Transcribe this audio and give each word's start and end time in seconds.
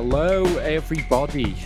Hello, 0.00 0.44
everybody. 0.58 1.56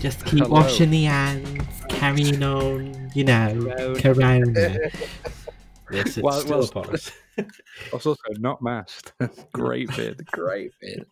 Just 0.00 0.22
keep 0.26 0.40
Hello. 0.40 0.50
washing 0.50 0.90
the 0.90 1.04
hands, 1.04 1.64
carrying 1.88 2.42
on, 2.42 3.10
you 3.14 3.24
know, 3.24 3.94
corona. 4.02 4.52
yes, 5.90 6.18
it's 6.18 6.18
Well- 6.18 6.40
still 6.42 6.70
well, 6.74 6.90
us. 6.92 7.10
Also, 7.90 8.14
not 8.32 8.60
masked. 8.60 9.14
great 9.54 9.88
bit, 9.96 10.26
great 10.26 10.72
bit. 10.82 11.08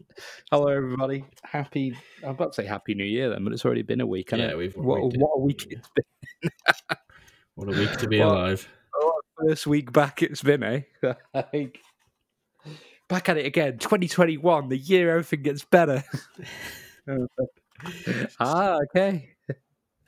Hello, 0.52 0.66
everybody. 0.68 1.24
Happy. 1.42 1.96
I'm 2.22 2.32
about 2.32 2.52
to 2.52 2.62
say 2.62 2.66
Happy 2.66 2.92
New 2.92 3.04
Year 3.04 3.30
then, 3.30 3.42
but 3.42 3.54
it's 3.54 3.64
already 3.64 3.80
been 3.80 4.02
a 4.02 4.06
week. 4.06 4.30
Yeah, 4.30 4.50
it? 4.50 4.58
we've- 4.58 4.78
what, 4.78 5.16
what 5.16 5.30
a 5.36 5.40
week 5.40 5.66
it's 5.70 5.88
been. 5.94 6.50
What 7.54 7.74
a 7.74 7.78
week 7.80 7.96
to 7.96 8.08
be 8.08 8.18
Well, 8.18 8.32
alive. 8.34 8.68
What 8.92 9.24
first 9.48 9.66
week 9.66 9.90
back 9.90 10.22
it's 10.22 10.42
been, 10.42 10.62
eh? 10.62 10.80
like, 11.32 11.80
back 13.08 13.28
at 13.28 13.36
it 13.36 13.46
again. 13.46 13.78
2021, 13.78 14.68
the 14.68 14.76
year 14.78 15.10
everything 15.10 15.42
gets 15.42 15.64
better. 15.64 16.02
ah, 18.40 18.78
okay. 18.90 19.30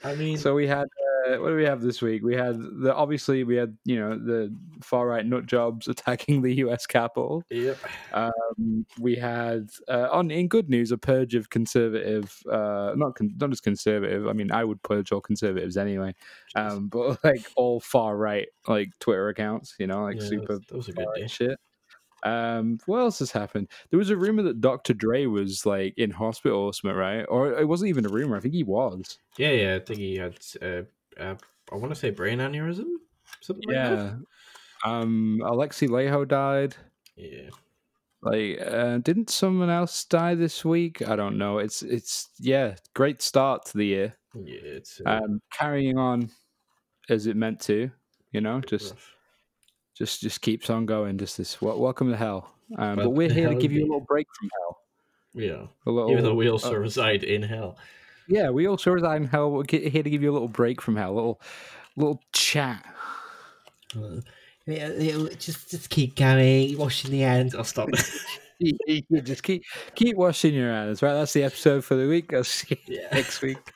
I 0.05 0.15
mean, 0.15 0.39
So 0.39 0.55
we 0.55 0.67
had 0.69 0.87
uh, 1.29 1.39
what 1.39 1.49
do 1.51 1.57
we 1.57 1.65
have 1.65 1.81
this 1.83 2.01
week? 2.01 2.23
We 2.23 2.37
had 2.37 2.57
the 2.61 2.95
obviously 2.95 3.43
we 3.43 3.57
had 3.57 3.77
you 3.85 3.99
know 3.99 4.17
the 4.17 4.55
far 4.81 5.07
right 5.09 5.27
nut 5.27 5.47
jobs 5.47 5.89
attacking 5.89 6.43
the 6.43 6.55
U.S. 6.57 6.87
Capitol. 6.87 7.43
yep. 7.51 7.77
Um, 8.13 8.87
we 9.01 9.17
had 9.17 9.71
uh, 9.89 10.09
on 10.13 10.31
in 10.31 10.47
good 10.47 10.69
news 10.71 10.93
a 10.93 10.99
purge 10.99 11.35
of 11.35 11.51
conservative, 11.51 12.33
uh, 12.51 12.93
not 12.97 13.17
con- 13.17 13.35
not 13.41 13.51
just 13.51 13.65
conservative. 13.65 14.29
I 14.29 14.33
mean, 14.35 14.53
I 14.53 14.63
would 14.65 14.81
purge 14.85 15.11
all 15.11 15.21
conservatives 15.21 15.77
anyway, 15.77 16.15
um, 16.55 16.89
but 16.89 17.23
like 17.25 17.45
all 17.57 17.81
far 17.81 18.17
right 18.17 18.47
like 18.69 18.91
Twitter 19.01 19.29
accounts, 19.29 19.75
you 19.81 19.89
know, 19.89 20.05
like 20.05 20.21
Yeah, 20.21 20.29
super 20.29 20.59
that 20.59 20.73
was 20.73 20.89
a 20.89 20.93
good 20.93 21.07
day. 21.17 21.27
shit. 21.27 21.59
Um, 22.25 22.79
what 22.87 22.99
else 23.01 23.19
has 23.21 23.31
happened? 23.31 23.69
There 23.91 23.99
was 23.99 24.11
a 24.11 24.17
rumor 24.17 24.43
that 24.43 24.61
Dr. 24.61 24.95
Dre 24.95 25.27
was 25.27 25.65
like 25.65 25.95
in 25.97 26.11
hospital 26.11 26.59
or 26.61 26.75
something, 26.75 26.97
right? 26.97 27.25
Or 27.29 27.53
it 27.53 27.69
wasn't 27.69 27.91
even 27.91 28.07
a 28.07 28.09
rumor. 28.09 28.37
I 28.37 28.41
think 28.41 28.55
he 28.55 28.65
was. 28.65 29.19
Yeah, 29.37 29.51
yeah. 29.53 29.75
I 29.77 29.79
think 29.81 29.99
he 30.01 30.17
had, 30.17 30.39
uh, 30.61 30.83
uh, 31.21 31.37
I 31.73 31.77
want 31.77 31.91
to 31.91 31.95
say 32.01 32.11
brain 32.11 32.39
aneurysm, 32.39 32.87
something 33.41 33.65
like 33.69 33.75
Yeah. 33.75 33.95
that. 33.95 34.19
Um, 34.85 35.41
Alexi 35.43 35.89
Laiho 35.89 36.27
died. 36.27 36.77
Yeah. 37.17 37.51
Like, 38.23 38.61
uh, 38.61 38.99
didn't 38.99 39.31
someone 39.31 39.71
else 39.71 40.05
die 40.05 40.35
this 40.35 40.65
week? 40.65 41.03
I 41.09 41.15
don't 41.15 41.39
know. 41.39 41.59
It's 41.59 41.83
it's 41.83 42.31
yeah, 42.41 42.75
great 42.95 43.23
start 43.23 43.65
to 43.67 43.79
the 43.79 43.87
year. 43.87 44.15
Yeah, 44.35 44.61
it's 44.61 45.01
uh, 45.07 45.21
Um, 45.23 45.41
carrying 45.53 45.99
on 45.99 46.31
as 47.09 47.27
it 47.29 47.37
meant 47.37 47.61
to, 47.63 47.91
you 48.33 48.41
know, 48.41 48.61
just 48.61 48.91
rough. 48.95 49.15
Just 49.99 50.21
just 50.21 50.41
keeps 50.41 50.71
on 50.71 50.87
going. 50.87 51.19
Just 51.19 51.37
this. 51.37 51.61
wel- 51.61 51.79
Welcome 51.79 52.11
to 52.11 52.17
hell. 52.17 52.55
Um, 52.77 52.97
but 52.97 52.97
Welcome 52.97 53.15
we're 53.15 53.33
here 53.33 53.49
to 53.49 53.55
give 53.57 53.73
you 53.73 53.83
a 53.83 53.89
little 53.89 54.01
break 54.07 54.27
from 54.39 54.49
hell. 54.61 54.79
Yeah. 55.35 55.67
A 55.87 55.91
little, 55.91 56.11
Even 56.11 56.25
though 56.25 56.35
we 56.35 56.49
also 56.49 56.75
uh, 56.75 56.79
reside 56.79 57.25
in 57.25 57.43
hell. 57.43 57.77
yeah, 58.29 58.51
we 58.51 58.67
also 58.67 58.91
reside 58.91 59.23
in 59.23 59.29
hell. 59.29 59.51
We're 59.51 59.65
here 59.69 60.03
to 60.03 60.11
give 60.11 60.23
you 60.23 60.31
a 60.31 60.33
little 60.35 60.49
break 60.49 60.81
from 60.81 60.97
hell. 60.97 61.13
A 61.13 61.15
little 61.15 61.41
little 61.97 62.23
chat. 62.33 62.85
Uh, 63.97 64.21
yeah, 64.67 65.17
just, 65.39 65.71
just 65.71 65.89
keep 65.89 66.15
going, 66.15 66.77
washing 66.77 67.11
the 67.11 67.21
hands. 67.21 67.55
I'll 67.55 67.65
stop. 67.65 67.89
You 68.61 69.03
just 69.23 69.45
keep 69.45 69.63
keep 69.95 70.17
washing 70.17 70.53
your 70.53 70.73
hands. 70.73 71.01
Right, 71.01 71.13
that's 71.13 71.33
the 71.33 71.45
episode 71.45 71.85
for 71.85 71.95
the 71.95 72.09
week. 72.09 72.35
I'll 72.35 72.43
see 72.43 72.77
you 72.89 72.97
yeah. 72.97 73.09
next 73.13 73.41
week. 73.41 73.59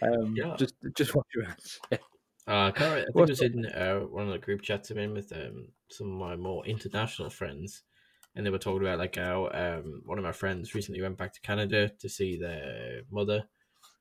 Um, 0.00 0.32
Yeah. 0.36 0.54
Just 0.56 0.74
just 0.94 1.12
wash 1.12 1.26
your 1.34 1.46
hands. 1.46 1.80
Uh, 2.48 2.72
I, 2.78 3.00
I 3.00 3.04
think 3.14 3.28
it 3.28 3.32
was 3.32 3.42
in 3.42 3.66
uh, 3.66 4.00
one 4.00 4.26
of 4.26 4.32
the 4.32 4.38
group 4.38 4.62
chats 4.62 4.90
I'm 4.90 4.98
in 4.98 5.12
with 5.12 5.32
um, 5.32 5.68
some 5.90 6.12
of 6.12 6.18
my 6.18 6.36
more 6.36 6.64
international 6.66 7.30
friends, 7.30 7.82
and 8.34 8.46
they 8.46 8.50
were 8.50 8.58
talking 8.58 8.86
about 8.86 8.98
like 8.98 9.16
how 9.16 9.48
um, 9.52 10.02
one 10.06 10.18
of 10.18 10.24
my 10.24 10.32
friends 10.32 10.74
recently 10.74 11.02
went 11.02 11.18
back 11.18 11.34
to 11.34 11.40
Canada 11.42 11.90
to 11.98 12.08
see 12.08 12.38
their 12.38 13.02
mother, 13.10 13.44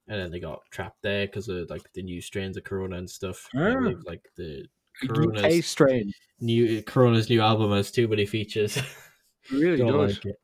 and 0.08 0.20
then 0.22 0.32
they 0.32 0.40
got 0.40 0.62
trapped 0.72 1.02
there 1.04 1.28
because 1.28 1.50
of 1.50 1.70
like 1.70 1.92
the 1.94 2.04
new 2.04 2.22
strains 2.22 2.58
of 2.58 2.64
Corona 2.66 2.98
and 2.98 3.10
stuff. 3.10 3.52
And 3.86 3.86
Ah. 3.86 4.04
like 4.06 4.30
the 4.38 4.68
UK 5.02 5.10
Corona's 5.12 5.62
strain 5.62 6.14
new 6.40 6.84
Corona's 6.84 7.30
new 7.30 7.42
album 7.42 7.72
has 7.72 7.92
too 7.92 8.08
many 8.08 8.26
features. 8.26 8.78
really 9.50 9.78
Don't 9.78 9.88
does. 9.88 10.20
like 10.20 10.26
it. 10.26 10.38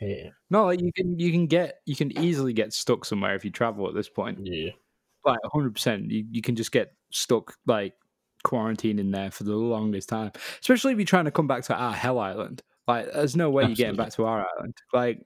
Yeah, 0.00 0.30
No, 0.50 0.66
like 0.66 0.80
you 0.80 0.92
can 0.92 1.18
you 1.18 1.32
can 1.32 1.46
get 1.46 1.80
you 1.86 1.96
can 1.96 2.16
easily 2.16 2.52
get 2.52 2.72
stuck 2.72 3.04
somewhere 3.04 3.34
if 3.34 3.44
you 3.44 3.50
travel 3.50 3.88
at 3.88 3.94
this 3.94 4.08
point. 4.08 4.38
yeah, 4.38 4.70
Like 5.24 5.40
hundred 5.46 5.74
percent, 5.74 6.10
you 6.12 6.26
you 6.32 6.42
can 6.42 6.56
just 6.56 6.72
get 6.72 6.95
stuck 7.10 7.54
like 7.66 7.94
quarantined 8.44 9.00
in 9.00 9.10
there 9.10 9.30
for 9.30 9.44
the 9.44 9.56
longest 9.56 10.08
time. 10.08 10.32
Especially 10.60 10.92
if 10.92 10.98
you're 10.98 11.06
trying 11.06 11.24
to 11.24 11.30
come 11.30 11.46
back 11.46 11.64
to 11.64 11.74
our 11.74 11.92
hell 11.92 12.18
island. 12.18 12.62
Like, 12.86 13.12
there's 13.12 13.36
no 13.36 13.50
way 13.50 13.64
you're 13.64 13.74
getting 13.74 13.96
back 13.96 14.12
to 14.12 14.24
our 14.24 14.46
island. 14.56 14.74
Like, 14.92 15.20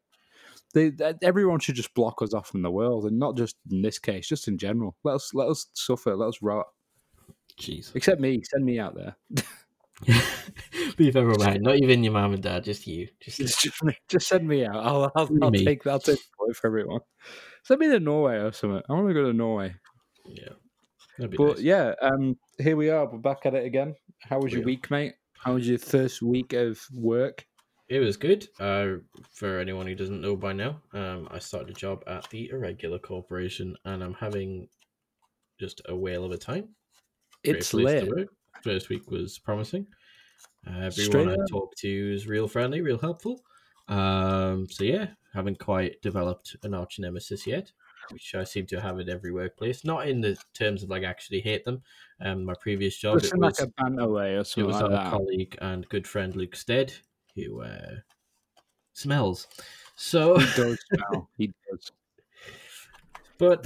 they, 0.72 0.92
everyone 1.22 1.60
should 1.60 1.74
just 1.74 1.92
block 1.94 2.22
us 2.22 2.32
off 2.32 2.48
from 2.48 2.62
the 2.62 2.70
world, 2.70 3.04
and 3.04 3.18
not 3.18 3.36
just 3.36 3.56
in 3.70 3.82
this 3.82 3.98
case, 3.98 4.28
just 4.28 4.48
in 4.48 4.56
general. 4.56 4.96
Let 5.04 5.16
us 5.16 5.34
let 5.34 5.48
us 5.48 5.66
suffer. 5.74 6.16
Let 6.16 6.28
us 6.28 6.38
rot. 6.41 6.66
jeez. 7.60 7.94
Except 7.94 8.20
me. 8.20 8.41
Send 8.44 8.64
me 8.64 8.78
out 8.78 8.94
there. 8.94 9.16
Leave 10.98 11.16
everyone 11.16 11.38
behind. 11.38 11.62
Not 11.62 11.76
even 11.76 12.02
your 12.02 12.12
mom 12.12 12.32
and 12.32 12.42
dad, 12.42 12.64
just 12.64 12.86
you. 12.86 13.08
Just 13.20 13.38
just, 13.38 13.60
just, 13.60 13.82
just 14.08 14.28
send 14.28 14.47
me 14.48 14.64
out. 14.64 14.76
I'll 14.76 15.12
I'll, 15.16 15.28
I'll 15.42 15.50
take 15.50 15.86
I'll 15.86 15.98
take 15.98 16.18
the 16.18 16.54
for 16.54 16.66
everyone. 16.68 17.00
Send 17.64 17.80
me 17.80 17.88
to 17.88 18.00
Norway 18.00 18.36
or 18.36 18.52
something. 18.52 18.82
I 18.88 18.92
want 18.92 19.08
to 19.08 19.14
go 19.14 19.24
to 19.24 19.32
Norway. 19.32 19.74
yeah. 20.26 20.54
But 21.28 21.56
nice. 21.56 21.60
yeah, 21.60 21.94
um, 22.00 22.36
here 22.58 22.76
we 22.76 22.88
are. 22.88 23.04
We're 23.10 23.19
back 23.19 23.44
at 23.44 23.54
it 23.54 23.66
again. 23.66 23.94
How 24.22 24.41
was 24.41 24.53
your 24.53 24.62
week, 24.62 24.91
mate? 24.91 25.14
How 25.38 25.54
was 25.54 25.69
your 25.69 25.78
first 25.78 26.22
week 26.22 26.53
of 26.53 26.81
work? 26.92 27.47
It 27.88 27.98
was 27.98 28.16
good. 28.16 28.48
Uh, 28.58 28.98
for 29.32 29.59
anyone 29.59 29.86
who 29.86 29.94
doesn't 29.94 30.20
know 30.20 30.36
by 30.36 30.53
now, 30.53 30.80
um, 30.92 31.28
I 31.30 31.38
started 31.38 31.70
a 31.70 31.75
job 31.75 32.04
at 32.06 32.28
the 32.30 32.48
Irregular 32.50 32.98
Corporation, 32.98 33.76
and 33.84 34.03
I'm 34.03 34.14
having 34.14 34.69
just 35.59 35.82
a 35.88 35.97
whale 35.97 36.25
of 36.25 36.32
a 36.32 36.38
time. 36.38 36.69
It's 37.42 37.70
to. 37.70 38.26
First 38.62 38.88
week 38.88 39.10
was 39.10 39.38
promising. 39.38 39.86
Uh, 40.66 40.70
everyone 40.70 40.91
Straight 40.91 41.28
I 41.28 41.36
talked 41.50 41.78
to 41.78 42.14
is 42.14 42.26
real 42.26 42.48
friendly, 42.48 42.80
real 42.80 42.98
helpful. 42.98 43.41
Um, 43.88 44.69
so 44.70 44.84
yeah, 44.84 45.09
haven't 45.34 45.59
quite 45.59 46.00
developed 46.03 46.56
an 46.62 46.75
arch 46.75 46.98
nemesis 46.98 47.47
yet, 47.47 47.72
which 48.12 48.34
I 48.34 48.44
seem 48.44 48.66
to 48.66 48.81
have 48.81 48.98
at 48.98 49.09
every 49.09 49.32
workplace. 49.32 49.84
Not 49.84 50.09
in 50.09 50.21
the 50.21 50.37
terms 50.54 50.82
of 50.82 50.91
like 50.91 51.03
actually 51.03 51.41
hate 51.41 51.65
them. 51.65 51.82
Um, 52.21 52.44
my 52.44 52.54
previous 52.60 52.97
job 52.97 53.19
it 53.19 53.22
was 53.22 53.34
like 53.34 53.60
a 53.60 53.66
banter 53.82 54.09
way 54.09 54.37
or 54.37 54.41
it 54.41 54.56
was 54.56 54.56
like 54.56 54.82
our 54.84 54.91
that. 54.91 55.10
colleague 55.10 55.56
and 55.60 55.88
good 55.88 56.06
friend 56.06 56.37
Luke 56.37 56.54
Stead 56.54 56.93
who 57.34 57.62
uh, 57.62 57.97
smells. 58.93 59.47
So, 59.97 60.38
He 60.38 60.47
does 60.56 60.78
smell. 60.94 61.28
He 61.37 61.53
does. 61.71 61.93
but 63.38 63.65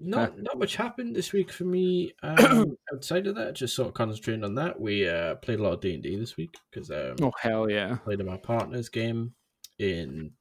not 0.00 0.38
not 0.38 0.58
much 0.58 0.76
happened 0.76 1.14
this 1.14 1.32
week 1.32 1.52
for 1.52 1.64
me. 1.64 2.12
Um, 2.22 2.76
outside 2.94 3.26
of 3.26 3.34
that, 3.36 3.54
just 3.54 3.74
sort 3.74 3.88
of 3.88 3.94
concentrating 3.94 4.44
on 4.44 4.54
that. 4.56 4.80
We 4.80 5.08
uh, 5.08 5.36
played 5.36 5.60
a 5.60 5.62
lot 5.62 5.74
of 5.74 5.80
D 5.80 5.94
and 5.94 6.02
D 6.02 6.16
this 6.16 6.36
week 6.36 6.56
because 6.70 6.90
um, 6.90 7.16
oh 7.22 7.32
hell 7.38 7.70
yeah! 7.70 7.96
played 7.96 8.20
in 8.20 8.26
my 8.26 8.38
partner's 8.38 8.88
game 8.88 9.34
in 9.78 10.32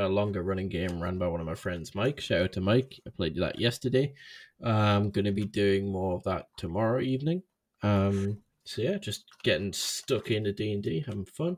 a 0.00 0.08
longer 0.08 0.42
running 0.42 0.68
game 0.68 1.00
run 1.00 1.18
by 1.18 1.26
one 1.28 1.40
of 1.40 1.46
my 1.46 1.54
friends, 1.54 1.94
Mike. 1.94 2.20
Shout 2.20 2.42
out 2.42 2.52
to 2.52 2.60
Mike. 2.60 3.00
I 3.06 3.10
played 3.10 3.36
that 3.36 3.60
yesterday. 3.60 4.14
I'm 4.62 5.10
going 5.10 5.24
to 5.24 5.32
be 5.32 5.44
doing 5.46 5.90
more 5.90 6.14
of 6.14 6.24
that 6.24 6.46
tomorrow 6.56 7.00
evening. 7.00 7.42
Um, 7.82 8.38
so 8.64 8.82
yeah, 8.82 8.98
just 8.98 9.24
getting 9.42 9.72
stuck 9.72 10.30
into 10.30 10.52
D 10.52 10.72
and 10.72 10.82
D, 10.82 11.02
having 11.06 11.24
fun. 11.24 11.56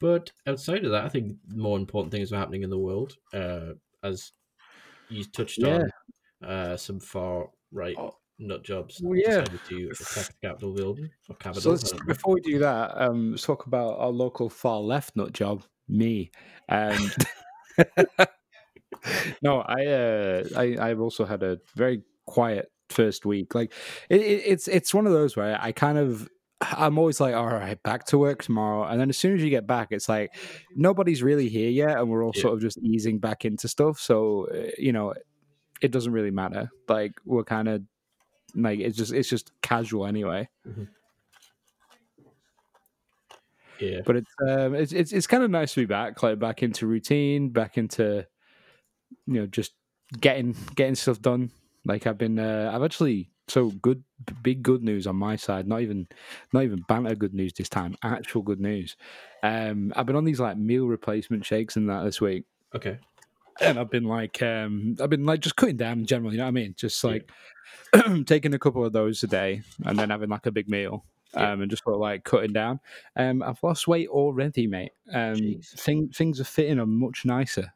But 0.00 0.30
outside 0.46 0.84
of 0.84 0.90
that, 0.90 1.04
I 1.04 1.08
think 1.08 1.36
more 1.48 1.78
important 1.78 2.12
things 2.12 2.32
are 2.32 2.36
happening 2.36 2.62
in 2.62 2.70
the 2.70 2.78
world. 2.78 3.14
Uh, 3.32 3.74
as 4.02 4.32
you 5.08 5.24
touched 5.24 5.58
Yeah. 5.58 5.82
on, 6.42 6.48
uh, 6.48 6.76
some 6.76 7.00
far 7.00 7.50
right 7.70 7.96
Oh. 7.98 8.16
nut 8.38 8.64
jobs 8.64 9.00
Well, 9.02 9.16
yeah. 9.18 9.40
decided 9.42 9.60
to 9.68 9.88
attack 9.90 10.26
the 10.26 10.48
Capitol 10.48 10.74
building 10.74 11.10
or 11.28 11.36
Capitol. 11.36 11.62
So 11.62 11.70
I 11.70 11.72
let's, 11.72 11.90
don't 11.90 12.00
know. 12.00 12.06
before 12.14 12.34
we 12.34 12.40
do 12.40 12.58
that, 12.58 13.00
um, 13.00 13.30
let's 13.30 13.44
talk 13.44 13.66
about 13.66 13.98
our 13.98 14.10
local 14.10 14.50
far 14.50 14.80
left 14.80 15.14
nut 15.16 15.32
job, 15.32 15.62
me. 15.88 16.30
Um, 16.68 16.96
no, 19.42 19.60
I, 19.60 19.86
uh, 19.86 20.44
I, 20.56 20.76
I've 20.80 21.00
also 21.00 21.24
had 21.24 21.42
a 21.42 21.58
very 21.74 22.02
quiet 22.26 22.70
first 22.90 23.24
week. 23.26 23.54
Like, 23.54 23.72
it, 24.08 24.20
it, 24.20 24.42
it's 24.46 24.68
it's 24.68 24.94
one 24.94 25.06
of 25.06 25.12
those 25.12 25.36
where 25.36 25.58
I 25.60 25.72
kind 25.72 25.98
of. 25.98 26.28
I'm 26.64 26.96
always 26.96 27.20
like, 27.20 27.34
all 27.34 27.48
right, 27.48 27.82
back 27.82 28.04
to 28.06 28.18
work 28.18 28.40
tomorrow. 28.44 28.84
And 28.84 29.00
then 29.00 29.08
as 29.08 29.18
soon 29.18 29.34
as 29.34 29.42
you 29.42 29.50
get 29.50 29.66
back, 29.66 29.88
it's 29.90 30.08
like 30.08 30.32
nobody's 30.76 31.20
really 31.20 31.48
here 31.48 31.68
yet. 31.68 31.98
And 31.98 32.08
we're 32.08 32.24
all 32.24 32.30
Yeah. 32.36 32.42
sort 32.42 32.54
of 32.54 32.60
just 32.60 32.78
easing 32.78 33.18
back 33.18 33.44
into 33.44 33.66
stuff. 33.66 33.98
So, 33.98 34.46
uh, 34.46 34.70
you 34.78 34.92
know, 34.92 35.12
it 35.80 35.90
doesn't 35.90 36.12
really 36.12 36.30
matter. 36.30 36.70
Like, 36.88 37.14
we're 37.24 37.42
kind 37.42 37.66
of 37.68 37.82
like, 38.54 38.78
it's 38.78 38.96
just, 38.96 39.12
it's 39.12 39.28
just 39.28 39.50
casual 39.62 40.06
anyway. 40.06 40.48
Yeah, 43.82 44.00
but 44.04 44.16
it's 44.16 44.30
um 44.46 44.74
it's 44.74 44.92
it's, 44.92 45.12
it's 45.12 45.26
kind 45.26 45.42
of 45.42 45.50
nice 45.50 45.74
to 45.74 45.80
be 45.80 45.86
back 45.86 46.22
like 46.22 46.38
back 46.38 46.62
into 46.62 46.86
routine 46.86 47.50
back 47.50 47.76
into 47.76 48.26
you 49.26 49.40
know 49.40 49.46
just 49.46 49.72
getting 50.20 50.54
getting 50.74 50.94
stuff 50.94 51.20
done 51.20 51.50
like 51.84 52.06
i've 52.06 52.18
been 52.18 52.38
uh, 52.38 52.70
i've 52.72 52.82
actually 52.82 53.30
so 53.48 53.70
good 53.70 54.02
big 54.42 54.62
good 54.62 54.82
news 54.82 55.06
on 55.06 55.16
my 55.16 55.36
side 55.36 55.66
not 55.66 55.80
even 55.80 56.06
not 56.52 56.62
even 56.62 56.84
banter 56.88 57.14
good 57.14 57.34
news 57.34 57.52
this 57.54 57.68
time 57.68 57.96
actual 58.04 58.40
good 58.40 58.60
news 58.60 58.96
um 59.42 59.92
i've 59.96 60.06
been 60.06 60.16
on 60.16 60.24
these 60.24 60.40
like 60.40 60.56
meal 60.56 60.86
replacement 60.86 61.44
shakes 61.44 61.76
and 61.76 61.88
that 61.88 62.04
this 62.04 62.20
week 62.20 62.44
okay. 62.74 62.98
and 63.60 63.78
I've 63.78 63.90
been 63.90 64.04
like, 64.04 64.42
um, 64.42 64.96
I've 65.00 65.10
been 65.10 65.26
like 65.26 65.40
just 65.40 65.56
cutting 65.56 65.76
down 65.76 66.00
in 66.00 66.06
general. 66.06 66.32
You 66.32 66.38
know 66.38 66.44
what 66.44 66.48
I 66.48 66.52
mean? 66.52 66.74
Just 66.76 67.02
like 67.04 67.30
taking 68.26 68.54
a 68.54 68.58
couple 68.58 68.84
of 68.84 68.92
those 68.92 69.22
a 69.22 69.26
day, 69.26 69.62
and 69.84 69.98
then 69.98 70.10
having 70.10 70.30
like 70.30 70.46
a 70.46 70.50
big 70.52 70.68
meal. 70.68 71.04
Yeah. 71.34 71.52
Um, 71.52 71.62
and 71.62 71.70
just 71.70 71.84
sort 71.84 71.94
of 71.94 72.00
like 72.00 72.24
cutting 72.24 72.52
down. 72.52 72.80
Um, 73.16 73.42
I've 73.42 73.62
lost 73.62 73.88
weight 73.88 74.08
already, 74.08 74.66
mate. 74.66 74.92
Um, 75.12 75.60
thing, 75.62 76.08
things 76.10 76.40
are 76.40 76.44
fitting 76.44 76.78
are 76.78 76.86
much 76.86 77.24
nicer. 77.24 77.72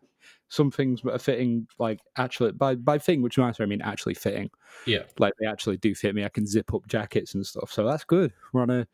Some 0.49 0.71
things 0.71 1.01
are 1.05 1.19
fitting 1.19 1.67
like 1.79 2.01
actually 2.17 2.53
by 2.53 2.77
by 2.77 2.99
thing 2.99 3.21
which 3.21 3.37
nicer 3.37 3.65
I 3.65 3.67
mean 3.67 3.83
actually 3.83 4.15
fitting. 4.15 4.51
Yeah. 4.87 5.03
Like 5.19 5.33
they 5.41 5.47
actually 5.47 5.77
do 5.79 5.95
fit 5.95 6.15
me. 6.15 6.25
I 6.25 6.29
can 6.29 6.47
zip 6.47 6.73
up 6.73 6.87
jackets 6.87 7.35
and 7.35 7.45
stuff. 7.45 7.73
So 7.73 7.85
that's 7.85 8.05
good. 8.05 8.33
We're 8.53 8.63
on 8.63 8.71
a 8.71 8.87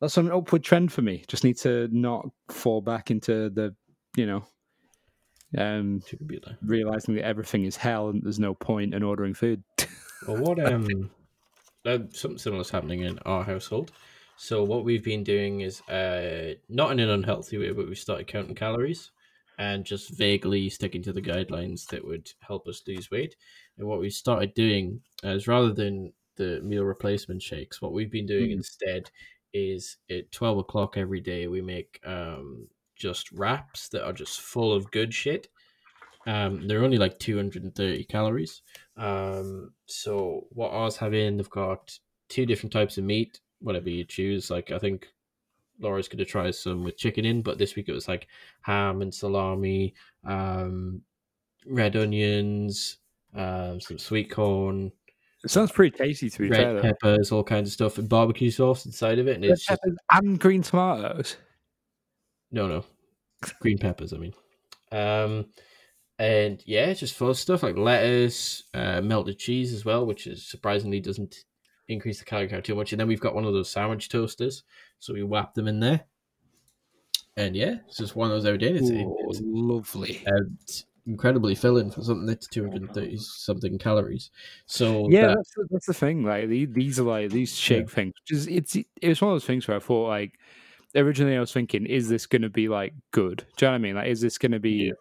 that's 0.00 0.16
an 0.16 0.30
upward 0.30 0.64
trend 0.64 0.92
for 0.92 1.02
me. 1.02 1.24
Just 1.28 1.44
need 1.44 1.58
to 1.58 1.88
not 1.92 2.28
fall 2.48 2.80
back 2.80 3.10
into 3.10 3.50
the 3.50 3.74
you 4.16 4.26
know 4.26 4.44
um 5.56 6.02
realizing 6.62 7.14
that 7.14 7.24
everything 7.24 7.64
is 7.64 7.76
hell 7.76 8.08
and 8.08 8.22
there's 8.22 8.38
no 8.38 8.54
point 8.54 8.94
in 8.94 9.02
ordering 9.02 9.34
food. 9.34 9.62
Well, 10.26 10.38
what 10.38 10.58
um, 10.72 11.10
uh, 11.88 11.98
something 12.12 12.38
similar 12.38 12.62
is 12.62 12.70
happening 12.70 13.00
in 13.02 13.18
our 13.20 13.44
household. 13.44 13.92
So 14.36 14.62
what 14.62 14.84
we've 14.84 15.04
been 15.04 15.24
doing 15.24 15.60
is 15.62 15.80
uh, 15.88 16.54
not 16.68 16.92
in 16.92 17.00
an 17.00 17.10
unhealthy 17.10 17.58
way, 17.58 17.72
but 17.72 17.88
we 17.88 17.94
started 17.94 18.26
counting 18.28 18.54
calories 18.54 19.10
and 19.58 19.84
just 19.84 20.10
vaguely 20.10 20.68
sticking 20.68 21.02
to 21.02 21.12
the 21.12 21.22
guidelines 21.22 21.86
that 21.88 22.04
would 22.04 22.30
help 22.40 22.68
us 22.68 22.82
lose 22.86 23.10
weight. 23.10 23.34
And 23.76 23.88
what 23.88 24.00
we 24.00 24.10
started 24.10 24.54
doing 24.54 25.00
is 25.24 25.48
rather 25.48 25.72
than 25.72 26.12
the 26.36 26.60
meal 26.62 26.84
replacement 26.84 27.42
shakes, 27.42 27.82
what 27.82 27.92
we've 27.92 28.12
been 28.12 28.26
doing 28.26 28.50
Mm. 28.50 28.58
instead 28.58 29.10
is 29.52 29.96
at 30.10 30.30
twelve 30.30 30.58
o'clock 30.58 30.96
every 30.96 31.20
day 31.20 31.48
we 31.48 31.60
make 31.60 32.00
um, 32.04 32.68
just 32.94 33.32
wraps 33.32 33.88
that 33.88 34.04
are 34.04 34.12
just 34.12 34.40
full 34.40 34.72
of 34.72 34.90
good 34.92 35.12
shit. 35.12 35.48
Um, 36.26 36.66
they're 36.68 36.84
only 36.84 36.98
like 36.98 37.18
230 37.18 38.04
calories. 38.04 38.62
Um, 38.98 39.72
so 39.86 40.46
what 40.50 40.72
ours 40.72 40.96
have 40.96 41.14
in, 41.14 41.36
they've 41.36 41.48
got 41.48 41.96
two 42.28 42.44
different 42.44 42.72
types 42.72 42.98
of 42.98 43.04
meat, 43.04 43.40
whatever 43.60 43.88
you 43.88 44.04
choose. 44.04 44.50
Like 44.50 44.70
I 44.72 44.78
think 44.78 45.08
Laura's 45.80 46.08
to 46.08 46.24
try 46.24 46.50
some 46.50 46.82
with 46.84 46.96
chicken 46.98 47.24
in, 47.24 47.40
but 47.42 47.58
this 47.58 47.76
week 47.76 47.88
it 47.88 47.92
was 47.92 48.08
like 48.08 48.26
ham 48.62 49.00
and 49.00 49.14
salami, 49.14 49.94
um, 50.24 51.00
red 51.66 51.96
onions, 51.96 52.98
um, 53.34 53.80
some 53.80 53.98
sweet 53.98 54.30
corn, 54.30 54.90
It 55.44 55.50
sounds 55.50 55.70
pretty 55.70 55.96
tasty 55.96 56.28
to 56.30 56.38
be 56.38 56.48
fair. 56.48 56.74
red 56.74 56.76
though. 56.76 56.88
peppers, 56.88 57.30
all 57.30 57.44
kinds 57.44 57.68
of 57.68 57.72
stuff, 57.72 57.98
and 57.98 58.08
barbecue 58.08 58.50
sauce 58.50 58.84
inside 58.86 59.18
of 59.20 59.28
it. 59.28 59.36
And 59.36 59.44
Red 59.44 59.52
it's 59.52 59.66
just 59.66 59.80
peppers 59.80 59.96
and 60.12 60.40
green 60.40 60.62
tomatoes. 60.62 61.36
No, 62.50 62.66
no, 62.66 62.84
green 63.60 63.78
peppers. 63.78 64.12
I 64.12 64.16
mean, 64.16 64.34
um, 64.90 65.46
and 66.18 66.62
yeah, 66.66 66.86
it's 66.86 67.00
just 67.00 67.14
full 67.14 67.30
of 67.30 67.38
stuff 67.38 67.62
like 67.62 67.76
lettuce, 67.76 68.64
uh, 68.74 69.00
melted 69.00 69.38
cheese 69.38 69.72
as 69.72 69.84
well, 69.84 70.04
which 70.06 70.26
is 70.26 70.46
surprisingly 70.46 71.00
doesn't 71.00 71.44
increase 71.88 72.18
the 72.18 72.24
calorie 72.24 72.48
count 72.48 72.64
too 72.64 72.74
much. 72.74 72.92
And 72.92 73.00
then 73.00 73.08
we've 73.08 73.20
got 73.20 73.34
one 73.34 73.44
of 73.44 73.52
those 73.52 73.70
sandwich 73.70 74.08
toasters, 74.08 74.64
so 74.98 75.14
we 75.14 75.22
whap 75.22 75.54
them 75.54 75.68
in 75.68 75.80
there. 75.80 76.04
And 77.36 77.54
yeah, 77.54 77.76
it's 77.86 77.98
just 77.98 78.16
one 78.16 78.28
of 78.30 78.34
those 78.34 78.44
every 78.46 78.58
day. 78.58 78.68
and 78.68 78.78
It's, 78.78 78.90
Ooh, 78.90 79.16
it's, 79.28 79.40
lovely. 79.44 80.22
uh, 80.26 80.32
it's 80.64 80.86
incredibly 81.06 81.54
filling 81.54 81.90
for 81.90 82.02
something 82.02 82.26
that's 82.26 82.48
two 82.48 82.62
hundred 82.62 82.82
and 82.82 82.92
thirty 82.92 83.16
something 83.16 83.78
calories. 83.78 84.30
So 84.66 85.08
Yeah, 85.08 85.28
that- 85.28 85.36
that's 85.36 85.54
the, 85.54 85.68
that's 85.70 85.86
the 85.86 85.94
thing. 85.94 86.24
Like 86.24 86.48
these 86.48 86.98
are 86.98 87.04
like 87.04 87.30
these 87.30 87.54
shake 87.56 87.90
things. 87.90 88.14
Just 88.26 88.48
it's 88.48 88.74
it 88.74 88.86
was 89.08 89.20
one 89.22 89.30
of 89.30 89.34
those 89.36 89.46
things 89.46 89.68
where 89.68 89.76
I 89.76 89.80
thought 89.80 90.08
like 90.08 90.38
originally 90.96 91.36
I 91.36 91.40
was 91.40 91.52
thinking, 91.52 91.86
is 91.86 92.08
this 92.08 92.26
going 92.26 92.42
to 92.42 92.50
be 92.50 92.68
like 92.68 92.92
good? 93.12 93.44
Do 93.56 93.66
you 93.66 93.68
know 93.68 93.72
what 93.72 93.74
I 93.76 93.78
mean? 93.78 93.94
Like, 93.94 94.08
is 94.08 94.20
this 94.20 94.36
going 94.36 94.52
to 94.52 94.58
be 94.60 94.86
Yeah. 94.88 94.92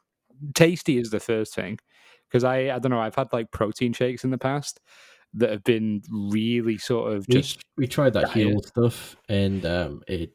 Tasty? 0.54 0.98
Is 0.98 1.10
the 1.10 1.20
first 1.20 1.56
thing 1.56 1.80
because 2.30 2.44
I 2.44 2.76
I 2.76 2.80
don't 2.80 2.92
know. 2.92 3.00
I've 3.00 3.16
had 3.16 3.32
like 3.34 3.52
protein 3.52 3.94
shakes 3.94 4.24
in 4.24 4.32
the 4.32 4.38
past 4.38 4.80
that 5.34 5.52
have 5.52 5.64
been 5.64 6.02
really 6.10 6.78
sort 6.78 7.14
of 7.14 7.26
we, 7.28 7.36
just 7.36 7.62
we 7.76 7.88
tried 7.88 8.14
that 8.14 8.34
diet. 8.34 8.36
heel 8.36 8.64
stuff 8.64 9.18
and 9.28 9.66
um 9.66 10.02
it 10.08 10.32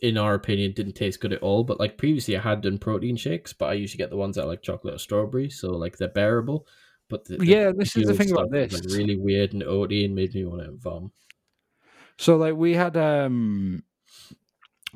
in 0.00 0.16
our 0.16 0.32
opinion 0.32 0.72
didn't 0.72 0.94
taste 0.94 1.20
good 1.20 1.34
at 1.34 1.42
all 1.42 1.62
but 1.62 1.78
like 1.78 1.98
previously 1.98 2.34
i 2.34 2.40
had 2.40 2.62
done 2.62 2.78
protein 2.78 3.16
shakes 3.16 3.52
but 3.52 3.66
i 3.66 3.74
usually 3.74 3.98
get 3.98 4.08
the 4.08 4.16
ones 4.16 4.36
that 4.36 4.44
are 4.44 4.48
like 4.48 4.62
chocolate 4.62 4.94
or 4.94 4.98
strawberry 4.98 5.50
so 5.50 5.72
like 5.72 5.98
they're 5.98 6.08
bearable 6.08 6.66
but 7.10 7.24
the, 7.26 7.36
the 7.36 7.46
yeah. 7.46 7.72
This 7.76 7.96
is 7.96 8.06
the 8.06 8.14
thing 8.14 8.30
about 8.30 8.50
was, 8.50 8.70
this. 8.70 8.72
like 8.72 8.96
really 8.96 9.16
weird 9.16 9.52
and 9.52 9.62
oaty 9.62 10.04
and 10.06 10.14
made 10.14 10.32
me 10.34 10.44
want 10.46 10.62
to 10.62 10.70
vom 10.78 11.12
So 12.16 12.36
like 12.36 12.54
we 12.54 12.74
had 12.74 12.96
um 12.96 13.82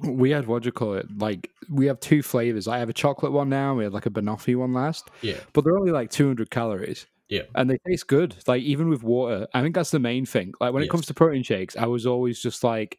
we 0.02 0.30
had 0.30 0.46
what 0.46 0.62
do 0.62 0.68
you 0.68 0.72
call 0.72 0.94
it? 0.94 1.06
Like 1.18 1.50
we 1.68 1.86
have 1.86 2.00
two 2.00 2.22
flavors. 2.22 2.66
I 2.68 2.78
have 2.78 2.88
a 2.88 2.92
chocolate 2.94 3.32
one 3.32 3.48
now. 3.48 3.74
We 3.74 3.84
had 3.84 3.92
like 3.92 4.06
a 4.06 4.10
banoffee 4.10 4.56
one 4.56 4.72
last, 4.72 5.08
yeah 5.22 5.36
but 5.52 5.64
they're 5.64 5.78
only 5.78 5.92
like 5.92 6.10
200 6.10 6.50
calories. 6.50 7.06
Yeah. 7.28 7.42
and 7.54 7.70
they 7.70 7.78
taste 7.86 8.06
good. 8.06 8.36
Like 8.46 8.62
even 8.62 8.88
with 8.90 9.02
water, 9.02 9.46
I 9.54 9.62
think 9.62 9.74
that's 9.74 9.90
the 9.90 9.98
main 9.98 10.26
thing. 10.26 10.52
Like 10.60 10.74
when 10.74 10.82
it 10.82 10.90
comes 10.90 11.06
to 11.06 11.14
protein 11.14 11.42
shakes, 11.42 11.74
I 11.76 11.86
was 11.86 12.04
always 12.06 12.38
just 12.40 12.62
like. 12.62 12.98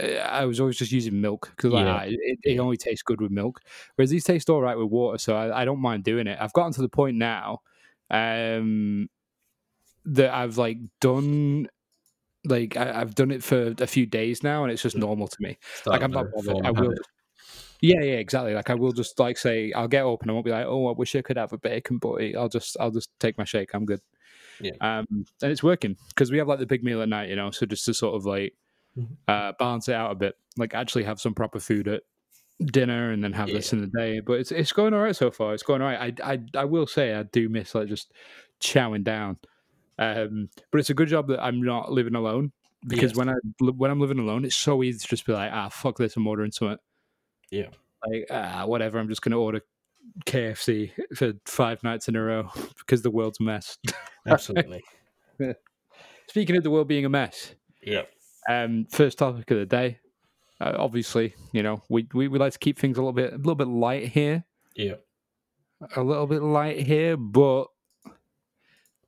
uh, 0.00 0.04
I 0.40 0.44
was 0.44 0.60
always 0.60 0.78
just 0.78 0.92
using 0.92 1.20
milk 1.20 1.50
because 1.56 1.72
like, 1.72 1.84
Yeah. 1.84 1.94
ah, 1.94 2.02
it, 2.04 2.38
it 2.44 2.54
Yeah. 2.54 2.60
only 2.60 2.76
tastes 2.76 3.02
good 3.02 3.20
with 3.20 3.32
milk. 3.32 3.60
Whereas 3.96 4.08
these 4.10 4.22
taste 4.24 4.48
all 4.48 4.60
right 4.62 4.78
with 4.78 4.88
water, 4.88 5.18
so 5.18 5.34
I, 5.34 5.62
I 5.62 5.64
don't 5.64 5.80
mind 5.80 6.04
doing 6.04 6.28
it. 6.28 6.38
I've 6.40 6.52
gotten 6.52 6.72
to 6.74 6.80
the 6.80 6.88
point 6.88 7.16
now 7.16 7.60
um, 8.08 9.08
that 10.04 10.32
I've 10.32 10.56
like 10.56 10.78
done 11.00 11.66
like 12.44 12.76
I, 12.76 13.00
I've 13.00 13.14
done 13.14 13.30
it 13.30 13.42
for 13.42 13.74
a 13.78 13.86
few 13.86 14.06
days 14.06 14.42
now, 14.42 14.62
and 14.64 14.72
it's 14.72 14.82
just 14.82 14.96
normal 14.96 15.28
to 15.28 15.36
me. 15.40 15.58
Start 15.74 15.94
Like 15.94 16.02
I'm 16.02 16.10
not 16.12 16.26
bothered. 16.32 16.64
I 16.64 16.70
will. 16.70 16.90
habit. 16.90 16.98
Yeah, 17.82 18.00
yeah, 18.02 18.14
exactly. 18.14 18.54
Like 18.54 18.68
I 18.70 18.74
will 18.74 18.92
just 18.92 19.18
like 19.18 19.38
say 19.38 19.72
I'll 19.72 19.88
get 19.88 20.04
up 20.04 20.20
and 20.22 20.30
I 20.30 20.34
won't 20.34 20.44
be 20.44 20.50
like, 20.50 20.66
oh, 20.66 20.88
I 20.88 20.92
wish 20.92 21.16
I 21.16 21.22
could 21.22 21.38
have 21.38 21.52
a 21.54 21.58
bacon 21.58 21.96
butty. 21.98 22.36
I'll 22.36 22.48
just 22.48 22.76
I'll 22.78 22.90
just 22.90 23.10
take 23.20 23.38
my 23.38 23.44
shake. 23.44 23.72
I'm 23.74 23.86
good. 23.86 24.00
Yeah. 24.60 24.72
Um, 24.82 25.06
and 25.42 25.50
it's 25.50 25.62
working 25.62 25.96
because 26.08 26.30
we 26.30 26.36
have 26.38 26.48
like 26.48 26.58
the 26.58 26.66
big 26.66 26.84
meal 26.84 27.00
at 27.00 27.08
night, 27.08 27.30
you 27.30 27.36
know. 27.36 27.50
So 27.50 27.64
just 27.66 27.84
to 27.86 27.94
sort 27.94 28.14
of 28.16 28.26
like 28.26 28.54
Mhm. 28.98 29.16
uh, 29.28 29.52
balance 29.58 29.88
it 29.88 29.94
out 29.94 30.10
a 30.10 30.14
bit, 30.16 30.34
like 30.58 30.74
actually 30.74 31.04
have 31.04 31.20
some 31.20 31.32
proper 31.32 31.60
food 31.60 31.86
at 31.88 32.02
dinner 32.60 33.12
and 33.12 33.22
then 33.24 33.32
have 33.32 33.46
this 33.48 33.72
in 33.72 33.80
the 33.80 33.86
day. 33.86 34.20
But 34.20 34.40
it's 34.40 34.52
it's 34.52 34.72
going 34.72 34.92
all 34.92 35.00
right 35.00 35.16
so 35.16 35.30
far. 35.30 35.54
It's 35.54 35.62
going 35.62 35.80
all 35.80 35.88
right. 35.88 36.20
I 36.20 36.32
I 36.34 36.38
I 36.58 36.64
will 36.66 36.86
say 36.86 37.14
I 37.14 37.22
do 37.22 37.48
miss 37.48 37.74
like 37.74 37.88
just 37.88 38.12
chowing 38.60 39.04
down. 39.04 39.38
Um, 40.00 40.48
but 40.72 40.78
it's 40.78 40.90
a 40.90 40.94
good 40.94 41.08
job 41.08 41.28
that 41.28 41.42
I'm 41.42 41.62
not 41.62 41.92
living 41.92 42.14
alone 42.14 42.52
because 42.86 43.10
Yes. 43.10 43.16
when 43.16 43.28
I 43.28 43.34
when 43.60 43.90
I'm 43.90 44.00
living 44.00 44.18
alone, 44.18 44.44
it's 44.46 44.56
so 44.56 44.82
easy 44.82 44.98
to 44.98 45.06
just 45.06 45.26
be 45.26 45.32
like, 45.34 45.52
ah, 45.52 45.68
fuck 45.68 45.98
this, 45.98 46.16
I'm 46.16 46.26
ordering 46.26 46.50
something. 46.50 46.78
Yeah. 47.50 47.68
Like 48.06 48.26
ah, 48.30 48.64
whatever. 48.64 48.98
I'm 48.98 49.08
just 49.08 49.20
gonna 49.20 49.38
order 49.38 49.60
KFC 50.24 50.92
for 51.14 51.34
five 51.44 51.82
nights 51.84 52.08
in 52.08 52.16
a 52.16 52.22
row 52.22 52.50
because 52.78 53.02
the 53.02 53.10
world's 53.10 53.40
a 53.40 53.42
mess. 53.42 53.76
absolutely 54.26 54.82
Speaking 56.28 56.56
of 56.56 56.62
the 56.62 56.70
world 56.70 56.88
being 56.88 57.04
a 57.04 57.08
mess, 57.08 57.54
yeah 57.82 58.02
um, 58.48 58.86
first 58.90 59.18
topic 59.18 59.50
of 59.50 59.58
the 59.58 59.66
day. 59.66 59.98
Uh, 60.60 60.76
obviously, 60.78 61.34
you 61.52 61.62
know 61.62 61.82
we, 61.90 62.06
we 62.14 62.28
we 62.28 62.38
like 62.38 62.52
to 62.52 62.58
keep 62.58 62.78
things 62.78 62.96
a 62.96 63.00
little 63.00 63.12
bit 63.12 63.32
a 63.34 63.36
little 63.36 63.54
bit 63.54 63.68
light 63.68 64.08
here, 64.08 64.44
yeah 64.74 64.94
a 65.96 66.02
little 66.02 66.26
bit 66.26 66.42
light 66.42 66.80
here, 66.86 67.16
but 67.16 67.66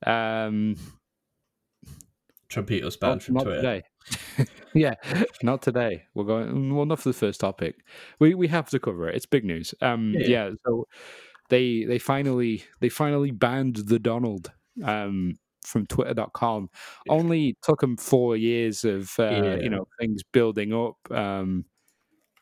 um, 0.06 0.76
Trumpeto's 2.48 2.98
not, 3.00 3.08
banned 3.08 3.22
from 3.22 3.34
not 3.34 3.44
Twitter. 3.44 3.60
today. 3.62 3.82
yeah, 4.74 4.94
not 5.42 5.62
today. 5.62 6.04
We're 6.14 6.24
going 6.24 6.74
well, 6.74 6.84
not 6.86 6.98
for 7.00 7.08
the 7.08 7.14
first 7.14 7.40
topic. 7.40 7.76
We 8.20 8.34
we 8.34 8.48
have 8.48 8.68
to 8.70 8.78
cover 8.78 9.08
it. 9.08 9.14
It's 9.16 9.26
big 9.26 9.44
news. 9.44 9.74
Um, 9.80 10.14
Yeah. 10.18 10.26
yeah. 10.26 10.50
So 10.66 10.86
they 11.48 11.84
they 11.84 11.98
finally 11.98 12.64
they 12.80 12.88
finally 12.88 13.30
banned 13.30 13.76
the 13.76 13.98
Donald 13.98 14.52
um 14.84 15.34
from 15.64 15.86
Twitter.com. 15.86 16.68
Yeah. 17.06 17.12
Only 17.12 17.56
took 17.62 17.80
them 17.80 17.96
four 17.96 18.36
years 18.36 18.84
of 18.84 19.12
uh, 19.18 19.22
Yeah. 19.22 19.56
you 19.56 19.70
know 19.70 19.86
things 20.00 20.22
building 20.32 20.74
up 20.74 20.96
um 21.10 21.64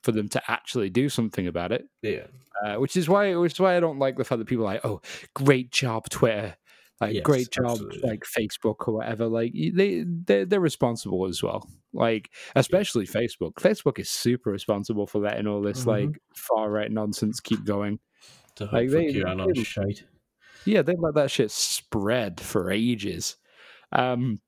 for 0.03 0.13
them 0.13 0.29
to 0.31 0.41
actually 0.51 0.89
do 0.91 1.09
something 1.11 1.47
about 1.47 1.73
it. 1.73 1.85
Yeah, 2.03 2.27
Uh, 2.65 2.77
which 2.77 2.97
is 2.97 3.07
why 3.09 3.37
which 3.37 3.53
is 3.53 3.61
why 3.61 3.77
I 3.77 3.81
don't 3.81 3.99
like 3.99 4.17
the 4.17 4.25
fact 4.25 4.39
that 4.39 4.47
people 4.47 4.65
are 4.67 4.73
like, 4.75 4.85
oh, 4.85 5.03
great 5.35 5.71
job, 5.71 6.09
Twitter. 6.09 6.57
Like 7.01 7.15
Yes, 7.15 7.23
great 7.25 7.51
job, 7.51 7.65
absolutely. 7.71 8.01
like 8.09 8.25
Facebook 8.25 8.87
or 8.89 8.95
whatever. 8.95 9.27
Like 9.27 9.53
they 9.55 10.05
they're, 10.07 10.45
they're 10.45 10.61
responsible 10.61 11.27
as 11.27 11.43
well. 11.43 11.67
Like 11.95 12.31
especially 12.55 13.07
Facebook. 13.07 13.55
Facebook 13.55 13.99
is 13.99 14.11
super 14.11 14.51
responsible 14.51 15.07
for 15.07 15.19
letting 15.21 15.47
all 15.47 15.63
this 15.63 15.85
Mhm. 15.85 15.87
like 15.87 16.23
far 16.37 16.71
right 16.71 16.91
nonsense 16.93 17.41
keep 17.41 17.65
going. 17.65 17.99
to 18.57 18.65
Like, 18.67 18.91
they- 18.91 19.13
QAnon 19.15 19.55
they- 19.55 19.63
shite. 19.63 20.05
Yeah, 20.67 20.83
they 20.83 20.95
let 20.97 21.15
that 21.15 21.31
shit 21.31 21.51
spread 21.51 22.39
for 22.41 22.71
ages. 22.71 23.37
Um, 23.93 24.41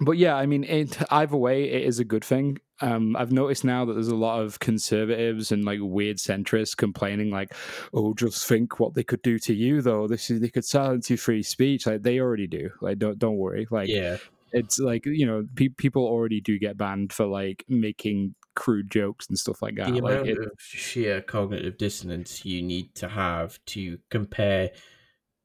but 0.00 0.12
yeah, 0.12 0.36
I 0.36 0.46
mean, 0.46 0.62
it, 0.64 0.96
either 1.10 1.36
way, 1.36 1.64
it 1.70 1.82
is 1.82 1.98
a 1.98 2.04
good 2.04 2.24
thing. 2.24 2.58
Um, 2.80 3.14
I've 3.16 3.32
noticed 3.32 3.64
now 3.64 3.84
that 3.84 3.92
there's 3.94 4.08
a 4.08 4.16
lot 4.16 4.40
of 4.40 4.58
conservatives 4.58 5.52
and 5.52 5.64
like 5.64 5.80
weird 5.82 6.16
centrists 6.16 6.76
complaining, 6.76 7.30
like, 7.30 7.54
"Oh, 7.92 8.14
just 8.14 8.46
think 8.46 8.80
what 8.80 8.94
they 8.94 9.04
could 9.04 9.22
do 9.22 9.38
to 9.40 9.54
you, 9.54 9.82
though. 9.82 10.06
This 10.06 10.30
is 10.30 10.40
they 10.40 10.48
could 10.48 10.64
silence 10.64 11.10
your 11.10 11.18
free 11.18 11.42
speech. 11.42 11.86
Like 11.86 12.02
they 12.02 12.20
already 12.20 12.46
do. 12.46 12.70
Like, 12.80 12.98
don't 12.98 13.18
don't 13.18 13.36
worry. 13.36 13.66
Like, 13.70 13.88
Yeah, 13.88 14.16
it's 14.52 14.78
like 14.78 15.06
you 15.06 15.26
know 15.26 15.46
pe- 15.54 15.68
people 15.68 16.04
already 16.04 16.40
do 16.40 16.58
get 16.58 16.76
banned 16.76 17.12
for 17.12 17.26
like 17.26 17.64
making 17.68 18.34
crude 18.54 18.90
jokes 18.90 19.26
and 19.28 19.38
stuff 19.38 19.62
like 19.62 19.76
that. 19.76 19.92
The 19.92 20.00
like 20.00 20.12
amount 20.14 20.28
it, 20.28 20.38
of 20.38 20.52
sheer 20.58 21.20
cognitive 21.20 21.78
dissonance 21.78 22.44
you 22.44 22.62
need 22.62 22.94
to 22.96 23.08
have 23.08 23.58
to 23.66 23.98
compare 24.10 24.70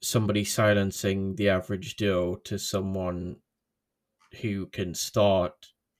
somebody 0.01 0.43
silencing 0.43 1.35
the 1.35 1.49
average 1.49 1.97
Joe 1.97 2.35
to 2.43 2.59
someone 2.59 3.37
who 4.41 4.67
can 4.67 4.93
start 4.93 5.53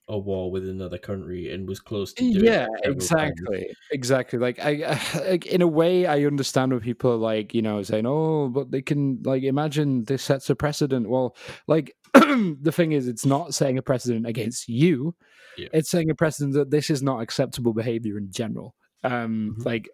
a 0.08 0.16
war 0.18 0.50
with 0.52 0.68
another 0.68 0.98
country 0.98 1.52
and 1.52 1.68
was 1.68 1.80
close 1.80 2.12
to 2.12 2.22
doing 2.32 2.44
yeah 2.44 2.66
it 2.84 2.84
several 2.84 3.06
times. 3.06 3.32
exactly 3.40 3.76
exactly 3.90 4.38
like 4.38 4.58
I, 4.60 5.00
like 5.28 5.46
in 5.46 5.62
a 5.62 5.66
way 5.66 6.06
i 6.06 6.24
understand 6.24 6.72
when 6.72 6.80
people 6.80 7.10
are 7.12 7.16
like 7.16 7.54
you 7.54 7.62
know 7.62 7.82
saying 7.82 8.06
oh 8.06 8.48
but 8.48 8.70
they 8.70 8.82
can 8.82 9.20
like 9.24 9.42
imagine 9.42 10.04
this 10.04 10.22
sets 10.22 10.48
a 10.48 10.54
precedent 10.54 11.08
well 11.10 11.34
like 11.66 11.92
the 12.14 12.72
thing 12.72 12.92
is 12.92 13.08
it's 13.08 13.26
not 13.26 13.52
setting 13.54 13.78
a 13.78 13.82
precedent 13.82 14.26
against 14.26 14.68
you 14.68 15.14
Yeah. 15.58 15.68
it's 15.72 15.90
setting 15.90 16.10
a 16.10 16.14
precedent 16.14 16.54
that 16.54 16.70
this 16.70 16.88
is 16.88 17.02
not 17.02 17.20
acceptable 17.20 17.74
behavior 17.74 18.16
in 18.16 18.30
general 18.30 18.76
um 19.02 19.56
Mhm. 19.58 19.66
like 19.66 19.88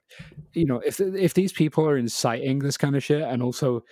you 0.53 0.67
know 0.67 0.79
if 0.85 1.01
if 1.01 1.33
these 1.35 1.53
people 1.55 1.87
are 1.89 1.97
inciting 1.97 2.59
this 2.59 2.77
kind 2.77 2.97
of 2.97 3.03
shit 3.03 3.23
and 3.23 3.43
also 3.43 3.83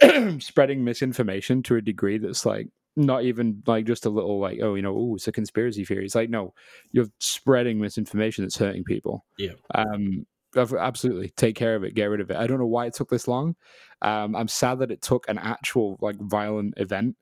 spreading 0.40 0.84
misinformation 0.84 1.62
to 1.64 1.76
a 1.76 1.80
degree 1.82 2.18
that's 2.18 2.44
like 2.44 2.68
not 2.96 3.24
even 3.24 3.62
like 3.66 3.86
just 3.86 4.06
a 4.06 4.10
little 4.10 4.40
like 4.40 4.58
oh 4.62 4.74
you 4.74 4.82
know 4.82 4.96
oh 4.96 5.14
it's 5.14 5.28
a 5.28 5.32
conspiracy 5.32 5.84
theory 5.84 6.04
it's 6.04 6.14
like 6.14 6.30
no 6.30 6.52
you're 6.92 7.06
spreading 7.18 7.80
misinformation 7.80 8.44
that's 8.44 8.56
hurting 8.58 8.84
people 8.84 9.24
Yeah. 9.38 9.52
um 9.74 10.26
absolutely 10.56 11.30
take 11.36 11.54
care 11.54 11.76
of 11.76 11.84
it 11.84 11.94
get 11.94 12.06
rid 12.06 12.20
of 12.20 12.30
it 12.30 12.36
i 12.36 12.46
don't 12.46 12.58
know 12.58 12.66
why 12.66 12.86
it 12.86 12.94
took 12.94 13.08
this 13.08 13.28
long 13.28 13.54
um 14.02 14.34
i'm 14.34 14.48
sad 14.48 14.80
that 14.80 14.90
it 14.90 15.00
took 15.00 15.28
an 15.28 15.38
actual 15.38 15.96
like 16.00 16.16
violent 16.20 16.74
event 16.76 17.16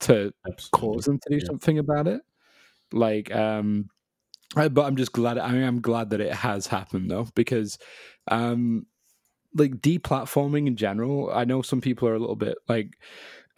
to 0.00 0.32
Absolutely. 0.46 0.96
cause 0.96 1.04
them 1.06 1.18
to 1.18 1.30
do 1.30 1.36
Yeah. 1.40 1.46
something 1.46 1.78
about 1.78 2.06
it 2.06 2.22
like 2.92 3.34
um 3.34 3.90
I- 4.56 4.68
but 4.68 4.86
i'm 4.86 4.96
just 4.96 5.12
glad 5.12 5.38
i 5.38 5.50
mean 5.52 5.64
i'm 5.64 5.80
glad 5.80 6.10
that 6.10 6.20
it 6.20 6.32
has 6.34 6.66
happened 6.68 7.10
though 7.10 7.28
because 7.34 7.78
um 8.28 8.86
like 9.54 9.76
deplatforming 9.80 10.66
in 10.68 10.76
general 10.76 11.30
i 11.32 11.44
know 11.44 11.62
some 11.62 11.80
people 11.80 12.08
are 12.08 12.14
a 12.14 12.20
little 12.20 12.36
bit 12.36 12.58
like 12.68 12.96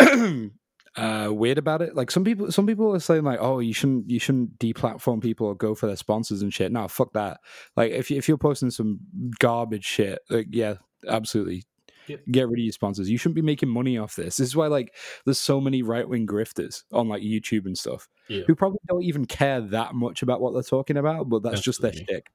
uh 0.97 1.29
weird 1.31 1.57
about 1.57 1.81
it 1.81 1.95
like 1.97 2.11
some 2.11 2.23
people 2.23 2.53
some 2.53 2.67
people 2.67 2.95
are 2.95 3.01
saying 3.01 3.25
like 3.25 3.39
oh 3.41 3.61
you 3.61 3.73
shouldn't 3.73 4.11
you 4.11 4.19
shouldn't 4.19 4.59
deplatform 4.59 5.23
people 5.23 5.47
or 5.47 5.55
go 5.55 5.75
for 5.75 5.87
their 5.87 5.97
sponsors 5.97 6.43
and 6.43 6.53
shit 6.53 6.71
no 6.71 6.87
fuck 6.87 7.13
that 7.15 7.41
like 7.77 7.93
if, 7.93 8.11
you, 8.11 8.19
if 8.19 8.29
you're 8.29 8.37
posting 8.37 8.71
some 8.71 9.01
garbage 9.39 9.85
shit 9.85 10.19
like 10.31 10.49
yeah 10.51 10.75
absolutely 11.09 11.65
Yep. 12.09 12.21
get 12.33 12.49
rid 12.49 12.59
of 12.59 12.65
your 12.65 12.73
sponsors 12.73 13.09
you 13.09 13.17
shouldn't 13.17 13.37
be 13.37 13.43
making 13.43 13.69
money 13.69 13.97
off 13.97 14.17
this 14.17 14.37
this 14.39 14.49
is 14.49 14.57
why 14.57 14.67
like 14.67 14.93
there's 15.25 15.39
so 15.39 15.61
many 15.61 15.85
right-wing 15.85 16.27
grifters 16.27 16.83
on 16.93 17.09
like 17.09 17.23
youtube 17.23 17.65
and 17.65 17.79
stuff 17.79 18.09
Yeah. 18.29 18.43
who 18.49 18.57
probably 18.57 18.81
don't 18.89 19.05
even 19.05 19.25
care 19.25 19.61
that 19.61 19.95
much 19.95 20.21
about 20.21 20.41
what 20.41 20.53
they're 20.53 20.65
talking 20.65 20.97
about 20.97 21.29
but 21.29 21.45
that's 21.45 21.61
just 21.61 21.81
their 21.81 21.91
Absolutely. 21.91 22.15
shtick 22.17 22.27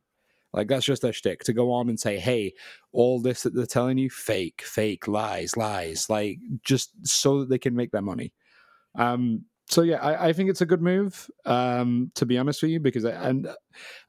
like 0.54 0.70
that's 0.70 0.86
just 0.86 1.02
their 1.02 1.12
shtick 1.12 1.44
to 1.44 1.54
go 1.54 1.74
on 1.74 1.90
and 1.90 2.00
say, 2.00 2.18
"Hey, 2.18 2.54
all 2.94 3.22
this 3.22 3.44
that 3.44 3.54
they're 3.54 3.66
telling 3.66 3.98
you, 3.98 4.10
fake, 4.10 4.62
fake, 4.64 5.06
lies, 5.06 5.58
lies," 5.58 6.10
like 6.10 6.40
just 6.64 6.92
so 7.06 7.42
that 7.42 7.50
they 7.50 7.60
can 7.60 7.76
make 7.76 7.92
their 7.92 8.02
money. 8.02 8.32
Um, 8.98 9.46
so 9.70 9.82
yeah, 9.82 9.98
I, 9.98 10.30
I 10.30 10.34
think 10.34 10.50
it's 10.50 10.62
a 10.62 10.66
good 10.66 10.82
move. 10.82 11.30
Um, 11.46 12.12
to 12.16 12.26
be 12.26 12.38
honest 12.38 12.62
with 12.62 12.72
you, 12.72 12.80
because 12.80 13.06
I, 13.06 13.12
and 13.12 13.48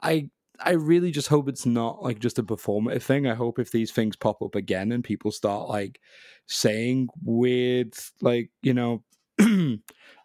I 0.02 0.30
I 0.61 0.73
really 0.73 1.11
just 1.11 1.28
hope 1.28 1.49
it's 1.49 1.66
not 1.66 2.02
like 2.02 2.18
just 2.18 2.38
a 2.38 2.42
performative 2.42 3.02
thing. 3.02 3.26
I 3.26 3.35
hope 3.35 3.59
if 3.59 3.71
these 3.71 3.92
things 3.92 4.16
pop 4.16 4.42
up 4.42 4.54
again 4.54 4.92
and 4.92 5.04
people 5.04 5.30
start 5.30 5.68
like 5.68 6.00
saying 6.47 7.09
weird, 7.23 7.95
like 8.21 8.50
you 8.62 8.75
know, 8.75 9.04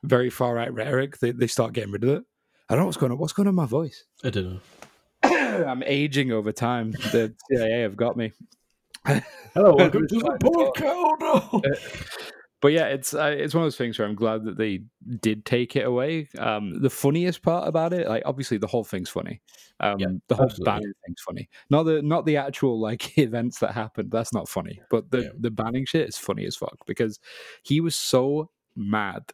very 0.03 0.29
far 0.29 0.55
right 0.55 0.74
rhetoric, 0.74 1.20
they 1.20 1.32
they 1.32 1.48
start 1.48 1.74
getting 1.74 1.91
rid 1.91 2.03
of 2.03 2.10
it. 2.10 2.24
I 2.70 2.75
don't 2.75 2.84
know 2.84 2.86
what's 2.86 2.98
going 2.98 3.12
on. 3.12 3.17
What's 3.17 3.34
going 3.34 3.48
on 3.48 3.51
in 3.51 3.55
my 3.55 3.65
voice? 3.65 4.05
I 4.24 4.29
don't 4.29 4.53
know. 4.53 4.60
I'm 5.67 5.84
aging 5.84 6.32
over 6.32 6.51
time. 6.51 6.91
The 6.91 7.34
CIA 7.50 7.82
have 7.82 7.98
got 7.98 8.17
me. 8.17 8.32
Hello, 9.05 9.22
welcome 9.75 10.08
to 10.08 10.15
the 10.15 10.38
the 10.39 10.50
podcast. 10.50 12.32
But 12.63 12.72
yeah, 12.72 12.86
it's 12.86 13.13
uh, 13.13 13.36
it's 13.38 13.53
one 13.53 13.63
of 13.63 13.65
those 13.65 13.75
things 13.75 14.00
where 14.00 14.08
I'm 14.08 14.15
glad 14.15 14.46
that 14.46 14.55
they 14.55 14.84
did 15.20 15.46
take 15.46 15.75
it 15.75 15.86
away. 15.86 16.29
Um, 16.39 16.82
the 16.82 16.89
funniest 16.89 17.41
part 17.41 17.67
about 17.67 17.91
it, 17.91 18.08
like 18.08 18.24
obviously 18.25 18.58
the 18.58 18.67
whole 18.67 18.86
thing's 18.86 19.10
funny. 19.10 19.41
Um, 19.82 20.00
Yeah, 20.00 20.08
the 20.29 20.36
whole 20.36 20.46
absolutely. 20.46 20.72
banning 20.72 20.93
thing's 21.05 21.22
funny. 21.27 21.50
Not 21.70 21.84
the 21.84 22.01
not 22.01 22.25
the 22.25 22.38
actual 22.38 22.79
like 22.79 23.17
events 23.17 23.60
that 23.60 23.72
happened. 23.74 24.12
That's 24.12 24.32
not 24.34 24.48
funny. 24.48 24.82
But 24.89 25.12
the 25.12 25.24
Yeah. 25.24 25.29
the 25.38 25.51
banning 25.51 25.84
shit 25.86 26.08
is 26.08 26.17
funny 26.17 26.46
as 26.46 26.55
fuck 26.55 26.77
because 26.88 27.20
he 27.63 27.82
was 27.82 27.98
so 27.98 28.50
mad 28.77 29.25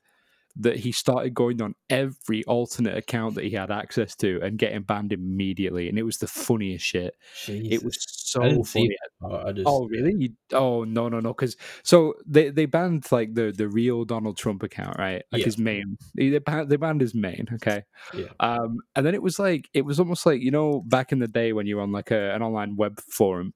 that 0.60 0.78
he 0.78 0.92
started 0.92 1.34
going 1.34 1.62
on 1.62 1.74
every 1.90 2.44
alternate 2.46 2.98
account 2.98 3.36
that 3.36 3.46
he 3.46 3.52
had 3.52 3.72
access 3.72 4.16
to 4.18 4.40
and 4.44 4.58
getting 4.58 4.82
banned 4.82 5.14
immediately, 5.14 5.90
and 5.90 5.98
it 5.98 6.04
was 6.04 6.18
the 6.18 6.28
funniest 6.28 6.86
shit. 6.86 7.16
It 7.48 7.84
was 7.84 7.98
so 8.08 8.64
funny. 8.64 8.96
I 9.24 9.52
just, 9.52 9.66
Oh 9.68 9.88
really? 9.88 10.14
You, 10.18 10.30
oh 10.54 10.84
no 10.84 11.10
no 11.10 11.20
no! 11.20 11.30
Because 11.34 11.56
so 11.84 12.14
they, 12.26 12.50
they 12.50 12.66
banned 12.66 13.12
like 13.12 13.34
the 13.34 13.52
the 13.52 13.68
real 13.68 14.06
Donald 14.06 14.38
Trump 14.38 14.64
account, 14.64 14.98
right? 15.00 15.24
Like 15.32 15.40
Yeah. 15.40 15.46
his 15.46 15.58
main. 15.58 15.98
They 16.16 16.30
they 16.30 16.40
banned, 16.40 16.70
they 16.70 16.76
banned 16.76 17.02
his 17.02 17.16
main. 17.16 17.48
Okay. 17.54 17.84
Yeah. 18.14 18.28
Um, 18.40 18.80
and 18.96 19.06
then 19.06 19.16
it 19.16 19.22
was 19.24 19.40
like 19.40 19.70
it 19.74 19.84
was 19.86 20.00
almost 20.00 20.26
like 20.26 20.42
you 20.42 20.52
know 20.52 20.82
back 20.86 21.12
in 21.12 21.20
the 21.20 21.28
day 21.28 21.54
when 21.54 21.66
you 21.68 21.78
were 21.78 21.82
on 21.84 21.92
like 21.92 22.12
a, 22.12 22.34
an 22.36 22.42
online 22.42 22.76
web 22.76 23.00
forum, 23.00 23.54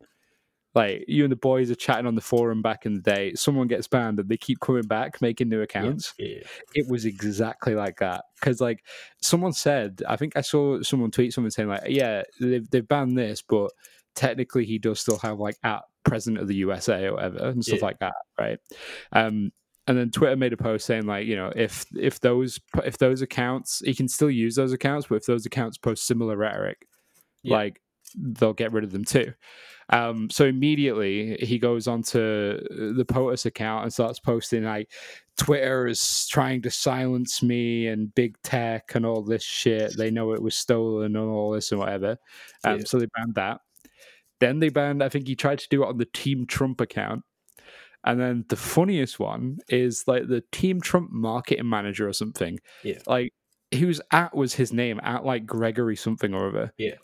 like 0.75 1.05
you 1.07 1.23
and 1.23 1.31
the 1.31 1.35
boys 1.37 1.69
are 1.69 1.75
chatting 1.75 2.07
on 2.07 2.15
the 2.15 2.21
forum 2.21 2.61
back 2.61 2.85
in 2.85 2.93
the 2.95 3.01
day. 3.01 3.33
Someone 3.35 3.67
gets 3.67 3.87
banned 3.87 4.19
and 4.19 4.27
they 4.27 4.37
keep 4.37 4.59
coming 4.59 4.83
back 4.83 5.21
making 5.21 5.49
new 5.49 5.61
accounts 5.61 6.13
Yeah. 6.17 6.37
it 6.73 6.87
was 6.89 7.05
exactly 7.05 7.75
like 7.75 7.97
that 7.99 8.23
because 8.39 8.59
like 8.59 8.83
someone 9.21 9.53
said 9.53 10.01
i 10.07 10.15
think 10.15 10.35
i 10.35 10.41
saw 10.41 10.81
someone 10.81 11.11
tweet 11.11 11.31
something 11.33 11.51
saying 11.51 11.69
like 11.69 11.83
yeah 11.87 12.23
they've, 12.39 12.69
they've 12.71 12.87
banned 12.87 13.17
this 13.17 13.41
but 13.41 13.71
technically 14.15 14.65
he 14.65 14.77
does 14.79 14.99
still 14.99 15.17
have 15.19 15.39
like 15.39 15.55
at 15.63 15.81
president 16.03 16.41
of 16.41 16.47
the 16.47 16.55
usa 16.55 17.05
or 17.05 17.13
whatever 17.13 17.37
and 17.49 17.63
stuff 17.63 17.79
Yeah. 17.79 17.85
like 17.85 17.99
that 17.99 18.13
right 18.39 18.59
um 19.13 19.51
and 19.87 19.97
then 19.97 20.11
twitter 20.11 20.35
made 20.35 20.53
a 20.53 20.57
post 20.57 20.85
saying 20.85 21.05
like 21.05 21.25
you 21.27 21.35
know 21.35 21.51
if 21.55 21.85
if 21.95 22.19
those 22.19 22.59
if 22.85 22.97
those 22.97 23.21
accounts 23.21 23.81
he 23.85 23.93
can 23.93 24.07
still 24.07 24.29
use 24.31 24.55
those 24.55 24.73
accounts 24.73 25.07
but 25.07 25.15
if 25.15 25.25
those 25.25 25.45
accounts 25.45 25.77
post 25.77 26.05
similar 26.05 26.35
rhetoric 26.35 26.85
Yeah. 27.43 27.55
like 27.57 27.81
they'll 28.15 28.53
get 28.53 28.73
rid 28.73 28.83
of 28.83 28.91
them 28.91 29.05
too 29.05 29.33
um, 29.93 30.27
so 30.31 30.45
immediately 30.45 31.37
he 31.39 31.59
goes 31.59 31.87
onto 31.87 32.19
the 32.95 33.05
POTUS 33.07 33.45
account 33.45 33.83
and 33.83 33.93
starts 33.93 34.19
posting 34.19 34.63
like 34.63 34.91
Twitter 35.37 35.85
is 35.85 36.27
trying 36.27 36.63
to 36.63 36.71
silence 36.71 37.43
me 37.43 37.87
and 37.87 38.13
big 38.15 38.35
tech 38.41 38.95
and 38.95 39.05
all 39.05 39.21
this 39.21 39.43
shit. 39.43 39.95
They 39.95 40.09
know 40.09 40.33
it 40.33 40.41
was 40.41 40.55
stolen 40.55 41.15
and 41.15 41.29
all 41.29 41.51
this 41.51 41.71
and 41.71 41.79
whatever. 41.79 42.17
Um, 42.63 42.79
Yeah. 42.79 42.85
So 42.85 42.97
they 42.97 43.07
banned 43.15 43.35
that. 43.35 43.61
Then 44.39 44.57
they 44.57 44.69
banned. 44.69 45.03
I 45.03 45.09
think 45.09 45.27
he 45.27 45.35
tried 45.35 45.59
to 45.59 45.69
do 45.69 45.83
it 45.83 45.89
on 45.89 45.97
the 45.97 46.05
Team 46.05 46.47
Trump 46.47 46.81
account. 46.81 47.23
And 48.03 48.19
then 48.19 48.45
the 48.49 48.55
funniest 48.55 49.19
one 49.19 49.59
is 49.69 50.05
like 50.07 50.27
the 50.27 50.43
Team 50.51 50.81
Trump 50.81 51.11
marketing 51.11 51.69
manager 51.69 52.07
or 52.07 52.13
something. 52.13 52.59
Yeah. 52.83 52.97
Like 53.05 53.31
whose 53.75 54.01
at 54.11 54.35
was 54.35 54.55
his 54.55 54.73
name 54.73 54.99
at 55.03 55.23
like 55.23 55.45
Gregory 55.45 55.95
something 55.95 56.33
or 56.33 56.49
other. 56.49 56.73
Yeah. 56.77 56.95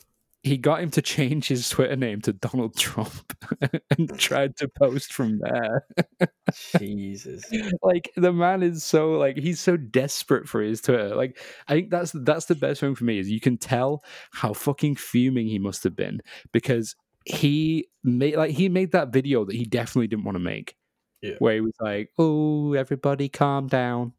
He 0.42 0.58
got 0.58 0.82
him 0.82 0.90
to 0.92 1.02
change 1.02 1.50
his 1.50 1.68
Twitter 1.68 1.98
name 1.98 2.22
to 2.22 2.32
Donald 2.32 2.78
Trump 2.78 3.36
and 3.90 4.18
tried 4.18 4.56
to 4.58 4.70
post 4.70 5.12
from 5.12 5.40
there. 5.40 5.86
Jesus. 6.78 7.44
like 7.84 8.10
the 8.16 8.32
man 8.32 8.64
is 8.64 8.84
so 8.84 9.12
like 9.12 9.38
he's 9.38 9.60
so 9.60 9.76
desperate 9.76 10.48
for 10.48 10.62
his 10.62 10.80
Twitter. 10.80 11.14
Like 11.14 11.38
I 11.68 11.74
think 11.74 11.90
that's 11.90 12.14
that's 12.14 12.46
the 12.46 12.56
best 12.56 12.80
thing 12.80 12.96
for 12.96 13.04
me 13.04 13.20
is 13.20 13.30
you 13.30 13.42
can 13.42 13.58
tell 13.58 14.04
how 14.32 14.54
fucking 14.54 14.96
fuming 14.96 15.48
he 15.48 15.60
must 15.60 15.84
have 15.84 15.96
been 15.96 16.22
because 16.54 16.96
he 17.26 17.90
made 18.04 18.36
like 18.36 18.52
he 18.52 18.70
made 18.70 18.94
that 18.94 19.12
video 19.12 19.44
that 19.46 19.56
he 19.56 19.66
definitely 19.66 20.08
didn't 20.08 20.26
want 20.26 20.36
to 20.36 20.44
make. 20.44 20.76
Yeah. 21.22 21.36
Where 21.40 21.56
he 21.56 21.62
was 21.62 21.76
like, 21.82 22.12
"Oh, 22.18 22.74
everybody, 22.74 23.28
calm 23.28 23.68
down. 23.68 24.14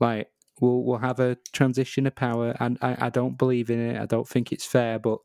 Like 0.00 0.28
we'll 0.60 0.82
we'll 0.82 0.98
have 0.98 1.20
a 1.20 1.36
transition 1.52 2.06
of 2.06 2.14
power, 2.14 2.56
and 2.58 2.78
I, 2.82 3.06
I 3.06 3.10
don't 3.10 3.38
believe 3.38 3.70
in 3.70 3.80
it. 3.80 4.00
I 4.00 4.06
don't 4.06 4.28
think 4.28 4.52
it's 4.52 4.66
fair, 4.66 4.98
but 4.98 5.18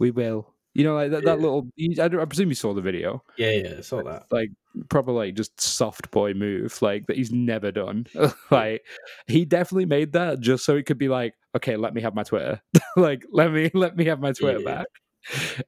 we 0.00 0.10
will." 0.10 0.52
You 0.74 0.84
know, 0.84 0.94
like 0.94 1.10
that, 1.10 1.24
that 1.24 1.40
little. 1.40 1.68
I, 2.00 2.08
don't- 2.08 2.20
I 2.20 2.24
presume 2.24 2.48
you 2.48 2.54
saw 2.54 2.72
the 2.74 2.80
video 2.80 3.24
Yeah, 3.36 3.50
yeah, 3.50 3.74
I 3.78 3.80
saw 3.80 4.02
that. 4.04 4.26
like 4.30 4.50
proper 4.88 5.10
like 5.10 5.34
just 5.34 5.60
soft 5.60 6.12
boy 6.12 6.32
move 6.32 6.80
like 6.80 7.06
that 7.08 7.16
he's 7.16 7.32
never 7.32 7.72
done 7.72 8.06
like 8.52 8.82
he 9.26 9.44
definitely 9.44 9.84
made 9.84 10.12
that 10.12 10.38
just 10.38 10.64
so 10.64 10.76
he 10.76 10.82
could 10.84 10.96
be 10.96 11.08
like 11.08 11.34
okay 11.56 11.74
let 11.74 11.92
me 11.92 12.00
have 12.00 12.14
my 12.14 12.22
twitter 12.22 12.62
like 12.96 13.24
let 13.32 13.50
me 13.50 13.68
let 13.74 13.96
me 13.96 14.04
have 14.04 14.20
my 14.20 14.30
twitter 14.30 14.60
Yeah. 14.60 14.76
back 14.76 14.86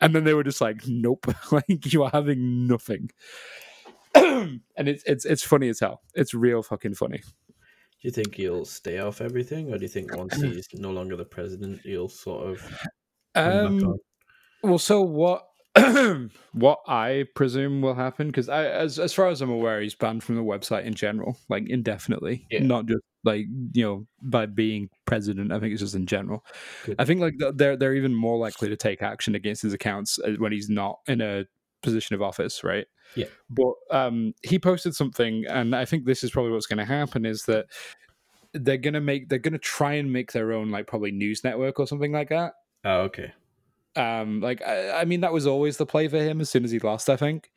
and 0.01 0.15
then 0.15 0.23
they 0.23 0.35
were 0.35 0.45
just 0.45 0.61
like 0.61 0.87
nope 0.87 1.27
like 1.51 1.93
you 1.93 2.05
are 2.05 2.11
having 2.13 2.69
nothing 2.69 3.11
and 4.15 4.61
it's 4.77 5.03
it's 5.05 5.25
it's 5.25 5.43
funny 5.43 5.69
as 5.69 5.81
hell 5.81 6.03
it's 6.15 6.33
real 6.35 6.63
fucking 6.63 6.95
funny 6.95 7.19
Do 7.19 8.03
you 8.03 8.13
think 8.13 8.37
he'll 8.37 8.65
stay 8.65 8.99
off 9.01 9.21
everything, 9.21 9.73
or 9.73 9.79
do 9.79 9.83
you 9.83 9.89
think 9.89 10.17
once 10.17 10.35
he's 10.41 10.69
no 10.75 10.91
longer 10.93 11.17
the 11.17 11.25
president, 11.25 11.81
he'll 11.83 12.09
sort 12.09 12.47
of 12.51 12.79
um? 13.35 13.97
Well, 14.63 14.79
so 14.79 15.03
what? 15.03 15.49
what 16.53 16.81
I 16.87 17.25
presume 17.35 17.81
will 17.81 17.95
happen 17.95 18.27
because 18.27 18.51
I, 18.51 18.67
as 18.67 18.99
as 18.99 19.15
far 19.15 19.29
as 19.29 19.41
I'm 19.41 19.51
aware, 19.51 19.81
he's 19.81 19.95
banned 19.95 20.23
from 20.23 20.37
the 20.37 20.43
website 20.43 20.85
in 20.85 20.95
general, 20.95 21.39
like 21.49 21.67
indefinitely, 21.67 22.47
Yeah. 22.51 22.63
not 22.63 22.85
just 22.85 23.01
like 23.25 23.47
you 23.73 23.83
know 23.83 24.07
by 24.21 24.45
being 24.45 24.91
president. 25.07 25.51
I 25.51 25.59
think 25.61 25.73
it's 25.73 25.81
just 25.81 25.95
in 25.95 26.07
general. 26.07 26.45
Good. 26.85 26.97
I 26.99 27.07
think 27.07 27.21
like 27.21 27.35
they're 27.55 27.77
they're 27.79 27.95
even 27.95 28.15
more 28.15 28.37
likely 28.37 28.69
to 28.69 28.77
take 28.77 29.01
action 29.01 29.35
against 29.35 29.63
his 29.63 29.73
accounts 29.73 30.19
uh, 30.19 30.33
when 30.39 30.53
he's 30.53 30.69
not 30.69 30.99
in 31.07 31.23
a 31.23 31.47
position 31.83 32.15
of 32.15 32.21
office, 32.21 32.63
right? 32.63 32.87
Yeah. 33.17 33.27
But 33.49 33.73
um, 33.91 34.35
he 34.43 34.59
posted 34.59 34.95
something, 34.95 35.47
and 35.49 35.75
I 35.75 35.87
think 35.87 36.05
this 36.05 36.23
is 36.23 36.31
probably 36.31 36.53
what's 36.53 36.67
going 36.67 36.79
to 36.79 36.85
happen: 36.85 37.25
is 37.25 37.45
that 37.45 37.67
they're 38.53 38.77
going 38.77 38.95
to 38.95 39.01
make 39.01 39.31
they're 39.31 39.39
going 39.39 39.53
to 39.53 39.59
try 39.59 39.95
and 39.95 40.13
make 40.13 40.33
their 40.33 40.53
own 40.53 40.71
like 40.71 40.87
probably 40.87 41.13
news 41.13 41.45
network 41.45 41.81
or 41.81 41.87
something 41.87 42.13
like 42.13 42.29
that. 42.29 42.53
Oh, 42.85 43.03
okay. 43.03 43.33
Um, 43.95 44.41
like 44.41 44.63
I, 44.63 45.01
I 45.01 45.05
mean, 45.05 45.21
that 45.21 45.33
was 45.33 45.47
always 45.47 45.77
the 45.77 45.87
play 45.87 46.09
for 46.09 46.19
him 46.19 46.41
as 46.41 46.51
soon 46.51 46.65
as 46.65 46.71
he 46.71 46.79
lost. 46.79 47.11
I 47.11 47.17
think 47.17 47.51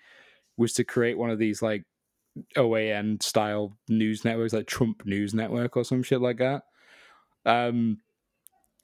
was 0.57 0.73
to 0.73 0.83
create 0.83 1.17
one 1.17 1.29
of 1.29 1.39
these 1.39 1.61
like 1.61 1.83
OAN 2.55 3.21
style 3.21 3.77
news 3.87 4.25
networks, 4.25 4.53
like 4.53 4.67
Trump 4.67 5.05
News 5.05 5.33
Network 5.33 5.77
or 5.77 5.83
some 5.83 6.03
shit 6.03 6.21
like 6.21 6.37
that. 6.37 6.63
Um, 7.45 7.99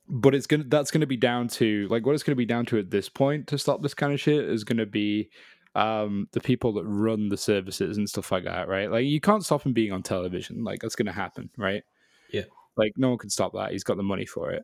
but 0.08 0.36
it's 0.36 0.48
gonna 0.48 0.66
that's 0.68 0.92
gonna 0.92 1.08
be 1.08 1.18
down 1.18 1.48
to 1.48 1.88
like 1.90 2.06
what 2.06 2.14
it's 2.14 2.24
gonna 2.24 2.36
be 2.36 2.46
down 2.46 2.66
to 2.68 2.80
at 2.80 2.92
this 2.92 3.10
point 3.10 3.48
to 3.48 3.58
stop 3.58 3.82
this 3.82 3.94
kind 3.94 4.14
of 4.14 4.20
shit 4.20 4.44
is 4.44 4.64
gonna 4.64 4.86
be 4.86 5.30
um 5.76 6.28
the 6.34 6.42
people 6.42 6.74
that 6.74 6.84
run 6.84 7.30
the 7.30 7.38
services 7.38 7.98
and 7.98 8.10
stuff 8.10 8.32
like 8.32 8.44
that, 8.44 8.68
right? 8.68 8.92
Like 8.92 9.06
you 9.06 9.22
can't 9.22 9.44
stop 9.44 9.66
him 9.66 9.74
being 9.74 9.92
on 9.94 10.04
television. 10.04 10.64
Like 10.64 10.82
that's 10.82 10.96
gonna 10.96 11.14
happen, 11.14 11.50
right? 11.58 11.84
Yeah. 12.32 12.44
Like 12.76 12.94
no 12.98 13.10
one 13.10 13.18
can 13.18 13.30
stop 13.30 13.54
that. 13.54 13.72
He's 13.72 13.84
got 13.84 13.98
the 13.98 14.04
money 14.04 14.26
for 14.26 14.52
it. 14.52 14.64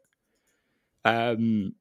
Um 1.06 1.76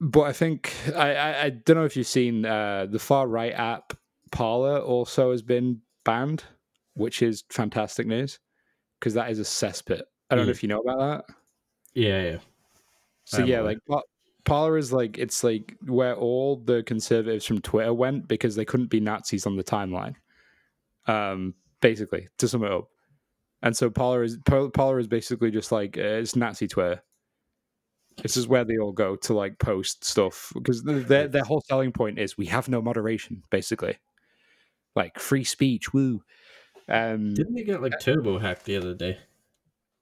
but 0.00 0.22
I 0.22 0.32
think 0.32 0.74
I, 0.94 1.14
I, 1.14 1.42
I 1.44 1.50
don't 1.50 1.76
know 1.76 1.84
if 1.84 1.96
you've 1.96 2.06
seen 2.06 2.44
uh 2.44 2.86
the 2.90 2.98
far 2.98 3.26
right 3.28 3.52
app 3.52 3.92
Parler 4.32 4.78
also 4.80 5.30
has 5.30 5.42
been 5.42 5.80
banned, 6.04 6.44
which 6.94 7.22
is 7.22 7.44
fantastic 7.50 8.06
news 8.06 8.38
because 8.98 9.14
that 9.14 9.30
is 9.30 9.38
a 9.38 9.42
cesspit. 9.42 10.02
I 10.30 10.34
don't 10.34 10.46
know 10.46 10.50
Mm. 10.52 10.56
if 10.56 10.62
you 10.62 10.68
know 10.68 10.80
about 10.80 10.98
that. 11.26 11.34
Yeah, 11.94 12.22
yeah. 12.22 12.38
So 13.24 13.44
yeah, 13.44 13.60
like 13.60 13.78
Pa- 13.88 14.02
Parler 14.44 14.76
is 14.78 14.92
like 14.92 15.16
it's 15.18 15.42
like 15.44 15.76
where 15.86 16.14
all 16.16 16.56
the 16.56 16.82
conservatives 16.82 17.46
from 17.46 17.60
Twitter 17.60 17.94
went 17.94 18.28
because 18.28 18.54
they 18.56 18.64
couldn't 18.64 18.90
be 18.90 19.00
Nazis 19.00 19.46
on 19.46 19.56
the 19.56 19.64
timeline. 19.64 20.14
Um, 21.06 21.54
basically, 21.80 22.28
to 22.38 22.48
sum 22.48 22.64
it 22.64 22.72
up, 22.72 22.88
and 23.62 23.76
so 23.76 23.88
Parler 23.90 24.24
is 24.24 24.38
Par- 24.44 24.70
Parler 24.70 24.98
is 24.98 25.06
basically 25.06 25.50
just 25.50 25.70
like 25.72 25.96
uh, 25.96 26.02
it's 26.02 26.34
Nazi 26.36 26.66
Twitter. 26.68 27.02
This 28.22 28.36
is 28.36 28.48
where 28.48 28.64
they 28.64 28.78
all 28.78 28.92
go 28.92 29.16
to 29.16 29.34
like 29.34 29.58
post 29.58 30.04
stuff 30.04 30.52
because 30.54 30.82
their 30.82 31.28
their 31.28 31.44
whole 31.44 31.60
selling 31.60 31.92
point 31.92 32.18
is 32.18 32.38
we 32.38 32.46
have 32.46 32.68
no 32.68 32.80
moderation, 32.80 33.42
basically, 33.50 33.98
like 34.94 35.18
free 35.18 35.44
speech. 35.44 35.92
Woo. 35.92 36.22
Um, 36.88 37.34
Didn't 37.34 37.54
they 37.54 37.64
get 37.64 37.82
like 37.82 38.00
turbo 38.00 38.38
hacked 38.38 38.64
the 38.64 38.76
other 38.76 38.94
day? 38.94 39.18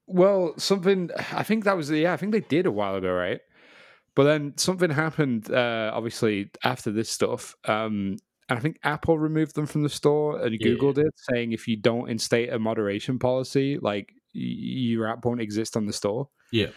Well, 0.07 0.55
something 0.59 1.11
I 1.33 1.43
think 1.43 1.65
that 1.65 1.77
was 1.77 1.91
yeah, 1.91 2.13
I 2.13 2.17
think 2.17 2.33
they 2.33 2.41
did 2.41 2.67
a 2.67 2.71
while 2.71 2.95
ago, 2.97 3.13
right? 3.13 3.41
But 4.15 4.25
then 4.25 4.57
something 4.57 4.91
happened 4.91 5.51
uh 5.51 5.91
obviously 5.93 6.51
after 6.63 6.91
this 6.93 7.09
stuff. 7.09 7.57
Um 7.65 8.19
and 8.49 8.59
I 8.59 8.63
think 8.63 8.79
Apple 8.85 9.19
removed 9.19 9.55
them 9.55 9.67
from 9.67 9.83
the 9.83 9.89
store 9.89 10.39
and 10.41 10.53
Yeah. 10.61 10.73
Google 10.73 10.93
did, 10.93 11.09
saying 11.17 11.53
if 11.53 11.67
you 11.67 11.77
don't 11.77 12.11
instate 12.11 12.53
a 12.53 12.59
moderation 12.59 13.19
policy, 13.19 13.79
like 13.81 14.13
your 14.35 15.09
app 15.09 15.25
won't 15.25 15.41
exist 15.41 15.77
on 15.77 15.87
the 15.87 15.93
store. 15.95 16.29
Yeah. 16.53 16.69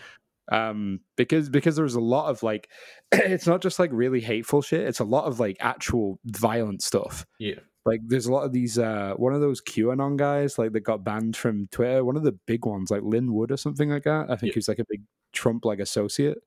Um 0.52 1.02
because 1.16 1.50
because 1.50 1.76
there 1.76 1.84
was 1.84 1.96
a 1.96 2.00
lot 2.00 2.30
of 2.30 2.42
like 2.44 2.70
it's 3.12 3.48
not 3.48 3.62
just 3.62 3.80
like 3.80 3.90
really 3.94 4.22
hateful 4.22 4.62
shit, 4.62 4.82
it's 4.88 5.00
a 5.00 5.04
lot 5.06 5.26
of 5.26 5.40
like 5.40 5.58
actual 5.60 6.20
violent 6.26 6.82
stuff. 6.82 7.26
Yeah. 7.40 7.60
like 7.86 8.02
there's 8.06 8.26
a 8.28 8.32
lot 8.34 8.44
of 8.44 8.52
these 8.54 8.78
uh 8.78 9.14
one 9.18 9.34
of 9.34 9.42
those 9.42 9.62
qanon 9.62 10.18
guys 10.18 10.58
like 10.58 10.72
that 10.74 10.82
got 10.82 11.04
banned 11.06 11.36
from 11.38 11.68
twitter 11.72 12.04
one 12.04 12.18
of 12.18 12.24
the 12.24 12.34
big 12.46 12.66
ones 12.66 12.92
like 12.92 13.02
lin 13.04 13.34
wood 13.34 13.50
or 13.52 13.56
something 13.58 13.90
like 13.90 14.04
that 14.04 14.26
i 14.30 14.36
think 14.36 14.50
Yeah. 14.50 14.54
he 14.56 14.58
was 14.58 14.68
like 14.68 14.80
a 14.80 14.86
big 14.90 15.04
trump 15.32 15.64
like 15.64 15.80
associate 15.80 16.38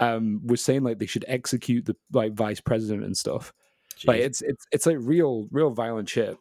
um 0.00 0.40
was 0.44 0.60
saying 0.64 0.82
like 0.82 0.98
they 0.98 1.06
should 1.06 1.24
execute 1.28 1.84
the 1.84 1.94
like 2.12 2.32
vice 2.34 2.60
president 2.60 3.04
and 3.04 3.16
stuff. 3.16 3.52
Like 4.04 4.20
it's 4.22 4.42
it's 4.42 4.64
it's 4.72 4.86
like 4.86 4.96
real 4.98 5.46
real 5.52 5.70
violent 5.70 6.08
shit. 6.08 6.36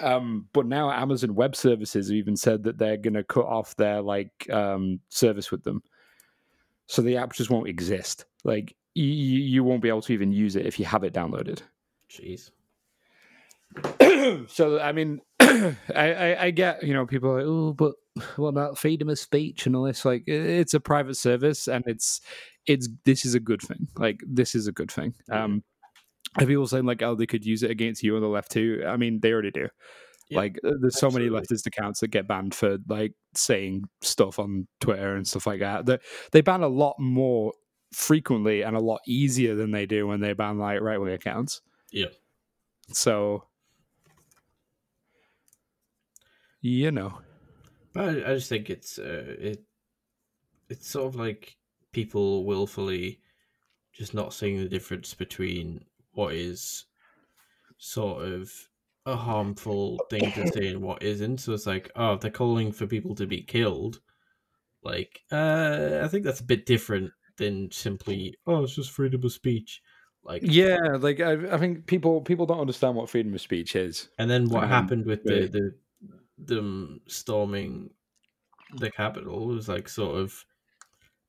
Um 0.00 0.46
but 0.54 0.64
now 0.66 0.90
amazon 0.90 1.34
web 1.34 1.54
services 1.54 2.08
have 2.08 2.16
even 2.16 2.36
said 2.36 2.62
that 2.64 2.78
they're 2.78 2.96
gonna 2.96 3.24
cut 3.24 3.44
off 3.44 3.76
their 3.76 4.00
like 4.00 4.32
um 4.50 5.00
service 5.10 5.50
with 5.50 5.62
them 5.64 5.82
so 6.90 7.02
the 7.02 7.16
app 7.16 7.32
just 7.32 7.50
won't 7.50 7.68
exist 7.68 8.24
like 8.44 8.74
you, 8.94 9.04
you 9.04 9.62
won't 9.64 9.82
be 9.82 9.88
able 9.88 10.02
to 10.02 10.12
even 10.12 10.32
use 10.32 10.56
it 10.56 10.66
if 10.66 10.78
you 10.78 10.84
have 10.84 11.04
it 11.04 11.14
downloaded 11.14 11.62
Jeez. 12.10 12.50
so 14.48 14.80
I 14.80 14.92
mean, 14.92 15.20
I, 15.40 15.76
I 15.94 16.44
I 16.44 16.50
get 16.50 16.82
you 16.82 16.92
know 16.92 17.06
people 17.06 17.30
are 17.30 17.36
like 17.36 17.46
oh, 17.46 17.72
but 17.72 17.94
what 18.36 18.48
about 18.48 18.78
freedom 18.78 19.08
of 19.08 19.18
speech 19.18 19.66
and 19.66 19.76
all 19.76 19.84
this? 19.84 20.04
Like 20.04 20.24
it's 20.26 20.74
a 20.74 20.80
private 20.80 21.16
service 21.16 21.68
and 21.68 21.84
it's 21.86 22.20
it's 22.66 22.88
this 23.04 23.24
is 23.24 23.34
a 23.34 23.40
good 23.40 23.62
thing. 23.62 23.88
Like 23.96 24.20
this 24.26 24.54
is 24.54 24.66
a 24.66 24.72
good 24.72 24.90
thing. 24.90 25.14
Um, 25.30 25.62
and 26.36 26.48
people 26.48 26.66
saying 26.66 26.84
like 26.84 27.02
oh 27.02 27.14
they 27.14 27.26
could 27.26 27.46
use 27.46 27.62
it 27.62 27.70
against 27.70 28.02
you 28.02 28.16
on 28.16 28.22
the 28.22 28.28
left 28.28 28.50
too. 28.50 28.82
I 28.86 28.96
mean 28.96 29.20
they 29.20 29.32
already 29.32 29.52
do. 29.52 29.68
Like 30.36 30.58
uh, 30.64 30.72
there's 30.80 30.98
so 30.98 31.10
many 31.10 31.28
leftist 31.28 31.66
accounts 31.66 32.00
that 32.00 32.08
get 32.08 32.28
banned 32.28 32.54
for 32.54 32.78
like 32.88 33.14
saying 33.34 33.84
stuff 34.00 34.38
on 34.38 34.66
Twitter 34.80 35.16
and 35.16 35.26
stuff 35.26 35.46
like 35.46 35.60
that. 35.60 35.86
They 35.86 35.98
they 36.32 36.40
ban 36.40 36.62
a 36.62 36.68
lot 36.68 36.96
more 36.98 37.52
frequently 37.92 38.62
and 38.62 38.76
a 38.76 38.80
lot 38.80 39.00
easier 39.06 39.54
than 39.54 39.72
they 39.72 39.86
do 39.86 40.06
when 40.06 40.20
they 40.20 40.32
ban 40.32 40.58
like 40.58 40.80
right 40.80 41.00
wing 41.00 41.12
accounts. 41.12 41.60
Yeah. 41.90 42.06
So 42.92 43.44
you 46.60 46.90
know. 46.90 47.18
But 47.92 48.04
I, 48.04 48.30
I 48.30 48.34
just 48.34 48.48
think 48.48 48.70
it's 48.70 48.98
uh, 48.98 49.36
it 49.38 49.64
it's 50.68 50.88
sort 50.88 51.06
of 51.06 51.16
like 51.16 51.56
people 51.92 52.44
willfully 52.44 53.20
just 53.92 54.14
not 54.14 54.32
seeing 54.32 54.58
the 54.58 54.68
difference 54.68 55.14
between 55.14 55.84
what 56.12 56.34
is 56.34 56.86
sort 57.78 58.24
of 58.24 58.52
a 59.10 59.16
harmful 59.16 59.98
thing 60.10 60.32
to 60.32 60.46
say 60.48 60.68
and 60.68 60.82
what 60.82 61.02
isn't. 61.02 61.38
So 61.38 61.52
it's 61.52 61.66
like, 61.66 61.90
oh, 61.96 62.16
they're 62.16 62.30
calling 62.30 62.72
for 62.72 62.86
people 62.86 63.14
to 63.16 63.26
be 63.26 63.42
killed. 63.42 64.00
Like, 64.82 65.20
uh, 65.30 66.00
I 66.02 66.08
think 66.08 66.24
that's 66.24 66.40
a 66.40 66.44
bit 66.44 66.66
different 66.66 67.12
than 67.36 67.70
simply, 67.70 68.36
oh, 68.46 68.62
it's 68.64 68.74
just 68.74 68.90
freedom 68.90 69.22
of 69.24 69.32
speech. 69.32 69.82
Like, 70.22 70.42
Yeah, 70.44 70.78
like 70.98 71.20
I, 71.20 71.32
I 71.54 71.58
think 71.58 71.86
people 71.86 72.20
people 72.22 72.46
don't 72.46 72.60
understand 72.60 72.94
what 72.94 73.08
freedom 73.10 73.34
of 73.34 73.40
speech 73.40 73.76
is. 73.76 74.08
And 74.18 74.30
then 74.30 74.48
what 74.48 74.64
Um, 74.64 74.68
happened 74.68 75.06
with 75.06 75.24
the, 75.24 75.40
right. 75.40 75.52
the 75.52 75.74
them 76.38 77.00
storming 77.06 77.90
the 78.76 78.90
capital 78.90 79.46
was 79.46 79.68
like 79.68 79.88
sort 79.88 80.18
of 80.18 80.44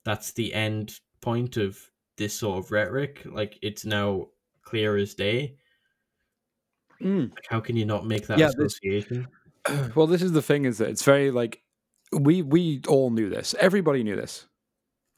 that's 0.04 0.32
the 0.34 0.54
end 0.54 1.00
point 1.22 1.58
of 1.58 1.80
this 2.17 2.38
sort 2.38 2.63
of 2.63 2.72
rhetoric. 2.72 3.26
Like 3.26 3.58
it's 3.62 3.86
now 3.86 4.28
clear 4.62 4.98
as 4.98 5.13
day. 5.15 5.58
Like 7.04 7.46
how 7.50 7.60
can 7.60 7.76
you 7.76 7.86
not 7.86 8.06
make 8.06 8.28
that 8.28 8.38
Yeah, 8.40 8.48
this- 8.48 8.74
association? 8.76 9.28
well, 9.96 10.08
this 10.08 10.22
is 10.22 10.32
the 10.32 10.42
thing: 10.42 10.66
is 10.66 10.78
that 10.80 10.90
it's 10.90 11.04
very 11.04 11.32
like 11.32 11.62
we 12.12 12.42
we 12.42 12.82
all 12.88 13.10
knew 13.12 13.30
this. 13.30 13.54
Everybody 13.60 14.04
knew 14.04 14.16
this. 14.16 14.48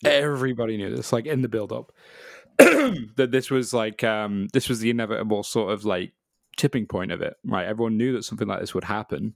Everybody 0.06 0.78
knew 0.78 0.96
this. 0.96 1.13
Like 1.13 1.26
in 1.26 1.41
the 1.41 1.48
build 1.50 1.72
up, 1.72 1.91
that 2.58 3.30
this 3.32 3.50
was 3.50 3.74
like 3.74 4.04
um 4.04 4.48
this 4.54 4.67
was 4.69 4.80
the 4.80 4.89
inevitable 4.89 5.43
sort 5.43 5.72
of 5.74 5.86
like 5.86 6.13
tipping 6.58 6.86
point 6.86 7.12
of 7.12 7.22
it. 7.22 7.36
Right? 7.46 7.65
Everyone 7.65 7.98
knew 7.98 8.13
that 8.13 8.24
something 8.24 8.48
like 8.48 8.60
this 8.60 8.74
would 8.74 8.84
happen. 8.84 9.36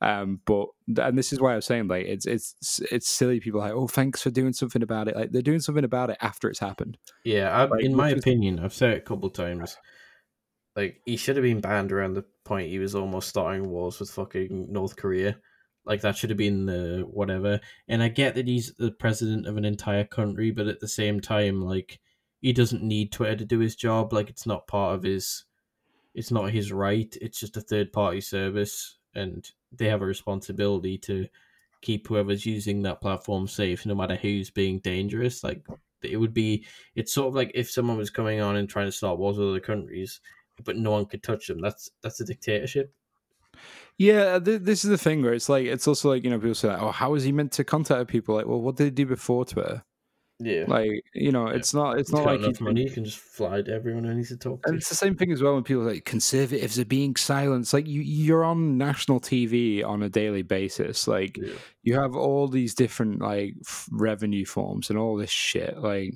Um, 0.00 0.40
but 0.44 0.68
and 0.96 1.18
this 1.18 1.32
is 1.32 1.40
why 1.40 1.52
I 1.52 1.56
was 1.56 1.66
saying 1.66 1.88
like 1.88 2.06
it's 2.06 2.26
it's 2.26 2.80
it's 2.90 3.08
silly. 3.08 3.40
People 3.40 3.60
are 3.60 3.64
like, 3.68 3.74
oh, 3.74 3.88
thanks 3.88 4.22
for 4.22 4.30
doing 4.30 4.52
something 4.52 4.82
about 4.82 5.08
it. 5.08 5.16
Like 5.16 5.30
they're 5.32 5.42
doing 5.42 5.60
something 5.60 5.84
about 5.84 6.10
it 6.10 6.18
after 6.20 6.48
it's 6.48 6.60
happened. 6.60 6.98
Yeah, 7.24 7.50
I, 7.50 7.64
Like, 7.64 7.84
in 7.84 7.94
my 7.96 8.12
is- 8.12 8.18
opinion, 8.18 8.58
I've 8.60 8.74
said 8.74 8.90
it 8.90 8.98
a 8.98 9.00
couple 9.02 9.30
times. 9.30 9.76
Like 10.78 11.00
he 11.04 11.16
should 11.16 11.34
have 11.34 11.42
been 11.42 11.60
banned 11.60 11.90
around 11.90 12.14
the 12.14 12.24
point 12.44 12.68
he 12.68 12.78
was 12.78 12.94
almost 12.94 13.28
starting 13.28 13.68
wars 13.68 13.98
with 13.98 14.10
fucking 14.10 14.72
North 14.72 14.94
Korea. 14.94 15.36
Like 15.84 16.02
that 16.02 16.16
should 16.16 16.30
have 16.30 16.36
been 16.36 16.66
the 16.66 17.04
whatever. 17.10 17.58
And 17.88 18.00
I 18.00 18.06
get 18.06 18.36
that 18.36 18.46
he's 18.46 18.72
the 18.74 18.92
president 18.92 19.48
of 19.48 19.56
an 19.56 19.64
entire 19.64 20.04
country, 20.04 20.52
but 20.52 20.68
at 20.68 20.78
the 20.78 20.86
same 20.86 21.18
time, 21.18 21.60
like 21.60 21.98
he 22.40 22.52
doesn't 22.52 22.84
need 22.84 23.10
Twitter 23.10 23.34
to 23.34 23.44
do 23.44 23.58
his 23.58 23.74
job. 23.74 24.12
Like 24.12 24.30
it's 24.30 24.46
not 24.46 24.68
part 24.68 24.94
of 24.94 25.02
his. 25.02 25.46
It's 26.14 26.30
not 26.30 26.52
his 26.52 26.70
right. 26.70 27.12
It's 27.20 27.40
just 27.40 27.56
a 27.56 27.60
third 27.60 27.92
party 27.92 28.20
service, 28.20 28.98
and 29.16 29.50
they 29.72 29.86
have 29.86 30.02
a 30.02 30.06
responsibility 30.06 30.96
to 30.98 31.26
keep 31.80 32.06
whoever's 32.06 32.46
using 32.46 32.82
that 32.82 33.00
platform 33.00 33.48
safe, 33.48 33.84
no 33.84 33.96
matter 33.96 34.14
who's 34.14 34.50
being 34.50 34.78
dangerous. 34.78 35.42
Like 35.42 35.66
it 36.04 36.18
would 36.18 36.34
be 36.34 36.66
it's 36.94 37.12
sort 37.12 37.26
of 37.26 37.34
like 37.34 37.50
if 37.56 37.68
someone 37.68 37.96
was 37.98 38.10
coming 38.10 38.40
on 38.40 38.54
and 38.54 38.68
trying 38.68 38.86
to 38.86 38.92
start 38.92 39.18
wars 39.18 39.38
with 39.38 39.48
other 39.48 39.58
countries, 39.58 40.20
but 40.64 40.76
no 40.76 40.90
one 40.92 41.06
could 41.06 41.22
touch 41.22 41.46
them. 41.46 41.60
That's 41.60 41.90
that's 42.02 42.20
a 42.20 42.24
dictatorship. 42.24 42.92
Yeah, 43.96 44.38
th- 44.38 44.62
this 44.62 44.84
is 44.84 44.90
the 44.90 44.98
thing 44.98 45.22
where 45.22 45.32
it's 45.34 45.48
like 45.48 45.66
it's 45.66 45.88
also 45.88 46.10
like 46.10 46.22
you 46.24 46.30
know 46.30 46.38
people 46.38 46.54
say, 46.54 46.68
like, 46.68 46.80
"Oh, 46.80 46.92
how 46.92 47.14
is 47.14 47.24
he 47.24 47.32
meant 47.32 47.52
to 47.52 47.64
contact 47.64 48.08
people?" 48.08 48.36
Like, 48.36 48.46
well, 48.46 48.60
what 48.60 48.76
did 48.76 48.84
he 48.84 48.90
do 48.90 49.06
before 49.06 49.44
Twitter? 49.44 49.82
Yeah. 50.40 50.66
Like 50.68 51.02
you 51.14 51.32
know, 51.32 51.48
it's 51.48 51.74
not 51.74 51.98
it's 51.98 52.10
He's 52.10 52.14
not 52.16 52.26
like 52.26 52.38
enough 52.40 52.60
money, 52.60 52.84
you 52.84 52.90
can 52.90 53.04
just 53.04 53.18
fly 53.18 53.60
to 53.60 53.72
everyone 53.72 54.04
who 54.04 54.14
needs 54.14 54.28
to 54.28 54.36
talk 54.36 54.62
to. 54.62 54.74
It's 54.74 54.88
the 54.88 54.94
same 54.94 55.16
thing 55.16 55.32
as 55.32 55.42
well 55.42 55.54
when 55.54 55.64
people 55.64 55.82
are 55.82 55.92
like 55.92 56.04
conservatives 56.04 56.78
are 56.78 56.84
being 56.84 57.16
silenced. 57.16 57.74
Like 57.74 57.88
you, 57.88 58.02
you're 58.02 58.44
on 58.44 58.78
national 58.78 59.18
TV 59.18 59.84
on 59.84 60.00
a 60.04 60.08
daily 60.08 60.42
basis. 60.42 61.08
Like 61.08 61.36
Yeah. 61.36 61.54
you 61.82 61.94
have 61.94 62.14
all 62.14 62.46
these 62.46 62.72
different 62.74 63.20
like 63.20 63.54
f- 63.66 63.88
revenue 63.90 64.44
forms 64.44 64.90
and 64.90 64.98
all 64.98 65.16
this 65.16 65.30
shit. 65.30 65.76
Like 65.78 66.14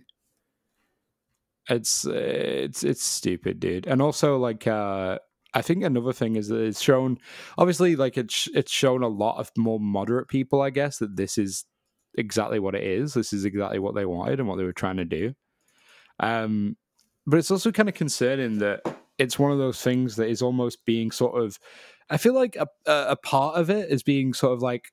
it's 1.68 2.04
it's 2.04 2.82
it's 2.84 3.04
stupid, 3.04 3.60
dude. 3.60 3.86
And 3.86 4.02
also 4.02 4.38
like 4.38 4.66
uh 4.66 5.18
I 5.54 5.62
think 5.62 5.84
another 5.84 6.12
thing 6.12 6.36
is 6.36 6.48
that 6.48 6.60
it's 6.60 6.80
shown 6.80 7.18
obviously 7.58 7.96
like 7.96 8.16
it's 8.16 8.48
it's 8.54 8.72
shown 8.72 9.02
a 9.02 9.08
lot 9.08 9.38
of 9.38 9.50
more 9.56 9.78
moderate 9.80 10.28
people, 10.28 10.60
I 10.62 10.70
guess, 10.70 10.98
that 10.98 11.16
this 11.16 11.38
is 11.38 11.64
exactly 12.16 12.58
what 12.58 12.74
it 12.74 12.82
is. 12.82 13.14
This 13.14 13.32
is 13.32 13.44
exactly 13.44 13.78
what 13.78 13.94
they 13.94 14.06
wanted 14.06 14.38
and 14.40 14.48
what 14.48 14.56
they 14.56 14.64
were 14.64 14.72
trying 14.72 14.96
to 14.96 15.04
do. 15.04 15.34
Um 16.20 16.76
but 17.26 17.38
it's 17.38 17.50
also 17.50 17.70
kind 17.70 17.88
of 17.88 17.94
concerning 17.94 18.58
that 18.58 18.80
it's 19.18 19.38
one 19.38 19.52
of 19.52 19.58
those 19.58 19.80
things 19.80 20.16
that 20.16 20.28
is 20.28 20.42
almost 20.42 20.84
being 20.84 21.10
sort 21.10 21.40
of 21.40 21.58
I 22.10 22.16
feel 22.16 22.34
like 22.34 22.56
a 22.56 22.66
a 22.86 23.16
part 23.16 23.56
of 23.56 23.70
it 23.70 23.90
is 23.90 24.02
being 24.02 24.34
sort 24.34 24.54
of 24.54 24.62
like 24.62 24.86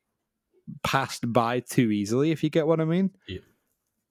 passed 0.84 1.32
by 1.32 1.62
too 1.62 1.91
easily, 1.91 2.32
if 2.32 2.43
you 2.43 2.49
get 2.49 2.67
what 2.67 2.79
I 2.79 2.86
mean. 2.86 3.12
Yeah. 3.27 3.39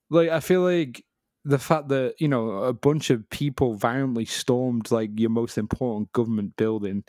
Like 0.09 0.29
I 0.29 0.39
feel 0.39 0.61
like 0.61 1.03
the 1.49 1.59
fact 1.59 1.89
that 1.89 2.15
you 2.19 2.27
know 2.27 2.63
a 2.63 2.73
bunch 2.73 3.09
of 3.09 3.29
people 3.29 3.75
violently 3.75 4.25
stormed 4.25 4.91
like 4.91 5.11
your 5.15 5.29
most 5.29 5.57
important 5.57 6.11
government 6.13 6.55
building, 6.55 7.03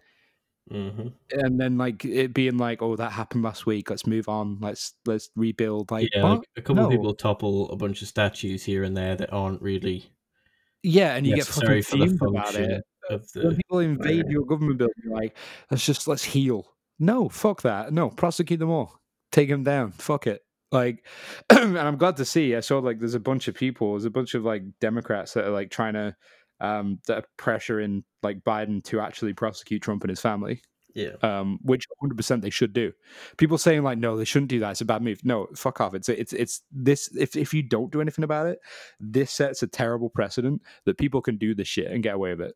hmm 0.71 1.09
and 1.33 1.61
then 1.61 1.79
like 1.79 2.05
it 2.05 2.35
being 2.35 2.59
like, 2.59 2.83
oh, 2.83 2.97
that 2.97 3.13
happened 3.13 3.45
last 3.45 3.67
week. 3.67 3.91
Let's 3.91 4.07
move 4.07 4.29
on. 4.29 4.59
Let's 4.61 4.95
let's 5.07 5.31
rebuild. 5.37 5.91
Like, 5.91 6.09
yeah, 6.15 6.25
like 6.25 6.43
a 6.57 6.63
couple 6.63 6.85
of 6.85 6.91
people 6.91 7.15
topple 7.15 7.71
a 7.71 7.77
bunch 7.77 8.03
of 8.03 8.09
statues 8.09 8.65
here 8.65 8.85
and 8.85 8.97
there 8.97 9.17
that 9.17 9.33
aren't 9.33 9.63
really 9.63 10.11
yeah, 10.83 11.15
and 11.15 11.27
you 11.27 11.37
get 11.37 11.47
fucking 11.47 11.83
for 11.83 11.97
the 11.97 12.07
fumed 12.07 12.23
about 12.23 12.55
it. 12.55 12.83
of 13.11 13.27
when 13.35 13.57
people 13.57 13.79
invade 13.81 14.27
your 14.29 14.45
government 14.45 14.79
building, 14.79 15.11
like, 15.11 15.37
let's 15.71 15.85
just 15.85 16.09
let's 16.09 16.25
heal. 16.25 16.67
No, 16.99 17.29
fuck 17.29 17.63
that. 17.63 17.93
No, 17.93 18.11
prosecute 18.11 18.61
them 18.61 18.71
all. 18.71 19.01
Take 19.31 19.49
them 19.49 19.63
down. 19.63 19.93
Fuck 19.93 20.27
it. 20.27 20.43
Like, 20.73 21.07
and 21.51 21.79
I'm 21.79 21.97
glad 21.97 22.17
to 22.19 22.25
see. 22.25 22.55
I 22.57 22.61
saw 22.61 22.79
like 22.79 22.99
there's 23.01 23.15
a 23.15 23.21
bunch 23.21 23.49
of 23.49 23.55
people. 23.55 23.93
There's 23.93 24.05
a 24.05 24.11
bunch 24.11 24.35
of 24.35 24.45
like 24.45 24.63
Democrats 24.81 25.35
that 25.35 25.45
are 25.45 25.51
like 25.51 25.71
trying 25.71 25.95
to 25.95 26.17
um 26.61 26.99
that 27.07 27.19
are 27.19 27.25
pressuring 27.39 28.05
like 28.23 28.41
Biden 28.45 28.85
to 28.85 29.01
actually 29.01 29.33
prosecute 29.33 29.83
Trump 29.83 30.03
and 30.05 30.11
his 30.11 30.21
family. 30.21 30.63
Yeah, 30.93 31.13
Um, 31.23 31.61
which 31.63 31.87
100 31.99 32.17
percent 32.17 32.43
they 32.43 32.51
should 32.51 32.73
do. 32.73 32.93
People 33.37 33.59
saying 33.59 33.83
like, 33.85 33.99
no, 33.99 34.17
they 34.17 34.25
shouldn't 34.25 34.51
do 34.51 34.59
that. 34.61 34.73
It's 34.73 34.81
a 34.81 34.85
bad 34.85 35.03
move. 35.03 35.21
No, 35.25 35.47
fuck 35.55 35.81
off. 35.81 35.95
It's 35.95 36.09
it's 36.09 36.33
it's 36.33 36.63
this. 36.73 37.09
If 37.17 37.37
if 37.37 37.55
you 37.55 37.63
don't 37.63 37.93
do 37.93 38.01
anything 38.01 38.25
about 38.25 38.47
it, 38.47 38.59
this 38.99 39.31
sets 39.31 39.63
a 39.63 39.69
terrible 39.69 40.11
precedent 40.11 40.63
that 40.87 40.99
people 40.99 41.23
can 41.23 41.37
do 41.39 41.55
this 41.55 41.69
shit 41.69 41.91
and 41.93 42.03
get 42.03 42.17
away 42.17 42.31
with 42.35 42.49
it. 42.49 42.55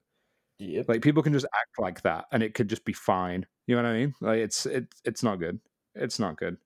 yep. 0.59 0.89
Like 0.89 1.03
people 1.03 1.23
can 1.23 1.33
just 1.33 1.47
act 1.47 1.79
like 1.79 2.03
that, 2.03 2.27
and 2.33 2.43
it 2.43 2.55
could 2.55 2.69
just 2.69 2.85
be 2.85 2.93
fine. 2.93 3.47
You 3.67 3.77
know 3.77 3.83
what 3.83 3.89
I 3.91 3.95
mean? 3.99 4.15
Like 4.21 4.39
it's 4.41 4.67
it 4.67 4.87
it's 5.05 5.23
not 5.23 5.39
good. 5.39 5.61
It's 5.95 6.19
not 6.19 6.37
good. 6.37 6.57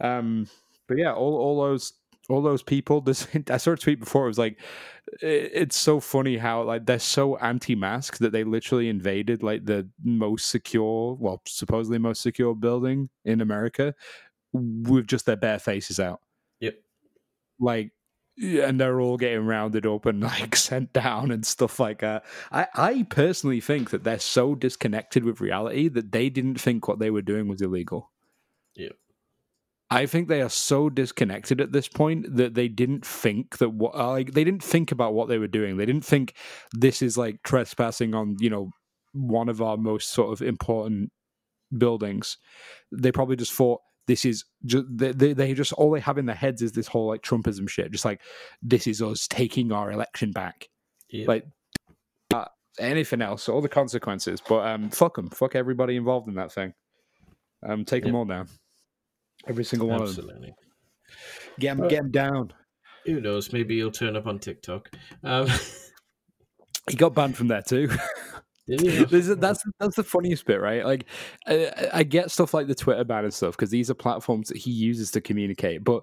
Um, 0.00 0.46
but 0.88 0.98
yeah, 0.98 1.12
all 1.12 1.36
all 1.36 1.62
those 1.62 1.92
all 2.28 2.42
those 2.42 2.62
people. 2.62 3.00
This 3.04 3.26
I 3.50 3.56
saw 3.56 3.72
a 3.72 3.76
tweet 3.76 4.00
before. 4.00 4.24
It 4.24 4.28
was 4.28 4.38
like, 4.38 4.58
it, 5.22 5.50
it's 5.54 5.76
so 5.76 6.00
funny 6.00 6.36
how 6.36 6.62
like 6.62 6.86
they're 6.86 6.98
so 6.98 7.36
anti-mask 7.38 8.18
that 8.18 8.32
they 8.32 8.44
literally 8.44 8.88
invaded 8.88 9.42
like 9.42 9.64
the 9.66 9.88
most 10.04 10.48
secure, 10.50 11.14
well, 11.14 11.42
supposedly 11.46 11.98
most 11.98 12.22
secure 12.22 12.54
building 12.54 13.08
in 13.24 13.40
America 13.40 13.94
with 14.52 15.06
just 15.06 15.26
their 15.26 15.36
bare 15.36 15.58
faces 15.58 16.00
out. 16.00 16.20
Yep. 16.60 16.74
Like 17.58 17.92
and 18.42 18.80
they're 18.80 19.00
all 19.00 19.16
getting 19.18 19.44
rounded 19.44 19.86
up 19.86 20.06
and 20.06 20.20
like 20.22 20.56
sent 20.56 20.92
down 20.92 21.30
and 21.30 21.44
stuff 21.44 21.78
like 21.78 22.00
that. 22.00 22.24
I, 22.50 22.66
I 22.74 23.02
personally 23.04 23.60
think 23.60 23.90
that 23.90 24.04
they're 24.04 24.18
so 24.18 24.54
disconnected 24.54 25.24
with 25.24 25.40
reality 25.40 25.88
that 25.88 26.12
they 26.12 26.30
didn't 26.30 26.60
think 26.60 26.88
what 26.88 26.98
they 26.98 27.10
were 27.10 27.22
doing 27.22 27.48
was 27.48 27.60
illegal. 27.60 28.10
Yep. 28.76 28.92
I 29.92 30.06
think 30.06 30.28
they 30.28 30.40
are 30.40 30.48
so 30.48 30.88
disconnected 30.88 31.60
at 31.60 31.72
this 31.72 31.88
point 31.88 32.36
that 32.36 32.54
they 32.54 32.68
didn't 32.68 33.04
think 33.04 33.58
that 33.58 33.70
what 33.70 33.96
like 33.96 34.32
they 34.32 34.44
didn't 34.44 34.62
think 34.62 34.92
about 34.92 35.14
what 35.14 35.28
they 35.28 35.38
were 35.38 35.48
doing. 35.48 35.76
They 35.76 35.86
didn't 35.86 36.04
think 36.04 36.34
this 36.72 37.02
is 37.02 37.18
like 37.18 37.42
trespassing 37.42 38.14
on 38.14 38.36
you 38.38 38.50
know 38.50 38.70
one 39.12 39.48
of 39.48 39.60
our 39.60 39.76
most 39.76 40.10
sort 40.10 40.32
of 40.32 40.46
important 40.46 41.10
buildings. 41.76 42.36
They 42.92 43.10
probably 43.10 43.36
just 43.36 43.52
thought 43.52 43.80
this 44.06 44.24
is 44.24 44.44
just 44.64 44.84
they, 44.88 45.10
they, 45.12 45.32
they 45.32 45.54
just 45.54 45.72
all 45.72 45.90
they 45.90 46.00
have 46.00 46.18
in 46.18 46.26
their 46.26 46.36
heads 46.36 46.62
is 46.62 46.72
this 46.72 46.86
whole 46.86 47.08
like 47.08 47.22
Trumpism 47.22 47.68
shit. 47.68 47.90
Just 47.90 48.04
like 48.04 48.20
this 48.62 48.86
is 48.86 49.02
us 49.02 49.26
taking 49.26 49.72
our 49.72 49.90
election 49.90 50.30
back. 50.30 50.68
Yep. 51.10 51.28
Like 51.28 51.46
uh, 52.32 52.44
anything 52.78 53.22
else, 53.22 53.48
all 53.48 53.60
the 53.60 53.68
consequences. 53.68 54.40
But 54.40 54.66
um, 54.68 54.90
fuck 54.90 55.16
them, 55.16 55.30
fuck 55.30 55.56
everybody 55.56 55.96
involved 55.96 56.28
in 56.28 56.34
that 56.34 56.52
thing. 56.52 56.74
Um, 57.68 57.84
take 57.84 58.04
them 58.04 58.14
all 58.14 58.24
down. 58.24 58.48
Every 59.48 59.64
single 59.64 59.88
one 59.88 60.02
of 60.02 60.14
them. 60.16 60.26
Absolutely. 60.28 60.54
Get 61.58 61.72
him, 61.76 61.80
Uh, 61.84 61.88
get 61.88 62.02
them 62.02 62.10
down. 62.10 62.52
Who 63.06 63.20
knows? 63.20 63.52
Maybe 63.52 63.76
he'll 63.76 63.90
turn 63.90 64.16
up 64.16 64.26
on 64.26 64.38
TikTok. 64.38 64.90
Um, 65.24 65.48
He 66.88 66.96
got 66.96 67.14
banned 67.14 67.36
from 67.36 67.48
there 67.48 67.62
too. 67.62 67.88
did 68.66 68.80
he? 68.80 68.88
That's 69.34 69.62
that's 69.78 69.96
the 69.96 70.02
funniest 70.02 70.44
bit, 70.44 70.60
right? 70.60 70.84
Like, 70.84 71.04
I, 71.46 71.90
I 71.92 72.02
get 72.02 72.30
stuff 72.30 72.52
like 72.54 72.66
the 72.66 72.74
Twitter 72.74 73.04
ban 73.04 73.24
and 73.24 73.34
stuff 73.34 73.56
because 73.56 73.70
these 73.70 73.90
are 73.90 73.94
platforms 73.94 74.48
that 74.48 74.56
he 74.56 74.70
uses 74.72 75.10
to 75.12 75.20
communicate. 75.20 75.84
But 75.84 76.02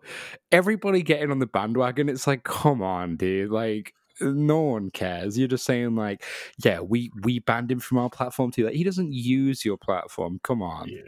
everybody 0.51 1.01
getting 1.01 1.31
on 1.31 1.39
the 1.39 1.45
bandwagon, 1.47 2.07
it's 2.09 2.25
like, 2.27 2.43
come 2.43 2.81
on, 2.81 3.17
dude! 3.17 3.51
Like, 3.51 3.93
no 4.21 4.61
one 4.61 4.91
cares. 4.91 5.37
You're 5.37 5.47
just 5.49 5.65
saying 5.65 5.95
like, 5.95 6.23
yeah, 6.63 6.79
we 6.79 7.11
we 7.23 7.39
banned 7.39 7.71
him 7.71 7.79
from 7.79 7.97
our 7.97 8.09
platform 8.09 8.51
too. 8.51 8.65
Like, 8.65 8.75
he 8.75 8.83
doesn't 8.83 9.11
use 9.11 9.65
your 9.65 9.77
platform. 9.77 10.39
Come 10.43 10.61
on, 10.61 10.87
Yeah. 10.87 11.01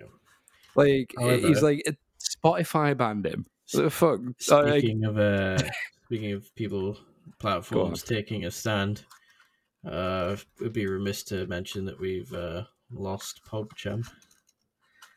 like 0.76 1.14
he's 1.20 1.62
like 1.62 1.84
Spotify 2.20 2.96
banned 2.96 3.26
him. 3.26 3.46
What 3.72 3.84
the 3.84 3.90
fuck? 3.90 4.20
Like, 4.50 4.80
Speaking 4.80 5.06
of 5.06 5.18
uh, 5.18 5.58
speaking 6.06 6.34
of 6.34 6.54
people 6.56 6.98
platforms 7.40 8.04
taking 8.04 8.46
a 8.46 8.52
stand, 8.52 9.04
uh, 9.86 10.36
it 10.36 10.64
would 10.64 10.74
be 10.74 10.88
remiss 10.88 11.24
to 11.26 11.46
mention 11.48 11.86
that 11.86 12.00
we've 12.00 12.32
uh, 12.34 12.64
lost 12.92 13.42
PogChamp. 13.48 14.10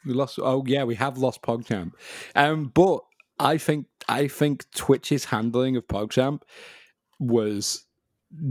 We 0.04 0.12
lost. 0.12 0.38
Oh 0.42 0.64
yeah, 0.66 0.84
we 0.84 0.94
have 0.96 1.18
lost 1.18 1.42
PogChamp. 1.42 1.92
Um, 2.34 2.70
but 2.74 3.00
I 3.38 3.58
think 3.58 3.86
I 4.08 4.28
think 4.28 4.70
Twitch's 4.74 5.24
handling 5.24 5.76
of 5.76 5.86
PogChamp 5.86 6.42
was 7.18 7.86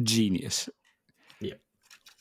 genius. 0.03 0.69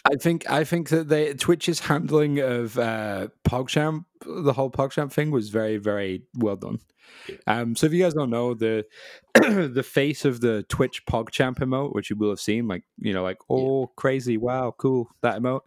Yeah. 0.07 0.13
I 0.15 0.17
think 0.17 0.51
I 0.51 0.65
think 0.65 0.89
that 0.91 1.09
they 1.09 1.35
Twitch's 1.35 1.81
handling 1.81 2.39
of 2.41 2.79
uh, 2.79 3.29
PogChamp, 3.47 4.05
the 4.25 4.53
whole 4.53 4.71
PogChamp 4.71 5.13
thing, 5.13 5.31
was 5.31 5.51
very 5.51 5.77
very 5.77 6.23
well 6.37 6.57
done. 6.57 6.79
Yeah. 7.29 7.37
Um, 7.47 7.77
so 7.77 7.87
if 7.87 7.93
you 7.93 8.03
guys 8.03 8.15
don't 8.15 8.31
know 8.31 8.55
the 8.55 8.87
the 9.35 9.83
face 9.83 10.25
of 10.25 10.41
the 10.41 10.65
Twitch 10.69 11.05
PogChamp 11.07 11.59
emote, 11.59 11.95
which 11.95 12.11
you 12.11 12.17
will 12.17 12.31
have 12.31 12.41
seen, 12.41 12.67
like 12.69 12.85
you 12.99 13.13
know, 13.13 13.23
like 13.23 13.39
oh 13.51 13.89
crazy, 13.97 14.37
wow, 14.37 14.75
cool 14.77 15.09
that 15.23 15.41
emote. 15.41 15.63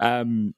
Um, 0.00 0.54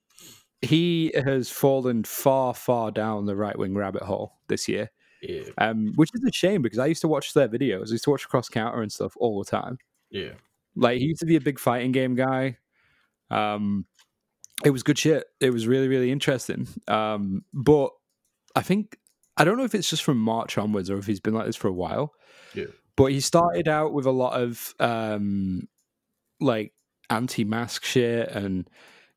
he 0.62 1.12
has 1.14 1.50
fallen 1.50 2.04
far, 2.04 2.52
far 2.52 2.90
down 2.90 3.26
the 3.26 3.36
right 3.36 3.58
wing 3.58 3.74
rabbit 3.74 4.02
hole 4.02 4.34
this 4.48 4.68
year, 4.68 4.90
Yeah, 5.22 5.44
um, 5.58 5.92
which 5.96 6.10
is 6.14 6.22
a 6.26 6.32
shame 6.32 6.62
because 6.62 6.78
I 6.78 6.86
used 6.86 7.00
to 7.02 7.08
watch 7.08 7.32
their 7.32 7.48
videos. 7.48 7.88
I 7.88 7.92
used 7.92 8.04
to 8.04 8.10
watch 8.10 8.28
Cross 8.28 8.50
Counter 8.50 8.82
and 8.82 8.92
stuff 8.92 9.14
all 9.16 9.42
the 9.42 9.50
time. 9.50 9.78
yeah, 10.10 10.32
Like 10.74 10.98
he 10.98 11.06
used 11.06 11.20
to 11.20 11.26
be 11.26 11.36
a 11.36 11.40
big 11.40 11.58
fighting 11.58 11.92
game 11.92 12.14
guy. 12.14 12.58
Um, 13.30 13.86
it 14.64 14.70
was 14.70 14.82
good 14.82 14.98
shit. 14.98 15.24
It 15.40 15.50
was 15.50 15.66
really, 15.66 15.88
really 15.88 16.10
interesting. 16.10 16.68
Um, 16.88 17.44
but 17.52 17.90
I 18.54 18.62
think 18.62 18.98
I 19.36 19.44
don't 19.44 19.56
know 19.56 19.64
if 19.64 19.74
it's 19.74 19.88
just 19.88 20.02
from 20.02 20.18
March 20.18 20.58
onwards 20.58 20.90
or 20.90 20.98
if 20.98 21.06
he's 21.06 21.20
been 21.20 21.34
like 21.34 21.46
this 21.46 21.56
for 21.56 21.68
a 21.68 21.72
while. 21.72 22.12
Yeah. 22.54 22.66
But 22.96 23.12
he 23.12 23.20
started 23.20 23.68
out 23.68 23.92
with 23.92 24.06
a 24.06 24.10
lot 24.10 24.38
of 24.38 24.74
um, 24.78 25.68
like 26.40 26.72
anti-mask 27.08 27.84
shit 27.84 28.28
and 28.28 28.68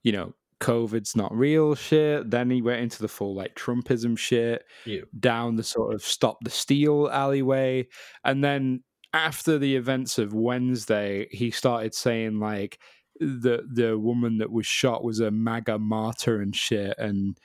you 0.04 0.12
know 0.12 0.34
COVID's 0.62 1.16
not 1.16 1.36
real 1.36 1.76
shit. 1.76 2.32
Then 2.32 2.50
he 2.50 2.62
went 2.62 2.82
into 2.82 3.02
the 3.02 3.10
full 3.10 3.36
like 3.36 3.56
Trumpism 3.56 4.18
shit 4.18 4.64
yeah, 4.86 5.02
down 5.20 5.58
the 5.58 5.64
sort 5.64 5.94
of 5.94 6.02
stop 6.02 6.38
the 6.42 6.50
steal 6.50 7.10
alleyway. 7.12 7.88
And 8.24 8.44
then 8.44 8.84
after 9.12 9.60
the 9.60 9.76
events 9.76 10.18
of 10.18 10.34
Wednesday, 10.34 11.28
he 11.32 11.52
started 11.52 11.94
saying 11.94 12.40
like 12.40 12.80
the 13.20 13.64
the 13.72 13.98
woman 13.98 14.38
that 14.40 14.52
was 14.52 14.66
shot 14.66 15.04
was 15.04 15.20
a 15.20 15.32
MAGA 15.32 15.80
martyr 15.80 16.42
and 16.42 16.56
shit 16.56 16.96
and 16.98 17.38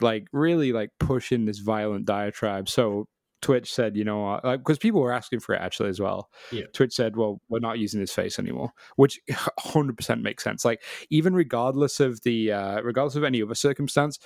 like 0.00 0.26
really 0.32 0.72
like 0.72 0.90
pushing 0.98 1.44
this 1.44 1.58
violent 1.58 2.04
diatribe. 2.04 2.68
So 2.68 3.06
Twitch 3.40 3.72
said, 3.72 3.96
you 3.96 4.04
know 4.04 4.40
like 4.44 4.60
because 4.60 4.78
people 4.78 5.00
were 5.00 5.12
asking 5.12 5.40
for 5.40 5.54
it 5.54 5.60
actually 5.60 5.90
as 5.90 6.00
well. 6.00 6.28
Yeah. 6.50 6.64
Twitch 6.72 6.94
said, 6.94 7.16
well, 7.16 7.40
we're 7.48 7.60
not 7.60 7.78
using 7.78 8.00
his 8.00 8.12
face 8.12 8.38
anymore, 8.38 8.72
which 8.96 9.20
100% 9.30 10.22
makes 10.22 10.44
sense. 10.44 10.64
Like 10.64 10.82
even 11.10 11.34
regardless 11.34 12.00
of 12.00 12.22
the 12.22 12.52
uh 12.52 12.80
regardless 12.82 13.16
of 13.16 13.24
any 13.24 13.42
other 13.42 13.54
circumstance, 13.54 14.18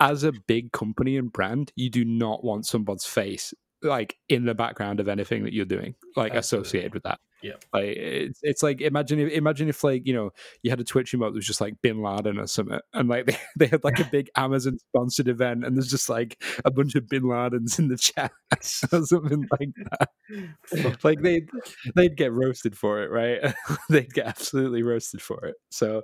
as 0.00 0.24
a 0.24 0.32
big 0.32 0.72
company 0.72 1.16
and 1.16 1.32
brand, 1.32 1.72
you 1.74 1.90
do 1.90 2.04
not 2.04 2.44
want 2.44 2.66
somebody's 2.66 3.04
face 3.04 3.54
like 3.82 4.16
in 4.28 4.44
the 4.44 4.54
background 4.54 5.00
of 5.00 5.08
anything 5.08 5.44
that 5.44 5.52
you're 5.52 5.64
doing, 5.64 5.94
like 6.16 6.34
Absolutely. 6.34 6.66
associated 6.66 6.94
with 6.94 7.02
that. 7.04 7.18
Yeah. 7.46 7.54
Like 7.72 7.96
it's 7.96 8.40
it's 8.42 8.62
like 8.62 8.80
imagine 8.80 9.18
if 9.20 9.32
imagine 9.32 9.68
if 9.68 9.82
like 9.84 10.02
you 10.06 10.14
know 10.14 10.30
you 10.62 10.70
had 10.70 10.80
a 10.80 10.84
Twitch 10.84 11.12
emote 11.12 11.28
that 11.30 11.34
was 11.34 11.46
just 11.46 11.60
like 11.60 11.74
Bin 11.82 12.02
Laden 12.02 12.38
or 12.38 12.46
something, 12.46 12.78
and 12.92 13.08
like 13.08 13.26
they, 13.26 13.36
they 13.56 13.66
had 13.66 13.84
like 13.84 13.98
a 14.00 14.04
big 14.10 14.28
Amazon 14.36 14.78
sponsored 14.88 15.28
event, 15.28 15.64
and 15.64 15.76
there's 15.76 15.90
just 15.90 16.08
like 16.08 16.42
a 16.64 16.70
bunch 16.70 16.94
of 16.94 17.08
Bin 17.08 17.22
Ladens 17.22 17.78
in 17.78 17.88
the 17.88 17.96
chat 17.96 18.32
or 18.92 19.02
something 19.04 19.46
like 19.60 19.70
that. 19.90 20.98
like 21.04 21.20
they'd 21.22 21.48
they'd 21.94 22.16
get 22.16 22.32
roasted 22.32 22.76
for 22.76 23.02
it, 23.02 23.10
right? 23.10 23.54
they'd 23.90 24.12
get 24.12 24.26
absolutely 24.26 24.82
roasted 24.82 25.22
for 25.22 25.44
it. 25.46 25.54
So, 25.70 26.02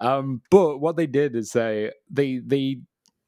um, 0.00 0.42
but 0.50 0.78
what 0.78 0.96
they 0.96 1.06
did 1.06 1.36
is 1.36 1.50
they 1.52 1.92
they 2.10 2.38
they 2.44 2.78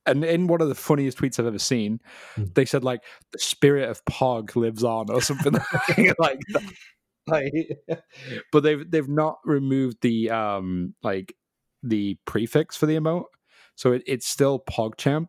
and 0.05 0.25
in 0.25 0.49
one 0.49 0.61
of 0.61 0.69
the 0.69 0.75
funniest 0.75 1.19
tweets 1.19 1.39
I've 1.39 1.47
ever 1.47 1.59
seen, 1.61 2.01
Mm. 2.37 2.55
they 2.55 2.65
said 2.65 2.83
like 2.83 3.05
the 3.31 3.39
spirit 3.39 3.89
of 3.89 4.05
Pog 4.05 4.57
lives 4.57 4.83
on 4.83 5.11
or 5.11 5.21
something 5.23 5.53
like 6.19 6.41
that. 6.53 6.63
Like, 7.29 7.53
but 8.51 8.63
they've 8.63 8.91
they've 8.91 9.09
not 9.09 9.39
removed 9.45 9.99
the 10.03 10.31
um 10.31 10.95
like 11.03 11.35
the 11.83 12.17
prefix 12.25 12.77
for 12.77 12.87
the 12.87 12.97
emote, 12.97 13.27
so 13.77 13.93
it, 13.93 14.03
it's 14.07 14.27
still 14.27 14.61
PogChamp, 14.61 15.29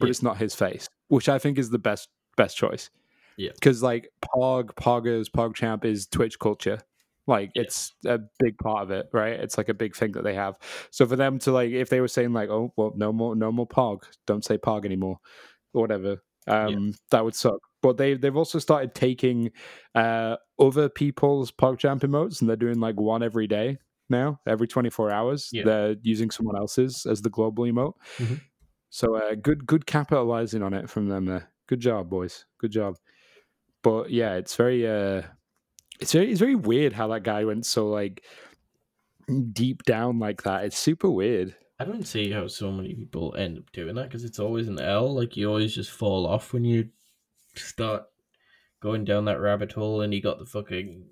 but 0.00 0.06
Yeah. 0.06 0.10
it's 0.10 0.22
not 0.22 0.38
his 0.38 0.54
face, 0.54 0.88
which 1.08 1.28
I 1.28 1.38
think 1.38 1.58
is 1.58 1.70
the 1.70 1.78
best 1.78 2.08
best 2.36 2.56
choice. 2.56 2.90
Yeah. 3.36 3.50
because 3.54 3.84
like 3.84 4.10
Pog, 4.34 4.70
Poggers, 4.74 5.30
PogChamp 5.30 5.84
is 5.84 6.08
Twitch 6.08 6.38
culture. 6.40 6.80
Like 7.28 7.52
Yeah. 7.54 7.62
it's 7.62 7.92
a 8.04 8.18
big 8.40 8.58
part 8.58 8.82
of 8.82 8.90
it, 8.90 9.06
right? 9.12 9.34
It's 9.38 9.56
like 9.58 9.68
a 9.68 9.74
big 9.74 9.94
thing 9.94 10.12
that 10.12 10.24
they 10.24 10.34
have. 10.34 10.58
So 10.90 11.06
for 11.06 11.14
them 11.14 11.38
to 11.40 11.52
like, 11.52 11.70
if 11.70 11.88
they 11.88 12.00
were 12.00 12.08
saying 12.08 12.32
like, 12.32 12.48
"Oh, 12.50 12.72
well, 12.76 12.92
no 12.96 13.12
more, 13.12 13.36
no 13.36 13.52
more 13.52 13.66
Pog, 13.68 14.02
don't 14.26 14.44
say 14.44 14.58
Pog 14.58 14.84
anymore," 14.84 15.18
or 15.72 15.82
whatever, 15.82 16.22
um, 16.48 16.94
that 17.12 17.24
would 17.24 17.34
suck. 17.36 17.60
But 17.82 17.96
they 17.96 18.14
they've 18.14 18.36
also 18.36 18.58
started 18.58 18.94
taking 18.94 19.50
uh, 19.94 20.36
other 20.58 20.88
people's 20.88 21.50
PogChamp 21.52 22.00
emotes, 22.00 22.40
and 22.40 22.48
they're 22.48 22.56
doing 22.56 22.80
like 22.80 22.98
one 22.98 23.22
every 23.22 23.46
day 23.46 23.78
now, 24.10 24.40
every 24.46 24.66
twenty 24.68 24.90
four 24.90 25.10
hours. 25.10 25.50
Yeah. 25.52 25.64
They're 25.64 25.96
using 26.02 26.30
someone 26.30 26.56
else's 26.56 27.06
as 27.06 27.22
the 27.22 27.30
global 27.30 27.64
emote. 27.64 27.94
Mhm. 28.18 28.40
So 28.90 29.16
uh, 29.16 29.34
good, 29.34 29.66
good 29.66 29.86
capitalizing 29.86 30.62
on 30.62 30.72
it 30.72 30.88
from 30.88 31.08
them 31.08 31.26
there. 31.26 31.50
Good 31.66 31.80
job, 31.80 32.08
boys. 32.08 32.46
Good 32.58 32.72
job. 32.72 32.96
But 33.82 34.10
yeah, 34.10 34.34
it's 34.34 34.56
very 34.56 34.86
uh 34.86 35.22
it's 36.00 36.12
very 36.12 36.30
it's 36.30 36.40
very 36.40 36.54
weird 36.54 36.92
how 36.92 37.08
that 37.08 37.22
guy 37.22 37.44
went 37.44 37.66
so 37.66 37.88
like 37.88 38.24
deep 39.52 39.82
down 39.84 40.18
like 40.18 40.42
that. 40.42 40.64
It's 40.64 40.78
super 40.78 41.10
weird. 41.10 41.54
I 41.78 41.84
don't 41.84 42.06
see 42.06 42.30
how 42.30 42.48
so 42.48 42.72
many 42.72 42.94
people 42.94 43.36
end 43.36 43.58
up 43.58 43.70
doing 43.72 43.94
that 43.96 44.08
because 44.08 44.24
it's 44.24 44.38
always 44.40 44.68
an 44.68 44.80
L. 44.80 45.14
Like 45.14 45.36
you 45.36 45.48
always 45.48 45.74
just 45.74 45.90
fall 45.90 46.26
off 46.26 46.52
when 46.52 46.64
you 46.64 46.88
start 47.54 48.06
going 48.80 49.04
down 49.04 49.24
that 49.26 49.40
rabbit 49.40 49.72
hole, 49.72 50.00
and 50.02 50.12
he 50.12 50.20
got 50.20 50.38
the 50.38 50.46
fucking 50.46 51.04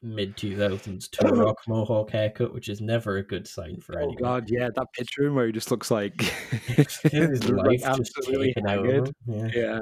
mid 0.00 0.36
two 0.36 0.56
thousands 0.56 1.08
tour 1.08 1.34
rock 1.34 1.56
mohawk 1.68 2.10
haircut, 2.10 2.54
which 2.54 2.68
is 2.68 2.80
never 2.80 3.16
a 3.16 3.22
good 3.26 3.46
sign 3.48 3.80
for 3.80 3.98
Oh 3.98 4.02
anyone. 4.04 4.16
god, 4.22 4.44
yeah, 4.50 4.68
that 4.74 4.86
picture 4.96 5.22
of 5.22 5.28
him 5.28 5.34
where 5.34 5.46
he 5.46 5.52
just 5.52 5.70
looks 5.70 5.90
like 5.90 6.20
His 7.10 7.48
like, 7.48 7.80
life 7.82 7.96
just 7.96 8.16
absolutely 8.16 8.54
taken 8.54 8.66
out 8.68 8.78
of 8.78 8.86
haggard. 8.86 9.14
Yeah. 9.26 9.48
Yeah. 9.54 9.80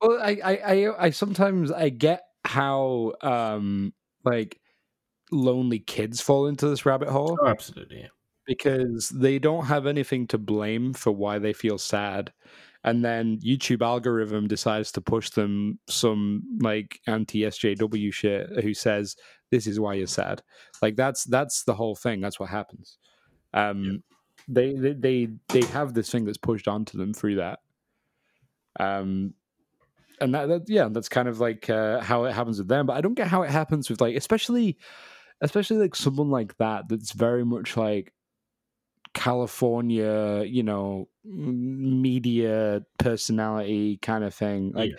Well, 0.00 0.18
I, 0.22 0.38
I, 0.44 0.56
I, 0.56 1.04
I 1.06 1.10
sometimes 1.10 1.70
I 1.72 1.90
get 1.90 2.22
how 2.44 3.12
um 3.22 3.92
like 4.24 4.58
lonely 5.30 5.78
kids 5.78 6.20
fall 6.20 6.46
into 6.46 6.68
this 6.68 6.86
rabbit 6.86 7.08
hole. 7.08 7.38
Oh, 7.42 7.46
absolutely. 7.48 8.00
Yeah. 8.00 8.08
because 8.46 9.10
they 9.10 9.38
don't 9.38 9.66
have 9.66 9.86
anything 9.86 10.26
to 10.28 10.38
blame 10.38 10.92
for 10.94 11.12
why 11.12 11.38
they 11.38 11.52
feel 11.52 11.78
sad 11.78 12.32
and 12.84 13.04
then 13.04 13.38
youtube 13.40 13.82
algorithm 13.82 14.48
decides 14.48 14.90
to 14.90 15.00
push 15.00 15.30
them 15.30 15.78
some 15.88 16.42
like 16.60 16.98
anti 17.06 17.42
sjw 17.42 18.12
shit 18.12 18.48
who 18.62 18.72
says 18.72 19.16
this 19.50 19.66
is 19.66 19.80
why 19.80 19.94
you're 19.94 20.06
sad. 20.06 20.42
Like 20.80 20.96
that's 20.96 21.24
that's 21.24 21.64
the 21.64 21.74
whole 21.74 21.94
thing. 21.94 22.20
That's 22.20 22.40
what 22.40 22.48
happens. 22.48 22.98
Um 23.52 24.02
they, 24.48 24.74
they 24.74 24.92
they 24.92 25.28
they 25.48 25.66
have 25.66 25.92
this 25.92 26.10
thing 26.10 26.24
that's 26.24 26.38
pushed 26.38 26.68
onto 26.68 26.96
them 26.96 27.12
through 27.12 27.36
that. 27.36 27.58
Um 28.78 29.34
and 30.20 30.34
that, 30.34 30.48
that 30.48 30.62
yeah 30.68 30.88
that's 30.90 31.08
kind 31.08 31.28
of 31.28 31.40
like 31.40 31.68
uh, 31.68 32.00
how 32.00 32.24
it 32.24 32.32
happens 32.32 32.58
with 32.58 32.68
them. 32.68 32.86
But 32.86 32.96
i 32.96 33.00
don't 33.00 33.14
get 33.14 33.28
how 33.28 33.42
it 33.42 33.50
happens 33.50 33.90
with 33.90 34.00
like 34.00 34.16
especially 34.16 34.78
especially 35.40 35.78
like 35.78 35.96
someone 35.96 36.30
like 36.30 36.56
that 36.58 36.88
that's 36.88 37.12
very 37.12 37.44
much 37.44 37.76
like 37.76 38.12
California, 39.14 40.44
you 40.46 40.62
know, 40.62 41.08
media 41.24 42.82
personality 42.98 43.98
kind 43.98 44.24
of 44.24 44.34
thing. 44.34 44.72
Like, 44.72 44.92
Yeah. 44.92 44.96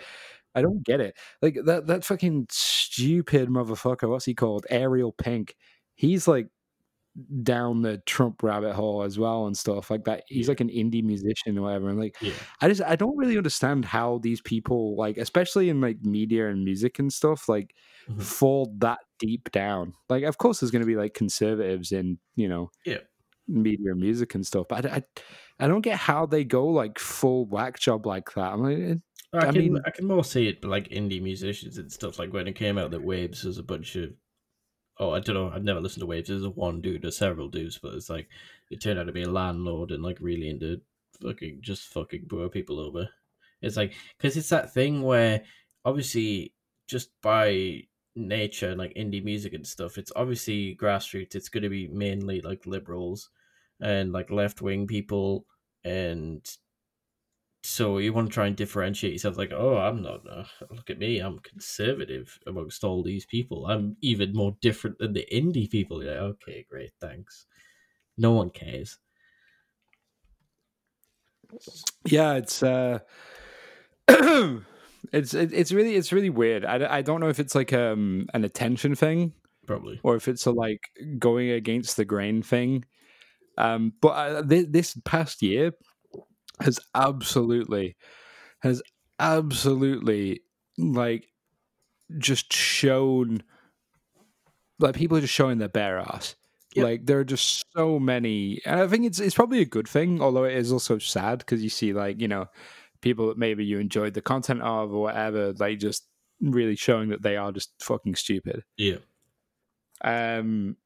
I 0.54 0.60
don't 0.60 0.84
get 0.84 1.00
it. 1.00 1.16
Like 1.40 1.56
that 1.64 1.86
that 1.86 2.04
fucking 2.04 2.48
stupid 2.50 3.48
motherfucker. 3.48 4.08
What's 4.10 4.26
he 4.26 4.34
called? 4.34 4.66
Ariel 4.68 5.12
Pink. 5.12 5.56
He's 5.94 6.28
like 6.28 6.48
down 7.42 7.82
the 7.82 7.98
Trump 8.06 8.42
rabbit 8.42 8.74
hole 8.74 9.02
as 9.02 9.18
well 9.18 9.46
and 9.46 9.56
stuff 9.56 9.90
like 9.90 10.04
that. 10.04 10.24
He's 10.28 10.46
Yeah. 10.46 10.50
like 10.52 10.60
an 10.60 10.68
indie 10.70 11.02
musician 11.04 11.58
or 11.58 11.62
whatever. 11.62 11.88
And 11.90 11.98
like, 11.98 12.16
Yeah. 12.22 12.32
I 12.60 12.68
just 12.68 12.82
I 12.82 12.96
don't 12.96 13.16
really 13.16 13.36
understand 13.36 13.84
how 13.86 14.18
these 14.18 14.40
people 14.42 14.96
like, 14.96 15.16
especially 15.18 15.68
in 15.70 15.80
like 15.80 16.02
media 16.04 16.48
and 16.48 16.64
music 16.64 16.98
and 16.98 17.12
stuff, 17.12 17.48
like 17.48 17.74
Mhm. 18.10 18.22
fall 18.22 18.74
that 18.78 19.00
deep 19.18 19.50
down. 19.52 19.94
Like, 20.10 20.24
of 20.24 20.38
course, 20.38 20.60
there's 20.60 20.70
going 20.70 20.82
to 20.82 20.86
be 20.86 20.96
like 20.96 21.14
conservatives 21.14 21.92
in 21.92 22.18
you 22.36 22.48
know 22.48 22.70
Yeah. 22.84 22.98
Media 23.52 23.94
music 23.94 24.34
and 24.34 24.46
stuff, 24.46 24.66
but 24.68 24.86
I, 24.86 24.96
I, 24.96 25.02
I 25.60 25.68
don't 25.68 25.82
get 25.82 25.98
how 25.98 26.26
they 26.26 26.44
go 26.44 26.66
like 26.66 26.98
full 26.98 27.46
whack 27.46 27.78
job 27.78 28.06
like 28.06 28.32
that. 28.34 28.52
I'm 28.52 28.62
like, 28.62 28.78
eh, 28.78 28.94
I, 29.32 29.38
I 29.38 29.52
can 29.52 29.54
mean- 29.54 29.82
I 29.86 29.90
can 29.90 30.06
more 30.06 30.24
see 30.24 30.48
it 30.48 30.60
but 30.60 30.68
like 30.68 30.88
indie 30.88 31.22
musicians 31.22 31.78
and 31.78 31.90
stuff 31.90 32.18
like 32.18 32.32
when 32.32 32.48
it 32.48 32.54
came 32.54 32.78
out 32.78 32.90
that 32.90 33.02
Waves 33.02 33.44
was 33.44 33.58
a 33.58 33.62
bunch 33.62 33.96
of 33.96 34.10
oh 34.98 35.10
I 35.10 35.20
don't 35.20 35.34
know 35.34 35.50
I've 35.50 35.64
never 35.64 35.80
listened 35.80 36.02
to 36.02 36.06
Waves 36.06 36.28
there's 36.28 36.44
a 36.44 36.50
one 36.50 36.80
dude 36.80 37.04
or 37.04 37.10
several 37.10 37.48
dudes 37.48 37.78
but 37.82 37.94
it's 37.94 38.10
like 38.10 38.28
it 38.70 38.80
turned 38.80 38.98
out 38.98 39.04
to 39.04 39.12
be 39.12 39.22
a 39.22 39.30
landlord 39.30 39.90
and 39.90 40.02
like 40.02 40.18
really 40.20 40.48
into 40.48 40.80
fucking 41.22 41.60
just 41.62 41.88
fucking 41.88 42.26
poor 42.28 42.48
people 42.48 42.78
over 42.78 43.08
it's 43.62 43.76
like 43.76 43.94
because 44.18 44.36
it's 44.36 44.50
that 44.50 44.72
thing 44.74 45.02
where 45.02 45.42
obviously 45.84 46.52
just 46.88 47.10
by 47.22 47.80
nature 48.14 48.68
and 48.68 48.78
like 48.78 48.92
indie 48.94 49.24
music 49.24 49.54
and 49.54 49.66
stuff 49.66 49.96
it's 49.96 50.12
obviously 50.14 50.76
grassroots 50.76 51.34
it's 51.34 51.48
going 51.48 51.62
to 51.62 51.70
be 51.70 51.88
mainly 51.88 52.42
like 52.42 52.66
liberals 52.66 53.30
and 53.82 54.12
like 54.12 54.30
left 54.30 54.62
wing 54.62 54.86
people 54.86 55.44
and 55.84 56.56
so 57.64 57.98
you 57.98 58.12
want 58.12 58.28
to 58.28 58.32
try 58.34 58.46
and 58.46 58.56
differentiate 58.56 59.12
yourself 59.12 59.36
like 59.36 59.52
oh 59.52 59.76
i'm 59.76 60.02
not 60.02 60.20
uh, 60.28 60.44
look 60.70 60.90
at 60.90 60.98
me 60.98 61.18
i'm 61.18 61.38
conservative 61.40 62.38
amongst 62.46 62.82
all 62.84 63.02
these 63.02 63.26
people. 63.26 63.66
I'm 63.66 63.96
even 64.00 64.32
more 64.32 64.56
different 64.60 64.98
than 64.98 65.12
the 65.12 65.26
indie 65.32 65.70
people. 65.70 66.02
You're 66.02 66.12
like, 66.12 66.20
okay 66.20 66.66
great 66.68 66.92
thanks. 67.00 67.46
No 68.16 68.32
one 68.32 68.50
cares. 68.50 68.98
Yeah, 72.04 72.34
it's 72.34 72.62
uh, 72.62 73.00
it's 74.08 75.34
it, 75.34 75.52
it's 75.52 75.72
really 75.72 75.96
it's 75.96 76.12
really 76.12 76.30
weird. 76.30 76.64
I, 76.64 76.98
I 76.98 77.02
don't 77.02 77.20
know 77.20 77.28
if 77.28 77.40
it's 77.40 77.54
like 77.54 77.72
um 77.72 78.26
an 78.34 78.44
attention 78.44 78.94
thing 78.94 79.32
probably. 79.66 80.00
or 80.02 80.16
if 80.16 80.28
it's 80.28 80.46
a 80.46 80.50
like 80.50 80.80
going 81.18 81.50
against 81.50 81.96
the 81.96 82.04
grain 82.04 82.42
thing. 82.42 82.84
Um, 83.58 83.92
but 84.00 84.08
uh, 84.08 84.42
th- 84.42 84.68
this 84.70 84.96
past 85.04 85.42
year 85.42 85.72
has 86.60 86.78
absolutely 86.94 87.96
has 88.60 88.82
absolutely 89.18 90.40
like 90.78 91.28
just 92.18 92.52
shown 92.52 93.42
like 94.78 94.94
people 94.94 95.16
are 95.16 95.20
just 95.20 95.32
showing 95.32 95.58
their 95.58 95.68
bare 95.68 95.98
ass. 95.98 96.34
Yep. 96.74 96.84
Like 96.84 97.06
there 97.06 97.18
are 97.18 97.24
just 97.24 97.66
so 97.76 97.98
many, 97.98 98.60
and 98.64 98.80
I 98.80 98.86
think 98.88 99.04
it's 99.04 99.20
it's 99.20 99.34
probably 99.34 99.60
a 99.60 99.66
good 99.66 99.86
thing, 99.86 100.22
although 100.22 100.44
it 100.44 100.56
is 100.56 100.72
also 100.72 100.98
sad 100.98 101.38
because 101.38 101.62
you 101.62 101.68
see 101.68 101.92
like 101.92 102.20
you 102.20 102.28
know 102.28 102.46
people 103.02 103.28
that 103.28 103.36
maybe 103.38 103.64
you 103.64 103.78
enjoyed 103.78 104.14
the 104.14 104.22
content 104.22 104.62
of 104.62 104.92
or 104.94 105.02
whatever, 105.02 105.52
like 105.58 105.78
just 105.78 106.06
really 106.40 106.76
showing 106.76 107.10
that 107.10 107.22
they 107.22 107.36
are 107.36 107.52
just 107.52 107.72
fucking 107.80 108.14
stupid. 108.14 108.64
yeah 108.76 108.96
Um, 110.02 110.76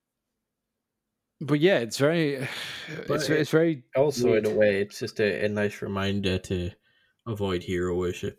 but 1.41 1.61
yeah, 1.61 1.79
it's 1.79 1.99
very, 1.99 2.49
But 3.09 3.15
it's 3.17 3.29
it's 3.29 3.51
very 3.51 3.83
also 3.97 4.31
Weird. 4.31 4.47
in 4.47 4.53
a 4.53 4.55
way 4.55 4.81
it's 4.81 4.99
just 4.99 5.21
a, 5.21 5.45
a 5.45 5.49
nice 5.49 5.83
reminder 5.83 6.39
to 6.39 6.71
avoid 7.27 7.63
hero 7.63 7.95
worship 7.97 8.39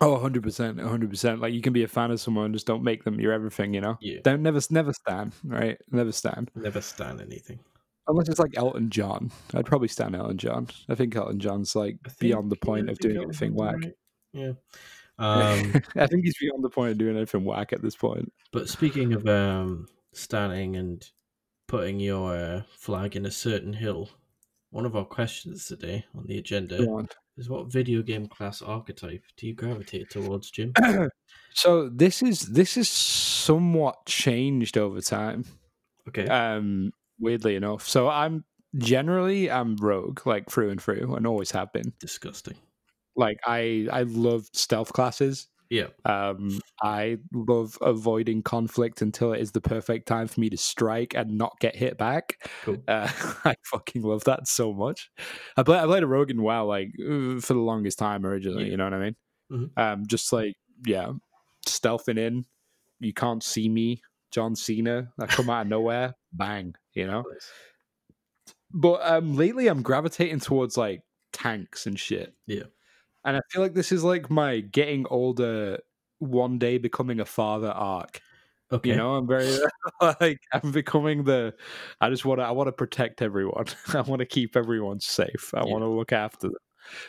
oh 0.00 0.12
100 0.12 0.42
percent, 0.42 0.80
hundred 0.80 1.10
percent. 1.10 1.40
Like 1.40 1.52
you 1.52 1.60
can 1.60 1.72
be 1.72 1.82
a 1.84 1.88
fan 1.88 2.10
of 2.10 2.20
someone, 2.20 2.52
just 2.52 2.66
don't 2.66 2.82
make 2.82 3.04
them 3.04 3.20
your 3.20 3.32
everything. 3.32 3.74
You 3.74 3.80
know, 3.80 3.98
yeah 4.00 4.18
don't 4.22 4.42
never 4.42 4.60
never 4.70 4.92
stand 4.92 5.32
right, 5.44 5.78
never 5.90 6.12
stand 6.12 6.50
never 6.54 6.80
stand 6.80 7.20
anything 7.20 7.58
unless 8.06 8.28
it's 8.28 8.38
like 8.40 8.56
Elton 8.56 8.90
John. 8.90 9.30
I'd 9.54 9.66
probably 9.66 9.88
stand 9.88 10.16
Elton 10.16 10.38
John. 10.38 10.68
I 10.88 10.94
think 10.94 11.14
Elton 11.14 11.38
John's 11.40 11.76
like 11.76 11.98
think- 12.04 12.18
beyond 12.18 12.50
the 12.50 12.56
point 12.56 12.88
I 12.88 12.92
of 12.92 12.98
doing 12.98 13.16
that 13.16 13.22
anything 13.24 13.54
whack. 13.54 13.76
right. 13.76 13.92
yeah 14.32 14.52
um 15.18 15.74
I 15.96 16.06
think 16.06 16.24
he's 16.24 16.38
beyond 16.38 16.62
the 16.64 16.70
point 16.70 16.92
of 16.92 16.98
doing 16.98 17.16
anything 17.16 17.44
whack 17.44 17.72
at 17.72 17.82
this 17.82 17.96
point. 17.96 18.32
But 18.52 18.68
speaking 18.68 19.12
of 19.14 19.26
um, 19.26 19.86
standing 20.14 20.76
and 20.76 21.04
putting 21.68 22.00
your 22.00 22.34
uh, 22.34 22.62
flag 22.76 23.14
in 23.14 23.26
a 23.26 23.30
certain 23.30 23.74
hill, 23.74 24.10
one 24.70 24.84
of 24.84 24.96
our 24.96 25.04
questions 25.04 25.66
today 25.66 26.04
on 26.16 26.26
the 26.26 26.38
agenda 26.38 26.84
on. 26.88 27.06
is 27.36 27.48
what 27.48 27.70
video 27.70 28.02
game 28.02 28.26
class 28.26 28.60
archetype 28.60 29.22
do 29.36 29.46
you 29.46 29.54
gravitate 29.54 30.10
towards, 30.10 30.50
Jim? 30.50 30.72
so 31.54 31.88
this 31.88 32.22
is 32.22 32.40
this 32.40 32.76
is 32.76 32.88
somewhat 32.88 34.04
changed 34.06 34.76
over 34.76 35.00
time. 35.00 35.44
Okay. 36.08 36.26
Um, 36.26 36.90
weirdly 37.20 37.54
enough, 37.54 37.86
so 37.86 38.08
I'm 38.08 38.44
generally 38.76 39.50
I'm 39.50 39.76
rogue, 39.76 40.26
like 40.26 40.50
through 40.50 40.70
and 40.70 40.82
through, 40.82 41.14
and 41.14 41.26
always 41.26 41.50
have 41.52 41.72
been. 41.72 41.92
Disgusting. 42.00 42.56
Like 43.14 43.38
I 43.46 43.88
I 43.92 44.02
love 44.02 44.46
stealth 44.52 44.92
classes. 44.92 45.48
Yeah. 45.70 45.88
Um, 46.04 46.60
I 46.82 47.18
love 47.32 47.76
avoiding 47.80 48.42
conflict 48.42 49.02
until 49.02 49.32
it 49.32 49.40
is 49.40 49.52
the 49.52 49.60
perfect 49.60 50.08
time 50.08 50.26
for 50.26 50.40
me 50.40 50.48
to 50.50 50.56
strike 50.56 51.14
and 51.14 51.36
not 51.36 51.58
get 51.60 51.76
hit 51.76 51.98
back. 51.98 52.38
Cool. 52.62 52.82
Uh, 52.88 53.08
I 53.44 53.54
fucking 53.64 54.02
love 54.02 54.24
that 54.24 54.48
so 54.48 54.72
much. 54.72 55.10
I 55.56 55.62
played 55.62 55.80
I 55.80 55.86
played 55.86 56.02
a 56.02 56.06
rogue 56.06 56.30
in 56.30 56.40
WoW 56.42 56.64
like 56.64 56.88
uh, 57.00 57.40
for 57.40 57.54
the 57.54 57.60
longest 57.60 57.98
time 57.98 58.24
originally. 58.24 58.64
Yeah. 58.64 58.70
You 58.70 58.76
know 58.78 58.84
what 58.84 58.94
I 58.94 58.98
mean? 58.98 59.16
Mhm. 59.52 59.70
Um, 59.76 60.06
just 60.06 60.32
like 60.32 60.54
yeah, 60.86 61.12
stealthing 61.66 62.18
in. 62.18 62.44
You 63.00 63.12
can't 63.12 63.42
see 63.42 63.68
me, 63.68 64.00
John 64.32 64.56
Cena. 64.56 65.08
I 65.20 65.26
come 65.26 65.50
out 65.50 65.62
of 65.62 65.68
nowhere, 65.68 66.14
bang. 66.32 66.74
You 66.94 67.06
know. 67.06 67.24
But 68.72 69.00
um, 69.02 69.36
lately, 69.36 69.66
I'm 69.68 69.82
gravitating 69.82 70.40
towards 70.40 70.76
like 70.76 71.02
tanks 71.32 71.86
and 71.86 71.98
shit. 71.98 72.34
Yeah. 72.46 72.64
And 73.28 73.36
I 73.36 73.40
feel 73.50 73.62
like 73.62 73.74
this 73.74 73.92
is 73.92 74.04
like 74.04 74.30
my 74.30 74.60
getting 74.60 75.06
older, 75.08 75.78
one 76.18 76.58
day 76.58 76.78
becoming 76.78 77.20
a 77.20 77.24
father 77.24 77.68
arc. 77.70 78.20
Okay. 78.70 78.90
You 78.90 78.96
know, 78.96 79.14
I'm 79.14 79.26
very 79.26 79.58
like 80.20 80.40
I'm 80.52 80.72
becoming 80.72 81.24
the. 81.24 81.54
I 82.00 82.10
just 82.10 82.24
want 82.24 82.40
to. 82.40 82.44
I 82.44 82.50
want 82.52 82.68
to 82.68 82.72
protect 82.72 83.22
everyone. 83.22 83.66
I 83.94 84.02
want 84.02 84.20
to 84.20 84.26
keep 84.26 84.56
everyone 84.56 85.00
safe. 85.00 85.52
I 85.54 85.62
Yeah. 85.62 85.72
want 85.72 85.82
to 85.82 85.88
look 85.88 86.12
after 86.12 86.48
them. 86.48 86.56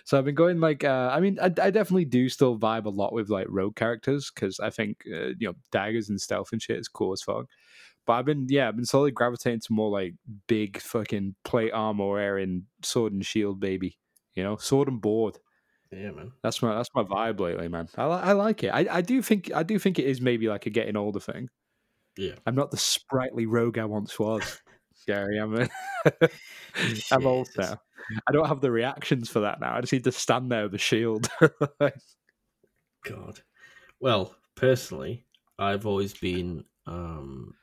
So 0.05 0.17
I've 0.17 0.25
been 0.25 0.35
going 0.35 0.59
like. 0.59 0.83
uh 0.83 1.09
I 1.13 1.19
mean, 1.19 1.37
I, 1.41 1.45
I 1.45 1.69
definitely 1.71 2.05
do 2.05 2.29
still 2.29 2.57
vibe 2.57 2.85
a 2.85 2.89
lot 2.89 3.13
with 3.13 3.29
like 3.29 3.47
rogue 3.49 3.75
characters 3.75 4.31
because 4.33 4.59
I 4.59 4.69
think 4.69 5.03
uh, 5.13 5.29
you 5.39 5.47
know 5.47 5.53
daggers 5.71 6.09
and 6.09 6.19
stealth 6.21 6.51
and 6.53 6.61
shit 6.61 6.79
is 6.79 6.87
cool 6.87 7.13
as 7.13 7.21
fuck. 7.21 7.45
But 8.05 8.13
I've 8.13 8.25
been 8.25 8.47
yeah, 8.49 8.67
I've 8.69 8.75
been 8.75 8.85
slowly 8.85 9.11
gravitating 9.11 9.61
to 9.61 9.73
more 9.73 9.89
like 9.91 10.15
big 10.47 10.79
fucking 10.79 11.35
plate 11.43 11.71
armor 11.73 12.09
wearing 12.09 12.65
sword 12.83 13.13
and 13.13 13.25
shield 13.25 13.59
baby. 13.59 13.97
You 14.33 14.43
know, 14.43 14.57
sword 14.57 14.87
and 14.87 15.01
board. 15.01 15.37
Yeah, 15.91 16.11
man. 16.11 16.31
That's 16.43 16.61
my 16.61 16.75
that's 16.75 16.89
my 16.93 17.03
vibe 17.03 17.39
lately, 17.39 17.67
man. 17.67 17.89
I, 17.97 18.03
I 18.03 18.31
like 18.33 18.63
it. 18.63 18.69
I, 18.69 18.85
I 18.89 19.01
do 19.01 19.21
think 19.21 19.51
I 19.53 19.63
do 19.63 19.79
think 19.79 19.97
it 19.97 20.05
is 20.05 20.21
maybe 20.21 20.47
like 20.47 20.65
a 20.65 20.69
getting 20.69 20.95
older 20.95 21.19
thing. 21.19 21.49
Yeah. 22.17 22.35
I'm 22.45 22.55
not 22.55 22.71
the 22.71 22.77
sprightly 22.77 23.45
rogue 23.45 23.77
I 23.77 23.85
once 23.85 24.19
was, 24.19 24.61
Gary. 25.07 25.37
I'm 25.39 25.55
a, 25.55 25.69
I'm 27.11 27.25
old 27.25 27.49
now. 27.57 27.79
I 28.27 28.31
don't 28.31 28.47
have 28.47 28.61
the 28.61 28.71
reactions 28.71 29.29
for 29.29 29.41
that 29.41 29.59
now. 29.59 29.75
I 29.75 29.81
just 29.81 29.93
need 29.93 30.03
to 30.03 30.11
stand 30.11 30.51
there 30.51 30.63
with 30.63 30.75
a 30.75 30.79
shield. 30.79 31.27
God. 33.05 33.39
Well, 33.99 34.35
personally, 34.55 35.25
I've 35.57 35.85
always 35.85 36.13
been 36.13 36.63
um 36.85 37.53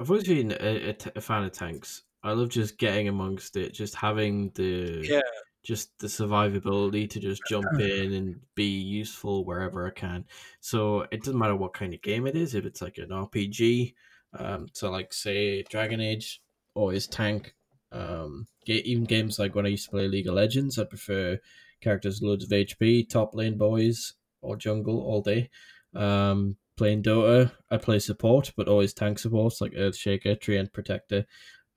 I've 0.00 0.10
always 0.10 0.26
been 0.26 0.52
a, 0.52 0.90
a, 0.90 0.92
t- 0.94 1.10
a 1.14 1.20
fan 1.20 1.44
of 1.44 1.52
tanks. 1.52 2.02
I 2.24 2.32
love 2.32 2.48
just 2.48 2.78
getting 2.78 3.08
amongst 3.08 3.56
it, 3.56 3.72
just 3.74 3.94
having 3.94 4.50
the 4.54 5.04
Yeah. 5.08 5.20
Just 5.62 5.96
the 5.98 6.08
survivability 6.08 7.08
to 7.08 7.20
just 7.20 7.42
jump 7.48 7.66
in 7.78 8.12
and 8.14 8.40
be 8.54 8.64
useful 8.64 9.44
wherever 9.44 9.86
I 9.86 9.90
can. 9.90 10.24
So 10.60 11.02
it 11.12 11.20
doesn't 11.20 11.38
matter 11.38 11.54
what 11.54 11.74
kind 11.74 11.94
of 11.94 12.02
game 12.02 12.26
it 12.26 12.36
is. 12.36 12.54
If 12.54 12.64
it's 12.64 12.82
like 12.82 12.98
an 12.98 13.10
RPG, 13.10 13.94
um, 14.38 14.66
so 14.72 14.90
like 14.90 15.12
say 15.12 15.62
Dragon 15.62 16.00
Age, 16.00 16.42
or 16.74 16.82
always 16.82 17.06
tank. 17.06 17.54
Um, 17.92 18.46
even 18.66 19.04
games 19.04 19.38
like 19.38 19.54
when 19.54 19.66
I 19.66 19.70
used 19.70 19.84
to 19.84 19.90
play 19.90 20.08
League 20.08 20.26
of 20.26 20.34
Legends, 20.34 20.78
I 20.78 20.84
prefer 20.84 21.38
characters 21.80 22.20
with 22.20 22.28
loads 22.28 22.44
of 22.44 22.50
HP, 22.50 23.08
top 23.08 23.34
lane 23.34 23.58
boys 23.58 24.14
or 24.40 24.56
jungle 24.56 25.00
all 25.00 25.20
day. 25.20 25.50
Um, 25.94 26.56
playing 26.76 27.02
Dota, 27.02 27.52
I 27.70 27.76
play 27.76 27.98
support, 27.98 28.52
but 28.56 28.68
always 28.68 28.94
tank 28.94 29.18
supports 29.18 29.60
like 29.60 29.72
Earthshaker, 29.72 30.40
Treant 30.40 30.72
Protector. 30.72 31.26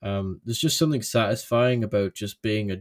Um, 0.02 0.40
there's 0.44 0.58
just 0.58 0.78
something 0.78 1.02
satisfying 1.02 1.84
about 1.84 2.14
just 2.14 2.40
being 2.42 2.70
a 2.70 2.76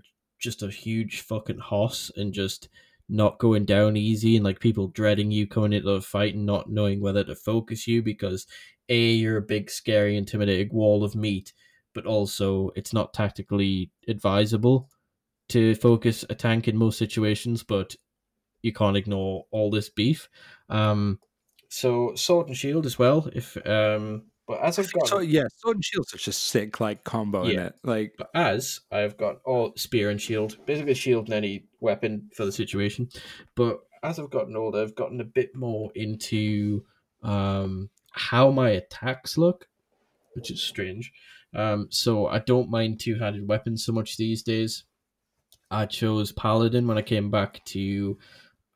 just 0.45 0.63
a 0.63 0.69
huge 0.69 1.21
fucking 1.21 1.57
hoss 1.57 2.11
and 2.15 2.33
just 2.33 2.69
not 3.09 3.39
going 3.39 3.65
down 3.65 3.97
easy 3.97 4.35
and 4.35 4.45
like 4.45 4.59
people 4.59 4.87
dreading 4.87 5.31
you 5.31 5.45
coming 5.47 5.73
into 5.73 5.89
a 5.89 6.01
fight 6.01 6.35
and 6.35 6.45
not 6.45 6.69
knowing 6.69 7.01
whether 7.01 7.23
to 7.23 7.35
focus 7.35 7.87
you 7.87 8.01
because 8.01 8.47
a 8.89 9.11
you're 9.11 9.37
a 9.37 9.41
big 9.41 9.69
scary 9.69 10.15
intimidating 10.15 10.73
wall 10.73 11.03
of 11.03 11.15
meat 11.15 11.51
but 11.93 12.05
also 12.05 12.69
it's 12.75 12.93
not 12.93 13.13
tactically 13.13 13.91
advisable 14.07 14.89
to 15.49 15.75
focus 15.75 16.23
a 16.29 16.35
tank 16.35 16.67
in 16.67 16.77
most 16.77 16.97
situations 16.97 17.63
but 17.63 17.95
you 18.61 18.73
can't 18.73 18.97
ignore 18.97 19.45
all 19.51 19.69
this 19.69 19.89
beef. 19.89 20.29
Um 20.69 21.19
so 21.69 22.15
sword 22.15 22.47
and 22.47 22.57
shield 22.57 22.85
as 22.85 22.97
well 22.97 23.29
if 23.33 23.57
um 23.67 24.23
but 24.47 24.61
as 24.61 24.77
i've 24.77 24.91
got 24.93 25.07
so 25.07 25.19
yeah, 25.19 25.43
sword 25.57 25.77
and 25.77 25.85
shield's 25.85 26.11
such 26.11 26.27
a 26.27 26.31
sick 26.31 26.79
like 26.79 27.03
combo 27.03 27.43
in 27.43 27.59
it. 27.59 27.75
Like 27.83 28.13
but 28.17 28.29
as 28.35 28.81
I've 28.91 29.17
got 29.17 29.37
all 29.45 29.73
spear 29.75 30.09
and 30.09 30.21
shield, 30.21 30.57
basically 30.65 30.93
shield 30.93 31.25
and 31.25 31.33
any 31.33 31.65
weapon 31.79 32.29
for 32.35 32.45
the 32.45 32.51
situation. 32.51 33.09
But 33.55 33.79
as 34.03 34.19
I've 34.19 34.29
gotten 34.29 34.55
older, 34.55 34.81
I've 34.81 34.95
gotten 34.95 35.19
a 35.19 35.25
bit 35.25 35.55
more 35.55 35.91
into 35.95 36.85
um, 37.23 37.89
how 38.11 38.51
my 38.51 38.69
attacks 38.69 39.37
look, 39.37 39.67
which 40.33 40.51
is 40.51 40.61
strange. 40.61 41.11
Um, 41.55 41.87
so 41.89 42.27
I 42.27 42.39
don't 42.39 42.69
mind 42.69 42.99
two 42.99 43.17
handed 43.17 43.47
weapons 43.47 43.83
so 43.83 43.93
much 43.93 44.17
these 44.17 44.43
days. 44.43 44.83
I 45.71 45.85
chose 45.85 46.31
Paladin 46.31 46.87
when 46.87 46.97
I 46.97 47.01
came 47.01 47.31
back 47.31 47.63
to 47.65 48.17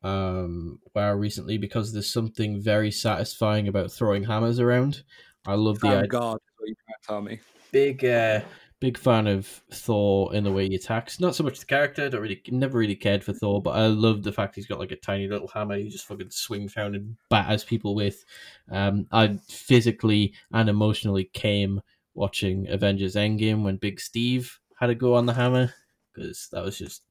um, 0.02 0.80
WoW 0.96 1.14
recently 1.14 1.58
because 1.58 1.92
there's 1.92 2.12
something 2.12 2.62
very 2.62 2.90
satisfying 2.90 3.68
about 3.68 3.92
throwing 3.92 4.24
hammers 4.24 4.60
around. 4.60 5.04
I 5.46 5.56
love 5.56 5.80
the 5.80 5.88
oh 5.88 5.98
idea 5.98 6.08
god, 6.08 6.38
you 6.66 6.76
trying 6.76 7.02
to 7.02 7.08
tell 7.08 7.22
me? 7.22 7.40
big 7.72 8.04
uh 8.06 8.42
big 8.80 8.98
fan 8.98 9.28
of 9.28 9.46
Thor 9.72 10.34
in 10.34 10.44
the 10.44 10.52
way 10.52 10.68
he 10.68 10.76
attacks. 10.76 11.20
Not 11.20 11.36
so 11.36 11.44
much 11.44 11.60
the 11.60 11.66
character, 11.66 12.10
don't 12.10 12.22
really 12.22 12.42
never 12.50 12.78
really 12.78 12.96
cared 12.96 13.24
for 13.24 13.34
Thor, 13.34 13.62
but 13.62 13.72
I 13.72 13.88
love 13.88 14.24
the 14.24 14.32
fact 14.32 14.56
he's 14.56 14.68
got 14.68 14.80
like 14.80 14.92
a 14.92 14.96
tiny 14.96 15.28
little 15.28 15.50
hammer 15.50 15.76
he 15.76 15.90
just 15.90 16.06
fucking 16.08 16.32
swings 16.32 16.76
around 16.78 16.96
and 16.96 17.16
batters 17.30 17.64
people 17.64 17.96
with. 17.96 18.24
Um 18.72 19.08
I 19.12 19.38
physically 19.48 20.34
and 20.54 20.70
emotionally 20.70 21.26
came 21.34 21.82
watching 22.14 22.68
Avengers 22.70 23.16
Endgame 23.16 23.64
when 23.64 23.78
Big 23.78 24.00
Steve 24.00 24.60
had 24.80 24.88
to 24.88 24.96
go 24.96 25.16
on 25.16 25.26
the 25.26 25.34
hammer 25.34 25.74
because 26.14 26.48
that 26.52 26.64
was 26.64 26.78
just 26.78 27.04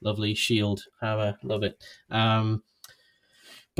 lovely 0.00 0.34
shield 0.34 0.84
hammer, 1.00 1.36
love 1.42 1.62
it. 1.62 1.82
Um 2.10 2.62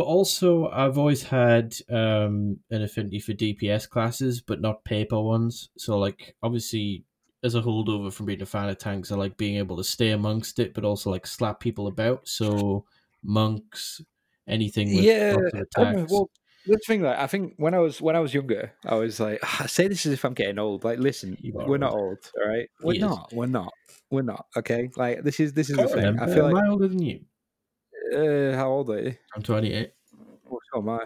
but 0.00 0.06
also, 0.06 0.70
I've 0.70 0.96
always 0.96 1.22
had 1.24 1.74
um, 1.90 2.60
an 2.70 2.80
affinity 2.80 3.20
for 3.20 3.34
DPS 3.34 3.86
classes, 3.86 4.40
but 4.40 4.58
not 4.62 4.82
paper 4.82 5.20
ones. 5.20 5.68
So, 5.76 5.98
like, 5.98 6.34
obviously, 6.42 7.04
as 7.44 7.54
a 7.54 7.60
holdover 7.60 8.10
from 8.10 8.24
being 8.24 8.40
a 8.40 8.46
fan 8.46 8.70
of 8.70 8.78
tanks, 8.78 9.12
I 9.12 9.16
like 9.16 9.36
being 9.36 9.56
able 9.58 9.76
to 9.76 9.84
stay 9.84 10.12
amongst 10.12 10.58
it, 10.58 10.72
but 10.72 10.86
also 10.86 11.10
like 11.10 11.26
slap 11.26 11.60
people 11.60 11.86
about. 11.86 12.26
So, 12.26 12.86
monks, 13.22 14.00
anything 14.48 14.94
with 14.94 15.06
Yeah, 15.06 15.36
lots 15.36 15.52
I 15.76 15.80
don't 15.82 15.92
know, 15.92 16.06
attacks. 16.06 16.10
well, 16.10 16.30
the 16.64 16.78
thing 16.86 17.02
like 17.02 17.18
I 17.18 17.26
think 17.26 17.54
when 17.58 17.74
I 17.74 17.78
was 17.80 18.00
when 18.00 18.16
I 18.16 18.20
was 18.20 18.32
younger, 18.32 18.72
I 18.86 18.94
was 18.94 19.20
like, 19.20 19.40
I 19.60 19.66
say 19.66 19.86
this 19.86 20.06
as 20.06 20.14
if 20.14 20.24
I'm 20.24 20.32
getting 20.32 20.58
old. 20.58 20.82
Like, 20.82 20.98
listen, 20.98 21.36
we're 21.66 21.76
not 21.76 21.92
old. 21.92 21.92
old, 21.92 22.18
all 22.40 22.48
right? 22.48 22.68
We're 22.80 22.94
He 22.94 23.00
is. 23.04 23.20
not. 23.20 23.28
We're 23.34 23.46
not. 23.48 23.74
We're 24.10 24.22
not. 24.22 24.46
Okay, 24.56 24.88
like 24.96 25.24
this 25.24 25.40
is 25.40 25.52
this 25.52 25.68
is 25.68 25.76
the 25.76 25.88
Can't 25.88 25.88
thing. 25.88 26.16
I 26.18 26.26
feel 26.26 26.44
Am 26.46 26.54
like 26.54 26.56
I 26.56 26.68
older 26.68 26.88
than 26.88 27.02
you? 27.02 27.24
Uh, 28.14 28.56
how 28.56 28.70
old 28.70 28.90
are 28.90 29.02
you? 29.02 29.14
I'm 29.34 29.42
28. 29.42 29.92
Oh, 30.50 30.58
so 30.72 30.80
am 30.80 30.88
I. 30.88 31.00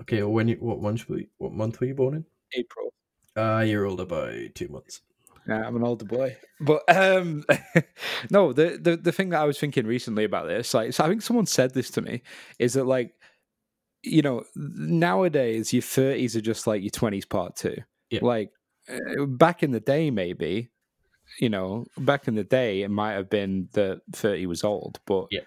Okay, 0.00 0.22
well, 0.22 0.32
when 0.32 0.48
you, 0.48 0.56
what 0.56 0.80
month 0.80 1.08
were 1.08 1.18
you, 1.18 1.26
what 1.38 1.52
month 1.52 1.80
were 1.80 1.86
you 1.86 1.94
born 1.94 2.14
in? 2.14 2.24
April. 2.54 2.92
Uh, 3.36 3.64
you're 3.66 3.86
older 3.86 4.04
by 4.04 4.50
two 4.54 4.68
months. 4.68 5.00
Yeah, 5.48 5.66
I'm 5.66 5.76
an 5.76 5.82
older 5.82 6.04
boy. 6.04 6.36
But 6.60 6.82
um 6.88 7.44
no, 8.30 8.52
the, 8.52 8.78
the 8.80 8.96
the 8.96 9.12
thing 9.12 9.30
that 9.30 9.40
I 9.40 9.44
was 9.44 9.58
thinking 9.58 9.86
recently 9.86 10.24
about 10.24 10.46
this, 10.46 10.74
like 10.74 10.92
so 10.92 11.04
I 11.04 11.08
think 11.08 11.22
someone 11.22 11.46
said 11.46 11.72
this 11.72 11.90
to 11.92 12.02
me, 12.02 12.22
is 12.58 12.74
that 12.74 12.84
like 12.84 13.14
you 14.02 14.22
know, 14.22 14.44
nowadays 14.54 15.72
your 15.72 15.82
thirties 15.82 16.36
are 16.36 16.40
just 16.40 16.66
like 16.66 16.82
your 16.82 16.90
twenties 16.90 17.24
part 17.24 17.56
two. 17.56 17.76
Yeah. 18.10 18.20
Like 18.22 18.50
uh, 18.90 19.24
back 19.24 19.62
in 19.62 19.70
the 19.70 19.80
day 19.80 20.10
maybe, 20.10 20.70
you 21.40 21.48
know, 21.48 21.86
back 21.96 22.28
in 22.28 22.34
the 22.34 22.44
day 22.44 22.82
it 22.82 22.90
might 22.90 23.12
have 23.12 23.30
been 23.30 23.68
that 23.72 24.02
thirty 24.12 24.46
was 24.46 24.64
old, 24.64 25.00
but 25.06 25.28
Yeah. 25.30 25.40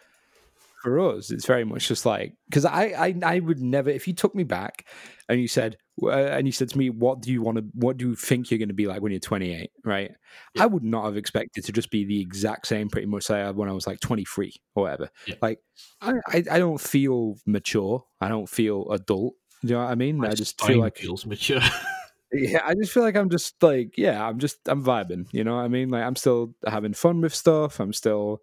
For 0.82 1.00
us, 1.00 1.32
it's 1.32 1.46
very 1.46 1.64
much 1.64 1.88
just 1.88 2.06
like 2.06 2.34
because 2.50 2.66
I, 2.66 2.86
I 2.86 3.16
I 3.24 3.40
would 3.40 3.60
never 3.60 3.90
if 3.90 4.08
you 4.08 4.14
took 4.14 4.34
me 4.34 4.44
back 4.44 4.88
and 5.30 5.40
you 5.40 5.48
said 5.48 5.78
uh, 6.02 6.10
and 6.10 6.48
you 6.48 6.52
said 6.52 6.70
to 6.70 6.78
me, 6.78 6.90
"What 6.90 7.22
do 7.22 7.32
you 7.32 7.42
want 7.42 7.58
to? 7.58 7.66
What 7.74 7.98
do 7.98 8.10
you 8.10 8.16
think 8.16 8.50
you're 8.50 8.58
going 8.58 8.70
to 8.70 8.74
be 8.74 8.88
like 8.88 9.02
when 9.02 9.12
you're 9.12 9.20
28?" 9.20 9.70
Right? 9.86 10.12
Yeah. 10.56 10.64
I 10.64 10.66
would 10.66 10.84
not 10.84 11.06
have 11.06 11.18
expected 11.18 11.66
to 11.66 11.72
just 11.72 11.92
be 11.92 12.06
the 12.06 12.20
exact 12.20 12.68
same, 12.68 12.90
pretty 12.90 13.08
much, 13.08 13.24
say 13.24 13.50
when 13.52 13.70
I 13.70 13.74
was 13.74 13.86
like 13.86 14.00
23 14.00 14.54
or 14.76 14.84
whatever. 14.84 15.10
Yeah. 15.28 15.36
Like, 15.42 15.60
I, 16.02 16.14
I 16.28 16.44
I 16.52 16.60
don't 16.60 16.82
feel 16.82 17.36
mature. 17.46 18.04
I 18.20 18.30
don't 18.30 18.50
feel 18.50 18.90
adult. 18.92 19.36
Do 19.62 19.68
you 19.68 19.74
know 19.76 19.84
what 19.84 19.92
I 19.92 19.96
mean? 19.96 20.18
My 20.18 20.30
I 20.30 20.34
just 20.34 20.60
feel 20.62 20.80
like 20.80 20.98
feels 20.98 21.26
mature. 21.26 21.62
yeah, 22.34 22.62
I 22.66 22.74
just 22.74 22.92
feel 22.92 23.04
like 23.04 23.16
I'm 23.16 23.30
just 23.30 23.62
like, 23.62 23.98
yeah, 23.98 24.26
I'm 24.26 24.40
just 24.40 24.58
I'm 24.68 24.84
vibing, 24.84 25.28
you 25.32 25.44
know 25.44 25.58
what 25.58 25.64
I 25.64 25.68
mean? 25.68 25.90
Like 25.90 26.04
I'm 26.04 26.16
still 26.16 26.56
having 26.66 26.94
fun 26.94 27.22
with 27.22 27.36
stuff. 27.36 27.80
I'm 27.80 27.94
still 27.94 28.42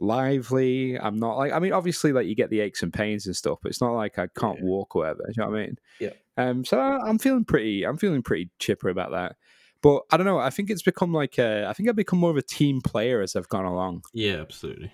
lively. 0.00 0.98
I'm 0.98 1.18
not 1.18 1.36
like 1.36 1.52
I 1.52 1.58
mean, 1.58 1.72
obviously, 1.72 2.12
like 2.12 2.26
you 2.26 2.34
get 2.34 2.50
the 2.50 2.60
aches 2.60 2.82
and 2.82 2.92
pains 2.92 3.26
and 3.26 3.36
stuff, 3.36 3.58
but 3.62 3.70
it's 3.70 3.80
not 3.80 3.92
like 3.92 4.18
I 4.18 4.28
can't 4.38 4.58
Yeah. 4.58 4.64
walk 4.64 4.96
or 4.96 5.00
whatever. 5.02 5.24
You 5.28 5.34
know 5.42 5.50
what 5.50 5.58
I 5.58 5.62
mean? 5.66 5.78
Yeah. 6.00 6.10
Um. 6.36 6.64
So 6.64 6.78
I'm 6.80 7.18
feeling 7.18 7.44
pretty. 7.44 7.84
I'm 7.84 7.96
feeling 7.98 8.22
pretty 8.22 8.50
chipper 8.58 8.88
about 8.88 9.10
that. 9.12 9.36
But 9.80 10.02
I 10.10 10.16
don't 10.16 10.26
know. 10.26 10.38
I 10.38 10.50
think 10.50 10.70
it's 10.70 10.82
become 10.82 11.12
like 11.12 11.38
a, 11.38 11.64
I 11.68 11.72
think 11.72 11.88
I've 11.88 11.94
become 11.94 12.18
more 12.18 12.30
of 12.30 12.36
a 12.36 12.42
team 12.42 12.80
player 12.80 13.20
as 13.22 13.36
I've 13.36 13.48
gone 13.48 13.64
along. 13.64 14.02
Yeah, 14.12 14.36
absolutely. 14.40 14.90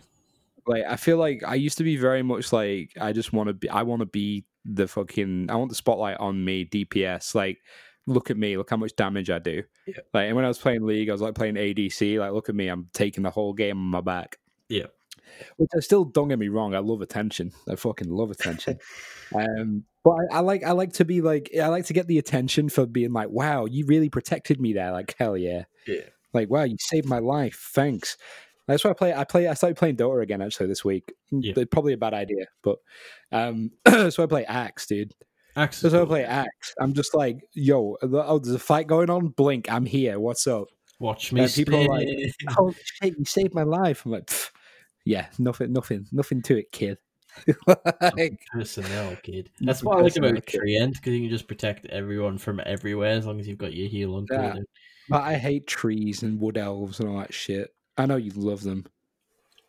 Like 0.67 0.85
I 0.85 0.97
feel 0.97 1.17
like 1.17 1.43
I 1.47 1.55
used 1.55 1.79
to 1.79 1.85
be 1.85 1.97
very 1.97 2.23
much 2.23 2.53
like 2.53 2.93
I 3.01 3.13
just 3.13 3.33
want 3.33 3.49
to 3.49 3.55
be. 3.55 3.69
I 3.71 3.83
want 3.83 4.01
to 4.01 4.07
be 4.07 4.45
the 4.65 4.87
fucking. 4.87 5.51
I 5.51 5.57
want 5.57 5.71
the 5.71 5.75
spotlight 5.75 6.19
on 6.19 6.45
me. 6.45 6.65
DPS. 6.67 7.35
Like, 7.35 7.59
look 8.07 8.31
at 8.31 8.37
me. 8.37 8.57
Look 8.57 8.71
how 8.71 8.77
much 8.77 8.95
damage 8.97 9.31
I 9.31 9.39
do. 9.39 9.63
Yeah. 9.87 9.95
Like, 10.13 10.27
and 10.27 10.37
when 10.37 10.45
I 10.45 10.49
was 10.49 10.59
playing 10.59 10.85
League, 10.87 11.09
I 11.09 11.13
was 11.13 11.21
like 11.23 11.35
playing 11.35 11.55
ADC. 11.57 12.19
Like, 12.19 12.33
look 12.33 12.49
at 12.49 12.55
me. 12.55 12.69
I'm 12.69 12.89
taking 12.95 13.23
the 13.23 13.31
whole 13.31 13.53
game 13.55 13.77
on 13.79 13.85
my 13.85 14.01
back. 14.03 14.39
Yeah. 14.69 14.87
Which 15.57 15.71
I 15.77 15.81
still 15.81 16.05
don't 16.05 16.29
get 16.29 16.39
me 16.39 16.49
wrong. 16.49 16.75
I 16.75 16.79
love 16.79 17.01
attention. 17.01 17.53
I 17.69 17.77
fucking 17.77 18.09
love 18.09 18.31
attention. 18.31 18.79
um, 19.35 19.85
but 20.05 20.13
I, 20.31 20.37
I 20.37 20.41
like 20.41 20.63
I 20.65 20.73
like 20.73 20.93
to 20.95 21.05
be 21.05 21.21
like 21.21 21.51
I 21.61 21.69
like 21.69 21.87
to 21.87 21.93
get 21.93 22.07
the 22.07 22.19
attention 22.19 22.69
for 22.69 22.87
being 22.87 23.13
like, 23.13 23.31
wow, 23.31 23.65
you 23.65 23.87
really 23.87 24.11
protected 24.11 24.61
me 24.61 24.73
there. 24.75 24.93
Like 24.93 25.15
hell 25.19 25.37
yeah. 25.37 25.65
Yeah. 25.87 26.03
Like 26.33 26.51
wow, 26.51 26.65
you 26.65 26.77
saved 26.79 27.09
my 27.09 27.19
life. 27.19 27.71
Thanks. 27.75 28.17
That's 28.67 28.85
why 28.85 28.91
I 28.91 28.95
play. 28.95 29.15
I 29.15 29.25
play. 29.25 29.49
I 29.49 29.55
started 29.55 29.77
playing 29.77 29.97
Dota 29.97 30.23
again 30.23 30.41
actually 30.41 30.69
this 30.69 30.85
week. 30.85 31.13
Yeah. 31.31 31.53
Probably 31.71 31.93
a 31.93 31.99
bad 31.99 32.15
idea, 32.15 32.47
but 32.63 32.79
um, 33.31 33.71
so 34.11 34.23
I 34.23 34.27
play 34.27 34.45
Axe, 34.47 34.87
dude. 34.87 35.13
Axe 35.57 35.79
So 35.79 36.03
I 36.03 36.07
play 36.07 36.25
Axe. 36.25 36.75
I'm 36.81 36.95
just 36.95 37.15
like, 37.15 37.39
yo, 37.53 37.97
oh, 38.03 38.39
there's 38.39 38.55
a 38.55 38.59
fight 38.59 38.87
going 38.87 39.11
on. 39.11 39.29
Blink, 39.29 39.71
I'm 39.71 39.87
here. 39.87 40.19
What's 40.19 40.47
up? 40.47 40.69
Watch 40.99 41.33
uh, 41.33 41.37
me 41.37 41.43
and 41.45 41.53
people 41.53 41.85
are 41.85 41.89
like. 41.89 42.09
Oh 42.59 42.73
shit, 42.83 43.19
you 43.19 43.25
saved 43.25 43.55
my 43.55 43.63
life. 43.63 44.05
I'm 44.05 44.13
like, 44.13 44.31
yeah, 45.05 45.27
nothing, 45.39 45.73
nothing, 45.73 46.07
nothing 46.13 46.43
to 46.43 46.59
it, 46.59 46.73
kid. 46.73 46.99
like, 47.67 48.39
personnel, 48.53 49.17
kid. 49.23 49.51
That's 49.61 49.83
what 49.83 49.99
I 49.99 50.03
like 50.03 50.17
about 50.17 50.47
kid. 50.47 50.61
Treant 50.61 50.93
because 50.95 51.13
you 51.13 51.21
can 51.23 51.31
just 51.31 51.49
protect 51.49 51.87
everyone 51.87 52.39
from 52.39 52.61
everywhere 52.65 53.11
as 53.11 53.27
long 53.27 53.41
as 53.41 53.49
you've 53.49 53.59
got 53.59 53.75
your 53.75 53.89
heal 53.89 54.15
on. 54.15 54.27
Yeah. 54.31 54.57
but 55.09 55.23
I 55.23 55.35
hate 55.35 55.67
trees 55.67 56.23
and 56.23 56.41
wood 56.41 56.57
elves 56.57 57.01
and 57.01 57.09
all 57.09 57.19
that 57.19 57.35
shit. 57.35 57.75
I 57.99 58.07
know 58.07 58.17
you 58.17 58.31
love 58.35 58.63
them. 58.63 58.87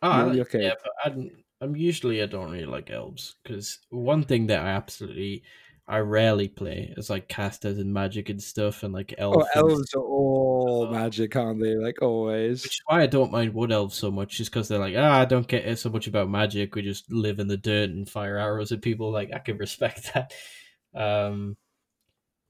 Oh, 0.02 0.10
I 0.10 0.16
You're- 0.16 0.26
like- 0.28 0.36
you're 0.36 0.46
okay. 0.46 0.62
yeah, 0.62 0.74
but 0.82 0.92
I'm, 1.04 1.30
I'm 1.60 1.74
usually 1.76 2.22
I 2.22 2.26
don't 2.26 2.50
really 2.50 2.66
like 2.66 2.90
elves 2.90 3.36
because 3.42 3.78
one 3.90 4.22
thing 4.22 4.46
that 4.48 4.60
I 4.60 4.68
absolutely 4.68 5.42
I 5.88 5.98
rarely 5.98 6.48
play 6.48 6.92
is 6.96 7.08
like 7.10 7.28
casters 7.28 7.78
and 7.78 7.92
magic 7.94 8.28
and 8.28 8.42
stuff 8.42 8.82
and 8.82 8.92
like 8.92 9.14
elves. 9.18 9.46
Oh, 9.54 9.60
elves 9.68 9.94
are 9.94 10.00
all 10.02 10.86
Oh. 10.88 10.90
magic, 10.90 11.36
aren't 11.36 11.62
they? 11.62 11.76
Like 11.76 12.02
always. 12.02 12.64
Which 12.64 12.72
is 12.72 12.82
why 12.86 13.02
I 13.02 13.06
don't 13.06 13.30
mind 13.30 13.54
wood 13.54 13.70
elves 13.70 13.94
so 13.96 14.10
much, 14.10 14.36
just 14.38 14.50
because 14.50 14.66
they're 14.68 14.80
like, 14.80 14.96
ah, 14.98 15.20
I 15.20 15.24
don't 15.24 15.46
get 15.46 15.78
so 15.78 15.88
much 15.90 16.06
about 16.08 16.28
magic. 16.28 16.74
We 16.74 16.82
just 16.82 17.10
live 17.12 17.38
in 17.38 17.46
the 17.46 17.56
dirt 17.56 17.90
and 17.90 18.08
fire 18.08 18.36
arrows 18.36 18.72
at 18.72 18.82
people. 18.82 19.12
Like 19.12 19.30
I 19.32 19.38
can 19.38 19.56
respect 19.58 20.12
that. 20.14 20.32
Um, 20.94 21.56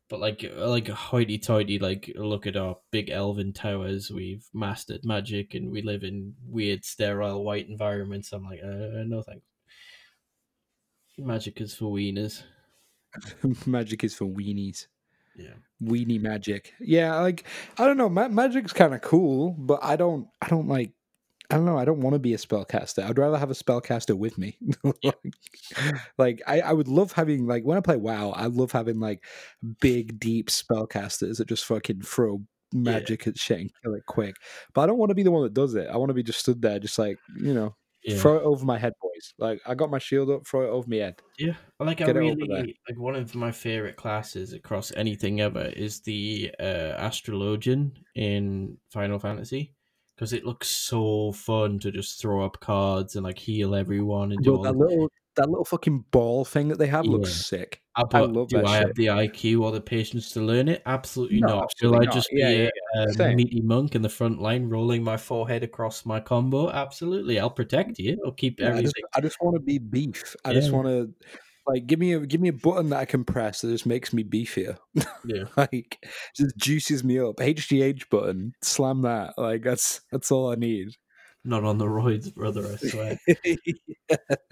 but 0.09 0.21
like, 0.21 0.43
like 0.57 0.89
hoity-toity, 0.89 1.79
like 1.79 2.11
look 2.17 2.47
at 2.47 2.57
our 2.57 2.79
big 2.91 3.11
elven 3.11 3.53
towers. 3.53 4.11
We've 4.11 4.47
mastered 4.55 5.01
magic, 5.05 5.55
and 5.55 5.71
we 5.71 5.83
live 5.83 6.05
in 6.05 6.35
weird, 6.47 6.85
sterile, 6.87 7.45
white 7.45 7.69
environments. 7.69 8.33
I'm 8.33 8.45
like, 8.45 8.61
uh, 8.65 9.03
no 9.05 9.23
thanks. 9.23 9.45
Magic 11.19 11.61
is 11.61 11.75
for 11.75 11.93
wieners. 11.93 12.43
magic 13.67 14.05
is 14.05 14.15
for 14.15 14.27
weenies. 14.27 14.87
Yeah. 15.37 15.55
Weenie 15.83 16.21
magic. 16.21 16.73
Yeah, 16.81 17.21
like 17.21 17.45
I 17.79 17.87
don't 17.87 17.99
know. 17.99 18.09
Ma- 18.09 18.29
magic's 18.29 18.73
kind 18.73 18.95
of 18.95 19.03
cool, 19.03 19.55
but 19.59 19.81
I 19.83 19.97
don't. 19.97 20.29
I 20.41 20.49
don't 20.49 20.69
like. 20.69 20.93
I 21.51 21.57
don't 21.57 21.65
know. 21.67 21.79
I 21.79 21.85
don't 21.85 22.01
want 22.01 22.15
to 22.15 22.19
be 22.19 22.35
a 22.35 22.39
spellcaster. 22.39 23.05
I'd 23.05 23.19
rather 23.19 23.39
have 23.39 23.51
a 23.51 23.55
spellcaster 23.55 24.17
with 24.17 24.37
me. 24.39 24.59
Like, 26.19 26.41
I, 26.47 26.61
I 26.61 26.73
would 26.73 26.89
love 26.89 27.13
having 27.13 27.47
like 27.47 27.65
when 27.65 27.77
I 27.77 27.81
play 27.81 27.97
WoW, 27.97 28.31
I 28.31 28.47
love 28.47 28.73
having 28.73 28.99
like 28.99 29.25
big, 29.81 30.19
deep 30.19 30.49
spellcasters 30.49 31.39
that 31.39 31.49
just 31.49 31.65
fucking 31.67 32.03
throw 32.03 32.41
magic 32.73 33.27
at 33.27 33.39
shit 33.39 33.61
and 33.61 33.71
kill 33.83 33.95
it 33.95 34.07
quick. 34.07 34.37
But 34.75 34.83
I 34.83 34.87
don't 34.87 34.99
want 34.99 35.11
to 35.11 35.15
be 35.15 35.23
the 35.23 35.31
one 35.31 35.43
that 35.43 35.55
does 35.55 35.75
it. 35.75 35.89
I 35.89 35.97
want 35.97 36.11
to 36.11 36.15
be 36.15 36.23
just 36.23 36.41
stood 36.41 36.63
there, 36.63 36.79
just 36.79 36.99
like 36.99 37.19
you 37.37 37.55
know, 37.55 37.75
Yeah. 38.07 38.19
throw 38.19 38.37
it 38.37 38.43
over 38.45 38.65
my 38.65 38.79
head, 38.79 38.93
boys. 39.03 39.35
Like 39.37 39.61
I 39.67 39.75
got 39.75 39.91
my 39.91 39.99
shield 39.99 40.31
up, 40.31 40.47
throw 40.47 40.63
it 40.63 40.71
over 40.71 40.89
my 40.89 40.99
head. 40.99 41.21
Yeah, 41.39 41.55
like 41.81 42.01
I 42.01 42.07
Get 42.07 42.11
over 42.11 42.21
really 42.21 42.79
like 42.89 42.99
one 42.99 43.17
of 43.17 43.35
my 43.35 43.51
favorite 43.51 43.97
classes 43.97 44.53
across 44.53 44.93
anything 44.97 45.41
ever 45.41 45.73
is 45.77 46.01
the 46.03 46.53
uh, 46.61 46.95
astrologian 46.99 47.93
in 48.15 48.79
Final 48.93 49.19
Fantasy 49.19 49.75
because 50.17 50.33
it 50.33 50.47
looks 50.47 50.69
so 50.69 51.33
fun 51.33 51.81
to 51.81 51.91
just 51.91 52.21
throw 52.21 52.45
up 52.45 52.61
cards 52.61 53.17
and 53.17 53.25
like 53.25 53.39
heal 53.39 53.75
everyone 53.75 54.31
and 54.31 54.43
do 54.43 54.55
all. 54.55 54.63
that 54.63 54.77
little 54.77 55.11
that 55.37 55.49
little 55.49 55.65
fucking 55.65 56.05
ball 56.11 56.45
thing 56.45 56.69
that 56.69 56.79
they 56.79 56.87
have 56.87 57.07
looks 57.07 57.47
sick. 57.47 57.81
Ah, 57.97 58.05
but 58.05 58.31
love 58.33 58.49
do 58.49 58.57
that 58.57 58.67
I 58.67 58.77
have 58.77 58.95
the 58.95 59.07
IQ 59.07 59.63
or 59.63 59.73
the 59.73 59.81
patience 59.81 60.31
to 60.33 60.41
learn 60.41 60.69
it? 60.69 60.83
Absolutely 60.87 61.41
No, 61.41 61.49
not. 61.49 61.65
absolutely 61.65 61.99
Will 61.99 62.09
I 62.09 62.13
just 62.13 62.29
Yeah, 62.33 62.49
be 62.51 62.57
yeah, 62.65 62.71
a, 62.95 63.03
a 63.03 63.13
Same. 63.13 63.37
meaty 63.37 63.61
monk 63.63 63.95
in 63.95 64.03
the 64.03 64.09
front 64.09 64.41
line, 64.41 64.69
rolling 64.69 65.03
my 65.03 65.17
forehead 65.17 65.63
across 65.63 66.05
my 66.05 66.21
combo? 66.21 66.71
Absolutely, 66.71 67.39
I'll 67.39 67.51
protect 67.51 67.99
you. 67.99 68.21
I'll 68.25 68.33
keep 68.33 68.61
Yeah, 68.61 68.67
I 68.69 68.71
everything. 68.71 68.85
just 68.85 68.97
I 69.15 69.21
just 69.21 69.37
want 69.41 69.55
to 69.57 69.61
be 69.61 69.79
beef. 69.79 70.37
I 70.45 70.53
just 70.53 70.73
want 70.73 70.89
to 70.89 71.13
like 71.67 71.87
give 71.87 71.99
me 71.99 72.13
a 72.13 72.21
give 72.21 72.41
me 72.41 72.49
a 72.49 72.53
button 72.53 72.91
that 72.91 72.99
I 72.99 73.05
can 73.05 73.25
press 73.25 73.61
that 73.63 73.71
just 73.71 73.87
makes 73.87 74.13
me 74.13 74.23
beefier. 74.25 74.77
Yeah. 75.25 75.45
like 75.57 75.99
just 76.37 76.57
juices 76.57 77.03
me 77.03 77.19
up. 77.19 77.37
HGH 77.37 78.09
button, 78.11 78.53
slam 78.63 79.03
that. 79.03 79.35
Like 79.39 79.63
that's 79.63 80.01
that's 80.13 80.31
all 80.31 80.53
I 80.53 80.55
need. 80.57 80.89
Not 81.45 81.65
on 81.65 81.79
the 81.79 81.87
roids, 81.87 82.35
brother. 82.35 82.67
I 82.67 82.77
swear. 82.77 83.17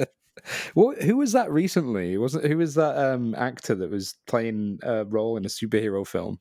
What? 0.75 1.01
Who 1.03 1.17
was 1.17 1.33
that 1.33 1.51
recently? 1.51 2.19
Wasn't 2.19 2.45
who 2.45 2.59
was 2.59 2.75
that 2.75 2.97
um 2.99 3.35
actor 3.35 3.75
that 3.77 3.91
was 3.91 4.15
playing 4.27 4.79
a 4.83 5.05
role 5.05 5.37
in 5.37 5.45
a 5.45 5.49
superhero 5.49 6.07
film 6.07 6.39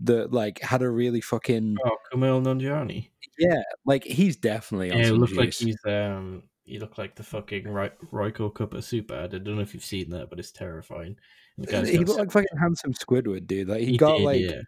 that 0.00 0.32
like 0.32 0.60
had 0.60 0.82
a 0.82 0.88
really 0.88 1.20
fucking 1.20 1.76
oh, 1.84 1.96
Kumail 2.12 2.42
Nanjiani. 2.42 3.10
yeah 3.38 3.62
like 3.86 4.04
he's 4.04 4.36
definitely 4.36 4.90
on 4.90 4.98
Yeah, 4.98 5.06
it 5.08 5.12
looked 5.12 5.36
like 5.36 5.54
he's 5.54 5.78
um 5.84 6.42
he 6.64 6.78
looked 6.78 6.98
like 6.98 7.14
the 7.14 7.22
fucking 7.22 7.68
Ro- 7.68 7.90
Royco 8.10 8.52
cup 8.52 8.74
of 8.74 8.84
soup 8.84 9.10
ad. 9.10 9.34
I 9.34 9.38
don't 9.38 9.56
know 9.56 9.62
if 9.62 9.74
you've 9.74 9.84
seen 9.84 10.10
that, 10.10 10.30
but 10.30 10.38
it's 10.38 10.50
terrifying. 10.50 11.16
He 11.56 11.98
looked 11.98 12.18
like 12.18 12.32
fucking 12.32 12.58
handsome 12.58 12.94
Squidward, 12.94 13.46
dude. 13.46 13.68
Like 13.68 13.80
he, 13.80 13.92
He 13.92 13.96
got 13.96 14.16
did, 14.16 14.24
like 14.24 14.40
yeah. 14.40 14.62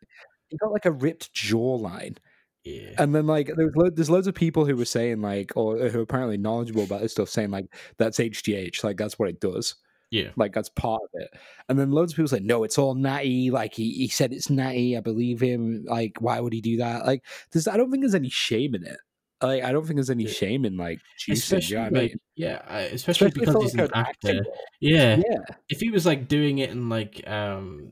he 0.48 0.56
got 0.58 0.72
like 0.72 0.84
a 0.84 0.92
ripped 0.92 1.32
jawline. 1.34 2.18
Yeah, 2.66 2.90
And 2.98 3.14
then 3.14 3.26
like 3.26 3.50
there 3.56 3.70
lo- 3.74 3.90
there's 3.90 4.10
loads 4.10 4.26
of 4.26 4.34
people 4.34 4.64
who 4.66 4.76
were 4.76 4.84
saying 4.84 5.22
like 5.22 5.52
or 5.56 5.78
who 5.88 5.98
are 6.00 6.02
apparently 6.02 6.36
knowledgeable 6.36 6.82
about 6.84 7.00
this 7.00 7.12
stuff 7.12 7.28
saying 7.28 7.50
like 7.50 7.66
that's 7.96 8.18
HGH 8.18 8.82
like 8.84 8.96
that's 8.96 9.18
what 9.18 9.28
it 9.28 9.40
does 9.40 9.76
yeah, 10.12 10.30
like 10.36 10.52
that's 10.54 10.68
part 10.68 11.00
of 11.02 11.08
it. 11.20 11.30
And 11.68 11.76
then 11.78 11.90
loads 11.90 12.12
of 12.12 12.16
people 12.16 12.28
say 12.28 12.38
no 12.40 12.62
it's 12.64 12.78
all 12.78 12.94
natty 12.94 13.50
like 13.50 13.74
he, 13.74 13.90
he 13.92 14.08
said 14.08 14.32
it's 14.32 14.48
natty 14.50 14.96
I 14.96 15.00
believe 15.00 15.40
him 15.40 15.84
like 15.88 16.16
why 16.20 16.38
would 16.40 16.52
he 16.52 16.60
do 16.60 16.76
that 16.78 17.06
like 17.06 17.24
there's 17.52 17.66
I 17.68 17.76
don't 17.76 17.90
think 17.90 18.02
there's 18.02 18.14
any 18.14 18.28
shame 18.30 18.74
in 18.76 18.84
it 18.84 18.98
like 19.42 19.64
I 19.64 19.72
don't 19.72 19.84
think 19.84 19.96
there's 19.96 20.08
any 20.10 20.24
Yeah. 20.24 20.30
shame 20.30 20.64
in 20.64 20.76
like 20.76 21.00
juicing. 21.18 21.32
especially 21.32 21.76
you 21.76 21.82
know 21.82 21.86
I 21.86 21.90
mean? 21.90 22.20
yeah, 22.36 22.62
I- 22.68 22.80
especially, 22.82 23.30
because 23.32 23.54
he's 23.62 23.74
like, 23.74 23.90
an 23.90 24.00
an 24.00 24.06
actor. 24.06 24.46
Yeah. 24.80 25.16
yeah 25.16 25.54
if 25.68 25.80
he 25.80 25.90
was 25.90 26.06
like 26.06 26.28
doing 26.28 26.58
it 26.58 26.70
in 26.70 26.88
like 26.88 27.22
um 27.28 27.90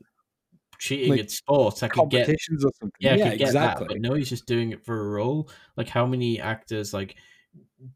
cheating 0.79 1.11
Like, 1.11 1.21
at 1.21 1.31
sports, 1.31 1.83
I 1.83 1.87
could 1.89 2.09
get 2.09 2.27
competitions 2.27 2.65
or 2.65 2.71
something 2.79 2.99
yeah, 2.99 3.13
I 3.13 3.15
yeah 3.15 3.29
could 3.31 3.39
get 3.39 3.47
exactly 3.47 3.87
that. 3.87 3.93
But 3.93 4.01
no, 4.01 4.13
he's 4.15 4.29
just 4.29 4.45
doing 4.45 4.71
it 4.71 4.85
for 4.85 4.99
a 4.99 5.09
role. 5.09 5.49
Like 5.77 5.89
how 5.89 6.05
many 6.05 6.39
actors 6.39 6.93
like 6.93 7.15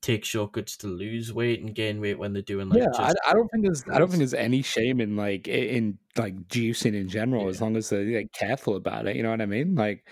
take 0.02 0.24
shortcuts 0.24 0.78
to 0.78 0.88
lose 0.88 1.34
weight 1.34 1.62
and 1.62 1.74
gain 1.74 2.00
weight 2.00 2.20
when 2.20 2.34
they're 2.34 2.42
doing 2.42 2.70
like 2.70 2.80
yeah, 2.80 2.90
I, 2.98 3.08
just 3.08 3.18
I 3.28 3.34
don't 3.34 3.48
think 3.50 3.66
there's 3.66 3.84
I 3.92 3.98
don't 4.00 4.08
think 4.10 4.20
there's 4.20 4.34
any 4.34 4.62
shame 4.62 5.02
in 5.02 5.16
like 5.16 5.48
in 5.48 5.98
like 6.18 6.36
juicing 6.48 6.96
in 6.96 7.08
general 7.10 7.48
as 7.50 7.62
long 7.62 7.76
as 7.78 7.90
they're 7.90 8.04
like, 8.06 8.32
careful 8.34 8.76
about 8.76 9.08
it. 9.08 9.16
You 9.16 9.24
know 9.24 9.32
what 9.32 9.42
I 9.42 9.46
mean? 9.46 9.76
Like, 9.76 10.06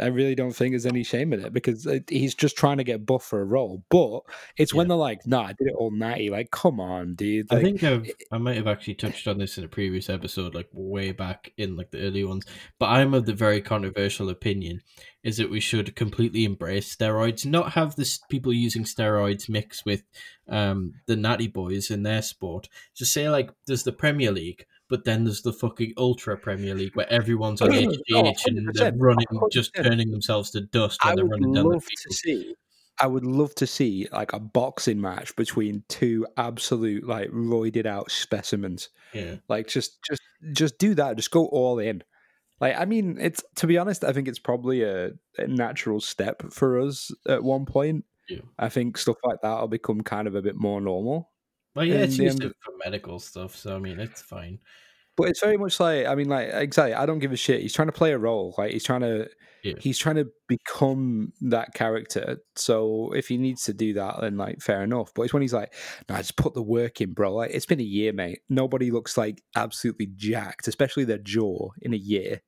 I 0.00 0.06
really 0.06 0.34
don't 0.34 0.52
think 0.52 0.72
there's 0.72 0.86
any 0.86 1.02
shame 1.02 1.32
in 1.32 1.44
it 1.44 1.52
because 1.52 1.86
he's 2.08 2.34
just 2.34 2.56
trying 2.56 2.78
to 2.78 2.84
get 2.84 3.06
buff 3.06 3.24
for 3.24 3.40
a 3.40 3.44
role. 3.44 3.82
But 3.90 4.20
it's 4.56 4.74
when 4.74 4.88
they're 4.88 4.96
like, 4.96 5.26
"Nah, 5.26 5.42
I 5.42 5.52
did 5.52 5.68
it 5.68 5.74
all 5.76 5.90
natty." 5.90 6.30
Like, 6.30 6.50
come 6.50 6.80
on, 6.80 7.14
dude. 7.14 7.52
I 7.52 7.60
think 7.62 7.82
I've, 7.82 8.10
I 8.32 8.38
might 8.38 8.56
have 8.56 8.66
actually 8.66 8.94
touched 8.94 9.28
on 9.28 9.38
this 9.38 9.58
in 9.58 9.64
a 9.64 9.68
previous 9.68 10.08
episode, 10.08 10.54
like 10.54 10.68
way 10.72 11.12
back 11.12 11.52
in 11.56 11.76
like 11.76 11.90
the 11.90 12.00
early 12.00 12.24
ones. 12.24 12.44
But 12.78 12.86
I'm 12.86 13.14
of 13.14 13.26
the 13.26 13.34
very 13.34 13.60
controversial 13.60 14.28
opinion 14.30 14.80
is 15.22 15.36
that 15.36 15.50
we 15.50 15.60
should 15.60 15.94
completely 15.96 16.44
embrace 16.44 16.94
steroids, 16.94 17.44
not 17.44 17.72
have 17.72 17.96
this 17.96 18.18
people 18.30 18.52
using 18.52 18.84
steroids 18.84 19.48
mix 19.48 19.84
with 19.84 20.02
um, 20.48 20.94
the 21.06 21.16
natty 21.16 21.46
boys 21.46 21.90
in 21.90 22.02
their 22.02 22.22
sport. 22.22 22.68
Just 22.94 23.12
say 23.12 23.28
like 23.28 23.50
there's 23.66 23.84
the 23.84 23.92
Premier 23.92 24.32
League, 24.32 24.64
but 24.90 25.04
then 25.04 25.24
there's 25.24 25.40
the 25.42 25.52
fucking 25.52 25.94
Ultra 25.96 26.36
Premier 26.36 26.74
League 26.74 26.94
where 26.96 27.10
everyone's 27.10 27.62
on 27.62 27.70
Oh, 27.72 27.72
HGH 27.72 28.46
and 28.46 28.68
they're 28.74 28.92
100%, 28.92 28.96
running, 28.98 29.26
just 29.50 29.72
100%. 29.74 29.84
turning 29.84 30.10
themselves 30.10 30.50
to 30.50 30.60
dust 30.60 31.00
I 31.02 31.08
when 31.10 31.16
they're 31.16 31.24
running 31.26 31.52
down 31.52 31.68
the 31.68 31.80
field. 31.80 32.12
see. 32.14 32.54
I 33.02 33.06
would 33.06 33.24
love 33.24 33.54
to 33.54 33.66
see 33.66 34.08
like 34.12 34.34
a 34.34 34.38
boxing 34.38 35.00
match 35.00 35.34
between 35.36 35.84
two 35.88 36.26
absolute 36.36 37.06
like 37.06 37.30
roided 37.30 37.86
out 37.86 38.10
specimens. 38.10 38.90
Yeah, 39.14 39.36
Like 39.48 39.68
just 39.68 40.02
just 40.02 40.20
just 40.52 40.76
do 40.78 40.94
that. 40.96 41.16
Just 41.16 41.30
go 41.30 41.46
all 41.46 41.78
in. 41.78 42.02
Like 42.60 42.76
I 42.78 42.84
mean, 42.84 43.16
it's 43.18 43.42
to 43.56 43.66
be 43.66 43.78
honest, 43.78 44.04
I 44.04 44.12
think 44.12 44.28
it's 44.28 44.38
probably 44.38 44.82
a, 44.82 45.12
a 45.38 45.46
natural 45.46 46.00
step 46.00 46.42
for 46.52 46.78
us 46.78 47.10
at 47.26 47.42
one 47.42 47.64
point. 47.64 48.04
Yeah. 48.28 48.40
I 48.58 48.68
think 48.68 48.98
stuff 48.98 49.16
like 49.24 49.40
that 49.42 49.60
will 49.60 49.68
become 49.68 50.02
kind 50.02 50.28
of 50.28 50.34
a 50.34 50.42
bit 50.42 50.56
more 50.56 50.80
normal. 50.82 51.30
Well, 51.74 51.84
yeah, 51.84 51.96
it's 51.98 52.18
used 52.18 52.42
for 52.42 52.72
medical 52.84 53.18
stuff, 53.20 53.54
so 53.56 53.76
I 53.76 53.78
mean, 53.78 54.00
it's 54.00 54.22
fine. 54.22 54.58
But 55.16 55.28
it's 55.28 55.40
very 55.40 55.56
much 55.56 55.78
like 55.80 56.06
I 56.06 56.14
mean, 56.14 56.28
like 56.28 56.48
exactly. 56.52 56.94
I 56.94 57.06
don't 57.06 57.18
give 57.18 57.32
a 57.32 57.36
shit. 57.36 57.60
He's 57.62 57.74
trying 57.74 57.88
to 57.88 57.92
play 57.92 58.12
a 58.12 58.18
role. 58.18 58.54
Like 58.56 58.72
he's 58.72 58.84
trying 58.84 59.02
to, 59.02 59.28
Yeah. 59.62 59.74
he's 59.78 59.98
trying 59.98 60.16
to 60.16 60.28
become 60.48 61.32
that 61.42 61.74
character. 61.74 62.38
So 62.56 63.12
if 63.14 63.28
he 63.28 63.36
needs 63.36 63.64
to 63.64 63.74
do 63.74 63.92
that, 63.94 64.20
then 64.20 64.36
like 64.36 64.60
fair 64.60 64.82
enough. 64.82 65.12
But 65.14 65.22
it's 65.22 65.32
when 65.34 65.42
he's 65.42 65.52
like, 65.52 65.74
"No, 66.08 66.16
just 66.16 66.36
put 66.36 66.54
the 66.54 66.62
work 66.62 67.00
in, 67.00 67.12
bro." 67.12 67.34
Like 67.34 67.50
it's 67.52 67.66
been 67.66 67.80
a 67.80 67.84
year, 67.84 68.12
mate. 68.12 68.40
Nobody 68.48 68.90
looks 68.90 69.16
like 69.18 69.42
absolutely 69.56 70.06
jacked, 70.16 70.68
especially 70.68 71.04
their 71.04 71.18
jaw 71.18 71.70
in 71.82 71.92
a 71.92 71.98
year. 71.98 72.40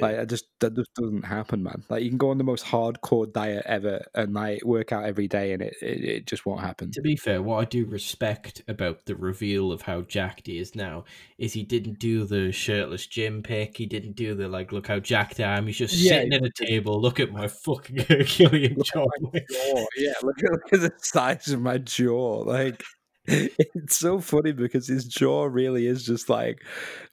Like 0.00 0.18
I 0.18 0.24
just 0.24 0.46
that 0.60 0.74
just 0.74 0.92
doesn't 0.94 1.22
happen, 1.24 1.62
man. 1.62 1.84
Like 1.88 2.02
you 2.02 2.08
can 2.08 2.18
go 2.18 2.30
on 2.30 2.38
the 2.38 2.44
most 2.44 2.64
hardcore 2.64 3.30
diet 3.32 3.64
ever 3.66 4.04
and 4.14 4.34
like 4.34 4.64
work 4.64 4.92
out 4.92 5.04
every 5.04 5.28
day, 5.28 5.52
and 5.52 5.62
it 5.62 5.74
it, 5.82 6.04
it 6.04 6.26
just 6.26 6.46
won't 6.46 6.60
happen. 6.60 6.90
to 6.92 7.00
be 7.00 7.16
fair, 7.16 7.40
what 7.42 7.56
I 7.58 7.64
do 7.64 7.86
respect 7.86 8.62
about 8.68 9.06
the 9.06 9.16
reveal 9.16 9.72
of 9.72 9.82
how 9.82 10.02
jacked 10.02 10.46
he 10.46 10.58
is 10.58 10.74
now 10.74 11.04
is 11.38 11.52
he 11.54 11.62
didn't 11.62 11.98
do 11.98 12.24
the 12.24 12.52
shirtless 12.52 13.06
gym 13.06 13.42
pick. 13.42 13.76
He 13.76 13.86
didn't 13.86 14.16
do 14.16 14.34
the 14.34 14.48
like, 14.48 14.72
look 14.72 14.88
how 14.88 14.98
jacked 14.98 15.40
I 15.40 15.56
am. 15.56 15.66
He's 15.66 15.78
just 15.78 15.94
Yeah, 15.94 16.20
sitting 16.20 16.32
at 16.34 16.44
a 16.44 16.50
table. 16.50 17.00
Look 17.00 17.18
at 17.20 17.32
my 17.32 17.48
fucking 17.48 17.98
Herculean 18.08 18.76
jaw. 18.82 19.06
jaw. 19.50 19.86
Yeah, 19.96 20.12
look 20.22 20.38
at, 20.44 20.50
look 20.52 20.72
at 20.72 20.80
the 20.80 20.92
size 20.98 21.48
of 21.48 21.60
my 21.60 21.78
jaw. 21.78 22.40
Like 22.40 22.82
it's 23.26 23.98
so 23.98 24.20
funny 24.20 24.52
because 24.52 24.88
his 24.88 25.04
jaw 25.04 25.44
really 25.44 25.86
is 25.86 26.04
just 26.04 26.28
like 26.28 26.64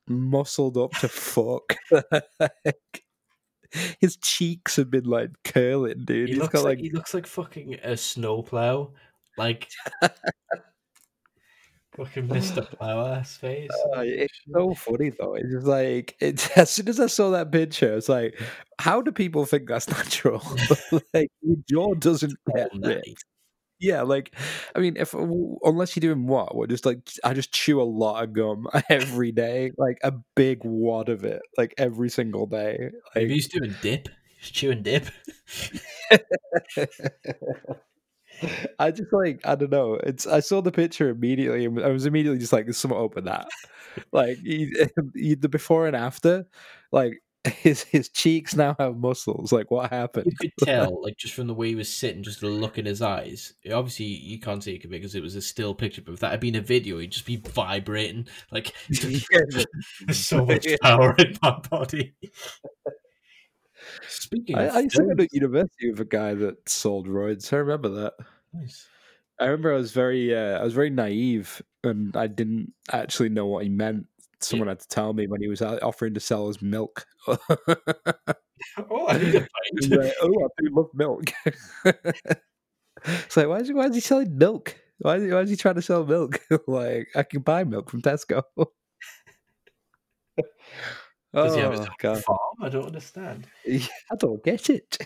muscled 0.07 0.77
up 0.77 0.91
to 0.93 1.07
fuck. 1.07 1.75
Like, 2.39 3.03
his 3.99 4.17
cheeks 4.17 4.77
have 4.77 4.89
been 4.89 5.03
like 5.05 5.29
curling, 5.43 6.05
dude. 6.05 6.29
He 6.29 6.33
He's 6.33 6.41
looks 6.41 6.53
got 6.53 6.63
like, 6.63 6.77
like 6.77 6.79
he 6.79 6.89
looks 6.89 7.13
like 7.13 7.27
fucking 7.27 7.75
a 7.83 7.95
snowplow, 7.95 8.93
like 9.37 9.69
fucking 11.95 12.27
Mister 12.27 12.61
Plow 12.63 13.13
ass 13.13 13.37
face. 13.37 13.69
Uh, 13.95 14.01
it's 14.01 14.39
so 14.51 14.73
funny 14.73 15.11
though. 15.11 15.35
It's 15.35 15.51
just 15.51 15.67
like 15.67 16.15
it's 16.19 16.49
as 16.57 16.71
soon 16.71 16.89
as 16.89 16.99
I 16.99 17.07
saw 17.07 17.29
that 17.31 17.51
picture, 17.51 17.95
it's 17.95 18.09
like, 18.09 18.39
how 18.79 19.01
do 19.01 19.11
people 19.11 19.45
think 19.45 19.67
that's 19.67 19.87
natural? 19.89 20.41
like 21.13 21.29
your 21.41 21.57
jaw 21.69 21.93
doesn't 21.95 22.33
get 22.55 22.71
ripped. 22.73 23.25
Yeah, 23.79 24.01
like 24.01 24.35
I 24.75 24.79
mean, 24.79 24.97
if 24.97 25.13
unless 25.13 25.95
you're 25.95 26.01
doing 26.13 26.27
what, 26.27 26.53
what 26.55 26.69
just 26.69 26.85
like 26.85 27.09
I 27.23 27.33
just 27.33 27.53
chew 27.53 27.81
a 27.81 27.83
lot 27.83 28.23
of 28.23 28.33
gum 28.33 28.67
every 28.89 29.31
day, 29.31 29.71
like 29.77 29.97
a 30.03 30.11
big 30.35 30.59
wad 30.65 31.07
of 31.09 31.23
it, 31.23 31.41
like 31.57 31.73
every 31.77 32.09
single 32.09 32.45
day. 32.45 32.89
Maybe 33.15 33.35
he's 33.35 33.47
doing 33.47 33.73
dip. 33.81 34.09
He's 34.39 34.51
chewing 34.51 34.83
dip. 34.83 35.05
I 38.79 38.91
just 38.91 39.11
like 39.11 39.41
I 39.45 39.55
don't 39.55 39.71
know. 39.71 39.95
It's 39.95 40.25
I 40.27 40.39
saw 40.39 40.61
the 40.61 40.71
picture 40.71 41.09
immediately, 41.09 41.65
and 41.65 41.79
I 41.83 41.89
was 41.89 42.05
immediately 42.05 42.39
just 42.39 42.53
like, 42.53 42.71
someone 42.73 42.99
open 43.01 43.25
that." 43.25 43.47
Like 44.13 44.37
he, 44.39 44.71
he, 45.15 45.35
the 45.39 45.49
before 45.49 45.87
and 45.87 45.95
after, 45.95 46.45
like 46.91 47.21
his 47.47 47.83
his 47.83 48.09
cheeks 48.09 48.55
now 48.55 48.75
have 48.79 48.97
muscles. 48.97 49.51
Like 49.51 49.71
what 49.71 49.91
happened? 49.91 50.25
You 50.25 50.35
could 50.37 50.51
tell, 50.65 51.01
like 51.01 51.17
just 51.17 51.33
from 51.33 51.47
the 51.47 51.53
way 51.53 51.69
he 51.69 51.75
was 51.75 51.91
sitting, 51.91 52.23
just 52.23 52.41
the 52.41 52.47
look 52.47 52.77
in 52.77 52.85
his 52.85 53.01
eyes. 53.01 53.53
Obviously, 53.71 54.05
you 54.05 54.39
can't 54.39 54.63
see 54.63 54.75
it 54.75 54.89
because 54.89 55.15
it 55.15 55.23
was 55.23 55.35
a 55.35 55.41
still 55.41 55.73
picture. 55.73 56.01
But 56.01 56.13
if 56.13 56.19
that 56.19 56.31
had 56.31 56.41
been 56.41 56.55
a 56.55 56.61
video, 56.61 56.99
he'd 56.99 57.11
just 57.11 57.25
be 57.25 57.37
vibrating. 57.37 58.27
Like 58.51 58.73
there's 58.89 59.25
so 60.11 60.45
much 60.45 60.67
power 60.81 61.15
in 61.17 61.37
my 61.41 61.59
body. 61.69 62.13
Speaking 64.07 64.57
of, 64.57 64.75
I, 64.75 64.77
I 64.77 64.79
used 64.81 64.97
to 64.97 65.03
go 65.03 65.15
to 65.15 65.27
university 65.31 65.91
with 65.91 66.01
a 66.01 66.05
guy 66.05 66.33
that 66.33 66.67
sold 66.67 67.07
roids. 67.07 67.53
I 67.53 67.57
remember 67.57 67.89
that. 67.89 68.13
Nice. 68.53 68.87
I 69.39 69.45
remember 69.45 69.73
I 69.73 69.77
was 69.77 69.93
very 69.93 70.35
uh, 70.35 70.59
I 70.59 70.63
was 70.63 70.73
very 70.73 70.89
naive 70.89 71.61
and 71.85 72.17
I 72.17 72.27
didn't 72.27 72.73
actually 72.91 73.29
know 73.29 73.45
what 73.45 73.63
he 73.63 73.69
meant. 73.69 74.07
Someone 74.41 74.67
had 74.69 74.79
to 74.79 74.87
tell 74.87 75.13
me 75.13 75.27
when 75.27 75.41
he 75.41 75.47
was 75.47 75.61
offering 75.61 76.13
to 76.13 76.19
sell 76.19 76.49
us 76.49 76.61
milk. 76.61 77.05
Oh, 78.77 79.07
I 79.07 79.17
need 79.17 79.35
a 79.35 79.39
pint. 79.79 79.89
like, 79.89 80.13
oh, 80.21 80.27
I 80.27 80.61
do 80.61 80.75
love 80.75 80.89
milk. 80.93 81.31
it's 81.85 83.37
like, 83.37 83.47
why 83.47 83.59
is, 83.59 83.69
he, 83.69 83.73
why 83.73 83.85
is 83.85 83.95
he 83.95 84.01
selling 84.01 84.37
milk? 84.37 84.75
Why 84.97 85.15
is 85.15 85.23
he, 85.23 85.31
why 85.31 85.39
is 85.39 85.49
he 85.49 85.55
trying 85.55 85.75
to 85.75 85.81
sell 85.81 86.05
milk? 86.05 86.41
like, 86.67 87.07
I 87.15 87.23
can 87.23 87.41
buy 87.41 87.63
milk 87.63 87.89
from 87.89 88.01
Tesco. 88.01 88.43
Does 91.33 91.55
he 91.55 91.61
have 91.61 91.71
his 91.71 91.87
oh, 92.03 92.15
farm? 92.15 92.39
I 92.61 92.67
don't 92.67 92.87
understand. 92.87 93.47
I 93.65 94.15
don't 94.17 94.43
get 94.43 94.69
it. 94.69 94.97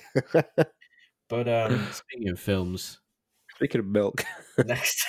But 1.29 1.47
um, 1.47 1.87
speaking 1.91 2.29
of 2.29 2.39
films, 2.39 2.99
Speaking 3.55 3.79
of 3.79 3.85
milk, 3.87 4.25
next 4.65 5.05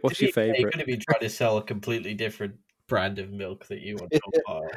what's 0.00 0.20
your 0.20 0.32
favorite? 0.32 0.62
going 0.62 0.78
to 0.78 0.84
be 0.84 0.96
trying 0.96 1.20
to 1.20 1.28
sell 1.28 1.58
a 1.58 1.62
completely 1.62 2.14
different 2.14 2.54
brand 2.88 3.18
of 3.18 3.30
milk 3.30 3.66
that 3.68 3.80
you 3.80 3.96
want 3.96 4.12
so 4.14 4.40
far. 4.46 4.70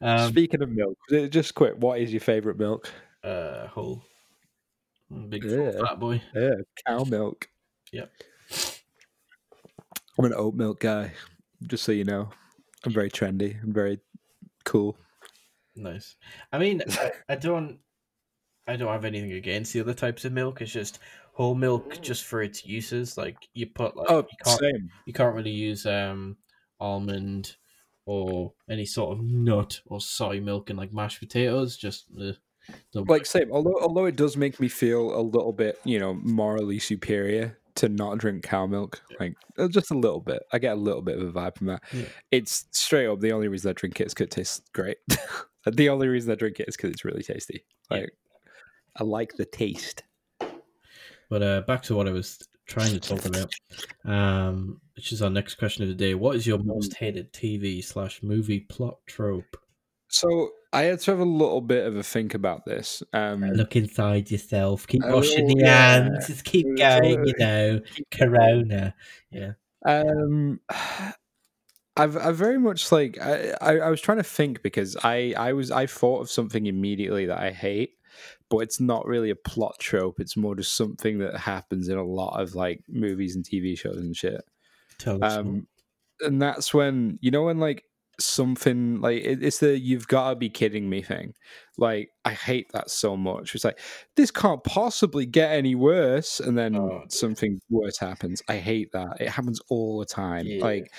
Um, 0.00 0.30
Speaking 0.30 0.62
of 0.62 0.70
milk, 0.70 0.98
just 1.30 1.54
quick, 1.54 1.74
what 1.76 2.00
is 2.00 2.12
your 2.12 2.20
favorite 2.20 2.58
milk? 2.58 2.90
uh, 3.24 3.66
whole 3.68 4.02
big 5.28 5.44
Yeah. 5.44 5.72
fat 5.86 5.98
boy. 6.00 6.22
Yeah, 6.34 6.54
cow 6.86 7.04
milk. 7.04 7.48
Yep. 7.92 8.10
I'm 10.18 10.24
an 10.24 10.34
oat 10.34 10.54
milk 10.54 10.80
guy, 10.80 11.12
just 11.66 11.84
so 11.84 11.92
you 11.92 12.04
know. 12.04 12.30
I'm 12.84 12.92
very 12.92 13.10
trendy. 13.10 13.62
I'm 13.62 13.72
very 13.72 14.00
cool. 14.64 14.96
Nice. 15.76 16.16
I 16.52 16.58
mean, 16.58 16.82
I, 16.88 17.12
I 17.28 17.34
don't, 17.36 17.78
I 18.66 18.76
don't 18.76 18.92
have 18.92 19.04
anything 19.04 19.32
against 19.32 19.72
the 19.72 19.80
other 19.80 19.94
types 19.94 20.24
of 20.24 20.32
milk. 20.32 20.60
It's 20.60 20.72
just 20.72 20.98
whole 21.32 21.54
milk, 21.54 22.00
just 22.02 22.24
for 22.24 22.42
its 22.42 22.66
uses. 22.66 23.16
Like 23.16 23.48
you 23.54 23.66
put, 23.66 23.96
like 23.96 24.10
Oh, 24.10 24.18
you 24.18 24.36
can't, 24.44 24.58
same. 24.60 24.90
you 25.06 25.12
can't 25.12 25.34
really 25.34 25.50
use 25.52 25.86
um 25.86 26.36
almond 26.80 27.56
or 28.06 28.54
any 28.70 28.86
sort 28.86 29.16
of 29.16 29.22
nut 29.22 29.80
or 29.86 30.00
soy 30.00 30.40
milk 30.40 30.70
and 30.70 30.78
like 30.78 30.92
mashed 30.92 31.20
potatoes. 31.20 31.76
Just 31.76 32.06
uh, 32.20 32.32
Like 32.94 33.26
same. 33.26 33.52
Although 33.52 33.78
although 33.80 34.06
it 34.06 34.16
does 34.16 34.36
make 34.36 34.58
me 34.60 34.68
feel 34.68 35.18
a 35.18 35.20
little 35.20 35.52
bit, 35.52 35.78
you 35.84 35.98
know, 35.98 36.14
morally 36.14 36.78
superior 36.78 37.58
to 37.78 37.88
not 37.88 38.18
drink 38.18 38.42
cow 38.42 38.66
milk. 38.66 39.00
Like 39.20 39.34
uh, 39.56 39.68
just 39.68 39.90
a 39.90 39.98
little 39.98 40.20
bit. 40.20 40.42
I 40.52 40.58
get 40.58 40.72
a 40.72 40.80
little 40.80 41.02
bit 41.02 41.18
of 41.18 41.28
a 41.28 41.32
vibe 41.32 41.56
from 41.56 41.68
that. 41.68 41.82
Yeah. 41.92 42.06
It's 42.30 42.66
straight 42.72 43.06
up 43.06 43.20
the 43.20 43.32
only 43.32 43.48
reason 43.48 43.70
I 43.70 43.72
drink 43.74 44.00
it 44.00 44.08
is 44.08 44.14
because 44.14 44.24
it 44.24 44.30
tastes 44.30 44.62
great. 44.72 44.96
the 45.66 45.88
only 45.88 46.08
reason 46.08 46.32
I 46.32 46.34
drink 46.34 46.60
it 46.60 46.68
is 46.68 46.76
because 46.76 46.90
it's 46.90 47.04
really 47.04 47.22
tasty. 47.22 47.64
Yeah. 47.90 47.98
Like 47.98 48.10
I 48.96 49.04
like 49.04 49.34
the 49.36 49.44
taste. 49.44 50.02
But 51.30 51.42
uh, 51.42 51.60
back 51.62 51.82
to 51.84 51.94
what 51.94 52.08
I 52.08 52.12
was 52.12 52.38
trying 52.66 52.90
to 52.92 53.00
talk 53.00 53.24
about, 53.26 53.52
um, 54.04 54.80
which 54.98 55.12
is 55.12 55.22
our 55.22 55.30
next 55.30 55.54
question 55.54 55.84
of 55.84 55.88
the 55.88 55.94
day. 55.94 56.12
What 56.16 56.34
is 56.34 56.44
your 56.44 56.58
most 56.58 56.94
hated 56.94 57.32
TV 57.32 57.84
slash 57.84 58.20
movie 58.20 58.58
plot 58.58 58.96
trope? 59.06 59.56
So 60.08 60.50
I 60.72 60.82
had 60.82 60.98
to 61.02 61.12
have 61.12 61.20
a 61.20 61.24
little 61.24 61.60
bit 61.60 61.86
of 61.86 61.96
a 61.96 62.02
think 62.02 62.34
about 62.34 62.64
this. 62.66 63.00
Um, 63.12 63.42
Look 63.42 63.76
inside 63.76 64.28
yourself. 64.28 64.88
Keep 64.88 65.02
Oh, 65.04 65.14
washing 65.14 65.46
the 65.46 65.54
yeah. 65.56 66.02
hands. 66.02 66.26
Just 66.26 66.44
keep 66.44 66.66
going. 66.76 67.24
You 67.28 67.34
know, 67.38 67.80
Corona. 68.10 68.92
Yeah. 69.30 69.52
Um, 69.86 70.58
I've 71.96 72.16
I 72.16 72.32
very 72.32 72.58
much 72.58 72.90
like 72.90 73.20
I, 73.20 73.54
I 73.60 73.78
I 73.78 73.90
was 73.90 74.00
trying 74.00 74.18
to 74.18 74.24
think 74.24 74.62
because 74.62 74.96
I 75.04 75.32
I 75.36 75.52
was 75.52 75.70
I 75.70 75.86
thought 75.86 76.22
of 76.22 76.30
something 76.30 76.66
immediately 76.66 77.26
that 77.26 77.38
I 77.38 77.52
hate, 77.52 77.92
but 78.50 78.58
it's 78.58 78.80
not 78.80 79.06
really 79.06 79.30
a 79.30 79.36
plot 79.36 79.76
trope. 79.78 80.18
It's 80.18 80.36
more 80.36 80.56
just 80.56 80.72
something 80.72 81.18
that 81.18 81.36
happens 81.36 81.88
in 81.88 81.98
a 81.98 82.04
lot 82.04 82.40
of 82.40 82.56
like 82.56 82.82
movies 82.88 83.36
and 83.36 83.44
TV 83.44 83.78
shows 83.78 83.98
and 83.98 84.16
shit. 84.16 84.44
Tell 84.98 85.22
us. 85.24 85.36
Um, 85.36 85.66
and 86.20 86.40
that's 86.42 86.74
when 86.74 87.18
you 87.20 87.30
know 87.30 87.44
when 87.44 87.58
like 87.58 87.84
something 88.20 89.00
like 89.00 89.22
it, 89.22 89.42
it's 89.42 89.58
the 89.58 89.78
"you've 89.78 90.08
got 90.08 90.30
to 90.30 90.36
be 90.36 90.50
kidding 90.50 90.88
me" 90.90 91.02
thing. 91.02 91.34
Like 91.76 92.10
I 92.24 92.32
hate 92.32 92.66
that 92.72 92.90
so 92.90 93.16
much. 93.16 93.54
It's 93.54 93.64
like 93.64 93.78
this 94.16 94.30
can't 94.30 94.62
possibly 94.64 95.26
get 95.26 95.52
any 95.52 95.74
worse, 95.74 96.40
and 96.40 96.58
then 96.58 96.74
Oh, 96.76 97.04
something 97.08 97.60
worse 97.70 97.98
happens. 97.98 98.42
I 98.48 98.56
hate 98.56 98.90
that. 98.92 99.20
It 99.20 99.28
happens 99.28 99.60
all 99.68 99.98
the 100.00 100.06
time. 100.06 100.46
Yeah. 100.46 100.64
Like. 100.64 100.92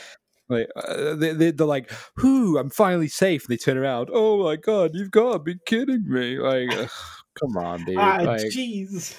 Like 0.51 0.67
uh, 0.75 1.13
they, 1.13 1.33
they, 1.33 1.51
they're 1.51 1.67
like, 1.67 1.91
"Whoo! 2.17 2.57
I'm 2.57 2.71
finally 2.71 3.07
safe." 3.07 3.43
And 3.43 3.51
they 3.51 3.57
turn 3.57 3.77
around. 3.77 4.09
Oh 4.11 4.43
my 4.43 4.55
god! 4.55 4.95
You've 4.95 5.11
got 5.11 5.33
to 5.33 5.37
be 5.39 5.57
kidding 5.67 6.09
me! 6.09 6.39
Like, 6.39 6.69
ugh, 6.75 6.89
come 7.39 7.55
on, 7.63 7.85
dude. 7.85 7.97
ah, 7.99 8.17
like, 8.23 8.41
jeez. 8.45 9.15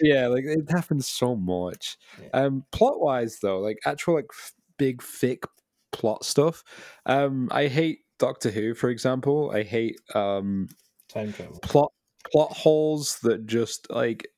Yeah, 0.00 0.26
like 0.28 0.44
it 0.44 0.70
happens 0.70 1.08
so 1.08 1.34
much. 1.36 1.96
Yeah. 2.22 2.28
Um, 2.32 2.64
plot 2.72 3.00
wise 3.00 3.38
though, 3.40 3.60
like 3.60 3.78
actual 3.86 4.14
like 4.14 4.26
f- 4.32 4.52
big 4.76 5.02
thick 5.02 5.44
plot 5.92 6.24
stuff. 6.24 6.62
Um, 7.06 7.48
I 7.50 7.66
hate 7.68 8.00
Doctor 8.18 8.50
Who, 8.50 8.74
for 8.74 8.90
example. 8.90 9.50
I 9.54 9.62
hate 9.62 9.98
um 10.14 10.68
Time 11.08 11.32
travel. 11.32 11.58
plot 11.62 11.92
plot 12.32 12.52
holes 12.52 13.18
that 13.22 13.46
just 13.46 13.90
like 13.90 14.28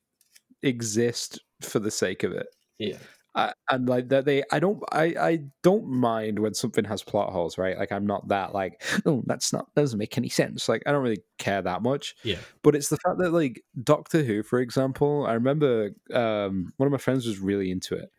exist 0.63 1.39
for 1.61 1.79
the 1.79 1.91
sake 1.91 2.23
of 2.23 2.31
it. 2.31 2.47
Yeah. 2.77 2.97
I, 3.33 3.53
and 3.69 3.87
like 3.87 4.09
that 4.09 4.25
they 4.25 4.43
I 4.51 4.59
don't 4.59 4.83
I 4.91 5.15
I 5.17 5.39
don't 5.63 5.87
mind 5.87 6.39
when 6.39 6.53
something 6.53 6.83
has 6.85 7.01
plot 7.01 7.31
holes, 7.31 7.57
right? 7.57 7.77
Like 7.77 7.91
I'm 7.91 8.05
not 8.05 8.27
that 8.27 8.53
like 8.53 8.83
oh 9.05 9.23
that's 9.25 9.53
not 9.53 9.73
doesn't 9.73 9.97
make 9.97 10.17
any 10.17 10.27
sense. 10.27 10.67
Like 10.67 10.83
I 10.85 10.91
don't 10.91 11.03
really 11.03 11.23
care 11.37 11.61
that 11.61 11.81
much. 11.81 12.15
Yeah. 12.23 12.39
But 12.61 12.75
it's 12.75 12.89
the 12.89 12.97
fact 12.97 13.19
that 13.19 13.31
like 13.31 13.63
Doctor 13.83 14.23
Who, 14.23 14.43
for 14.43 14.59
example, 14.59 15.25
I 15.25 15.33
remember 15.33 15.91
um 16.13 16.73
one 16.75 16.87
of 16.87 16.91
my 16.91 16.97
friends 16.97 17.25
was 17.25 17.39
really 17.39 17.71
into 17.71 17.95
it. 17.95 18.11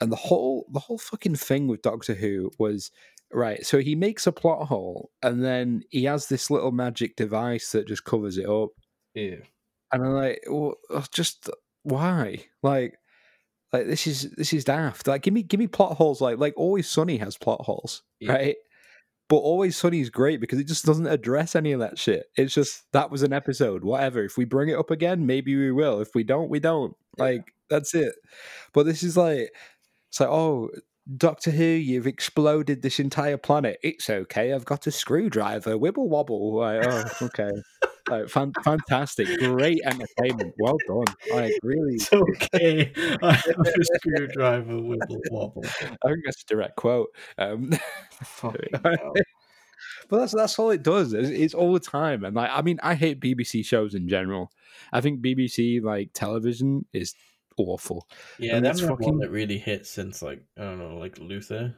And 0.00 0.10
the 0.10 0.16
whole 0.16 0.66
the 0.72 0.80
whole 0.80 0.98
fucking 0.98 1.36
thing 1.36 1.66
with 1.68 1.82
Doctor 1.82 2.14
Who 2.14 2.50
was 2.58 2.90
right, 3.32 3.64
so 3.66 3.78
he 3.78 3.94
makes 3.94 4.26
a 4.26 4.32
plot 4.32 4.68
hole 4.68 5.10
and 5.22 5.44
then 5.44 5.82
he 5.90 6.04
has 6.04 6.28
this 6.28 6.50
little 6.50 6.72
magic 6.72 7.16
device 7.16 7.72
that 7.72 7.88
just 7.88 8.04
covers 8.04 8.38
it 8.38 8.48
up. 8.48 8.70
Yeah. 9.14 9.36
And 9.92 10.02
I'm 10.02 10.12
like, 10.12 10.44
well, 10.48 10.76
just 11.12 11.50
why? 11.82 12.46
Like 12.62 12.98
like 13.72 13.86
this 13.86 14.06
is 14.06 14.30
this 14.32 14.52
is 14.52 14.64
daft. 14.64 15.06
Like 15.06 15.22
give 15.22 15.34
me 15.34 15.42
give 15.42 15.60
me 15.60 15.66
plot 15.66 15.96
holes 15.96 16.20
like 16.20 16.38
like 16.38 16.54
Always 16.56 16.88
Sunny 16.88 17.16
has 17.18 17.36
plot 17.36 17.62
holes, 17.62 18.02
Yeah. 18.20 18.32
right? 18.32 18.56
But 19.28 19.38
Always 19.38 19.76
Sunny 19.76 20.00
is 20.00 20.10
great 20.10 20.40
because 20.40 20.60
it 20.60 20.68
just 20.68 20.84
doesn't 20.84 21.08
address 21.08 21.56
any 21.56 21.72
of 21.72 21.80
that 21.80 21.98
shit. 21.98 22.26
It's 22.36 22.54
just 22.54 22.84
that 22.92 23.10
was 23.10 23.22
an 23.22 23.32
episode, 23.32 23.82
whatever. 23.84 24.24
If 24.24 24.36
we 24.36 24.44
bring 24.44 24.68
it 24.68 24.78
up 24.78 24.90
again, 24.90 25.26
maybe 25.26 25.56
we 25.56 25.72
will. 25.72 26.00
If 26.00 26.14
we 26.14 26.22
don't, 26.24 26.48
we 26.48 26.60
don't. 26.60 26.94
Yeah. 27.18 27.24
Like 27.24 27.52
that's 27.68 27.94
it. 27.94 28.14
But 28.72 28.86
this 28.86 29.02
is 29.02 29.16
like 29.16 29.50
it's 30.10 30.20
like 30.20 30.30
oh. 30.30 30.70
Doctor 31.16 31.52
Who, 31.52 31.62
you've 31.62 32.08
exploded 32.08 32.82
this 32.82 32.98
entire 32.98 33.36
planet. 33.36 33.78
It's 33.80 34.10
okay. 34.10 34.52
I've 34.52 34.64
got 34.64 34.88
a 34.88 34.90
screwdriver. 34.90 35.78
Wibble 35.78 36.08
wobble. 36.08 36.56
Like, 36.56 36.84
oh, 36.84 37.04
okay. 37.22 37.52
like, 38.08 38.28
fan- 38.28 38.52
fantastic. 38.64 39.26
Great 39.38 39.80
entertainment. 39.84 40.54
Well 40.58 40.76
done. 40.86 41.14
Like, 41.32 41.52
really. 41.62 41.94
It's 41.94 42.12
okay. 42.12 42.92
I 43.22 43.32
have 43.32 43.58
a 43.58 43.84
screwdriver 43.98 44.72
wibble 44.72 45.20
wobble. 45.30 45.64
I 45.64 46.08
think 46.08 46.24
that's 46.24 46.42
a 46.42 46.46
direct 46.46 46.76
quote. 46.76 47.08
Um, 47.38 47.72
Fucking 48.22 48.80
but 50.08 50.18
that's 50.18 50.34
that's 50.34 50.58
all 50.58 50.70
it 50.70 50.82
does. 50.82 51.12
It's, 51.12 51.28
it's 51.28 51.54
all 51.54 51.72
the 51.72 51.80
time, 51.80 52.24
and 52.24 52.34
like 52.34 52.50
I 52.52 52.62
mean, 52.62 52.78
I 52.82 52.94
hate 52.94 53.20
BBC 53.20 53.64
shows 53.64 53.94
in 53.94 54.08
general. 54.08 54.52
I 54.92 55.00
think 55.00 55.20
BBC 55.20 55.82
like 55.82 56.10
television 56.14 56.86
is 56.92 57.14
awful. 57.56 58.06
Yeah, 58.38 58.56
And 58.56 58.64
that's 58.64 58.80
it's 58.80 58.90
one 58.90 59.18
that 59.18 59.30
really 59.30 59.58
hit 59.58 59.86
since 59.86 60.22
like 60.22 60.42
I 60.56 60.62
don't 60.62 60.78
know, 60.78 60.96
like 60.96 61.18
Luther. 61.18 61.74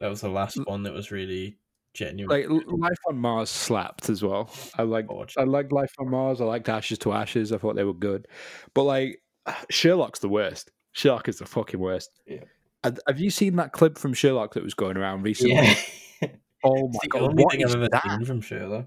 That 0.00 0.08
was 0.08 0.20
the 0.20 0.28
last 0.28 0.58
one 0.64 0.84
that 0.84 0.92
was 0.92 1.10
really 1.10 1.58
genuine. 1.98 2.48
Like 2.48 2.64
Life 2.66 2.98
on 3.08 3.18
Mars 3.18 3.50
slapped 3.50 4.08
as 4.08 4.22
well. 4.22 4.50
I 4.76 4.82
like 4.82 5.06
I 5.36 5.42
liked 5.44 5.72
Life 5.72 5.92
on 5.98 6.10
Mars. 6.10 6.40
I 6.40 6.44
liked 6.44 6.68
Ashes 6.68 6.98
to 7.00 7.12
Ashes. 7.12 7.52
I 7.52 7.58
thought 7.58 7.76
they 7.76 7.84
were 7.84 7.92
good, 7.92 8.28
but 8.74 8.84
like 8.84 9.20
Sherlock's 9.70 10.20
the 10.20 10.28
worst. 10.28 10.70
Sherlock 10.92 11.28
is 11.28 11.38
the 11.38 11.46
fucking 11.46 11.80
worst. 11.80 12.10
Yeah. 12.26 12.44
Have 12.84 13.18
you 13.18 13.30
seen 13.30 13.56
that 13.56 13.72
clip 13.72 13.98
from 13.98 14.14
Sherlock 14.14 14.54
that 14.54 14.62
was 14.62 14.74
going 14.74 14.96
around 14.96 15.22
recently? 15.22 15.54
Yeah. 15.56 16.28
Oh 16.64 16.88
my 16.92 17.08
god, 17.08 17.22
only 17.22 17.42
what 17.42 17.52
thing 17.52 17.64
I've 17.64 17.74
ever 17.74 17.88
that? 17.90 18.04
seen 18.04 18.24
from 18.24 18.40
Sherlock. 18.40 18.86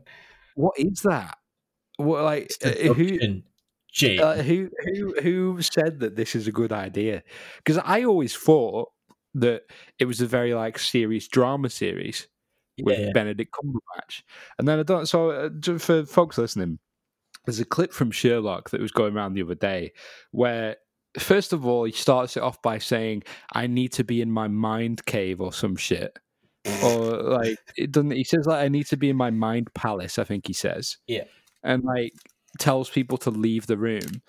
What 0.56 0.74
is 0.78 1.02
that? 1.02 1.38
What 1.98 2.24
like 2.24 2.52
uh, 2.64 2.94
who? 2.94 3.08
Seduction. 3.08 3.44
Uh, 4.20 4.42
who 4.42 4.70
who 4.86 5.16
who 5.22 5.62
said 5.62 6.00
that 6.00 6.16
this 6.16 6.34
is 6.34 6.48
a 6.48 6.52
good 6.52 6.72
idea? 6.72 7.24
Because 7.58 7.78
I 7.84 8.04
always 8.04 8.36
thought 8.36 8.90
that 9.34 9.64
it 10.00 10.06
was 10.06 10.22
a 10.22 10.26
very 10.28 10.54
like 10.54 10.80
serious 10.80 11.28
drama 11.28 11.70
series 11.70 12.28
with 12.84 13.00
yeah. 13.00 13.12
Benedict 13.14 13.54
Cumberbatch, 13.54 14.24
and 14.58 14.68
then 14.68 14.80
I 14.80 14.84
don't. 14.84 15.08
So 15.08 15.32
uh, 15.32 15.78
for 15.78 16.06
folks 16.06 16.38
listening, 16.38 16.80
there's 17.46 17.60
a 17.60 17.66
clip 17.66 17.94
from 17.94 18.12
Sherlock 18.12 18.70
that 18.70 18.82
was 18.82 18.92
going 18.92 19.16
around 19.16 19.34
the 19.34 19.44
other 19.44 19.56
day 19.56 19.92
where. 20.32 20.78
First 21.20 21.52
of 21.52 21.66
all, 21.66 21.84
he 21.84 21.92
starts 21.92 22.38
it 22.38 22.44
off 22.44 22.62
by 22.62 22.78
saying, 22.78 23.24
"I 23.52 23.68
need 23.68 23.92
to 23.94 24.06
be 24.06 24.22
in 24.22 24.32
my 24.32 24.48
mind 24.48 25.06
cave 25.06 25.42
or 25.42 25.52
some 25.52 25.76
shit," 25.76 26.18
or 26.86 27.22
like 27.22 27.58
it 27.76 27.92
doesn't. 27.92 28.12
He 28.12 28.24
says 28.24 28.46
like, 28.46 28.64
"I 28.64 28.70
need 28.70 28.86
to 28.88 28.96
be 28.96 29.10
in 29.10 29.18
my 29.18 29.30
mind 29.30 29.74
palace." 29.74 30.18
I 30.18 30.24
think 30.24 30.48
he 30.48 30.54
says, 30.54 30.96
Yeah. 31.08 31.26
and 31.64 31.84
like 31.84 32.14
tells 32.60 32.90
people 32.90 33.18
to 33.20 33.30
leave 33.30 33.68
the 33.68 33.78
room. 33.78 34.22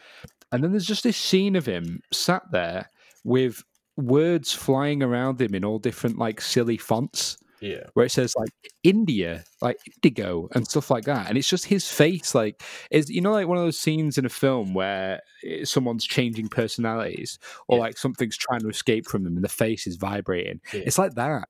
And 0.50 0.62
then 0.62 0.72
there's 0.72 0.86
just 0.86 1.04
this 1.04 1.16
scene 1.16 1.56
of 1.56 1.66
him 1.66 2.00
sat 2.12 2.42
there 2.50 2.90
with 3.24 3.62
words 3.96 4.52
flying 4.52 5.02
around 5.02 5.40
him 5.40 5.54
in 5.54 5.64
all 5.64 5.78
different 5.78 6.18
like 6.18 6.40
silly 6.40 6.76
fonts 6.76 7.36
yeah. 7.62 7.84
where 7.94 8.04
it 8.04 8.10
says 8.10 8.34
like 8.36 8.50
India, 8.82 9.44
like 9.62 9.78
indigo 9.86 10.48
and 10.54 10.66
stuff 10.66 10.90
like 10.90 11.04
that. 11.04 11.28
And 11.28 11.38
it's 11.38 11.48
just 11.48 11.66
his 11.66 11.88
face 11.90 12.34
like 12.34 12.62
is 12.90 13.08
you 13.08 13.20
know 13.20 13.32
like 13.32 13.46
one 13.48 13.56
of 13.58 13.64
those 13.64 13.78
scenes 13.78 14.18
in 14.18 14.26
a 14.26 14.28
film 14.28 14.74
where 14.74 15.20
eh, 15.44 15.64
someone's 15.64 16.04
changing 16.04 16.48
personalities 16.48 17.38
or 17.68 17.78
Yeah. 17.78 17.84
like 17.84 17.96
something's 17.98 18.36
trying 18.36 18.60
to 18.60 18.68
escape 18.68 19.06
from 19.06 19.24
them 19.24 19.36
and 19.36 19.44
the 19.44 19.48
face 19.48 19.86
is 19.86 19.96
vibrating. 19.96 20.60
Yeah. 20.74 20.82
It's 20.86 20.98
like 20.98 21.14
that. 21.14 21.48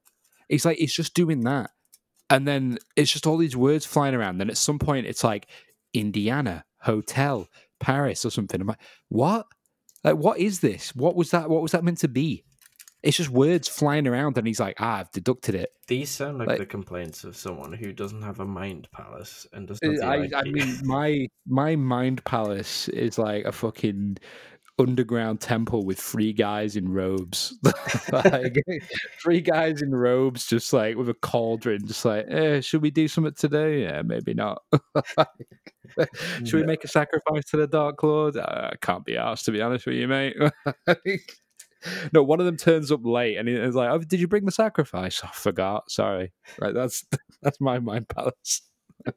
It's 0.49 0.65
like 0.65 0.81
it's 0.81 0.95
just 0.95 1.15
doing 1.15 1.41
that. 1.45 1.71
And 2.31 2.47
then 2.47 2.79
it's 2.97 3.11
just 3.13 3.27
all 3.27 3.37
these 3.39 3.57
words 3.57 3.85
flying 3.87 4.15
around. 4.15 4.39
Then 4.39 4.51
at 4.51 4.57
some 4.59 4.79
point 4.79 5.07
it's 5.07 5.25
like 5.25 5.49
Indiana, 5.95 6.65
hotel, 6.81 7.49
Paris 7.81 8.25
or 8.25 8.31
something. 8.31 8.61
I'm 8.61 8.67
like, 8.69 8.81
what? 9.09 9.47
Like 10.05 10.17
what 10.17 10.39
is 10.39 10.61
this? 10.61 10.95
What 10.95 11.15
was 11.17 11.31
that? 11.31 11.49
What 11.51 11.63
was 11.63 11.73
that 11.73 11.85
meant 11.85 11.99
to 11.99 12.09
be? 12.09 12.45
It's 13.03 13.17
just 13.17 13.31
words 13.31 13.67
flying 13.69 14.07
around 14.07 14.39
and 14.39 14.47
he's 14.47 14.61
like, 14.61 14.77
ah, 14.79 14.99
I've 15.01 15.11
deducted 15.11 15.55
it. 15.55 15.71
These 15.89 16.11
sound 16.11 16.39
like, 16.39 16.49
Like- 16.49 16.59
the 16.59 16.67
complaints 16.67 17.25
of 17.25 17.37
someone 17.37 17.73
who 17.73 17.93
doesn't 17.93 18.23
have 18.23 18.41
a 18.41 18.47
mind 18.47 18.89
palace 18.93 19.47
and 19.53 19.67
does 19.67 19.81
not 19.83 20.03
I, 20.03 20.17
like 20.19 20.35
I 20.35 20.43
mean, 20.45 20.79
my 20.85 21.27
my 21.47 21.77
mind 21.77 22.25
palace 22.25 22.89
is 22.89 23.19
like 23.19 23.45
a 23.45 23.53
fucking 23.53 24.19
underground 24.79 25.41
temple 25.41 25.85
with 25.85 25.99
three 25.99 26.33
guys 26.33 26.77
in 26.77 26.89
robes, 26.91 27.59
like 28.13 28.55
three 29.23 29.41
guys 29.41 29.83
in 29.83 29.95
robes, 29.95 30.47
just 30.47 30.73
like 30.73 30.97
with 30.97 31.09
a 31.09 31.15
cauldron, 31.15 31.87
just 31.87 32.05
like, 32.05 32.27
eh, 32.29 32.61
should 32.61 32.83
we 32.83 32.91
do 32.91 33.09
something 33.09 33.35
today? 33.35 33.83
Yeah, 33.83 34.03
maybe 34.03 34.35
not. 34.35 34.63
should 36.45 36.55
we 36.55 36.65
make 36.65 36.85
a 36.85 36.89
sacrifice 36.89 37.45
to 37.51 37.59
the 37.59 37.67
Dark 37.67 38.03
Lord? 38.03 38.37
Uh, 38.37 38.71
I 38.73 38.77
can't 38.81 39.05
be 39.05 39.17
asked, 39.17 39.45
to 39.47 39.53
be 39.53 39.61
honest 39.61 39.87
with 39.87 39.97
you, 39.97 40.09
mate. 40.09 40.37
No, 42.13 42.23
one 42.23 42.41
of 42.41 42.47
them 42.47 42.57
turns 42.57 42.91
up 42.93 43.01
late 43.05 43.37
and 43.37 43.49
he's 43.49 43.75
like, 43.75 43.91
"Oh, 43.91 43.99
did 43.99 44.21
you 44.21 44.29
bring 44.29 44.45
the 44.45 44.53
sacrifice? 44.53 45.21
I 45.25 45.29
forgot. 45.33 45.91
Sorry." 45.91 46.33
Right, 46.61 46.75
that's 46.75 47.05
that's 47.43 47.61
my 47.61 47.79
mind 47.79 48.09
palace. 48.09 48.63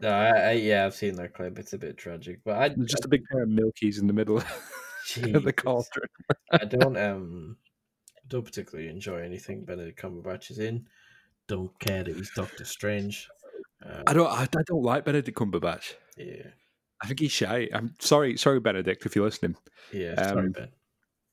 No, 0.00 0.10
I, 0.10 0.28
I, 0.30 0.52
yeah, 0.52 0.86
I've 0.86 0.94
seen 0.94 1.16
that 1.16 1.34
clip. 1.34 1.58
It's 1.58 1.72
a 1.72 1.78
bit 1.78 1.96
tragic, 1.98 2.40
but 2.44 2.56
I 2.56 2.68
There's 2.68 2.90
just 2.90 3.04
a 3.04 3.08
big 3.08 3.24
pair 3.32 3.42
of 3.42 3.48
milkies 3.48 4.00
in 4.00 4.06
the 4.06 4.12
middle 4.12 4.38
of 4.38 4.44
the 5.44 5.52
cauldron. 5.52 6.08
I 6.52 6.64
don't 6.64 6.96
um 6.96 7.56
don't 8.28 8.44
particularly 8.44 8.90
enjoy 8.90 9.18
anything 9.22 9.64
Benedict 9.64 10.00
Cumberbatch 10.00 10.52
is 10.52 10.60
in. 10.60 10.86
Don't 11.48 11.76
care 11.80 12.04
that 12.04 12.14
he's 12.14 12.30
Doctor 12.36 12.64
Strange. 12.64 13.28
Um, 13.84 14.04
I 14.06 14.12
don't. 14.12 14.28
I, 14.30 14.42
I 14.42 14.62
don't 14.66 14.82
like 14.84 15.04
Benedict 15.04 15.36
Cumberbatch. 15.36 15.94
yeah, 16.16 16.46
I 17.02 17.06
think 17.08 17.18
he's 17.18 17.32
shy. 17.32 17.68
I'm 17.72 17.94
sorry, 17.98 18.36
sorry, 18.36 18.60
Benedict, 18.60 19.04
if 19.04 19.16
you're 19.16 19.24
listening. 19.24 19.56
yeah. 19.92 20.14
Sorry, 20.28 20.46
Um, 20.46 20.52
Ben. 20.52 20.68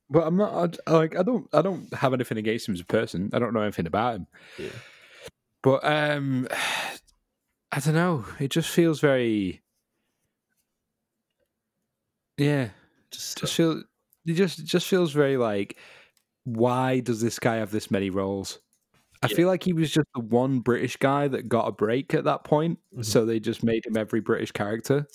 But 0.10 0.28
I'm 0.28 0.38
not. 0.38 0.78
I, 0.86 0.92
like, 0.92 1.16
I 1.18 1.24
don't. 1.24 1.48
I 1.54 1.62
don't 1.62 1.92
have 1.94 2.14
anything 2.14 2.38
against 2.38 2.68
him 2.68 2.76
as 2.76 2.82
a 2.82 2.86
person. 2.86 3.30
I 3.34 3.40
don't 3.40 3.54
know 3.54 3.62
anything 3.62 3.88
about 3.88 4.16
him. 4.16 4.28
Yeah. 4.60 4.70
But 5.64 5.84
um, 5.84 6.48
I 7.72 7.80
don't 7.80 7.96
know. 7.96 8.26
It 8.40 8.50
just 8.52 8.70
feels 8.70 9.00
very. 9.00 9.64
Yeah, 12.38 12.70
Just, 13.12 13.38
just 13.40 13.54
feel. 13.54 13.82
It 14.26 14.34
just 14.34 14.60
it 14.60 14.66
just 14.66 14.88
feels 14.88 15.12
very 15.12 15.38
like. 15.38 15.78
Why 16.44 17.00
does 17.00 17.22
this 17.22 17.40
guy 17.40 17.56
have 17.56 17.72
this 17.72 17.90
many 17.90 18.12
roles? 18.12 18.60
I 19.24 19.28
Yeah. 19.30 19.36
feel 19.38 19.48
like 19.48 19.64
he 19.64 19.74
was 19.74 19.90
just 19.90 20.08
the 20.14 20.22
one 20.22 20.60
British 20.60 20.98
guy 20.98 21.28
that 21.28 21.50
got 21.50 21.68
a 21.68 21.72
break 21.72 22.14
at 22.14 22.26
that 22.26 22.44
point, 22.44 22.78
Mhm. 22.96 23.04
so 23.06 23.26
they 23.26 23.40
just 23.40 23.64
made 23.64 23.84
him 23.86 23.98
every 23.98 24.20
British 24.20 24.52
character. 24.52 25.08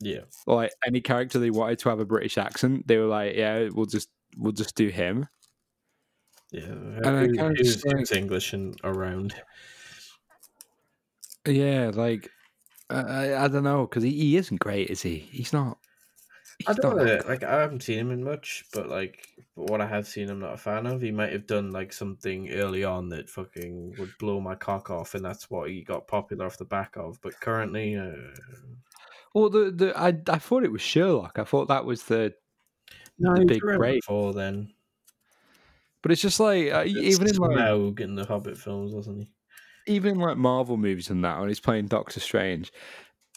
yeah, 0.00 0.22
like 0.46 0.72
any 0.86 1.00
character 1.00 1.38
they 1.38 1.50
wanted 1.50 1.78
to 1.78 1.88
have 1.88 2.00
a 2.00 2.04
British 2.04 2.36
accent, 2.36 2.86
they 2.88 2.98
were 2.98 3.06
like, 3.06 3.36
"Yeah, 3.36 3.68
we'll 3.72 3.86
just 3.86 4.08
we'll 4.36 4.52
just 4.52 4.74
do 4.74 4.88
him." 4.88 5.26
yeah. 6.52 6.62
I 6.62 7.00
kinda 7.02 7.42
like- 7.42 8.12
English 8.12 8.52
and 8.52 8.78
around? 8.84 9.34
Yeah, 11.46 11.90
like 11.94 12.30
I 12.90 13.00
I, 13.00 13.44
I 13.44 13.48
don't 13.48 13.64
know 13.64 13.86
because 13.86 14.02
he, 14.02 14.10
he 14.10 14.36
isn't 14.36 14.60
great, 14.60 14.90
is 14.90 15.02
he? 15.02 15.18
He's 15.18 15.52
not. 15.52 15.78
I 16.68 16.72
don't 16.74 16.96
not 16.96 17.06
know. 17.06 17.20
Like 17.26 17.42
I 17.42 17.60
haven't 17.60 17.82
seen 17.82 17.98
him 17.98 18.12
in 18.12 18.22
much, 18.22 18.64
but 18.72 18.88
like 18.88 19.26
what 19.54 19.80
I 19.80 19.86
have 19.86 20.06
seen, 20.06 20.30
I'm 20.30 20.38
not 20.38 20.54
a 20.54 20.56
fan 20.56 20.86
of. 20.86 21.00
He 21.00 21.10
might 21.10 21.32
have 21.32 21.46
done 21.46 21.72
like 21.72 21.92
something 21.92 22.50
early 22.52 22.84
on 22.84 23.08
that 23.08 23.28
fucking 23.28 23.96
would 23.98 24.12
blow 24.18 24.40
my 24.40 24.54
cock 24.54 24.88
off, 24.90 25.14
and 25.14 25.24
that's 25.24 25.50
what 25.50 25.68
he 25.70 25.82
got 25.82 26.06
popular 26.06 26.46
off 26.46 26.56
the 26.58 26.64
back 26.64 26.96
of. 26.96 27.18
But 27.22 27.38
currently, 27.40 27.96
uh, 27.96 28.12
Well, 29.34 29.50
the 29.50 29.70
the 29.72 29.98
I 29.98 30.16
I 30.28 30.38
thought 30.38 30.64
it 30.64 30.72
was 30.72 30.82
Sherlock. 30.82 31.38
I 31.38 31.44
thought 31.44 31.66
that 31.68 31.84
was 31.84 32.04
the, 32.04 32.32
no, 33.18 33.34
the 33.36 33.44
big 33.44 33.64
around 33.64 33.78
break. 33.78 34.00
before 34.02 34.32
then. 34.32 34.72
But 36.02 36.12
it's 36.12 36.20
just 36.20 36.40
like 36.40 36.70
uh, 36.70 36.84
even 36.86 37.28
in 37.28 37.36
like 37.36 37.56
Smaug 37.56 38.00
in 38.00 38.14
the 38.14 38.24
Hobbit 38.26 38.58
films, 38.58 38.92
wasn't 38.92 39.20
he? 39.20 39.28
even 39.86 40.18
like 40.18 40.38
Marvel 40.38 40.78
movies 40.78 41.10
and 41.10 41.22
that 41.24 41.38
when 41.38 41.48
he's 41.48 41.60
playing 41.60 41.86
Doctor 41.88 42.18
Strange, 42.20 42.72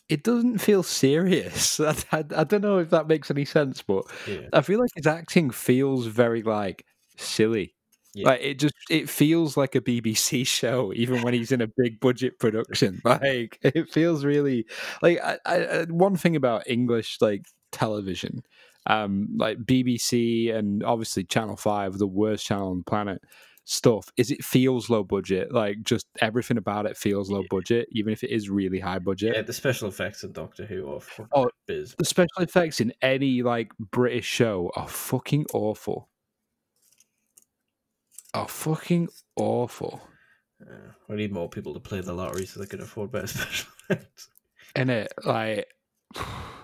it 0.07 0.23
doesn't 0.23 0.59
feel 0.59 0.82
serious. 0.84 1.78
I, 1.80 1.93
I, 2.11 2.23
I 2.38 2.43
don't 2.45 2.61
know 2.61 2.78
if 2.80 2.89
that 2.91 3.07
makes 3.07 3.30
any 3.30 3.43
sense, 3.45 3.82
but 3.82 4.05
Yeah. 4.28 4.47
I 4.53 4.61
feel 4.61 4.80
like 4.80 4.89
his 4.95 5.07
acting 5.07 5.49
feels 5.49 6.05
very 6.05 6.43
like 6.43 6.86
silly. 7.17 7.73
Yeah. 8.13 8.30
Like 8.30 8.41
it 8.41 8.59
just 8.59 8.73
it 8.89 9.09
feels 9.09 9.57
like 9.57 9.75
a 9.75 9.82
BBC 9.82 10.45
show, 10.59 10.91
even 10.95 11.21
when 11.21 11.34
he's 11.34 11.51
in 11.51 11.61
a 11.61 11.67
big 11.67 11.99
budget 11.99 12.39
production. 12.39 13.01
Like 13.05 13.59
it 13.61 13.89
feels 13.89 14.23
really 14.25 14.65
like 15.01 15.19
I, 15.23 15.38
I, 15.45 15.55
I- 15.65 15.84
one 15.86 16.15
thing 16.17 16.36
about 16.36 16.63
English 16.69 17.17
like 17.21 17.45
television, 17.71 18.43
um, 18.88 19.27
like 19.35 19.57
BBC 19.59 20.53
and 20.55 20.83
obviously 20.83 21.23
Channel 21.25 21.57
Five, 21.57 21.97
the 21.97 22.07
worst 22.07 22.45
channel 22.45 22.71
on 22.71 22.77
the 22.79 22.83
planet. 22.83 23.21
Stuff 23.69 24.09
is 24.15 24.31
it 24.31 24.45
feels 24.45 24.89
low 24.89 25.03
budget. 25.03 25.51
Like 25.51 25.83
just 25.83 26.05
everything 26.21 26.57
about 26.57 26.85
it 26.85 26.95
feels 26.95 27.29
low 27.29 27.41
Yeah. 27.41 27.47
budget, 27.49 27.89
even 27.91 28.13
if 28.13 28.23
it 28.23 28.29
is 28.31 28.49
really 28.49 28.79
high 28.79 28.99
budget. 28.99 29.35
Yeah, 29.35 29.41
the 29.41 29.51
special 29.51 29.89
effects 29.89 30.23
in 30.23 30.31
Doctor 30.31 30.65
Who 30.65 30.89
are 30.93 31.01
fucking 31.01 31.27
Oh, 31.33 31.49
biz. 31.67 31.93
the 31.97 32.05
special 32.05 32.41
effects 32.43 32.79
in 32.79 32.93
any 33.01 33.41
like 33.43 33.71
British 33.77 34.25
show 34.25 34.71
are 34.77 34.88
fucking 34.88 35.47
awful. 35.53 36.07
Are 38.33 38.47
fucking 38.47 39.09
awful. 39.35 40.01
Yeah. 40.65 40.91
we 41.09 41.17
need 41.17 41.31
more 41.33 41.49
people 41.49 41.73
to 41.73 41.79
play 41.81 41.99
the 42.01 42.13
lottery 42.13 42.45
so 42.45 42.59
they 42.61 42.65
can 42.67 42.81
afford 42.81 43.11
better 43.11 43.27
special 43.27 43.69
effects. 43.89 44.29
And 44.75 44.89
it 44.89 45.11
like 45.25 45.67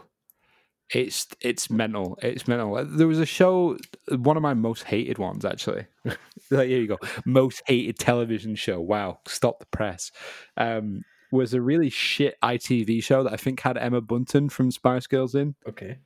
it's 0.91 1.27
it's 1.41 1.69
mental. 1.69 2.17
It's 2.21 2.47
mental. 2.47 2.86
There 2.86 3.07
was 3.07 3.19
a 3.19 3.25
show, 3.25 3.77
one 4.09 4.38
of 4.38 4.43
my 4.43 4.53
most 4.53 4.84
hated 4.84 5.17
ones 5.17 5.45
actually. 5.45 5.86
like, 6.51 6.67
here 6.67 6.81
you 6.81 6.88
go. 6.88 6.99
Most 7.25 7.61
hated 7.67 7.97
television 7.99 8.55
show. 8.55 8.79
Wow. 8.79 9.19
Stop 9.27 9.59
the 9.59 9.65
press. 9.67 10.11
Um 10.57 11.03
was 11.31 11.53
a 11.55 11.61
really 11.61 11.89
shit 11.89 12.36
ITV 12.43 13.01
show 13.03 13.23
that 13.23 13.34
I 13.34 13.38
think 13.38 13.59
had 13.61 13.75
Emma 13.77 14.01
Bunton 14.01 14.49
from 14.49 14.69
Spice 14.69 15.07
Girls 15.07 15.34
in. 15.34 15.55
Okay. 15.67 15.97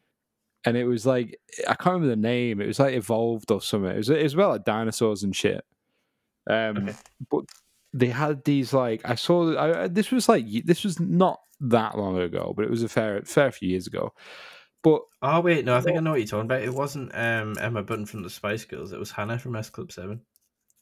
and 0.63 0.77
it 0.77 0.85
was 0.85 1.05
like 1.05 1.37
I 1.67 1.73
can't 1.75 1.95
remember 1.95 2.07
the 2.09 2.15
name. 2.15 2.61
It 2.61 2.67
was 2.67 2.79
like 2.79 2.93
evolved 2.95 3.51
or 3.51 3.59
something. 3.61 3.91
It 3.91 3.97
was 3.97 4.09
it 4.09 4.23
was 4.23 4.33
about 4.35 4.51
like 4.51 4.63
dinosaurs 4.65 5.23
and 5.23 5.35
shit. 5.35 5.65
Um, 6.49 6.77
Okay. 6.77 6.93
but 7.29 7.43
they 7.93 8.07
had 8.07 8.43
these 8.45 8.71
like 8.73 9.01
I 9.03 9.15
saw. 9.15 9.53
I, 9.55 9.83
I- 9.83 9.87
this 9.89 10.11
was 10.11 10.29
like 10.29 10.45
this 10.63 10.83
was 10.85 10.97
not 10.99 11.41
that 11.59 11.97
long 11.97 12.17
ago, 12.19 12.53
but 12.55 12.63
it 12.63 12.71
was 12.71 12.83
a 12.83 12.87
fair 12.89 13.21
fair 13.23 13.51
few 13.51 13.67
years 13.69 13.87
ago. 13.87 14.13
But 14.91 15.01
Oh 15.21 15.39
wait, 15.41 15.65
no, 15.65 15.75
I 15.75 15.81
think 15.81 15.97
I 15.97 15.99
know 15.99 16.11
what 16.11 16.19
you're 16.19 16.27
talking 16.27 16.45
about. 16.45 16.61
It 16.61 16.73
wasn't 16.73 17.11
um, 17.15 17.55
Emma 17.59 17.83
Bunton 17.83 18.05
from 18.05 18.23
the 18.23 18.29
Spice 18.29 18.65
Girls. 18.65 18.91
It 18.91 18.99
was 18.99 19.11
Hannah 19.11 19.39
from 19.39 19.55
S 19.55 19.69
Club 19.69 19.91
Seven. 19.91 20.21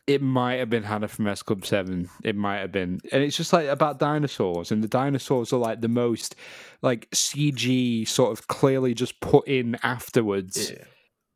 it 0.07 0.21
might 0.21 0.55
have 0.55 0.69
been 0.69 0.83
Hannah 0.83 1.07
from 1.07 1.27
S 1.27 1.41
Club 1.41 1.65
Seven. 1.65 2.09
It 2.23 2.35
might 2.35 2.59
have 2.59 2.71
been, 2.71 2.99
and 3.11 3.23
it's 3.23 3.37
just 3.37 3.53
like 3.53 3.67
about 3.67 3.97
dinosaurs, 3.99 4.71
and 4.71 4.83
the 4.83 4.87
dinosaurs 4.87 5.53
are 5.53 5.57
like 5.57 5.81
the 5.81 5.87
most 5.87 6.35
like 6.81 7.09
CG 7.11 8.07
sort 8.07 8.37
of 8.37 8.47
clearly 8.47 8.93
just 8.93 9.19
put 9.21 9.47
in 9.47 9.77
afterwards. 9.83 10.71
Yeah. 10.71 10.83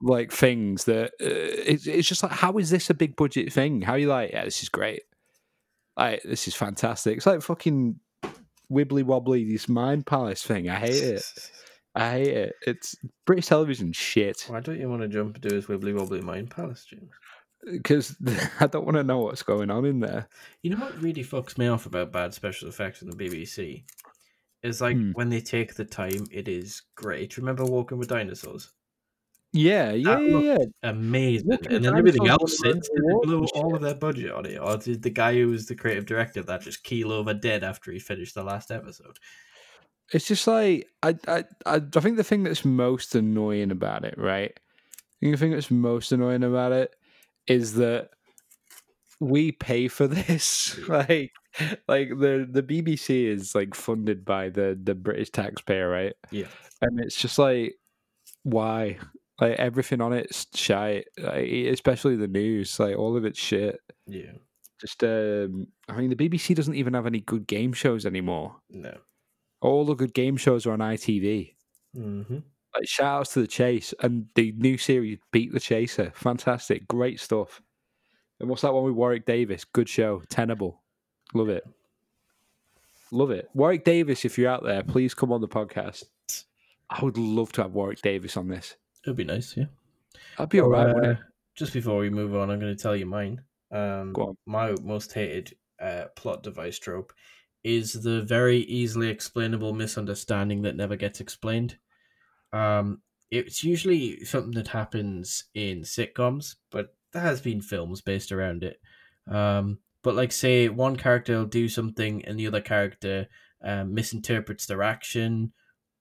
like 0.02 0.32
things 0.32 0.86
that 0.86 1.08
uh, 1.22 1.66
it's, 1.72 1.88
it's 1.88 2.08
just 2.08 2.24
like 2.24 2.32
how 2.32 2.58
is 2.58 2.70
this 2.70 2.90
a 2.90 2.94
big 2.94 3.16
budget 3.18 3.52
thing 3.52 3.82
how 3.82 3.94
are 3.94 3.98
you 3.98 4.08
like 4.08 4.32
yeah 4.32 4.46
this 4.46 4.64
is 4.64 4.70
great 4.70 5.02
like 5.98 6.22
this 6.24 6.48
is 6.48 6.56
fantastic 6.56 7.18
it's 7.18 7.26
like 7.26 7.42
fucking 7.42 8.00
wibbly 8.72 9.04
wobbly 9.04 9.44
this 9.44 9.68
mind 9.68 10.06
palace 10.06 10.42
thing 10.42 10.70
i 10.70 10.76
hate 10.76 11.04
it 11.04 11.24
i 11.96 12.10
hate 12.12 12.28
it 12.28 12.54
it's 12.68 12.96
british 13.26 13.48
television 13.48 13.92
shit 13.92 14.46
Why 14.48 14.60
don't 14.60 14.80
you 14.80 14.90
want 14.90 15.02
to 15.02 15.08
jump 15.08 15.36
into 15.36 15.54
his 15.56 15.66
wibbly 15.68 15.94
wobbly 15.98 16.22
mind 16.22 16.52
palace, 16.52 16.86
James? 16.86 17.12
because 17.72 18.16
i 18.60 18.68
don't 18.68 18.86
want 18.86 18.98
to 18.98 19.04
know 19.04 19.20
what's 19.20 19.44
going 19.44 19.70
on 19.72 19.86
in 19.86 20.00
there 20.00 20.28
You 20.62 20.72
know 20.72 20.78
what 20.86 21.02
really 21.02 21.24
fucks 21.24 21.58
me 21.58 21.68
off 21.68 21.86
about 21.86 22.12
bad 22.12 22.34
special 22.34 22.70
effects 22.70 23.02
in 23.02 23.10
the 23.10 23.16
BBC? 23.18 23.84
Is 24.62 24.82
like 24.82 24.96
Hmm. 24.98 25.12
when 25.14 25.30
they 25.30 25.40
take 25.42 25.76
the 25.76 25.86
time, 25.86 26.26
it 26.32 26.48
is 26.50 26.82
great. 26.96 27.38
Remember 27.38 27.64
Walking 27.66 27.98
with 27.98 28.10
Dinosaurs? 28.10 28.72
yeah 29.54 29.92
yeah 29.94 30.16
That 30.16 30.44
yeah. 30.44 30.58
Amazing. 30.84 31.48
Walking 31.48 31.74
and 31.74 31.86
then 31.86 31.98
everything 31.98 32.28
else 32.28 32.60
since 32.60 32.88
they 32.90 33.02
blew 33.24 33.40
and 33.40 33.50
all 33.56 33.76
of 33.76 33.82
their 33.82 33.96
budget 33.96 34.32
on 34.32 34.46
it? 34.46 34.58
Or 34.58 34.78
did 34.78 35.02
the 35.02 35.10
guy 35.10 35.34
who 35.36 35.48
was 35.50 35.66
the 35.66 35.76
creative 35.76 36.06
director 36.06 36.44
that 36.44 36.62
just 36.62 36.84
keel 36.84 37.12
over 37.12 37.34
dead 37.34 37.64
after 37.64 37.92
he 37.92 38.00
finished 38.00 38.36
the 38.36 38.44
last 38.44 38.70
episode? 38.70 39.18
It's 40.14 40.28
just 40.28 40.48
like 40.48 40.88
I, 41.04 41.16
I 41.28 41.44
i 41.66 41.76
i 41.76 42.00
think 42.00 42.18
the 42.18 42.24
thing 42.24 42.44
that's 42.44 42.66
most 42.66 43.16
annoying 43.16 43.72
about 43.72 44.06
it 44.06 44.16
right 44.18 44.52
i 44.56 45.16
think 45.20 45.34
the 45.34 45.38
thing 45.38 45.52
that's 45.52 45.72
most 45.72 46.12
annoying 46.12 46.44
about 46.44 46.72
it 46.72 46.96
is 47.48 47.76
that 47.76 48.10
we 49.20 49.52
pay 49.52 49.88
for 49.88 50.08
this 50.08 50.78
like 50.88 51.32
like 51.88 52.10
the 52.10 52.48
the 52.50 52.64
bbc 52.64 53.26
is 53.28 53.54
like 53.56 53.76
funded 53.76 54.24
by 54.24 54.50
the 54.50 54.80
the 54.82 54.96
british 54.96 55.30
taxpayer 55.30 55.90
right 55.90 56.14
Yeah. 56.32 56.48
and 56.82 57.00
it's 57.00 57.16
just 57.20 57.38
like 57.38 57.76
why 58.44 58.98
like 59.42 59.54
everything 59.60 60.00
on 60.02 60.14
it's 60.14 60.48
shite 60.54 61.08
like, 61.18 61.46
especially 61.50 62.16
the 62.16 62.28
news 62.28 62.80
like 62.80 62.98
all 62.98 63.18
of 63.18 63.26
it's 63.26 63.40
shit 63.40 63.80
Yeah. 64.08 64.32
just 64.80 65.04
um 65.04 65.68
i 65.90 65.94
mean 65.98 66.10
the 66.10 66.16
bbc 66.30 66.56
doesn't 66.56 66.76
even 66.76 66.94
have 66.94 67.06
any 67.06 67.20
good 67.20 67.46
game 67.48 67.74
shows 67.74 68.06
anymore 68.06 68.56
No. 68.70 68.98
All 69.62 69.86
the 69.86 69.94
good 69.96 70.14
game 70.14 70.38
shows 70.38 70.66
are 70.66 70.72
on 70.74 70.80
itv 70.80 71.54
Mm-hmm. 71.98 72.36
like 72.76 72.88
shout 72.88 73.20
outs 73.22 73.34
to 73.34 73.42
the 73.42 73.48
chase 73.48 73.94
and 74.02 74.28
the 74.36 74.52
new 74.58 74.78
series 74.78 75.18
beat 75.32 75.52
the 75.52 75.60
chaser. 75.60 76.12
Fantastic. 76.14 76.88
Great 76.88 77.20
stuff. 77.20 77.62
And 78.40 78.48
what's 78.48 78.62
that 78.62 78.74
one 78.74 78.84
with 78.84 78.94
warwick 78.94 79.26
davis? 79.26 79.66
Good 79.66 79.90
show. 79.90 80.22
Tenable. 80.30 80.82
Love 81.34 81.50
it. 81.50 81.66
Love 83.12 83.32
it. 83.32 83.50
Warwick 83.56 83.84
davis 83.86 84.24
if 84.24 84.38
you're 84.38 84.52
out 84.52 84.64
there 84.64 84.84
please 84.84 85.14
come 85.16 85.32
on 85.32 85.42
the 85.42 85.48
podcast. 85.48 86.04
I 86.92 87.04
would 87.04 87.18
love 87.18 87.52
to 87.54 87.64
have 87.64 87.74
warwick 87.74 88.02
davis 88.02 88.38
on 88.38 88.48
this. 88.48 88.76
It'd 89.04 89.18
be 89.18 89.24
nice, 89.24 89.56
yeah. 89.58 89.66
that'd 90.38 90.50
be 90.50 90.60
all 90.62 90.70
right? 90.70 90.96
Uh, 90.96 91.16
Just 91.56 91.74
before 91.74 91.98
we 91.98 92.10
move 92.10 92.36
on, 92.36 92.50
I'm 92.52 92.60
going 92.60 92.76
to 92.76 92.82
tell 92.82 92.96
you 92.96 93.06
mine. 93.06 93.42
Um, 93.72 94.14
Go 94.14 94.28
on. 94.30 94.38
My 94.46 94.74
most 94.84 95.12
hated 95.14 95.56
uh, 95.82 96.06
plot 96.16 96.44
device 96.44 96.78
trope 96.80 97.14
is 97.64 97.94
the 97.94 98.22
very 98.22 98.60
easily 98.60 99.10
explainable 99.10 99.74
misunderstanding 99.74 100.62
that 100.64 100.76
never 100.76 100.96
gets 100.96 101.20
explained. 101.20 101.78
Um, 102.54 103.02
it's 103.32 103.64
usually 103.64 104.24
something 104.26 104.54
that 104.54 104.70
happens 104.70 105.46
in 105.54 105.82
sitcoms, 105.82 106.56
but 106.72 106.96
there 107.14 107.22
has 107.22 107.42
been 107.42 107.62
films 107.62 108.02
based 108.02 108.32
around 108.32 108.64
it. 108.64 108.80
Um, 109.28 109.80
but 110.04 110.16
like, 110.16 110.32
say 110.32 110.70
one 110.70 110.96
character 110.96 111.38
will 111.38 111.46
do 111.46 111.70
something 111.70 112.26
and 112.26 112.40
the 112.40 112.48
other 112.48 112.62
character 112.62 113.28
um, 113.62 113.94
misinterprets 113.94 114.66
their 114.66 114.82
action, 114.82 115.52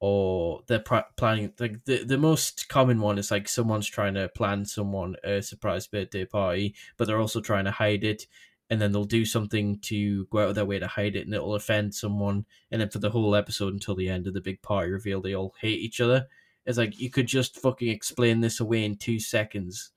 or 0.00 0.62
they're 0.68 0.78
pr- 0.78 1.10
planning. 1.16 1.52
Like 1.58 1.84
the 1.84 2.04
the 2.04 2.18
most 2.18 2.68
common 2.68 3.00
one 3.00 3.18
is 3.18 3.30
like 3.30 3.48
someone's 3.48 3.88
trying 3.88 4.14
to 4.14 4.28
plan 4.28 4.64
someone 4.64 5.16
a 5.24 5.42
surprise 5.42 5.86
birthday 5.86 6.24
party, 6.24 6.74
but 6.96 7.06
they're 7.06 7.20
also 7.20 7.40
trying 7.40 7.64
to 7.64 7.72
hide 7.72 8.04
it. 8.04 8.26
And 8.70 8.80
then 8.80 8.92
they'll 8.92 9.04
do 9.04 9.24
something 9.24 9.78
to 9.82 10.26
go 10.26 10.40
out 10.40 10.48
of 10.50 10.54
their 10.54 10.64
way 10.66 10.78
to 10.78 10.86
hide 10.86 11.16
it, 11.16 11.24
and 11.26 11.34
it'll 11.34 11.54
offend 11.54 11.94
someone. 11.94 12.44
And 12.70 12.80
then 12.80 12.90
for 12.90 12.98
the 12.98 13.10
whole 13.10 13.34
episode 13.34 13.72
until 13.72 13.94
the 13.96 14.08
end 14.10 14.26
of 14.26 14.34
the 14.34 14.40
big 14.42 14.60
party 14.62 14.90
reveal, 14.90 15.20
they 15.22 15.34
all 15.34 15.54
hate 15.60 15.80
each 15.80 16.00
other. 16.00 16.26
It's 16.66 16.76
like 16.78 17.00
you 17.00 17.08
could 17.10 17.26
just 17.26 17.58
fucking 17.60 17.88
explain 17.88 18.40
this 18.40 18.60
away 18.60 18.84
in 18.84 18.96
two 18.96 19.18
seconds. 19.20 19.90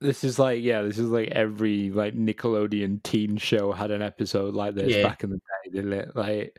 this 0.00 0.22
is 0.24 0.38
like 0.38 0.62
yeah 0.62 0.82
this 0.82 0.96
is 0.98 1.08
like 1.10 1.28
every 1.30 1.90
like 1.90 2.14
nickelodeon 2.14 3.02
teen 3.02 3.36
show 3.36 3.72
had 3.72 3.90
an 3.90 4.00
episode 4.02 4.54
like 4.54 4.74
this 4.76 4.94
Yeah. 4.94 5.02
back 5.02 5.24
in 5.24 5.30
the 5.30 5.36
day 5.38 5.70
didn't 5.72 5.92
it 5.92 6.10
like 6.14 6.56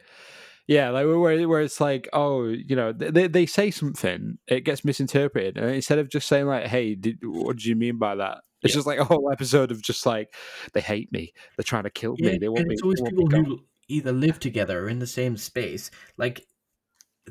yeah 0.67 0.89
like 0.89 1.05
where, 1.05 1.47
where 1.47 1.61
it's 1.61 1.79
like 1.79 2.09
oh 2.11 2.47
you 2.47 2.75
know 2.75 2.91
they, 2.91 3.27
they 3.27 3.45
say 3.45 3.71
something 3.71 4.37
it 4.47 4.65
gets 4.65 4.83
misinterpreted 4.83 5.57
and 5.57 5.71
instead 5.73 5.99
of 5.99 6.09
just 6.09 6.27
saying 6.27 6.47
like 6.47 6.67
hey 6.67 6.95
did, 6.95 7.19
what 7.23 7.55
do 7.57 7.69
you 7.69 7.77
mean 7.77 7.97
by 7.97 8.15
that 8.15 8.39
it's 8.63 8.73
Yeah. 8.73 8.77
just 8.77 8.87
like 8.87 8.99
a 8.99 9.05
whole 9.05 9.31
episode 9.31 9.71
of 9.71 9.81
just 9.81 10.05
like 10.05 10.33
they 10.73 10.81
hate 10.81 11.11
me 11.11 11.33
they're 11.57 11.63
trying 11.63 11.83
to 11.83 11.89
kill 11.89 12.15
me 12.19 12.37
they 12.37 12.49
want 12.49 12.59
and 12.59 12.67
me 12.67 12.73
it's 12.73 12.83
always 12.83 13.01
people 13.01 13.27
who 13.29 13.59
either 13.89 14.11
live 14.11 14.39
together 14.39 14.85
or 14.85 14.89
in 14.89 14.99
the 14.99 15.07
same 15.07 15.35
space. 15.35 15.89
Like 16.15 16.45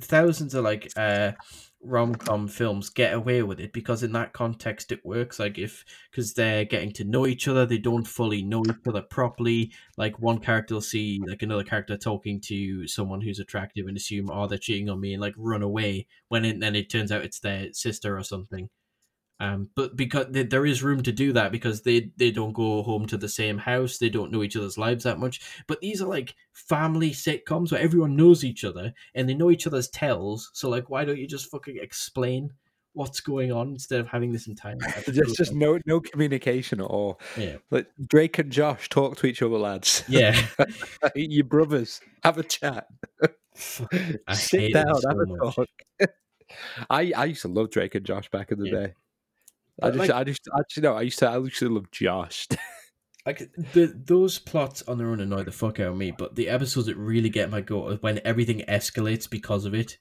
thousands 0.01 0.55
of 0.55 0.65
like 0.65 0.91
uh 0.97 1.33
rom 1.81 2.15
com 2.15 2.49
films 2.49 2.91
get 2.91 3.15
away 3.15 3.43
with 3.43 3.61
it 3.61 3.73
because 3.73 4.03
in 4.03 4.11
that 4.13 4.33
context 4.33 4.91
it 4.91 5.05
works. 5.05 5.39
Like 5.39 5.59
if 5.59 5.85
because 6.11 6.35
they're 6.35 6.65
getting 6.65 6.93
to 6.95 7.05
know 7.05 7.27
each 7.27 7.47
other, 7.47 7.65
they 7.65 7.79
don't 7.79 8.07
fully 8.07 8.43
know 8.43 8.65
each 8.69 8.75
other 8.89 9.03
properly. 9.03 9.73
Like 9.97 10.19
one 10.19 10.39
character 10.39 10.75
will 10.75 10.81
see 10.81 11.21
like 11.27 11.43
another 11.43 11.65
character 11.65 11.97
talking 11.97 12.41
to 12.43 12.89
someone 12.89 13.21
who's 13.21 13.39
attractive 13.39 13.87
and 13.87 13.97
assume, 13.97 14.29
oh, 14.31 14.47
they're 14.49 14.59
cheating 14.59 14.91
on 14.91 15.01
me, 15.01 15.15
and 15.15 15.23
like 15.23 15.35
run 15.37 15.63
away. 15.63 16.09
When 16.29 16.45
it, 16.45 16.59
then 16.61 16.75
it 16.75 16.91
turns 16.91 17.13
out 17.13 17.25
it's 17.25 17.41
their 17.41 17.73
sister 17.73 18.19
or 18.19 18.25
something. 18.25 18.69
Um, 19.41 19.71
but 19.77 19.95
because 19.95 20.27
th- 20.33 20.51
there 20.51 20.67
is 20.67 20.83
room 20.83 21.03
to 21.05 21.13
do 21.13 21.33
that 21.35 21.53
because 21.53 21.83
they 21.83 22.11
they 22.17 22.31
don't 22.33 22.53
go 22.53 22.83
home 22.83 23.07
to 23.07 23.17
the 23.17 23.29
same 23.29 23.57
house, 23.59 23.99
they 23.99 24.09
don't 24.09 24.33
know 24.33 24.43
each 24.43 24.57
other's 24.57 24.77
lives 24.79 25.05
that 25.05 25.21
much. 25.21 25.41
But 25.69 25.81
these 25.81 26.03
are 26.03 26.09
like 26.09 26.35
family 26.53 27.11
sitcoms 27.13 27.71
where 27.71 27.81
everyone 27.81 28.17
knows 28.17 28.43
each 28.45 28.65
other 28.65 28.93
and 29.15 29.29
they 29.29 29.35
know 29.35 29.51
each 29.51 29.67
other's 29.67 29.89
tells. 29.89 30.51
So 30.55 30.69
like, 30.69 30.91
why 30.91 31.05
don't 31.05 31.19
you 31.19 31.27
just 31.29 31.51
fucking 31.51 31.79
explain 31.81 32.51
what's 32.95 33.21
going 33.21 33.53
on 33.53 33.69
instead 33.69 34.01
of 34.01 34.09
having 34.09 34.33
this 34.33 34.49
entire? 34.49 34.75
There's 35.07 35.35
just 35.35 35.53
no 35.55 35.79
no 35.87 36.01
communication 36.01 36.81
at 36.81 36.87
all. 36.87 37.21
Yeah. 37.37 37.59
Like 37.71 37.87
Drake 38.09 38.39
and 38.41 38.51
Josh 38.51 38.89
talk 38.89 39.19
to 39.19 39.27
each 39.29 39.41
other, 39.41 39.57
lads. 39.57 40.03
yeah. 40.09 40.37
Your 41.15 41.45
brothers 41.45 42.01
have 42.25 42.39
a 42.39 42.43
chat. 42.43 42.89
I 44.27 44.35
Sit 44.35 44.73
down, 44.73 44.97
so 44.97 45.09
have 45.09 45.19
a 45.19 45.27
much. 45.27 45.55
talk. 45.55 45.69
I 46.91 47.13
I 47.17 47.25
used 47.27 47.43
to 47.43 47.49
love 47.49 47.71
Drake 47.71 47.95
and 47.95 48.05
Josh 48.05 48.29
back 48.31 48.51
in 48.51 48.59
the 48.59 48.67
Yeah. 48.69 48.73
day. 48.87 48.95
I 49.83 49.89
just 49.91 49.99
like- 49.99 50.11
I 50.11 50.25
just 50.25 50.49
actually 50.59 50.83
no, 50.83 50.95
I 50.97 51.03
used 51.03 51.19
to 51.21 51.29
I 51.29 51.39
used 51.39 51.59
to 51.59 51.69
love 51.69 51.91
Josh. 51.91 52.47
Like 53.27 53.41
the 53.75 53.93
those 54.07 54.39
plots 54.39 54.83
on 54.89 54.97
their 54.97 55.09
own 55.09 55.21
annoy 55.21 55.43
the 55.43 55.53
fuck 55.53 55.81
out 55.81 55.89
of 55.89 55.97
me, 55.99 56.13
but 56.13 56.35
the 56.35 56.49
episodes 56.49 56.87
that 56.87 56.97
really 56.97 57.29
get 57.29 57.51
my 57.51 57.61
goat 57.61 58.03
when 58.03 58.23
everything 58.25 58.61
escalates 58.67 59.29
because 59.29 59.67
of 59.67 59.75
it, 59.75 59.99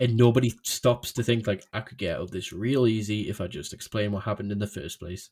and 0.00 0.16
nobody 0.16 0.52
stops 0.64 1.12
to 1.12 1.22
think 1.22 1.46
like 1.46 1.64
I 1.72 1.78
could 1.80 1.96
get 1.98 2.16
out 2.16 2.22
of 2.22 2.30
this 2.32 2.52
real 2.52 2.88
easy 2.88 3.28
if 3.28 3.40
I 3.40 3.46
just 3.46 3.72
explain 3.72 4.10
what 4.10 4.24
happened 4.24 4.50
in 4.50 4.58
the 4.58 4.66
first 4.66 4.98
place. 4.98 5.30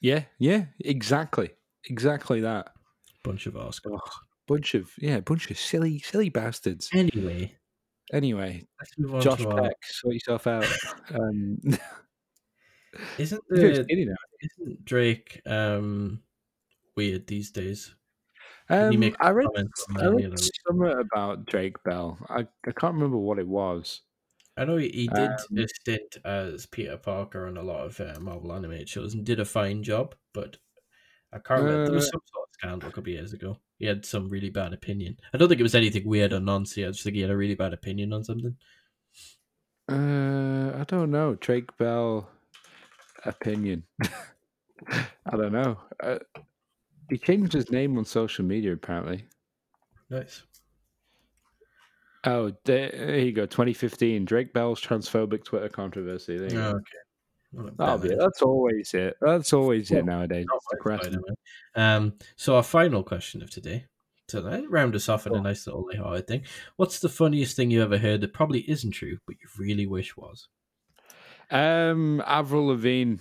yeah, 0.00 0.22
yeah, 0.38 0.66
exactly, 0.80 1.50
exactly 1.84 2.40
that. 2.40 2.70
Bunch 3.24 3.44
of 3.46 3.52
Oscars. 3.52 4.00
Bunch 4.46 4.74
of 4.74 4.90
yeah, 4.98 5.20
bunch 5.20 5.50
of 5.50 5.58
silly 5.58 5.98
silly 5.98 6.30
bastards. 6.30 6.88
Anyway, 6.94 7.58
Anyway, 8.10 8.66
let's 8.80 8.92
move 8.96 9.16
on 9.16 9.20
Josh 9.20 9.40
to 9.40 9.50
our. 9.50 9.62
Peck, 9.64 9.76
sort 9.84 10.14
yourself 10.14 10.46
out. 10.46 10.64
Um, 11.14 11.58
Isn't 13.18 13.44
the 13.48 13.90
isn't 14.40 14.84
Drake 14.84 15.42
um 15.46 16.22
weird 16.96 17.26
these 17.26 17.50
days? 17.50 17.94
Um, 18.70 19.14
I 19.20 19.30
read, 19.30 19.50
I 19.96 20.06
read 20.06 20.26
something 20.38 21.00
about 21.00 21.46
Drake 21.46 21.82
Bell. 21.84 22.18
I, 22.28 22.40
I 22.66 22.72
can't 22.72 22.94
remember 22.94 23.16
what 23.16 23.38
it 23.38 23.48
was. 23.48 24.02
I 24.56 24.64
know 24.64 24.76
he, 24.76 24.88
he 24.90 25.08
did 25.08 25.30
Um, 25.50 25.58
a 25.58 25.68
stint 25.68 26.16
as 26.24 26.66
Peter 26.66 26.96
Parker 26.98 27.46
on 27.46 27.56
a 27.56 27.62
lot 27.62 27.86
of 27.86 28.00
uh, 28.00 28.18
Marvel 28.20 28.52
animated 28.52 28.88
shows 28.88 29.14
and 29.14 29.24
did 29.24 29.40
a 29.40 29.44
fine 29.44 29.82
job, 29.82 30.16
but 30.34 30.58
I 31.32 31.38
can't 31.40 31.62
remember. 31.62 31.84
There 31.84 31.94
was 31.94 32.08
Uh, 32.08 32.10
some 32.10 32.22
sort 32.32 32.48
of 32.48 32.54
scandal 32.54 32.90
a 32.90 32.92
couple 32.92 33.10
of 33.12 33.16
years 33.16 33.32
ago. 33.34 33.60
He 33.78 33.86
had 33.86 34.04
some 34.06 34.28
really 34.30 34.50
bad 34.50 34.72
opinion. 34.74 35.18
I 35.32 35.38
don't 35.38 35.48
think 35.48 35.60
it 35.60 35.64
was 35.64 35.76
anything 35.76 36.06
weird 36.06 36.32
or 36.32 36.40
nonsense. 36.40 36.86
I 36.88 36.90
just 36.92 37.04
think 37.04 37.16
he 37.16 37.22
had 37.22 37.30
a 37.32 37.36
really 37.36 37.56
bad 37.56 37.74
opinion 37.74 38.12
on 38.12 38.24
something. 38.24 38.56
Uh, 39.88 40.72
I 40.76 40.84
don't 40.86 41.10
know. 41.10 41.34
Drake 41.34 41.76
Bell 41.78 42.28
opinion. 43.24 43.82
I 44.90 45.06
don't 45.36 45.52
know. 45.52 45.78
Uh, 46.02 46.18
he 47.10 47.18
changed 47.18 47.52
his 47.52 47.70
name 47.70 47.98
on 47.98 48.04
social 48.04 48.44
media 48.44 48.72
apparently. 48.72 49.26
Nice. 50.10 50.42
Oh, 52.24 52.52
there, 52.64 52.90
there 52.90 53.18
you 53.18 53.32
go. 53.32 53.46
2015. 53.46 54.24
Drake 54.24 54.52
Bell's 54.52 54.80
transphobic 54.80 55.44
Twitter 55.44 55.68
controversy. 55.68 56.36
There 56.36 56.52
you 56.52 56.58
Oh, 56.60 56.72
go. 56.72 56.78
okay. 56.78 57.74
Oh, 57.78 58.04
yeah, 58.04 58.16
that's 58.18 58.42
always 58.42 58.92
it. 58.92 59.16
That's 59.22 59.52
always 59.54 59.90
Well, 59.90 60.00
it 60.00 60.04
nowadays. 60.04 60.46
Not 60.48 60.60
It's 61.02 61.16
my 61.16 61.32
Um, 61.74 62.14
so 62.36 62.56
our 62.56 62.62
final 62.62 63.02
question 63.02 63.42
of 63.42 63.50
today, 63.50 63.86
to 64.28 64.42
round 64.68 64.94
us 64.94 65.08
off 65.08 65.26
on 65.26 65.34
a 65.34 65.40
nice 65.40 65.66
little 65.66 65.86
lighthearted 65.86 66.26
thing. 66.26 66.42
What's 66.76 66.98
the 66.98 67.08
funniest 67.08 67.56
thing 67.56 67.70
you 67.70 67.82
ever 67.82 67.96
heard 67.96 68.20
that 68.20 68.34
probably 68.34 68.68
isn't 68.70 68.90
true, 68.90 69.16
but 69.26 69.36
you 69.40 69.48
really 69.58 69.86
wish 69.86 70.14
was? 70.16 70.48
Um, 71.50 72.22
Avril 72.26 72.66
Lavigne 72.68 73.16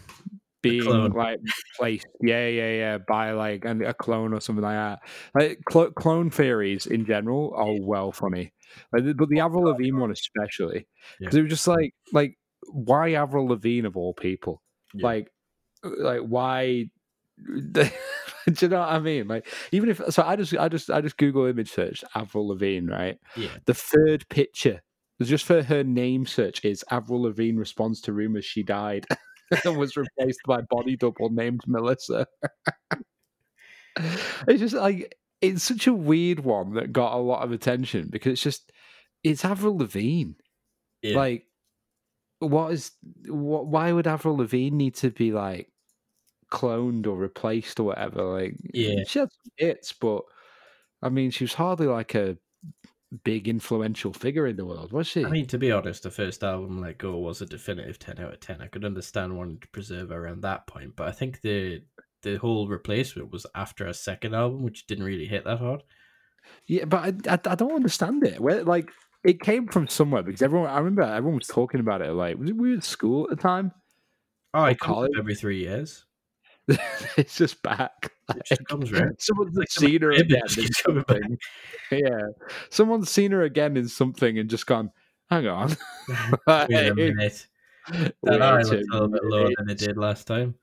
being 0.62 0.84
like 1.14 1.40
replaced, 1.80 2.08
yeah, 2.22 2.48
yeah, 2.48 2.72
yeah, 2.72 2.98
by 3.08 3.32
like 3.32 3.64
a 3.66 3.94
clone 3.94 4.34
or 4.34 4.42
something 4.42 4.64
like 4.64 4.76
that. 4.76 5.00
Like 5.36 5.60
cl- 5.72 5.92
clone 5.92 6.30
theories 6.30 6.86
in 6.88 7.06
general 7.06 7.54
are 7.56 7.74
well 7.80 8.12
funny, 8.12 8.54
like, 8.92 9.06
the- 9.06 9.14
but 9.14 9.30
the 9.30 9.40
Avril 9.40 9.64
Lavigne 9.66 9.98
one 10.00 10.12
especially 10.12 10.88
because 11.20 11.36
Yeah. 11.36 11.40
it 11.40 11.44
was 11.44 11.52
just 11.52 11.68
like, 11.68 11.94
like 12.14 12.38
why 12.72 13.14
Avril 13.14 13.48
Lavigne 13.48 13.86
of 13.88 13.96
all 13.96 14.14
people? 14.14 14.62
Yeah. 14.94 15.06
Like, 15.06 15.32
like 15.84 16.22
why? 16.22 16.86
Do 17.74 17.86
you 18.62 18.68
know 18.70 18.80
what 18.80 18.90
I 18.90 19.00
mean? 19.00 19.28
Like, 19.28 19.46
even 19.72 19.90
if 19.90 20.02
so, 20.10 20.24
I 20.24 20.36
just, 20.38 20.56
I 20.58 20.70
just, 20.70 20.90
I 20.90 21.02
just 21.02 21.18
Google 21.18 21.46
image 21.46 21.70
search 21.72 22.04
Avril 22.16 22.48
Lavigne, 22.48 22.90
right? 22.92 23.18
Yeah. 23.36 23.50
The 23.66 23.74
third 23.74 24.28
picture, 24.30 24.82
just 25.24 25.46
for 25.46 25.64
her 25.64 25.84
name 25.84 26.26
search, 26.26 26.64
is 26.64 26.86
Avril 26.92 27.24
Lavigne 27.24 27.58
responds 27.58 28.02
to 28.02 28.14
rumors 28.14 28.46
she 28.46 28.64
died 28.64 29.06
and 29.66 29.78
was 29.78 29.98
replaced 29.98 30.42
by 30.46 30.62
body 30.62 30.96
double 30.96 31.30
named 31.30 31.62
Melissa. 31.68 32.28
it's 34.48 34.60
just 34.60 34.76
like 34.76 35.16
it's 35.42 35.64
such 35.64 35.88
a 35.88 35.94
weird 35.94 36.40
one 36.40 36.74
that 36.74 36.94
got 36.94 37.14
a 37.14 37.18
lot 37.22 37.44
of 37.44 37.52
attention 37.52 38.10
because 38.12 38.34
it's 38.34 38.42
just 38.44 38.72
it's 39.24 39.46
Avril 39.46 39.78
Lavigne. 39.78 40.34
Yeah. 41.02 41.16
Like, 41.18 41.46
what 42.40 42.72
is 42.74 42.92
what? 43.28 43.68
Why 43.68 43.92
would 43.92 44.08
Avril 44.08 44.38
Lavigne 44.38 44.76
need 44.76 44.96
to 44.96 45.10
be 45.10 45.32
like 45.32 45.70
cloned 46.52 47.08
or 47.08 47.16
replaced 47.16 47.80
or 47.80 47.84
whatever? 47.84 48.24
Like, 48.24 48.56
Yeah. 48.74 49.04
she 49.08 49.20
had 49.20 49.30
some 49.32 49.52
hits, 49.58 49.94
but 49.94 50.24
I 51.02 51.10
mean, 51.10 51.32
she 51.32 51.44
was 51.44 51.54
hardly 51.54 51.88
like 51.88 52.16
a 52.16 52.38
big 53.24 53.48
influential 53.48 54.14
figure 54.14 54.48
in 54.48 54.56
the 54.58 54.66
world, 54.66 54.92
was 54.92 55.08
she? 55.08 55.26
I 55.26 55.30
mean, 55.30 55.48
to 55.48 55.58
be 55.58 55.72
honest, 55.72 56.04
the 56.04 56.12
first 56.12 56.44
album, 56.44 56.82
Let 56.82 56.98
Go, 56.98 57.18
was 57.18 57.42
a 57.42 57.46
definitive 57.46 58.00
10 58.00 58.20
out 58.20 58.34
of 58.34 58.40
10. 58.40 58.62
I 58.62 58.68
could 58.68 58.86
understand 58.86 59.38
wanting 59.38 59.60
to 59.60 59.68
preserve 59.70 60.12
around 60.12 60.42
that 60.42 60.68
point, 60.68 60.96
but 60.96 61.08
I 61.08 61.12
think 61.12 61.42
the 61.42 61.84
the 62.24 62.38
whole 62.38 62.68
replacement 62.68 63.32
was 63.32 63.46
after 63.56 63.86
a 63.86 63.94
second 63.94 64.34
album, 64.36 64.64
which 64.64 64.88
didn't 64.88 65.06
really 65.06 65.28
hit 65.28 65.46
that 65.46 65.60
hard. 65.60 65.84
yeah, 66.68 66.86
but 66.86 67.28
I, 67.28 67.34
I, 67.34 67.40
I 67.52 67.56
don't 67.56 67.74
understand 67.76 68.24
it. 68.26 68.40
Where 68.40 68.64
like 68.64 68.92
it 69.24 69.42
came 69.42 69.68
from 69.68 69.88
somewhere 69.88 70.24
because 70.24 70.42
everyone, 70.42 70.70
I 70.70 70.78
remember 70.80 71.04
everyone 71.04 71.40
was 71.40 71.48
talking 71.48 71.80
about 71.80 72.02
it. 72.02 72.12
Like, 72.14 72.38
was 72.38 72.50
it 72.50 72.58
we 72.58 72.72
were 72.72 72.78
at 72.78 72.84
school 72.84 73.26
at 73.26 73.30
the 73.38 73.42
time? 73.42 73.72
Oh, 74.54 74.62
I 74.62 74.70
Or 74.70 74.72
it 74.72 74.80
college? 74.80 75.12
every 75.20 75.36
three 75.36 75.60
years. 75.60 76.07
it's 77.18 77.38
just 77.38 77.62
back. 77.64 78.12
It 78.36 78.46
just 78.46 78.66
comes 78.66 78.92
round. 78.92 79.16
Someone's 79.20 79.56
Like 79.56 79.72
seen 79.72 80.02
her 80.02 80.12
again 80.12 80.42
in 80.58 80.72
something. 80.74 81.38
Yeah, 81.90 82.28
someone's 82.70 83.10
seen 83.10 83.32
her 83.32 83.44
again 83.44 83.78
in 83.78 83.88
something 83.88 84.38
and 84.38 84.50
just 84.50 84.68
gone. 84.68 84.92
Hang 85.30 85.48
on, 85.48 85.70
Wait 86.46 86.88
a 86.90 86.94
minute. 86.94 87.48
That 88.24 88.42
eye 88.42 88.60
a 88.60 88.64
looks 88.66 88.70
a 88.72 88.94
little 88.94 89.08
bit 89.08 89.24
lower 89.24 89.50
than 89.58 89.70
it 89.70 89.78
did 89.78 89.96
last 89.96 90.28
time. 90.28 90.56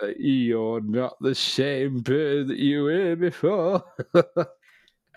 Uh, 0.00 0.12
You're 0.16 0.80
not 0.80 1.16
the 1.20 1.34
same 1.34 1.98
bird 1.98 2.46
that 2.46 2.58
you 2.58 2.84
were 2.84 3.16
before. 3.16 3.82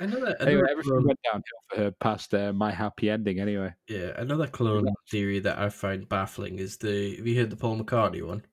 Another, 0.01 0.35
anyway, 0.41 0.63
everything 0.71 0.93
clone, 0.93 1.05
went 1.05 1.19
downhill 1.23 1.43
for 1.69 1.75
her 1.77 1.91
past 1.91 2.33
uh, 2.33 2.51
my 2.53 2.71
happy 2.71 3.11
ending. 3.11 3.39
Anyway, 3.39 3.71
yeah, 3.87 4.13
another 4.17 4.47
clone 4.47 4.87
theory 5.11 5.39
that 5.41 5.59
I 5.59 5.69
find 5.69 6.09
baffling 6.09 6.57
is 6.57 6.77
the. 6.77 7.17
Have 7.17 7.27
you 7.27 7.39
heard 7.39 7.51
the 7.51 7.55
Paul 7.55 7.77
McCartney 7.79 8.25
one? 8.25 8.43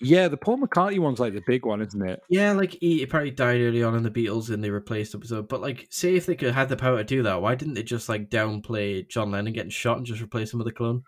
Yeah, 0.00 0.28
the 0.28 0.36
Paul 0.36 0.58
McCartney 0.58 0.98
one's 0.98 1.20
like 1.20 1.34
the 1.34 1.42
big 1.46 1.64
one, 1.64 1.80
isn't 1.80 2.08
it? 2.08 2.20
Yeah, 2.28 2.52
like 2.52 2.76
he 2.80 3.02
apparently 3.02 3.30
died 3.30 3.60
early 3.60 3.82
on 3.82 3.94
in 3.96 4.02
the 4.02 4.10
Beatles 4.10 4.50
and 4.50 4.62
they 4.62 4.70
replaced 4.70 5.14
him. 5.14 5.22
So, 5.24 5.42
but 5.42 5.60
like, 5.60 5.86
say 5.90 6.14
if 6.16 6.26
they 6.26 6.34
could 6.34 6.52
had 6.54 6.68
the 6.68 6.76
power 6.76 6.98
to 6.98 7.04
do 7.04 7.22
that, 7.22 7.40
why 7.42 7.54
didn't 7.54 7.74
they 7.74 7.82
just 7.82 8.08
like 8.08 8.30
downplay 8.30 9.08
John 9.08 9.30
Lennon 9.30 9.52
getting 9.52 9.70
shot 9.70 9.96
and 9.98 10.06
just 10.06 10.20
replace 10.22 10.52
him 10.52 10.58
with 10.58 10.68
a 10.68 10.72
clone? 10.72 11.02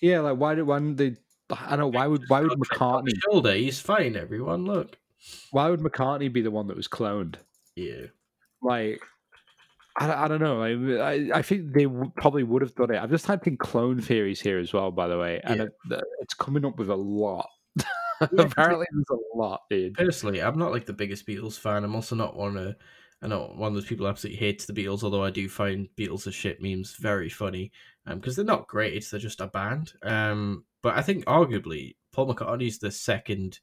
Yeah, 0.00 0.20
like 0.20 0.38
why 0.38 0.54
did 0.54 0.64
why 0.64 0.78
didn't 0.78 0.96
they? 0.96 1.16
I 1.50 1.70
don't 1.70 1.78
know 1.78 1.88
why 1.88 2.06
would 2.06 2.24
why 2.28 2.40
would 2.40 2.48
Got 2.50 2.58
tripped 2.64 2.82
on 2.82 3.04
the 3.04 3.12
McCartney 3.12 3.22
shoulder? 3.30 3.54
He's 3.54 3.80
fine. 3.80 4.16
Everyone, 4.16 4.64
look. 4.64 4.96
why 5.50 5.68
would 5.70 5.80
McCartney 5.80 6.32
be 6.32 6.40
the 6.42 6.50
one 6.50 6.66
that 6.68 6.76
was 6.76 6.88
cloned? 6.88 7.36
Yeah, 7.76 8.06
Like, 8.62 9.00
I, 9.98 10.06
don't- 10.06 10.18
I 10.18 10.28
don't 10.28 10.40
know. 10.40 10.62
I, 10.62 11.12
I 11.12 11.38
I 11.38 11.42
think 11.42 11.72
they 11.74 11.84
w- 11.84 12.10
probably 12.16 12.42
would 12.42 12.62
have 12.62 12.74
done 12.74 12.90
it. 12.92 12.98
I've 13.02 13.10
just 13.10 13.24
typed 13.26 13.46
in 13.46 13.56
clone 13.56 14.00
theories 14.00 14.40
here 14.40 14.58
as 14.58 14.72
well, 14.72 14.90
by 14.90 15.06
the 15.08 15.18
way, 15.18 15.40
and 15.44 15.56
Yeah. 15.58 15.96
it, 15.98 16.04
it's 16.20 16.34
coming 16.34 16.64
up 16.64 16.78
with 16.78 16.88
a 16.88 16.94
lot. 16.96 17.48
Apparently, 18.38 18.86
there's 18.90 19.04
a 19.10 19.36
lot, 19.38 19.62
dude. 19.70 19.94
personally, 19.94 20.42
I'm 20.42 20.58
not 20.58 20.72
like 20.72 20.86
the 20.86 20.92
biggest 20.92 21.26
Beatles 21.26 21.58
fan. 21.58 21.84
I'm 21.84 21.94
also 21.94 22.16
not 22.16 22.36
one 22.36 22.56
of. 22.56 22.76
I 23.22 23.26
know 23.26 23.52
one 23.56 23.68
of 23.68 23.74
those 23.74 23.86
people 23.86 24.04
who 24.04 24.10
absolutely 24.10 24.38
hates 24.38 24.66
the 24.66 24.74
Beatles, 24.74 25.02
although 25.02 25.24
I 25.24 25.30
do 25.30 25.48
find 25.48 25.88
Beatles 25.96 26.26
as 26.26 26.34
shit 26.34 26.60
memes 26.60 26.94
very 26.96 27.30
funny. 27.30 27.72
Um, 28.06 28.18
because 28.18 28.36
they're 28.36 28.44
not 28.44 28.68
great, 28.68 29.08
they're 29.10 29.18
just 29.18 29.40
a 29.40 29.46
band. 29.46 29.94
Um, 30.02 30.64
but 30.82 30.94
I 30.94 31.00
think 31.00 31.24
arguably 31.24 31.96
Paul 32.12 32.34
McCartney's 32.34 32.78
the 32.78 32.90
second 32.90 33.60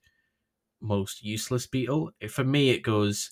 most 0.81 1.23
useless 1.23 1.67
Beatle. 1.67 2.09
For 2.29 2.43
me, 2.43 2.71
it 2.71 2.81
goes 2.81 3.29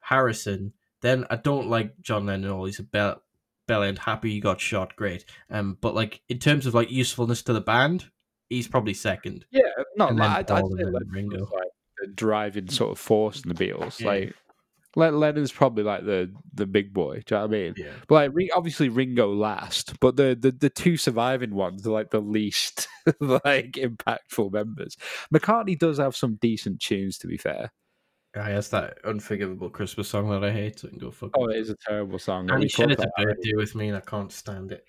Harrison. 0.00 0.72
Then 1.00 1.26
I 1.30 1.36
don't 1.36 1.68
like 1.68 2.00
John 2.00 2.26
Lennon. 2.26 2.50
all. 2.50 2.64
he's 2.64 2.78
a 2.78 2.84
bell 2.84 3.20
bell 3.66 3.82
end. 3.82 3.98
Happy 3.98 4.30
you 4.30 4.40
got 4.40 4.60
shot, 4.60 4.94
great. 4.96 5.24
Um, 5.50 5.76
but 5.80 5.94
like 5.94 6.22
in 6.28 6.38
terms 6.38 6.66
of 6.66 6.74
like 6.74 6.90
usefulness 6.90 7.42
to 7.42 7.52
the 7.52 7.60
band, 7.60 8.06
he's 8.52 8.68
probably 8.68 8.94
second. 8.94 9.44
Yeah, 9.50 9.62
no, 9.96 10.08
like, 10.08 10.50
I'd, 10.50 10.50
I'd 10.50 10.64
say 10.64 10.84
Ringo. 11.08 11.40
like 11.40 11.68
the 12.00 12.08
driving 12.08 12.68
sort 12.68 12.92
of 12.92 12.98
force 12.98 13.42
in 13.42 13.52
the 13.52 13.54
Beatles. 13.54 14.00
Yeah. 14.00 14.06
Like, 14.06 14.34
Len- 14.94 15.18
Lennon's 15.18 15.52
probably 15.52 15.84
like 15.84 16.04
the 16.04 16.30
the 16.52 16.66
big 16.66 16.92
boy. 16.92 17.22
Do 17.24 17.34
you 17.34 17.40
know 17.40 17.46
what 17.46 17.54
I 17.54 17.58
mean? 17.58 17.74
Yeah. 17.76 17.92
But 18.08 18.34
like, 18.34 18.50
obviously 18.54 18.90
Ringo 18.90 19.32
last, 19.32 19.98
but 20.00 20.16
the, 20.16 20.36
the 20.38 20.50
the 20.50 20.70
two 20.70 20.96
surviving 20.96 21.54
ones 21.54 21.86
are 21.86 21.92
like 21.92 22.10
the 22.10 22.20
least 22.20 22.88
like 23.20 23.72
impactful 23.72 24.52
members. 24.52 24.96
McCartney 25.34 25.78
does 25.78 25.98
have 25.98 26.14
some 26.14 26.36
decent 26.42 26.80
tunes, 26.80 27.16
to 27.18 27.26
be 27.26 27.38
fair. 27.38 27.72
I 28.34 28.50
has 28.50 28.70
that 28.70 28.98
unforgivable 29.04 29.68
Christmas 29.68 30.08
song 30.08 30.30
that 30.30 30.42
I 30.44 30.52
hate. 30.52 30.78
So 30.80 30.88
I 30.88 30.90
can 30.90 30.98
go 30.98 31.10
fuck. 31.10 31.30
Oh, 31.36 31.48
it 31.48 31.56
is 31.56 31.70
a 31.70 31.76
terrible 31.86 32.18
song. 32.18 32.50
and 32.50 32.62
he 32.62 32.68
shared 32.68 32.92
a 32.92 32.96
birthday 32.96 33.52
with 33.54 33.74
me, 33.74 33.88
and 33.88 33.96
I 33.96 34.00
can't 34.00 34.32
stand 34.32 34.72
it. 34.72 34.84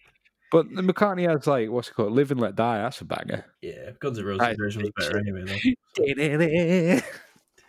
But 0.54 0.74
the 0.74 0.84
McCartney 0.84 1.28
has 1.28 1.48
like 1.48 1.70
what's 1.70 1.90
it 1.90 1.96
called? 1.96 2.14
Live 2.14 2.32
and 2.32 2.40
Let 2.40 2.56
Die. 2.56 2.78
That's 2.78 3.02
a 3.02 3.06
banger. 3.06 3.46
Yeah, 3.62 3.92
Guns 4.00 4.20
N' 4.20 4.26
Roses 4.26 4.42
I 4.42 4.56
version 4.56 4.84
was 4.84 4.92
better 4.96 5.12
so. 5.12 5.18
anyway. 5.18 5.74
Though. 5.96 7.02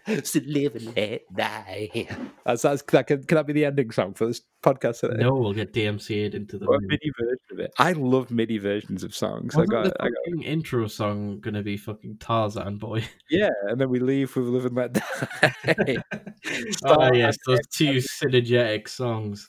to 0.06 0.42
live 0.46 0.76
and 0.76 0.94
let 0.94 1.22
die. 1.34 2.06
That's, 2.44 2.60
that's 2.60 2.82
that 2.82 3.06
can, 3.06 3.24
can 3.24 3.36
that 3.36 3.46
be 3.46 3.54
the 3.54 3.64
ending 3.64 3.90
song 3.90 4.12
for 4.12 4.26
this 4.26 4.42
podcast? 4.62 5.00
Today? 5.00 5.22
No, 5.22 5.32
we'll 5.32 5.54
get 5.54 5.72
DMCA'd 5.72 6.34
into 6.34 6.58
the 6.58 6.66
Or 6.66 6.76
a 6.76 6.80
moon. 6.80 6.88
MIDI 6.88 7.10
version 7.18 7.38
of 7.52 7.58
it. 7.60 7.72
I 7.78 7.92
love 7.92 8.30
MIDI 8.30 8.58
versions 8.58 9.02
of 9.02 9.14
songs. 9.14 9.54
I 9.54 9.60
Wasn't 9.60 9.70
got, 9.70 9.84
the 9.84 10.02
I 10.02 10.08
got, 10.08 10.44
intro 10.44 10.88
song 10.88 11.40
gonna 11.40 11.62
be 11.62 11.78
fucking 11.78 12.18
Tarzan 12.18 12.76
boy? 12.76 13.02
yeah, 13.30 13.48
and 13.68 13.80
then 13.80 13.88
we 13.88 13.98
leave 13.98 14.36
with 14.36 14.44
"Live 14.44 14.66
and 14.66 14.76
Let 14.76 14.92
Die." 14.92 15.96
oh 16.84 17.12
yes, 17.14 17.38
those 17.46 17.66
two 17.74 17.94
synergetic 17.94 18.88
songs. 18.88 19.48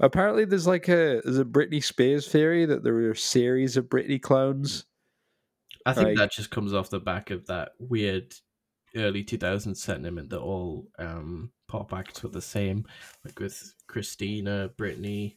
Apparently, 0.00 0.44
there's 0.44 0.66
like 0.66 0.88
a 0.88 1.20
there's 1.24 1.38
a 1.38 1.44
Britney 1.44 1.82
Spears 1.82 2.28
theory 2.28 2.66
that 2.66 2.82
there 2.82 2.94
are 2.96 3.10
a 3.12 3.16
series 3.16 3.76
of 3.76 3.86
Britney 3.86 4.20
clones. 4.20 4.84
I 5.86 5.92
think 5.92 6.08
Like- 6.08 6.16
that 6.18 6.32
just 6.32 6.50
comes 6.50 6.72
off 6.72 6.90
the 6.90 7.00
back 7.00 7.30
of 7.30 7.46
that 7.46 7.72
weird 7.78 8.34
early 8.96 9.24
2000s 9.24 9.76
sentiment 9.76 10.30
that 10.30 10.40
all 10.40 10.88
um, 11.00 11.50
pop 11.68 11.92
acts 11.92 12.22
were 12.22 12.28
the 12.30 12.40
same, 12.40 12.86
like 13.24 13.38
with 13.40 13.74
Christina, 13.88 14.70
Britney, 14.78 15.36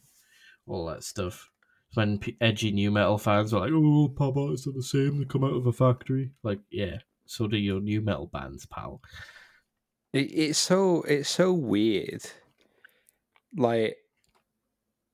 all 0.66 0.86
that 0.86 1.02
stuff. 1.04 1.50
When 1.94 2.18
p- 2.18 2.36
edgy 2.40 2.70
nu 2.70 2.90
metal 2.90 3.16
fans 3.18 3.52
were 3.52 3.60
like, 3.60 3.72
"Oh, 3.72 4.08
pop 4.14 4.36
artists 4.36 4.66
are 4.66 4.72
the 4.72 4.82
same; 4.82 5.18
they 5.18 5.24
come 5.24 5.42
out 5.44 5.54
of 5.56 5.66
a 5.66 5.72
factory." 5.72 6.32
Like, 6.42 6.60
yeah, 6.70 6.98
so 7.26 7.46
do 7.46 7.56
your 7.56 7.80
nu 7.80 8.00
metal 8.00 8.26
bands, 8.26 8.66
pal. 8.66 9.00
It, 10.12 10.30
it's 10.32 10.58
so 10.58 11.02
it's 11.02 11.30
so 11.30 11.52
weird. 11.52 12.22
Like 13.56 13.96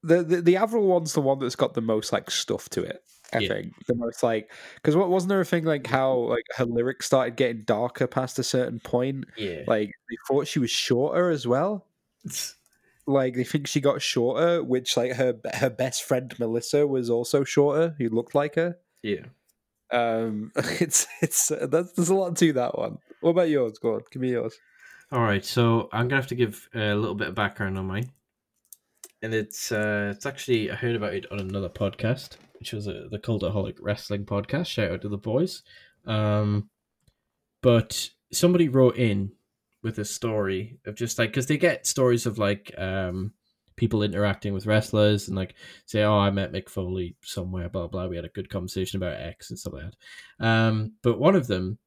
the, 0.04 0.22
the 0.22 0.40
the 0.42 0.56
Avril 0.56 0.86
one's 0.86 1.12
the 1.14 1.20
one 1.20 1.38
that's 1.38 1.56
got 1.56 1.74
the 1.74 1.80
most 1.80 2.12
like 2.12 2.30
stuff 2.30 2.68
to 2.70 2.82
it. 2.82 3.02
I 3.32 3.38
Yeah. 3.38 3.48
think 3.48 3.72
the 3.86 3.94
most 3.96 4.22
like 4.22 4.52
because 4.76 4.94
what 4.94 5.08
wasn't 5.08 5.30
there 5.30 5.40
a 5.40 5.44
thing 5.44 5.64
like 5.64 5.86
how 5.86 6.14
like 6.14 6.44
her 6.56 6.66
lyrics 6.66 7.06
started 7.06 7.36
getting 7.36 7.64
darker 7.64 8.06
past 8.06 8.38
a 8.38 8.44
certain 8.44 8.78
point. 8.80 9.24
Yeah, 9.36 9.62
Like 9.66 9.88
they 9.88 10.16
thought 10.28 10.46
she 10.46 10.58
was 10.60 10.70
shorter 10.70 11.30
as 11.30 11.46
well. 11.46 11.86
Like 13.06 13.34
they 13.34 13.44
think 13.44 13.66
she 13.66 13.82
got 13.82 14.00
shorter, 14.00 14.64
which 14.64 14.96
like 14.96 15.12
her 15.12 15.38
her 15.52 15.68
best 15.68 16.04
friend 16.04 16.34
Melissa 16.38 16.86
was 16.86 17.10
also 17.10 17.44
shorter, 17.44 17.94
who 17.98 18.08
looked 18.08 18.34
like 18.34 18.54
her. 18.54 18.78
yeah. 19.02 19.26
Um, 19.90 20.52
it's 20.56 21.06
it's 21.20 21.50
uh, 21.50 21.66
that's, 21.70 21.92
there's 21.92 22.08
a 22.08 22.14
lot 22.14 22.34
to 22.36 22.52
that 22.54 22.78
one. 22.78 22.96
What 23.20 23.30
about 23.32 23.50
yours? 23.50 23.78
Go 23.78 23.96
on, 23.96 24.02
give 24.10 24.22
me 24.22 24.30
yours. 24.30 24.56
All 25.12 25.20
right, 25.20 25.44
so 25.44 25.90
I'm 25.92 26.08
gonna 26.08 26.22
have 26.22 26.28
to 26.28 26.34
give 26.34 26.66
a 26.74 26.94
little 26.94 27.14
bit 27.14 27.28
of 27.28 27.34
background 27.34 27.76
on 27.78 27.86
mine, 27.88 28.10
and 29.24 29.32
it's 29.32 29.72
uh, 29.72 30.12
it's 30.14 30.26
actually 30.26 30.70
I 30.70 30.74
heard 30.74 30.96
about 30.96 31.14
it 31.14 31.24
on 31.32 31.40
another 31.40 31.70
podcast, 31.70 32.36
which 32.58 32.74
was 32.74 32.86
a, 32.86 33.08
the 33.10 33.18
Cultaholic 33.18 33.78
Wrestling 33.80 34.26
podcast. 34.26 34.66
Shout 34.66 34.92
out 34.92 35.02
to 35.02 35.08
the 35.08 35.16
boys. 35.16 35.62
Um, 36.04 36.68
but 37.62 38.10
somebody 38.30 38.68
wrote 38.68 38.96
in 38.96 39.32
with 39.82 39.98
a 39.98 40.04
story 40.04 40.78
of 40.84 40.94
just 40.94 41.18
like 41.18 41.30
because 41.30 41.46
they 41.46 41.56
get 41.56 41.86
stories 41.86 42.26
of 42.26 42.36
like 42.36 42.74
um 42.76 43.32
people 43.76 44.02
interacting 44.02 44.52
with 44.52 44.66
wrestlers 44.66 45.26
and 45.28 45.36
like 45.38 45.54
say, 45.86 46.02
oh, 46.02 46.18
I 46.18 46.30
met 46.30 46.52
Mick 46.52 46.68
Foley 46.68 47.16
somewhere, 47.22 47.70
blah 47.70 47.86
blah. 47.86 48.06
We 48.06 48.16
had 48.16 48.26
a 48.26 48.28
good 48.36 48.50
conversation 48.50 49.02
about 49.02 49.18
X 49.18 49.48
and 49.48 49.58
stuff 49.58 49.72
like 49.72 49.84
that. 50.38 50.46
Um, 50.46 50.96
but 51.02 51.18
one 51.18 51.34
of 51.34 51.46
them 51.46 51.78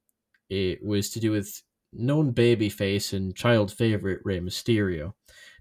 it 0.49 0.83
was 0.83 1.11
to 1.11 1.19
do 1.19 1.29
with 1.29 1.61
known 1.93 2.33
babyface 2.33 3.13
and 3.13 3.35
child 3.35 3.71
favorite 3.71 4.21
Rey 4.25 4.39
Mysterio. 4.39 5.13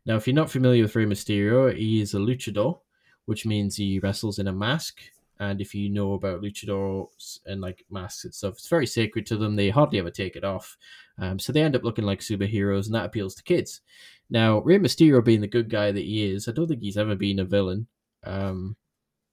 Now, 0.06 0.16
if 0.16 0.26
you're 0.26 0.34
not 0.34 0.50
familiar 0.50 0.82
with 0.82 0.94
Rey 0.94 1.04
Mysterio, 1.04 1.76
he 1.76 2.00
is 2.00 2.14
a 2.14 2.18
luchador, 2.18 2.78
which 3.24 3.44
means 3.44 3.76
he 3.76 3.98
wrestles 3.98 4.38
in 4.38 4.46
a 4.46 4.52
mask. 4.52 5.00
And 5.38 5.60
if 5.60 5.74
you 5.74 5.90
know 5.90 6.14
about 6.14 6.40
luchadors 6.40 7.40
and 7.44 7.60
like 7.60 7.84
masks 7.90 8.24
and 8.24 8.32
stuff, 8.32 8.54
it's 8.54 8.68
very 8.68 8.86
sacred 8.86 9.26
to 9.26 9.36
them. 9.36 9.56
They 9.56 9.68
hardly 9.68 9.98
ever 9.98 10.10
take 10.10 10.36
it 10.36 10.44
off. 10.44 10.78
Um, 11.18 11.38
so 11.38 11.52
they 11.52 11.60
end 11.60 11.76
up 11.76 11.84
looking 11.84 12.04
like 12.04 12.20
superheroes, 12.20 12.86
and 12.86 12.94
that 12.94 13.04
appeals 13.04 13.34
to 13.34 13.42
kids. 13.42 13.80
Now, 14.30 14.60
Rey 14.60 14.78
Mysterio 14.78 15.24
being 15.24 15.40
the 15.40 15.46
good 15.46 15.68
guy 15.68 15.92
that 15.92 16.00
he 16.00 16.30
is, 16.30 16.48
I 16.48 16.52
don't 16.52 16.68
think 16.68 16.80
he's 16.80 16.96
ever 16.96 17.14
been 17.14 17.38
a 17.38 17.44
villain. 17.44 17.86
Um, 18.24 18.76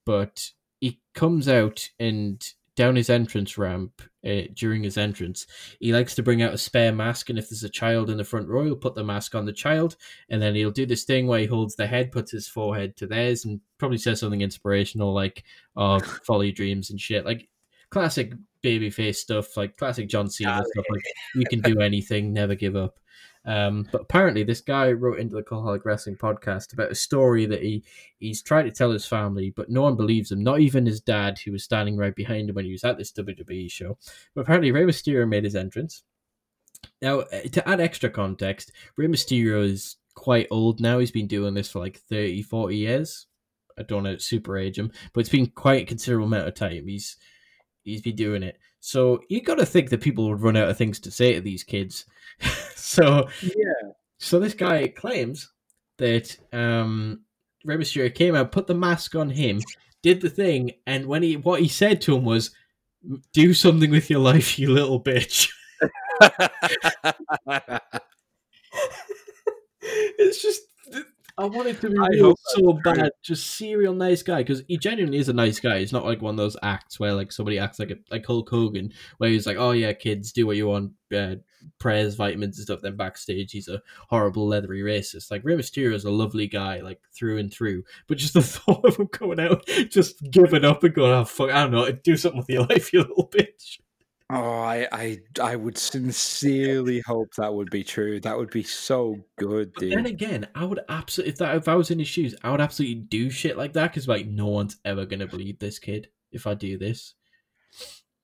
but 0.04 0.50
he 0.80 1.00
comes 1.14 1.48
out 1.48 1.88
and 1.98 2.44
down 2.76 2.96
his 2.96 3.10
entrance 3.10 3.56
ramp 3.56 4.02
uh, 4.26 4.42
during 4.54 4.82
his 4.82 4.98
entrance, 4.98 5.46
he 5.80 5.92
likes 5.92 6.14
to 6.14 6.22
bring 6.22 6.42
out 6.42 6.54
a 6.54 6.58
spare 6.58 6.92
mask, 6.92 7.30
and 7.30 7.38
if 7.38 7.48
there's 7.48 7.64
a 7.64 7.68
child 7.68 8.10
in 8.10 8.16
the 8.16 8.24
front 8.24 8.48
row, 8.48 8.64
he'll 8.64 8.76
put 8.76 8.94
the 8.94 9.04
mask 9.04 9.34
on 9.34 9.46
the 9.46 9.52
child, 9.52 9.96
and 10.28 10.42
then 10.42 10.54
he'll 10.54 10.70
do 10.70 10.86
this 10.86 11.04
thing 11.04 11.26
where 11.26 11.40
he 11.40 11.46
holds 11.46 11.76
the 11.76 11.86
head, 11.86 12.12
puts 12.12 12.32
his 12.32 12.48
forehead 12.48 12.96
to 12.96 13.06
theirs, 13.06 13.44
and 13.44 13.60
probably 13.78 13.98
says 13.98 14.20
something 14.20 14.40
inspirational 14.40 15.12
like 15.12 15.44
"Oh, 15.76 16.00
follow 16.00 16.42
your 16.42 16.52
dreams" 16.52 16.90
and 16.90 17.00
shit, 17.00 17.24
like 17.24 17.48
classic 17.90 18.32
babyface 18.62 19.16
stuff, 19.16 19.56
like 19.56 19.76
classic 19.76 20.08
John 20.08 20.28
Cena 20.28 20.62
stuff, 20.64 20.86
like 20.90 21.02
"We 21.36 21.44
can 21.44 21.60
do 21.60 21.80
anything, 21.80 22.32
never 22.32 22.54
give 22.54 22.76
up." 22.76 22.98
Um, 23.46 23.86
but 23.92 24.02
apparently, 24.02 24.42
this 24.42 24.60
guy 24.60 24.92
wrote 24.92 25.18
into 25.18 25.36
the 25.36 25.42
Cultaholic 25.42 25.84
Wrestling 25.84 26.16
podcast 26.16 26.72
about 26.72 26.90
a 26.90 26.94
story 26.94 27.46
that 27.46 27.62
he 27.62 27.84
he's 28.18 28.42
tried 28.42 28.62
to 28.62 28.70
tell 28.70 28.90
his 28.90 29.06
family, 29.06 29.50
but 29.50 29.68
no 29.68 29.82
one 29.82 29.96
believes 29.96 30.32
him. 30.32 30.42
Not 30.42 30.60
even 30.60 30.86
his 30.86 31.00
dad, 31.00 31.38
who 31.38 31.52
was 31.52 31.64
standing 31.64 31.96
right 31.96 32.14
behind 32.14 32.48
him 32.48 32.54
when 32.54 32.64
he 32.64 32.72
was 32.72 32.84
at 32.84 32.96
this 32.96 33.12
WWE 33.12 33.70
show. 33.70 33.98
But 34.34 34.42
apparently, 34.42 34.72
Rey 34.72 34.84
Mysterio 34.84 35.28
made 35.28 35.44
his 35.44 35.56
entrance. 35.56 36.02
Now, 37.02 37.20
uh, 37.20 37.42
to 37.52 37.68
add 37.68 37.80
extra 37.80 38.10
context, 38.10 38.72
Rey 38.96 39.06
Mysterio 39.06 39.64
is 39.64 39.96
quite 40.14 40.48
old 40.50 40.80
now. 40.80 40.98
He's 40.98 41.10
been 41.10 41.26
doing 41.26 41.54
this 41.54 41.70
for 41.70 41.80
like 41.80 41.98
30, 42.08 42.42
40 42.42 42.76
years. 42.76 43.26
I 43.78 43.82
don't 43.82 44.04
know, 44.04 44.16
super 44.18 44.56
age 44.56 44.78
him, 44.78 44.92
but 45.12 45.20
it's 45.20 45.28
been 45.28 45.48
quite 45.48 45.82
a 45.82 45.86
considerable 45.86 46.28
amount 46.28 46.46
of 46.46 46.54
time. 46.54 46.86
He's 46.86 47.16
he's 47.82 48.02
been 48.02 48.16
doing 48.16 48.42
it. 48.42 48.58
So 48.86 49.22
you 49.30 49.40
got 49.40 49.54
to 49.54 49.64
think 49.64 49.88
that 49.88 50.02
people 50.02 50.28
would 50.28 50.42
run 50.42 50.58
out 50.58 50.68
of 50.68 50.76
things 50.76 51.00
to 51.00 51.10
say 51.10 51.32
to 51.32 51.40
these 51.40 51.64
kids. 51.64 52.04
so 52.76 53.26
Yeah, 53.40 53.92
so 54.18 54.38
this 54.38 54.52
guy 54.52 54.88
claims 54.88 55.50
that 55.96 56.36
um, 56.52 57.20
Rey 57.64 57.78
Mysterio 57.78 58.14
came 58.14 58.34
out, 58.34 58.52
put 58.52 58.66
the 58.66 58.74
mask 58.74 59.14
on 59.14 59.30
him, 59.30 59.62
did 60.02 60.20
the 60.20 60.28
thing, 60.28 60.72
and 60.86 61.06
when 61.06 61.22
he 61.22 61.38
what 61.38 61.62
he 61.62 61.68
said 61.68 62.02
to 62.02 62.14
him 62.14 62.26
was, 62.26 62.50
"Do 63.32 63.54
something 63.54 63.90
with 63.90 64.10
your 64.10 64.20
life, 64.20 64.58
you 64.58 64.70
little 64.70 65.02
bitch." 65.02 65.48
it's 69.80 70.42
just 70.42 70.60
I 71.36 71.46
wanted 71.46 71.80
to 71.80 71.90
be 71.90 71.98
I 71.98 72.06
real 72.12 72.36
so 72.36 72.36
that's 72.44 72.54
true. 72.54 72.80
bad, 72.84 73.10
just 73.22 73.46
serial 73.56 73.92
nice 73.92 74.22
guy 74.22 74.42
because 74.42 74.62
he 74.68 74.78
genuinely 74.78 75.18
is 75.18 75.28
a 75.28 75.32
nice 75.32 75.58
guy. 75.58 75.80
He's 75.80 75.92
not 75.92 76.04
like 76.04 76.22
one 76.22 76.34
of 76.34 76.36
those 76.36 76.56
acts 76.62 77.00
where 77.00 77.12
like 77.12 77.32
somebody 77.32 77.58
acts 77.58 77.80
like 77.80 77.90
a, 77.90 77.96
like 78.10 78.24
Hulk 78.24 78.48
Hogan, 78.48 78.92
where 79.18 79.30
he's 79.30 79.46
like, 79.46 79.56
"Oh 79.56 79.72
yeah, 79.72 79.92
kids, 79.94 80.30
do 80.30 80.46
what 80.46 80.56
you 80.56 80.68
want, 80.68 80.92
uh, 81.12 81.36
prayers, 81.80 82.14
vitamins, 82.14 82.58
and 82.58 82.66
stuff." 82.66 82.82
Then 82.82 82.96
backstage, 82.96 83.50
he's 83.50 83.66
a 83.66 83.82
horrible 84.10 84.46
leathery 84.46 84.82
racist. 84.82 85.32
Like 85.32 85.44
Rey 85.44 85.56
Mysterio 85.56 85.94
is 85.94 86.04
a 86.04 86.10
lovely 86.10 86.46
guy, 86.46 86.80
like 86.82 87.00
through 87.12 87.38
and 87.38 87.52
through. 87.52 87.82
But 88.06 88.18
just 88.18 88.34
the 88.34 88.42
thought 88.42 88.84
of 88.84 88.96
him 88.96 89.08
coming 89.08 89.40
out, 89.40 89.66
just 89.88 90.22
giving 90.30 90.64
up 90.64 90.84
and 90.84 90.94
going, 90.94 91.12
"Oh 91.12 91.24
fuck, 91.24 91.50
I 91.50 91.62
don't 91.64 91.72
know, 91.72 91.90
do 91.90 92.16
something 92.16 92.38
with 92.38 92.48
your 92.48 92.66
life, 92.70 92.92
you 92.92 93.00
little 93.00 93.28
bitch." 93.28 93.80
Oh, 94.34 94.60
I, 94.60 94.88
I, 94.90 95.18
I 95.40 95.54
would 95.56 95.78
sincerely 95.78 97.00
hope 97.06 97.34
that 97.36 97.54
would 97.54 97.70
be 97.70 97.84
true. 97.84 98.18
That 98.20 98.36
would 98.36 98.50
be 98.50 98.64
so 98.64 99.26
good, 99.38 99.72
But 99.74 99.78
dude. 99.78 99.92
then 99.92 100.06
again, 100.06 100.48
I 100.54 100.64
would 100.64 100.80
absolutely 100.88 101.32
if 101.32 101.38
that 101.38 101.56
if 101.56 101.68
I 101.68 101.74
was 101.76 101.90
in 101.90 101.98
his 102.00 102.08
shoes, 102.08 102.34
I 102.42 102.50
would 102.50 102.60
absolutely 102.60 102.96
do 103.02 103.30
shit 103.30 103.56
like 103.56 103.72
that 103.74 103.90
because 103.92 104.08
like 104.08 104.26
no 104.26 104.46
one's 104.48 104.78
ever 104.84 105.06
gonna 105.06 105.26
believe 105.28 105.58
this 105.60 105.78
kid 105.78 106.08
if 106.32 106.46
I 106.46 106.54
do 106.54 106.76
this. 106.78 107.14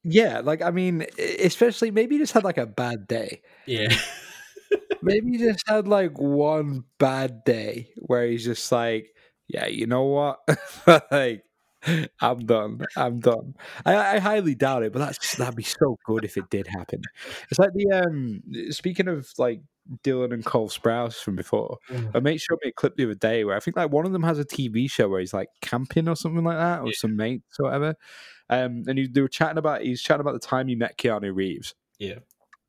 yeah, 0.03 0.41
like 0.41 0.63
I 0.63 0.71
mean, 0.71 1.07
especially 1.19 1.91
maybe 1.91 2.17
he 2.17 2.21
just 2.21 2.33
had 2.33 2.45
like 2.45 2.59
a 2.59 2.67
bad 2.67 3.07
day. 3.07 3.43
Yeah, 3.67 3.95
Maybe 5.03 5.33
he 5.33 5.39
just 5.39 5.67
had 5.67 5.89
like 5.89 6.19
one 6.19 6.85
bad 6.99 7.45
day 7.45 7.91
where 7.97 8.27
he's 8.27 8.45
just 8.45 8.71
like, 8.71 9.15
yeah, 9.49 9.67
you 9.67 9.87
know 9.87 10.05
what, 10.05 10.41
like. 11.11 11.45
I'm 12.21 12.47
done. 12.47 12.81
I'm 12.97 13.21
done. 13.21 13.55
I, 13.87 14.17
I 14.17 14.19
highly 14.19 14.55
doubt 14.55 14.83
it, 14.83 14.93
but 14.93 14.99
that's 14.99 15.37
that'd 15.37 15.57
be 15.57 15.63
so 15.63 15.99
good 16.05 16.25
if 16.25 16.37
it 16.37 16.51
did 16.51 16.67
happen. 16.67 17.03
It's 17.51 17.59
like 17.59 17.73
the 17.75 17.91
um. 17.93 18.43
Speaking 18.71 19.09
of 19.09 19.29
like 19.39 19.63
Dylan 20.05 20.33
and 20.33 20.45
Cole 20.45 20.69
Sprouse 20.69 21.15
from 21.23 21.37
before, 21.37 21.79
I 22.15 22.21
mate 22.21 22.41
showed 22.41 22.59
me 22.63 22.71
a 22.71 22.73
clip 22.73 22.97
the 22.97 23.05
other 23.05 23.15
day 23.15 23.45
where 23.45 23.57
I 23.57 23.61
think 23.61 23.77
like 23.77 23.91
one 23.91 24.07
of 24.07 24.13
them 24.13 24.23
has 24.23 24.39
a 24.39 24.45
TV 24.45 24.91
show 24.91 25.09
where 25.09 25.21
he's 25.21 25.33
like 25.35 25.49
camping 25.63 26.09
or 26.09 26.17
something 26.17 26.45
like 26.45 26.59
that, 26.59 26.81
or 26.81 26.87
Yeah. 26.89 26.93
some 26.97 27.17
mates 27.17 27.57
or 27.59 27.65
whatever. 27.67 27.95
Um, 28.51 28.83
and 28.87 28.99
he, 28.99 29.07
they 29.07 29.21
were 29.21 29.29
chatting 29.29 29.59
about 29.59 29.83
he's 29.83 30.03
chatting 30.03 30.21
about 30.21 30.35
the 30.35 30.47
time 30.47 30.69
he 30.69 30.75
met 30.75 30.99
Keanu 30.99 31.35
Reeves. 31.35 31.75
Yeah. 31.99 32.19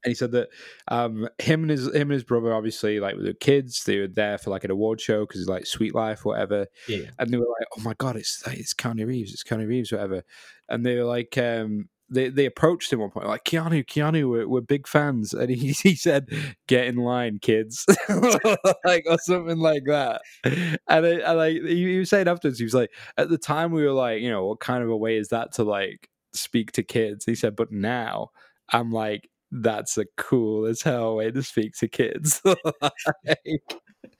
And 0.03 0.11
he 0.11 0.15
said 0.15 0.31
that 0.31 0.49
um, 0.87 1.27
him 1.39 1.61
and 1.61 1.71
his 1.71 1.87
him 1.87 2.03
and 2.03 2.11
his 2.11 2.23
brother 2.23 2.53
obviously 2.53 2.99
like 2.99 3.15
with 3.15 3.25
the 3.25 3.33
kids 3.33 3.83
they 3.83 3.99
were 3.99 4.07
there 4.07 4.37
for 4.37 4.49
like 4.49 4.63
an 4.63 4.71
award 4.71 4.99
show 4.99 5.25
because 5.25 5.47
like 5.47 5.65
Suite 5.65 5.95
Life 5.95 6.25
whatever 6.25 6.67
yeah, 6.87 7.05
and 7.19 7.31
they 7.31 7.37
were 7.37 7.45
like, 7.59 7.67
"Oh 7.77 7.81
my 7.81 7.93
god, 7.97 8.15
it's 8.15 8.43
it's 8.47 8.73
Keanu 8.73 9.07
Reeves, 9.07 9.33
it's 9.33 9.43
Keanu 9.43 9.67
Reeves, 9.67 9.91
whatever." 9.91 10.23
And 10.69 10.85
they 10.85 10.95
were 10.95 11.03
like, 11.03 11.37
um, 11.37 11.89
they 12.11 12.29
they 12.29 12.45
approached 12.45 12.91
him 12.91 12.99
one 12.99 13.09
point 13.09 13.27
like, 13.27 13.45
"Keanu, 13.45 13.85
Keanu, 13.85 14.29
we're, 14.29 14.47
we're 14.47 14.61
big 14.61 14.87
fans," 14.87 15.33
and 15.33 15.49
he, 15.49 15.71
he 15.83 15.95
said, 15.95 16.27
"Get 16.67 16.85
in 16.87 16.97
line, 16.97 17.39
kids," 17.41 17.85
like 18.85 19.05
or 19.07 19.17
something 19.19 19.57
like 19.59 19.83
that. 19.85 20.21
And, 20.43 21.05
I, 21.05 21.31
like 21.31 21.53
he, 21.53 21.93
he 21.93 21.99
was 21.99 22.09
saying 22.09 22.27
afterwards, 22.27 22.59
he 22.59 22.65
was 22.65 22.73
like, 22.73 22.91
"At 23.17 23.29
the 23.29 23.37
time, 23.37 23.71
we 23.71 23.83
were 23.83 23.93
like, 23.93 24.21
you 24.21 24.29
know, 24.29 24.45
what 24.45 24.59
kind 24.59 24.83
of 24.83 24.89
a 24.89 24.97
way 24.97 25.17
is 25.17 25.29
that 25.29 25.53
to 25.53 25.63
like 25.63 26.09
speak 26.33 26.73
to 26.73 26.83
kids?" 26.83 27.25
He 27.25 27.35
said, 27.35 27.55
"But 27.55 27.71
now, 27.71 28.29
I'm 28.71 28.91
like." 28.91 29.29
That's 29.51 29.97
a 29.97 30.05
cool 30.17 30.65
as 30.65 30.81
hell 30.81 31.17
way 31.17 31.31
to 31.31 31.43
speak 31.43 31.75
to 31.77 31.87
kids. 31.87 32.41
like, 32.81 33.63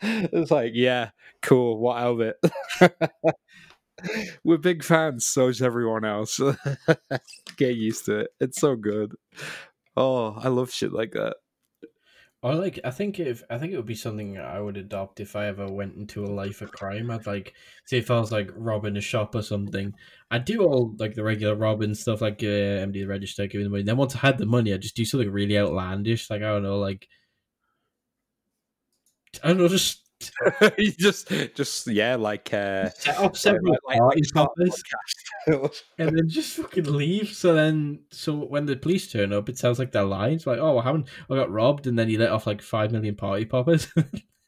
it's 0.01 0.51
like, 0.51 0.71
yeah, 0.75 1.11
cool. 1.41 1.79
What 1.79 1.97
of 1.97 2.21
it? 2.21 2.37
We're 4.43 4.57
big 4.57 4.83
fans. 4.83 5.25
So's 5.25 5.61
everyone 5.61 6.05
else. 6.05 6.39
Get 7.57 7.75
used 7.75 8.05
to 8.05 8.19
it. 8.21 8.31
It's 8.39 8.59
so 8.59 8.75
good. 8.75 9.15
Oh, 9.95 10.33
I 10.37 10.47
love 10.49 10.71
shit 10.71 10.93
like 10.93 11.11
that. 11.13 11.37
Or 12.43 12.55
like, 12.55 12.79
I 12.83 12.89
think 12.89 13.19
if 13.19 13.43
I 13.51 13.59
think 13.59 13.71
it 13.71 13.77
would 13.77 13.85
be 13.85 13.93
something 13.95 14.37
I 14.39 14.59
would 14.59 14.75
adopt 14.77 15.19
if 15.19 15.35
I 15.35 15.45
ever 15.45 15.67
went 15.71 15.95
into 15.95 16.25
a 16.25 16.27
life 16.27 16.61
of 16.61 16.71
crime. 16.71 17.11
I'd 17.11 17.27
like, 17.27 17.53
say, 17.85 17.99
if 17.99 18.09
I 18.09 18.19
was 18.19 18.31
like 18.31 18.49
robbing 18.55 18.97
a 18.97 19.01
shop 19.01 19.35
or 19.35 19.43
something, 19.43 19.93
I'd 20.31 20.45
do 20.45 20.63
all 20.63 20.95
like 20.97 21.13
the 21.13 21.23
regular 21.23 21.55
robbing 21.55 21.93
stuff, 21.93 22.21
like 22.21 22.41
uh, 22.43 22.47
empty 22.47 23.01
the 23.01 23.07
register, 23.07 23.45
giving 23.47 23.65
the 23.65 23.69
money. 23.69 23.83
Then 23.83 23.97
once 23.97 24.15
I 24.15 24.19
had 24.19 24.39
the 24.39 24.47
money, 24.47 24.73
I'd 24.73 24.81
just 24.81 24.95
do 24.95 25.05
something 25.05 25.29
really 25.29 25.57
outlandish, 25.57 26.29
like 26.31 26.41
I 26.41 26.45
don't 26.45 26.63
know, 26.63 26.79
like 26.79 27.07
I 29.43 29.49
don't 29.49 29.57
know, 29.57 29.67
just 29.67 30.00
you 30.77 30.91
just, 30.91 31.31
just 31.55 31.87
yeah, 31.87 32.15
like 32.15 32.53
uh, 32.53 32.89
set 32.89 33.17
up 33.17 33.35
several 33.37 33.77
like, 33.87 33.99
poppers 34.33 34.83
and 35.47 36.17
then 36.17 36.29
just 36.29 36.55
fucking 36.57 36.91
leave. 36.91 37.29
So 37.29 37.53
then, 37.53 37.99
so 38.11 38.35
when 38.35 38.65
the 38.65 38.75
police 38.75 39.11
turn 39.11 39.33
up, 39.33 39.49
it 39.49 39.57
sounds 39.57 39.79
like 39.79 39.91
they're 39.91 40.03
lying. 40.03 40.35
It's 40.35 40.47
like, 40.47 40.59
oh, 40.59 40.73
what 40.73 40.85
happened? 40.85 41.07
I 41.29 41.35
got 41.35 41.51
robbed, 41.51 41.87
and 41.87 41.97
then 41.97 42.09
he 42.09 42.17
let 42.17 42.31
off 42.31 42.47
like 42.47 42.61
five 42.61 42.91
million 42.91 43.15
party 43.15 43.45
poppers. 43.45 43.87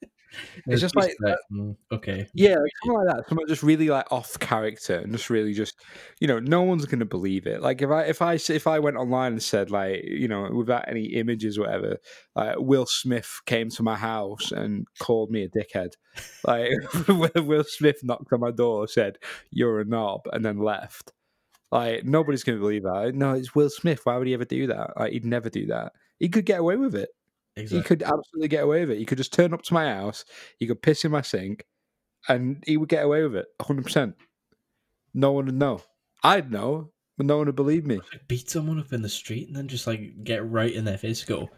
It's 0.66 0.82
just 0.82 0.96
like, 0.96 1.16
mm, 1.52 1.76
okay, 1.92 2.28
yeah, 2.34 2.56
like 2.56 2.72
something 2.84 3.06
like 3.06 3.16
that. 3.16 3.28
Someone 3.28 3.48
just 3.48 3.64
really 3.64 3.88
like 3.90 4.12
off 4.12 4.38
character 4.40 4.96
and 4.96 5.12
just 5.12 5.30
really 5.30 5.54
just, 5.54 5.76
you 6.20 6.28
know, 6.28 6.40
no 6.40 6.62
one's 6.62 6.86
gonna 6.86 7.06
believe 7.06 7.48
it. 7.48 7.62
Like 7.62 7.82
if 7.82 7.90
I 7.90 8.04
if 8.04 8.22
I 8.22 8.34
if 8.34 8.68
I 8.68 8.80
went 8.80 8.98
online 8.98 9.34
and 9.34 9.44
said 9.44 9.72
like, 9.72 10.04
you 10.04 10.28
know, 10.28 10.50
without 10.54 10.86
any 10.88 11.06
images, 11.14 11.58
or 11.58 11.62
whatever, 11.62 11.98
like 12.36 12.56
Will 12.60 12.86
Smith 12.86 13.42
came 13.46 13.70
to 13.72 13.84
my 13.84 13.96
house 13.96 14.52
and 14.52 14.88
called 15.00 15.32
me 15.32 15.44
a 15.44 15.50
dickhead. 15.50 15.94
Like 16.46 16.72
Will 17.36 17.64
Smith 17.64 18.00
knocked 18.04 18.32
on 18.34 18.40
my 18.40 18.52
door, 18.52 18.88
said 18.88 19.18
you're 19.52 19.80
a 19.80 19.86
knob, 19.86 20.22
and 20.32 20.44
then 20.46 20.60
left. 20.60 21.12
Like 21.72 22.06
nobody's 22.06 22.44
gonna 22.44 22.60
believe 22.60 22.84
that. 22.84 23.14
No, 23.16 23.34
it's 23.34 23.56
Will 23.56 23.70
Smith. 23.70 24.02
Why 24.04 24.18
would 24.18 24.28
he 24.28 24.34
ever 24.34 24.46
do 24.46 24.68
that? 24.68 24.92
Like 24.98 25.14
he'd 25.14 25.26
never 25.26 25.50
do 25.50 25.68
that. 25.68 25.94
He 26.20 26.30
could 26.30 26.46
get 26.46 26.60
away 26.60 26.76
with 26.76 26.96
it. 26.96 27.10
Exactly. 27.56 27.78
He 27.78 27.84
could 27.84 28.04
absolutely 28.04 28.48
get 28.48 28.64
away 28.64 28.82
with 28.82 28.92
it. 28.92 29.00
He 29.00 29.06
could 29.06 29.18
just 29.18 29.34
turn 29.34 29.54
up 29.54 29.62
to 29.64 29.74
my 29.74 29.86
house, 29.86 30.26
he 30.60 30.68
could 30.68 30.82
piss 30.82 31.06
in 31.06 31.12
my 31.12 31.22
sink, 31.22 31.66
and 32.28 32.64
he 32.68 32.78
would 32.78 32.90
get 32.90 33.06
away 33.06 33.24
with 33.24 33.36
it 33.36 33.48
100%. 33.60 34.16
No 35.14 35.32
one 35.32 35.46
would 35.48 35.56
know. 35.56 35.82
I'd 36.24 36.52
know, 36.52 36.92
but 37.18 37.26
no 37.26 37.38
one 37.38 37.48
would 37.48 37.56
believe 37.56 37.86
me. 37.86 37.98
Like, 38.12 38.28
beat 38.28 38.50
someone 38.50 38.80
up 38.80 38.94
in 38.94 39.02
the 39.02 39.10
street 39.10 39.48
and 39.48 39.56
then 39.56 39.68
just 39.68 39.88
like 39.88 40.24
get 40.24 40.48
right 40.50 40.74
in 40.74 40.86
their 40.86 40.98
face. 40.98 41.24
Go, 41.24 41.50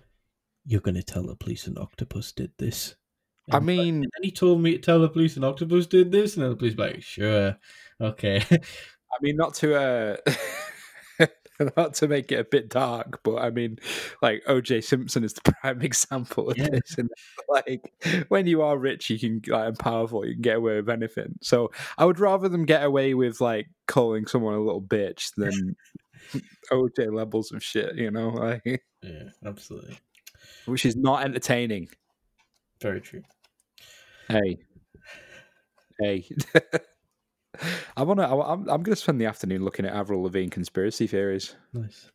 you're 0.65 0.81
gonna 0.81 1.03
tell 1.03 1.23
the 1.27 1.35
police 1.35 1.67
an 1.67 1.77
octopus 1.77 2.31
did 2.31 2.51
this. 2.57 2.95
I 3.51 3.57
And 3.57 3.65
like, 3.75 3.87
mean, 3.87 3.95
and 3.97 4.23
he 4.23 4.31
told 4.31 4.61
me 4.61 4.73
to 4.73 4.79
tell 4.79 4.99
the 5.01 5.09
police 5.09 5.37
an 5.37 5.43
octopus 5.43 5.87
did 5.87 6.11
this, 6.11 6.35
and 6.35 6.43
then 6.43 6.51
the 6.51 6.57
police 6.57 6.73
be 6.73 6.83
like, 6.83 7.03
sure, 7.03 7.57
okay. 8.01 8.41
I 8.51 9.17
mean, 9.21 9.37
not 9.37 9.53
to 9.55 9.75
uh, 9.75 10.17
not 11.77 11.93
to 11.95 12.07
make 12.07 12.31
it 12.31 12.39
a 12.39 12.43
bit 12.43 12.69
dark, 12.69 13.21
but 13.23 13.37
I 13.37 13.49
mean, 13.49 13.79
like 14.21 14.43
OJ 14.45 14.83
Simpson 14.83 15.23
is 15.23 15.33
the 15.33 15.41
prime 15.61 15.81
example 15.81 16.49
of 16.49 16.57
Yeah. 16.57 16.69
this. 16.71 16.97
And 16.97 17.09
like, 17.49 17.93
when 18.29 18.47
you 18.47 18.61
are 18.61 18.77
rich, 18.77 19.09
you 19.09 19.19
can 19.19 19.41
like 19.47 19.67
and 19.67 19.79
powerful, 19.79 20.25
you 20.25 20.33
can 20.33 20.41
get 20.41 20.57
away 20.57 20.75
with 20.75 20.89
anything. 20.89 21.35
So 21.41 21.71
I 21.97 22.05
would 22.05 22.19
rather 22.19 22.49
them 22.49 22.65
get 22.65 22.83
away 22.83 23.13
with 23.13 23.39
like 23.41 23.67
calling 23.87 24.25
someone 24.27 24.53
a 24.55 24.59
little 24.61 24.81
bitch 24.81 25.33
than 25.35 25.75
OJ 26.71 27.13
levels 27.13 27.51
of 27.51 27.63
shit. 27.63 27.95
You 27.95 28.11
know, 28.11 28.29
like, 28.29 28.83
yeah, 29.01 29.29
absolutely, 29.45 29.97
which 30.65 30.85
is 30.85 30.95
not 30.95 31.23
entertaining. 31.23 31.87
very 32.81 32.99
true. 33.01 33.23
Hey, 34.27 34.57
hey. 35.99 36.27
I 37.97 38.03
want 38.03 38.19
to. 38.19 38.27
I'm. 38.27 38.61
I'm 38.61 38.83
going 38.83 38.85
to 38.85 38.95
spend 38.95 39.19
the 39.19 39.25
afternoon 39.25 39.63
looking 39.63 39.85
at 39.85 39.93
Avril 39.93 40.23
Lavigne 40.23 40.49
conspiracy 40.49 41.07
theories 41.07 41.55
Nice, 41.73 42.11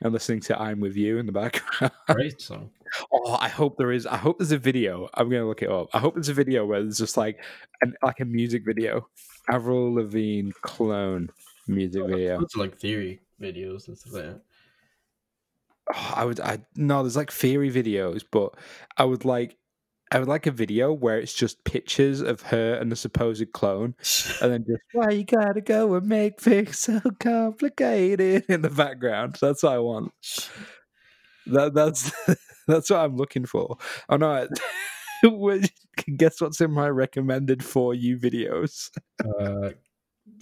and 0.00 0.12
listening 0.12 0.40
to 0.40 0.60
"I'm 0.60 0.80
with 0.80 0.96
You" 0.96 1.18
in 1.18 1.26
the 1.26 1.32
background. 1.32 1.92
great 2.08 2.40
song. 2.40 2.70
oh, 3.12 3.36
I 3.40 3.48
hope 3.48 3.76
there 3.78 3.92
is. 3.92 4.06
I 4.06 4.16
hope 4.16 4.38
there's 4.38 4.52
a 4.52 4.58
video. 4.58 5.08
I'm 5.14 5.28
going 5.28 5.42
to 5.42 5.48
look 5.48 5.62
it 5.62 5.70
up. 5.70 5.88
I 5.92 5.98
hope 5.98 6.14
there's 6.14 6.28
a 6.28 6.34
video 6.34 6.66
where 6.66 6.82
there's 6.82 6.98
just 6.98 7.16
like, 7.16 7.42
an, 7.80 7.94
like 8.02 8.20
a 8.20 8.24
music 8.24 8.64
video, 8.64 9.08
Avril 9.50 9.94
Lavigne 9.94 10.50
clone 10.62 11.28
music 11.66 12.06
video. 12.06 12.38
Lots 12.38 12.54
of 12.54 12.60
like 12.60 12.78
theory 12.78 13.20
videos 13.40 13.88
and 13.88 13.96
stuff 13.96 14.12
like 14.12 14.22
that. 14.24 14.40
Oh, 15.94 16.12
I 16.16 16.24
would. 16.24 16.40
I 16.40 16.58
no. 16.76 17.02
There's 17.02 17.16
like 17.16 17.32
theory 17.32 17.70
videos, 17.70 18.24
but 18.30 18.54
I 18.96 19.04
would 19.04 19.24
like. 19.24 19.56
I 20.12 20.18
would 20.18 20.28
like 20.28 20.46
a 20.46 20.50
video 20.50 20.92
where 20.92 21.18
it's 21.18 21.32
just 21.32 21.64
pictures 21.64 22.20
of 22.20 22.42
her 22.42 22.74
and 22.74 22.92
the 22.92 22.96
supposed 22.96 23.50
clone, 23.52 23.94
and 24.42 24.52
then 24.52 24.64
just 24.68 24.82
why 24.92 25.10
you 25.10 25.24
gotta 25.24 25.62
go 25.62 25.94
and 25.94 26.06
make 26.06 26.38
things 26.38 26.78
so 26.80 27.00
complicated 27.18 28.44
in 28.48 28.60
the 28.60 28.68
background. 28.68 29.38
That's 29.40 29.62
what 29.62 29.72
I 29.72 29.78
want. 29.78 30.12
That 31.46 31.72
that's 31.72 32.12
that's 32.68 32.90
what 32.90 33.00
I'm 33.00 33.16
looking 33.16 33.46
for. 33.46 33.78
Oh 34.10 34.16
no! 34.16 34.30
I- 34.30 34.48
Guess 36.16 36.40
what's 36.40 36.60
in 36.60 36.72
my 36.72 36.88
recommended 36.88 37.64
for 37.64 37.94
you 37.94 38.18
videos? 38.18 38.90
Uh, 39.24 39.70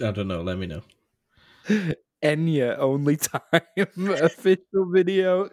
I 0.02 0.10
don't 0.10 0.26
know. 0.26 0.40
Let 0.40 0.56
me 0.58 0.66
know. 0.66 0.82
Enya 2.22 2.78
only 2.78 3.16
time 3.16 3.42
official 3.96 4.90
video. 4.90 5.48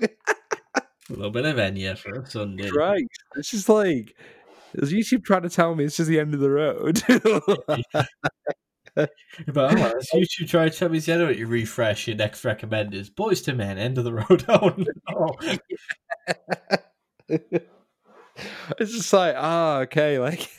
A 1.10 1.14
little 1.14 1.32
bit 1.32 1.46
of 1.46 1.56
Enya 1.56 1.98
for 1.98 2.20
a 2.20 2.30
Sunday. 2.30 2.70
Right? 2.70 3.08
It's 3.36 3.52
just 3.52 3.70
like 3.70 4.16
is 4.74 4.92
YouTube 4.92 5.24
trying 5.24 5.44
to 5.44 5.50
tell 5.50 5.76
me 5.76 5.86
it's 5.86 5.98
just 5.98 6.10
the 6.10 6.20
end 6.20 6.34
of 6.34 6.40
the 6.40 6.50
road? 6.50 7.02
But 9.48 9.80
oh, 9.80 9.94
YouTube 10.16 10.50
try 10.50 10.70
to 10.70 10.76
tell 10.76 10.90
me, 10.90 11.02
I 11.08 11.18
know 11.18 11.28
what 11.28 11.38
you 11.38 11.46
refresh 11.46 12.08
your 12.08 12.18
next 12.18 12.44
recommend 12.44 12.94
is 12.94 13.10
Boyz 13.10 13.48
II 13.48 13.56
Men, 13.56 13.78
End 13.78 13.98
of 13.98 14.04
the 14.04 14.14
Road. 14.14 14.46
Oh 14.50 14.74
no. 17.30 17.38
it's 18.80 18.94
just 18.94 19.14
like, 19.14 19.36
ah, 19.38 19.80
okay, 19.82 20.20
like 20.20 20.50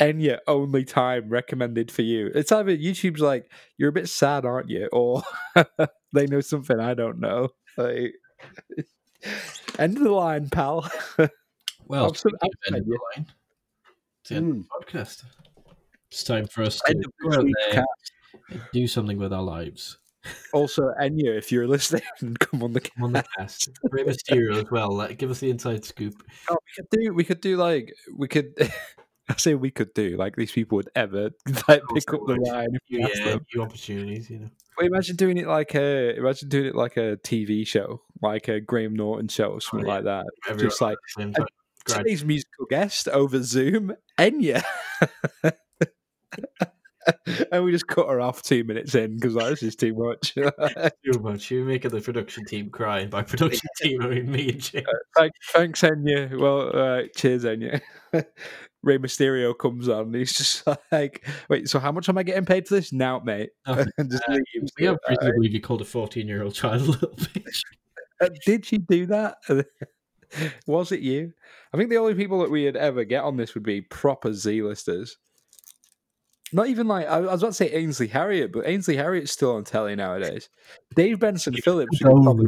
Enya 0.00 0.38
only 0.46 0.84
time 0.84 1.28
recommended 1.28 1.90
for 1.90 2.02
you. 2.02 2.30
It's 2.34 2.52
either 2.52 2.76
YouTube's 2.76 3.20
like, 3.20 3.50
you're 3.76 3.90
a 3.90 3.92
bit 3.92 4.08
sad, 4.08 4.44
aren't 4.44 4.70
you? 4.70 4.88
Or 4.92 5.22
they 6.14 6.26
know 6.26 6.40
something 6.40 6.80
I 6.80 6.94
don't 6.94 7.20
know. 7.20 7.50
Like 7.76 8.14
end 9.78 9.96
of 9.96 10.02
the 10.04 10.12
line, 10.12 10.48
pal. 10.50 10.90
Well, 11.86 12.08
I'm 12.08 12.14
so- 12.14 12.28
I'm 12.42 12.50
end 12.66 12.82
of 12.82 12.86
the 12.86 12.98
line, 13.16 13.26
it's 14.20 14.28
the 14.28 14.34
end 14.36 14.50
of 14.50 14.56
the 14.58 14.68
podcast. 14.98 15.24
It's 16.10 16.22
time 16.22 16.46
for 16.46 16.62
us 16.62 16.80
to 16.80 16.90
End 16.90 17.02
of 17.04 17.12
go 17.22 17.38
out 17.40 17.46
there 17.72 17.84
and 18.50 18.60
do 18.74 18.86
something 18.86 19.16
with 19.18 19.32
our 19.32 19.42
lives. 19.42 19.96
Also, 20.52 20.92
Enya, 21.00 21.38
if 21.38 21.50
you're 21.50 21.66
listening, 21.66 22.02
come 22.40 22.62
on 22.62 22.74
the 22.74 22.80
Come 22.80 23.04
on 23.04 23.12
the 23.14 23.24
cast. 23.38 23.70
Rey 23.90 24.04
Mysterio 24.06 24.56
as 24.62 24.70
well. 24.70 24.90
Like, 24.94 25.16
give 25.16 25.30
us 25.30 25.38
the 25.40 25.48
inside 25.48 25.82
scoop. 25.86 26.22
Oh, 26.50 26.56
we 26.56 26.74
could 26.76 26.90
do 27.00 27.14
we 27.14 27.24
could 27.24 27.40
do 27.40 27.56
like 27.56 27.94
we 28.14 28.28
could 28.28 28.52
I 29.30 29.36
say 29.36 29.54
we 29.54 29.70
could 29.70 29.92
do 29.94 30.16
like 30.16 30.36
these 30.36 30.52
people 30.52 30.76
would 30.76 30.90
ever 30.94 31.30
like 31.68 31.82
pick 31.94 32.12
up 32.12 32.20
the 32.26 32.36
line 32.36 32.68
if 32.72 32.80
you 32.88 33.00
Yeah, 33.00 33.38
new 33.54 33.62
opportunities, 33.62 34.30
you 34.30 34.40
know. 34.40 34.50
Well, 34.76 34.86
imagine 34.86 35.16
doing 35.16 35.38
it 35.38 35.46
like 35.46 35.74
a 35.74 36.16
imagine 36.16 36.48
doing 36.48 36.66
it 36.66 36.74
like 36.74 36.96
a 36.96 37.16
TV 37.18 37.66
show, 37.66 38.02
like 38.22 38.48
a 38.48 38.60
Graham 38.60 38.94
Norton 38.94 39.28
show 39.28 39.50
or 39.50 39.60
something 39.60 39.86
yeah. 39.86 39.94
like 39.94 40.04
that. 40.04 40.24
Everyone 40.48 40.70
Just 40.70 40.80
like 40.80 40.92
at 40.92 40.98
the 41.16 41.22
same 41.22 41.32
time. 41.32 41.46
Grad- 41.84 41.98
today's 41.98 42.24
musical 42.24 42.66
guest 42.66 43.08
over 43.08 43.42
Zoom, 43.42 43.94
Enya. 44.18 44.62
and 47.52 47.64
we 47.64 47.72
just 47.72 47.86
cut 47.86 48.08
her 48.08 48.20
off 48.20 48.42
two 48.42 48.64
minutes 48.64 48.94
in 48.94 49.16
because 49.16 49.34
like, 49.34 49.50
this 49.50 49.62
is 49.62 49.76
too 49.76 49.94
much. 49.94 50.34
too 50.34 51.18
much. 51.20 51.50
You're 51.50 51.64
making 51.64 51.90
the 51.90 52.00
production 52.00 52.44
team 52.44 52.70
cry. 52.70 53.00
And 53.00 53.10
by 53.10 53.22
production 53.22 53.68
team, 53.80 54.02
I 54.02 54.08
mean 54.08 54.30
me 54.30 54.50
and 54.50 54.60
Jay. 54.60 54.84
Thank, 55.16 55.32
thanks, 55.52 55.82
Enya. 55.82 56.38
Well, 56.38 56.76
uh, 56.76 57.02
cheers, 57.14 57.44
Enya. 57.44 57.80
Rey 58.82 58.98
Mysterio 58.98 59.56
comes 59.58 59.88
on. 59.88 60.06
And 60.06 60.14
he's 60.14 60.32
just 60.36 60.66
like, 60.92 61.26
"Wait, 61.48 61.68
so 61.68 61.78
how 61.78 61.92
much 61.92 62.08
am 62.08 62.18
I 62.18 62.22
getting 62.22 62.44
paid 62.44 62.68
for 62.68 62.74
this?" 62.74 62.92
Now, 62.92 63.20
mate, 63.20 63.50
and 63.66 63.90
just 64.10 64.22
Uh, 64.28 64.38
leaves. 64.54 64.72
We 64.78 64.86
have 64.86 64.98
reason 65.08 65.26
to 65.26 65.32
believe 65.32 65.52
you 65.52 65.60
called 65.60 65.80
a 65.80 65.84
14 65.84 66.26
year 66.28 66.42
old 66.42 66.54
child 66.54 66.82
a 66.82 66.84
little 66.84 67.08
bitch. 67.16 67.62
uh, 68.20 68.28
did 68.46 68.64
she 68.66 68.78
do 68.78 69.06
that? 69.06 69.36
Was 70.66 70.92
it 70.92 71.00
you? 71.00 71.32
I 71.72 71.76
think 71.76 71.90
the 71.90 71.96
only 71.96 72.14
people 72.14 72.40
that 72.40 72.50
we 72.50 72.64
would 72.64 72.76
ever 72.76 73.04
get 73.04 73.24
on 73.24 73.36
this 73.36 73.54
would 73.54 73.62
be 73.62 73.80
proper 73.80 74.32
Z-listers. 74.32 75.16
Not 76.52 76.68
even 76.68 76.86
like 76.88 77.06
I 77.06 77.16
I 77.16 77.20
was 77.20 77.42
about 77.42 77.48
to 77.48 77.54
say 77.54 77.70
Ainsley 77.72 78.06
Harriott, 78.08 78.52
but 78.52 78.66
Ainsley 78.66 78.96
Harriott's 78.96 79.32
still 79.32 79.54
on 79.56 79.64
telly 79.64 79.94
nowadays. 79.96 80.48
Dave 80.94 81.18
Benson 81.20 81.54
Phillips, 81.54 81.98
could 81.98 82.06
probably, 82.22 82.46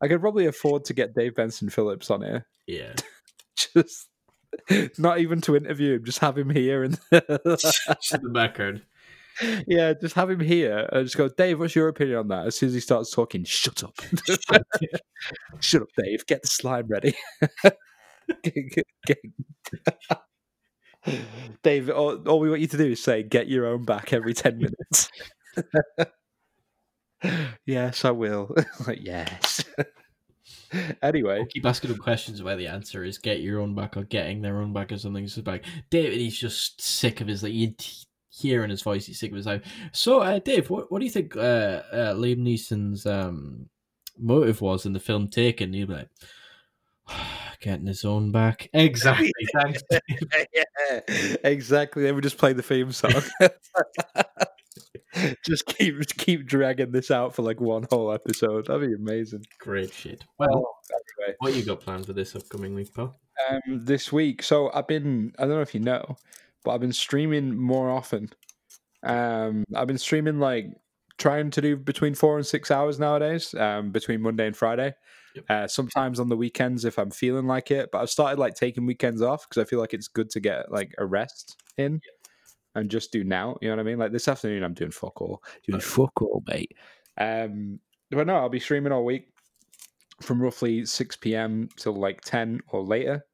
I 0.00 0.08
could 0.08 0.20
probably 0.20 0.46
afford 0.46 0.84
to 0.84 0.94
get 0.94 1.14
Dave 1.14 1.34
Benson 1.34 1.68
Phillips 1.68 2.10
on 2.10 2.22
here. 2.22 2.46
yeah. 2.66 2.94
Just 3.56 4.08
not 4.98 5.18
even 5.20 5.40
to 5.42 5.56
interview 5.56 5.94
him, 5.94 6.04
just 6.04 6.18
have 6.20 6.36
him 6.38 6.50
here 6.50 6.82
and 6.84 6.98
Just 7.12 8.14
in 8.14 8.22
the 8.22 8.30
background. 8.32 8.82
yeah, 9.66 9.94
just 9.94 10.14
have 10.14 10.30
him 10.30 10.40
here 10.40 10.88
and 10.92 11.06
just 11.06 11.16
go, 11.16 11.28
Dave, 11.28 11.58
what's 11.58 11.74
your 11.74 11.88
opinion 11.88 12.18
on 12.18 12.28
that? 12.28 12.46
As 12.46 12.56
soon 12.56 12.68
as 12.68 12.74
he 12.74 12.80
starts 12.80 13.10
talking, 13.10 13.44
shut 13.44 13.82
up. 13.82 13.94
shut 15.60 15.82
up, 15.82 15.88
Dave. 15.96 16.26
Get 16.26 16.42
the 16.42 16.48
slime 16.48 16.86
ready. 16.88 17.14
Get- 18.42 18.86
get- 19.06 19.18
Dave, 21.62 21.90
all, 21.90 22.16
all 22.28 22.38
we 22.38 22.48
want 22.48 22.60
you 22.60 22.68
to 22.68 22.76
do 22.76 22.92
is 22.92 23.02
say, 23.02 23.22
get 23.22 23.48
your 23.48 23.66
own 23.66 23.84
back 23.84 24.12
every 24.12 24.34
10 24.34 24.58
minutes. 24.58 25.10
yes, 27.66 28.04
I 28.04 28.10
will. 28.10 28.54
yes. 29.00 29.61
anyway, 31.02 31.38
I'll 31.38 31.46
keep 31.46 31.66
asking 31.66 31.90
him 31.90 31.98
questions 31.98 32.42
where 32.42 32.56
the 32.56 32.66
answer 32.66 33.04
is 33.04 33.18
get 33.18 33.40
your 33.40 33.60
own 33.60 33.74
back 33.74 33.96
or 33.96 34.04
getting 34.04 34.42
their 34.42 34.58
own 34.58 34.72
back 34.72 34.92
or 34.92 34.98
something. 34.98 35.26
So 35.28 35.42
like 35.44 35.64
David, 35.90 36.18
he's 36.18 36.38
just 36.38 36.80
sick 36.80 37.20
of 37.20 37.28
his 37.28 37.42
like 37.42 37.52
you 37.52 37.74
hear 38.30 38.64
in 38.64 38.70
his 38.70 38.82
voice, 38.82 39.06
he's 39.06 39.20
sick 39.20 39.30
of 39.30 39.36
his 39.36 39.46
life. 39.46 39.62
So 39.92 40.20
uh, 40.20 40.38
Dave, 40.38 40.70
what 40.70 40.90
what 40.90 41.00
do 41.00 41.04
you 41.04 41.10
think 41.10 41.36
uh, 41.36 41.82
uh, 41.92 42.14
Liam 42.14 42.38
Neeson's 42.38 43.06
um, 43.06 43.68
motive 44.18 44.60
was 44.60 44.86
in 44.86 44.92
the 44.92 45.00
film 45.00 45.28
Taken? 45.28 45.72
You'd 45.72 45.88
be 45.88 45.94
like 45.94 46.08
getting 47.60 47.86
his 47.86 48.04
own 48.04 48.32
back. 48.32 48.68
Exactly. 48.72 49.32
Thanks. 49.54 49.82
Yeah, 50.54 51.00
exactly. 51.44 52.02
They 52.02 52.12
would 52.12 52.24
just 52.24 52.36
play 52.36 52.52
the 52.52 52.62
theme 52.62 52.92
song. 52.92 53.22
just 55.44 55.66
keep 55.66 56.06
keep 56.16 56.46
dragging 56.46 56.92
this 56.92 57.10
out 57.10 57.34
for 57.34 57.42
like 57.42 57.60
one 57.60 57.86
whole 57.90 58.12
episode. 58.12 58.66
That'd 58.66 58.88
be 58.88 58.94
amazing. 58.94 59.44
Great 59.58 59.92
shit. 59.92 60.24
Well, 60.38 60.76
anyway, 61.20 61.36
what 61.38 61.54
you 61.54 61.64
got 61.64 61.80
planned 61.80 62.06
for 62.06 62.12
this 62.12 62.34
upcoming 62.34 62.74
week, 62.74 62.94
pal? 62.94 63.16
um, 63.50 63.60
this 63.66 64.12
week, 64.12 64.42
so 64.42 64.70
I've 64.72 64.86
been 64.86 65.32
I 65.38 65.42
don't 65.42 65.52
know 65.52 65.60
if 65.60 65.74
you 65.74 65.80
know, 65.80 66.16
but 66.64 66.72
I've 66.72 66.80
been 66.80 66.92
streaming 66.92 67.56
more 67.56 67.90
often. 67.90 68.30
Um, 69.02 69.64
I've 69.74 69.88
been 69.88 69.98
streaming 69.98 70.38
like 70.38 70.66
trying 71.18 71.50
to 71.50 71.60
do 71.60 71.76
between 71.76 72.14
four 72.14 72.36
and 72.36 72.46
six 72.46 72.70
hours 72.70 72.98
nowadays. 72.98 73.54
Um, 73.54 73.90
between 73.90 74.22
Monday 74.22 74.46
and 74.46 74.56
Friday. 74.56 74.94
Yep. 75.34 75.44
Uh, 75.48 75.66
sometimes 75.66 76.20
on 76.20 76.28
the 76.28 76.36
weekends 76.36 76.84
if 76.84 76.98
I'm 76.98 77.10
feeling 77.10 77.46
like 77.46 77.70
it, 77.70 77.90
but 77.90 78.02
I've 78.02 78.10
started 78.10 78.38
like 78.38 78.54
taking 78.54 78.84
weekends 78.84 79.22
off 79.22 79.48
because 79.48 79.62
I 79.62 79.68
feel 79.68 79.78
like 79.78 79.94
it's 79.94 80.08
good 80.08 80.28
to 80.30 80.40
get 80.40 80.70
like 80.70 80.94
a 80.98 81.06
rest 81.06 81.56
in 81.78 82.00
and 82.74 82.90
just 82.90 83.12
do 83.12 83.24
now. 83.24 83.56
You 83.60 83.68
know 83.68 83.76
what 83.76 83.80
I 83.80 83.84
mean? 83.84 83.98
Like 83.98 84.12
this 84.12 84.28
afternoon, 84.28 84.62
I'm 84.62 84.74
doing 84.74 84.90
fuck 84.90 85.20
all, 85.20 85.42
doing 85.66 85.80
fuck 85.80 86.20
all, 86.22 86.42
mate. 86.46 86.72
Um, 87.18 87.80
but 88.10 88.26
no, 88.26 88.36
I'll 88.36 88.48
be 88.48 88.60
streaming 88.60 88.92
all 88.92 89.04
week 89.04 89.28
from 90.20 90.40
roughly 90.40 90.86
six 90.86 91.16
p.m. 91.16 91.68
till 91.76 91.94
like 91.94 92.20
ten 92.22 92.60
or 92.68 92.82
later. 92.84 93.24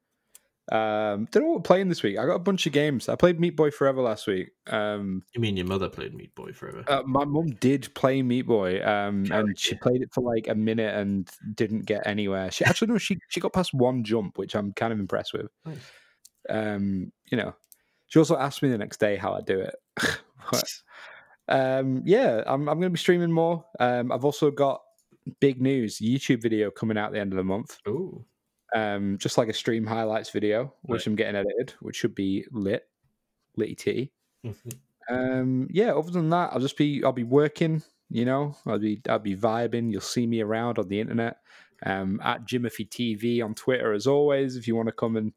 Um, 0.70 1.27
don't 1.31 1.44
know 1.44 1.48
what 1.48 1.56
we're 1.56 1.62
playing 1.62 1.89
this 1.89 2.02
week. 2.02 2.19
I 2.19 2.27
got 2.27 2.35
a 2.35 2.40
bunch 2.40 2.66
of 2.66 2.74
games. 2.74 3.09
I 3.09 3.16
played 3.16 3.40
Meat 3.40 3.56
Boy 3.56 3.70
Forever 3.70 4.02
last 4.02 4.27
week. 4.27 4.51
Um, 4.66 5.23
You 5.35 5.40
mean 5.40 5.56
your 5.56 5.65
mother 5.66 5.89
played 5.89 6.15
Meat 6.15 6.35
Boy 6.35 6.52
forever? 6.52 6.85
uh, 6.89 7.02
my 7.06 7.24
mum 7.24 7.52
did 7.59 7.89
play 7.94 8.20
Meat 8.20 8.43
Boy, 8.43 8.85
um, 8.86 9.24
and 9.32 9.59
she 9.59 9.77
played 9.77 10.02
it 10.02 10.10
for 10.12 10.20
like 10.20 10.47
a 10.47 10.55
minute 10.55 10.94
and 10.94 11.27
didn't 11.55 11.86
get 11.86 12.06
anywhere. 12.06 12.51
She 12.51 12.66
actually 12.66 12.89
no, 12.89 12.98
she 12.98 13.19
she 13.28 13.40
got 13.40 13.55
past 13.55 13.73
one 13.73 14.05
jump, 14.05 14.36
which 14.36 14.55
I'm 14.55 14.73
kind 14.74 14.93
of 14.93 15.01
impressed 15.01 15.32
with. 15.32 15.47
Nice. 15.65 15.78
Um, 16.51 17.12
you 17.31 17.39
know, 17.39 17.55
she 18.09 18.18
also 18.18 18.36
asked 18.36 18.62
me 18.62 18.68
the 18.70 18.78
next 18.78 18.98
day 19.01 19.16
how 19.16 19.32
I 19.35 19.40
do 19.43 19.60
it. 19.60 19.74
But, 20.51 20.72
um, 21.48 22.02
yeah, 22.06 22.43
I'm 22.47 22.68
I'm 22.68 22.78
going 22.78 22.90
to 22.90 22.94
be 22.94 22.98
streaming 22.98 23.32
more. 23.32 23.64
Um, 23.80 24.10
I've 24.12 24.24
also 24.24 24.51
got 24.51 24.82
big 25.40 25.60
news: 25.60 25.98
YouTube 25.98 26.40
video 26.43 26.70
coming 26.70 26.97
out 26.98 27.06
at 27.09 27.12
the 27.12 27.20
end 27.20 27.32
of 27.32 27.36
the 27.36 27.44
month. 27.44 27.78
Oh, 27.86 28.24
Um, 28.74 29.18
just 29.18 29.39
like 29.39 29.48
a 29.48 29.52
stream 29.52 29.86
highlights 29.86 30.30
video, 30.30 30.74
which 30.82 31.01
Right. 31.01 31.06
I'm 31.06 31.16
getting 31.16 31.36
edited, 31.36 31.74
which 31.80 31.97
should 31.97 32.14
be 32.14 32.47
lit, 32.51 32.89
litty 33.56 33.74
titty. 33.74 34.12
Mhm. 34.44 34.78
Um, 35.10 35.68
yeah. 35.70 35.93
Other 35.94 36.10
than 36.10 36.30
that, 36.30 36.52
I'll 36.52 36.60
just 36.60 36.76
be 36.76 37.02
I'll 37.05 37.12
be 37.12 37.24
working. 37.24 37.82
You 38.10 38.24
know, 38.24 38.56
I'll 38.66 38.78
be 38.78 39.01
I'll 39.09 39.18
be 39.18 39.36
vibing. 39.36 39.90
You'll 39.93 40.01
see 40.01 40.26
me 40.26 40.40
around 40.40 40.78
on 40.78 40.89
the 40.89 41.01
internet. 41.01 41.39
Um, 41.85 42.20
at 42.24 42.44
Jimothy 42.44 42.89
TV 42.89 43.43
on 43.44 43.55
Twitter 43.55 43.93
as 43.93 44.06
always. 44.06 44.56
If 44.56 44.66
you 44.66 44.74
want 44.76 44.89
to 44.89 44.93
come 44.93 45.16
and 45.16 45.32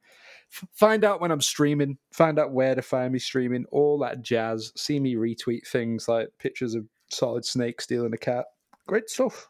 find 0.73 1.03
out 1.03 1.21
when 1.21 1.31
I'm 1.31 1.41
streaming, 1.41 1.97
find 2.13 2.37
out 2.39 2.51
where 2.51 2.75
to 2.75 2.81
find 2.81 3.13
me 3.13 3.19
streaming, 3.19 3.65
all 3.71 3.97
that 3.99 4.21
jazz. 4.21 4.71
See 4.75 4.99
me 4.99 5.15
retweet 5.15 5.67
things 5.67 6.07
like 6.07 6.29
pictures 6.39 6.75
of 6.75 6.85
Solid 7.09 7.45
Snake 7.45 7.81
stealing 7.81 8.13
a 8.13 8.17
cat. 8.17 8.45
Great 8.87 9.09
stuff. 9.09 9.47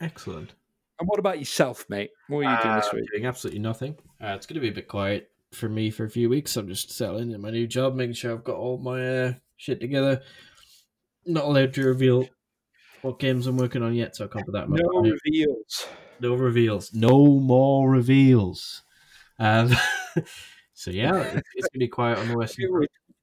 excellent. 0.00 0.54
And 1.00 1.08
what 1.08 1.20
about 1.20 1.38
yourself, 1.38 1.84
mate? 1.88 2.10
What 2.26 2.44
are 2.44 2.52
you 2.56 2.62
doing 2.62 2.74
this 2.76 2.86
Uh, 2.86 2.96
week? 2.96 3.04
Doing 3.12 3.26
absolutely 3.26 3.60
nothing. 3.60 3.96
Uh, 4.20 4.34
it's 4.36 4.46
going 4.46 4.54
to 4.56 4.60
be 4.60 4.68
a 4.68 4.72
bit 4.72 4.88
quiet 4.88 5.30
for 5.52 5.68
me 5.68 5.90
for 5.90 6.04
a 6.04 6.10
few 6.10 6.28
weeks. 6.28 6.56
I'm 6.56 6.66
just 6.66 6.90
settling 6.90 7.30
in 7.30 7.40
my 7.40 7.50
new 7.50 7.66
job, 7.68 7.94
making 7.94 8.14
sure 8.14 8.32
I've 8.32 8.42
got 8.44 8.56
all 8.56 8.78
my 8.78 9.08
uh, 9.26 9.32
shit 9.56 9.80
together. 9.80 10.22
Not 11.24 11.44
allowed 11.44 11.72
to 11.74 11.84
reveal 11.86 12.28
what 13.02 13.20
games 13.20 13.46
I'm 13.46 13.56
working 13.56 13.82
on 13.84 13.94
yet, 13.94 14.16
so 14.16 14.24
I 14.24 14.28
can't 14.28 14.44
put 14.44 14.52
that 14.54 14.64
in 14.64 14.70
my 14.70 14.78
No 14.80 15.00
reveals. 15.08 15.86
no 16.20 16.34
reveals. 16.34 16.92
No 16.92 17.26
more 17.38 17.88
reveals. 17.88 18.82
Um, 19.38 19.70
so 20.74 20.90
yeah, 20.90 21.16
it's, 21.22 21.48
it's 21.54 21.68
going 21.68 21.74
to 21.74 21.78
be 21.78 21.88
quiet 21.88 22.18
on 22.18 22.28
the 22.28 22.36
West. 22.38 22.58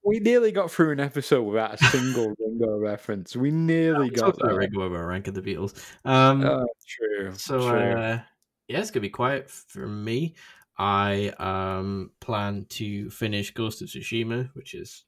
We 0.03 0.19
nearly 0.19 0.51
got 0.51 0.69
through 0.69 0.91
an 0.91 0.99
episode 0.99 1.41
without 1.43 1.73
a 1.73 1.77
single 1.85 2.35
Ringo 2.39 2.77
reference. 2.77 3.35
We 3.35 3.49
nearly 3.49 4.09
got 4.11 4.25
also 4.33 4.43
a 4.43 4.47
there. 4.49 4.57
Ringo 4.59 4.83
over 4.83 5.01
a 5.01 5.05
rank 5.07 5.27
of 5.27 5.33
the 5.33 5.41
Beatles. 5.41 5.73
Um, 6.05 6.43
Oh, 6.43 6.67
true. 6.87 7.33
So 7.33 7.59
true. 7.69 7.79
uh, 7.79 8.19
yeah, 8.67 8.79
it's 8.79 8.91
gonna 8.91 9.01
be 9.01 9.09
quiet 9.09 9.49
for 9.49 9.87
me. 9.87 10.35
I 10.77 11.29
um 11.39 12.11
plan 12.19 12.65
to 12.69 13.09
finish 13.09 13.51
Ghost 13.51 13.81
of 13.81 13.87
Tsushima, 13.87 14.49
which 14.53 14.73
is 14.75 15.05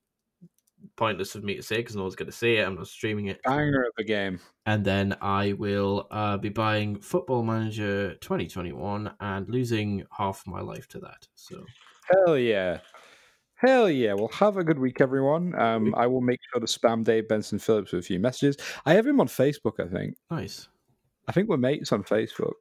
pointless 0.97 1.35
of 1.35 1.43
me 1.43 1.55
to 1.55 1.63
say 1.63 1.77
because 1.77 1.95
no 1.95 2.01
one's 2.01 2.15
gonna 2.15 2.31
see 2.31 2.55
it. 2.57 2.67
I'm 2.67 2.75
not 2.75 2.87
streaming 2.87 3.27
it, 3.27 3.41
banger 3.43 3.83
of 3.83 3.93
a 3.97 4.03
game. 4.03 4.39
and 4.65 4.83
then 4.83 5.15
I 5.21 5.53
will 5.53 6.07
uh, 6.11 6.37
be 6.37 6.49
buying 6.49 6.99
Football 6.99 7.43
Manager 7.43 8.15
2021 8.15 9.13
and 9.21 9.47
losing 9.49 10.03
half 10.11 10.43
my 10.45 10.59
life 10.61 10.87
to 10.89 10.99
that. 10.99 11.27
So 11.35 11.63
Hell 12.25 12.37
yeah. 12.37 12.79
Hell 13.55 13.89
yeah. 13.89 14.13
Well, 14.13 14.29
have 14.33 14.57
a 14.57 14.63
good 14.63 14.77
week, 14.79 15.01
everyone. 15.01 15.53
Um, 15.59 15.93
I 15.97 16.05
will 16.07 16.21
make 16.21 16.39
sure 16.51 16.59
to 16.59 16.67
spam 16.67 17.03
Dave 17.03 17.27
Benson 17.27 17.57
Phillips 17.59 17.91
with 17.91 18.03
a 18.03 18.07
few 18.07 18.19
messages. 18.19 18.55
I 18.85 18.93
have 18.93 19.05
him 19.07 19.19
on 19.19 19.27
Facebook, 19.27 19.79
I 19.79 19.87
think. 19.89 20.15
nice, 20.29 20.67
I 21.27 21.31
think 21.31 21.49
we're 21.49 21.57
mates 21.57 21.91
on 21.91 22.03
Facebook. 22.03 22.53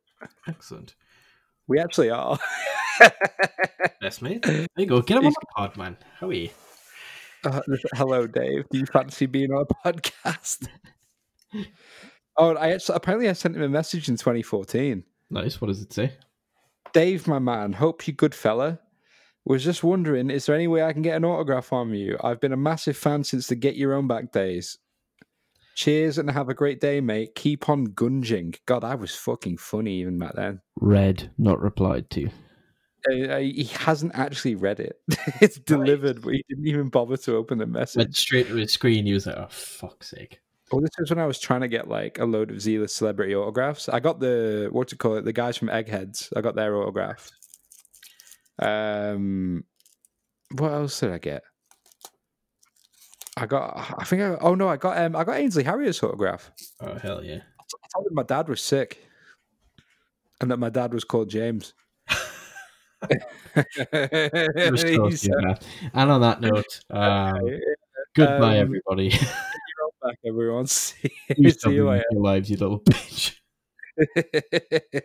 excellent. 0.49 0.95
We 1.69 1.79
actually 1.81 2.11
are. 2.11 2.39
That's 4.01 4.23
me. 4.23 4.39
There 4.43 4.67
you 4.77 4.87
go. 4.87 5.03
Get 5.03 5.19
him 5.19 5.27
on 5.27 5.33
the 5.33 5.47
pod, 5.57 5.77
man. 5.77 5.97
How 6.19 6.29
are 6.29 6.33
you? 6.33 6.49
Uh, 7.45 7.61
hello, 7.95 8.27
Dave. 8.27 8.69
Do 8.71 8.79
you 8.79 8.87
fancy 8.87 9.27
being 9.27 9.53
on 9.53 9.65
a 9.69 9.89
podcast? 9.93 10.69
oh, 12.37 12.55
I 12.57 12.73
actually, 12.73 12.97
apparently 12.97 13.29
I 13.29 13.33
sent 13.35 13.57
him 13.57 13.63
a 13.63 13.69
message 13.69 14.09
in 14.09 14.17
2014. 14.17 15.05
Nice. 15.31 15.61
What 15.61 15.69
does 15.69 15.83
it 15.83 15.93
say? 15.93 16.13
Dave, 16.93 17.27
my 17.27 17.39
man, 17.39 17.73
hope 17.75 18.07
you're 18.07 18.15
good 18.15 18.35
fella. 18.35 18.81
Was 19.45 19.65
just 19.65 19.85
wondering, 19.85 20.31
is 20.31 20.47
there 20.47 20.57
any 20.57 20.67
way 20.67 20.83
I 20.83 20.93
can 20.93 21.03
get 21.03 21.17
an 21.17 21.25
autograph 21.25 21.67
from 21.67 21.95
you? 21.95 22.19
I've 22.23 22.41
been 22.41 22.53
a 22.53 22.57
massive 22.57 22.97
fan 22.97 23.23
since 23.23 23.47
the 23.47 23.55
Get 23.55 23.77
Your 23.77 23.95
Own 23.95 24.09
Back 24.09 24.33
days. 24.33 24.79
Cheers 25.77 26.19
and 26.19 26.31
have 26.31 26.49
a 26.49 26.55
great 26.55 26.81
day, 26.81 27.01
mate. 27.01 27.35
Keep 27.35 27.69
on 27.69 27.89
gunging. 27.89 28.59
God, 28.67 28.83
I 28.83 28.95
was 28.95 29.15
fucking 29.15 29.59
funny 29.59 30.01
even 30.01 30.19
back 30.19 30.35
then. 30.35 30.63
Read, 30.81 31.31
not 31.39 31.61
replied 31.61 32.11
to. 32.11 32.31
Uh, 33.11 33.39
he 33.39 33.65
hasn't 33.73 34.15
actually 34.15 34.55
read 34.55 34.81
it. 34.81 35.01
it's 35.41 35.59
delivered, 35.59 36.23
but 36.23 36.35
he 36.35 36.45
didn't 36.49 36.66
even 36.66 36.89
bother 36.89 37.16
to 37.16 37.37
open 37.37 37.59
the 37.59 37.66
message. 37.66 37.99
Went 37.99 38.16
straight 38.16 38.49
to 38.49 38.55
his 38.57 38.73
screen. 38.73 39.07
He 39.07 39.12
was 39.12 39.27
like, 39.27 39.37
"Oh 39.37 39.47
fuck's 39.51 40.11
sake." 40.11 40.41
Well, 40.73 40.81
this 40.81 40.91
was 40.99 41.11
when 41.11 41.20
I 41.20 41.27
was 41.27 41.39
trying 41.39 41.61
to 41.61 41.69
get 41.69 41.87
like 41.89 42.19
a 42.19 42.24
load 42.24 42.51
of 42.51 42.61
Zealous 42.61 42.93
celebrity 42.95 43.35
autographs. 43.35 43.89
I 43.89 44.01
got 44.01 44.19
the 44.19 44.69
what 44.73 44.89
to 44.89 44.97
call 44.97 45.16
it, 45.16 45.24
the 45.24 45.33
guys 45.33 45.57
from 45.57 45.69
Eggheads. 45.69 46.33
I 46.35 46.41
got 46.41 46.57
their 46.57 46.74
autograph. 46.77 47.31
Um, 48.59 49.65
what 50.57 50.73
else 50.73 50.99
did 51.01 51.12
I 51.12 51.19
get? 51.19 51.43
I 53.37 53.47
got. 53.47 53.95
I 53.99 54.05
think. 54.05 54.23
I, 54.23 54.37
oh 54.41 54.55
no, 54.55 54.69
I 54.69 54.77
got. 54.77 54.99
Um, 54.99 55.15
I 55.15 55.24
got 55.24 55.37
Ainsley 55.37 55.62
Harriott's 55.65 56.03
autograph. 56.03 56.51
Oh 56.81 56.95
hell 56.95 57.23
yeah. 57.23 57.41
I 57.61 57.89
told 57.95 58.07
him 58.07 58.15
my 58.15 58.23
dad 58.23 58.49
was 58.49 58.61
sick, 58.61 58.99
and 60.41 60.51
that 60.51 60.57
my 60.59 60.70
dad 60.70 60.95
was 60.95 61.05
called 61.05 61.28
James. 61.31 61.74
Just 62.09 62.20
He 62.20 62.24
talking 62.24 62.24
said, 62.24 62.31
about- 62.31 62.83
and 65.94 66.10
on 66.10 66.20
that 66.20 66.40
note, 66.40 66.81
um, 66.90 67.60
goodbye, 68.14 68.59
Um, 68.59 68.62
everybody. 68.62 69.09
"You're 69.10 69.90
back, 70.02 70.18
everyone. 70.27 70.66
See, 70.66 71.10
You 71.36 71.51
see 71.51 71.70
you 71.70 71.85
your 72.10 72.23
lives, 72.23 72.51
you 72.51 72.56
little 72.56 72.81
bitch. 72.81 73.36
later. 73.98 75.02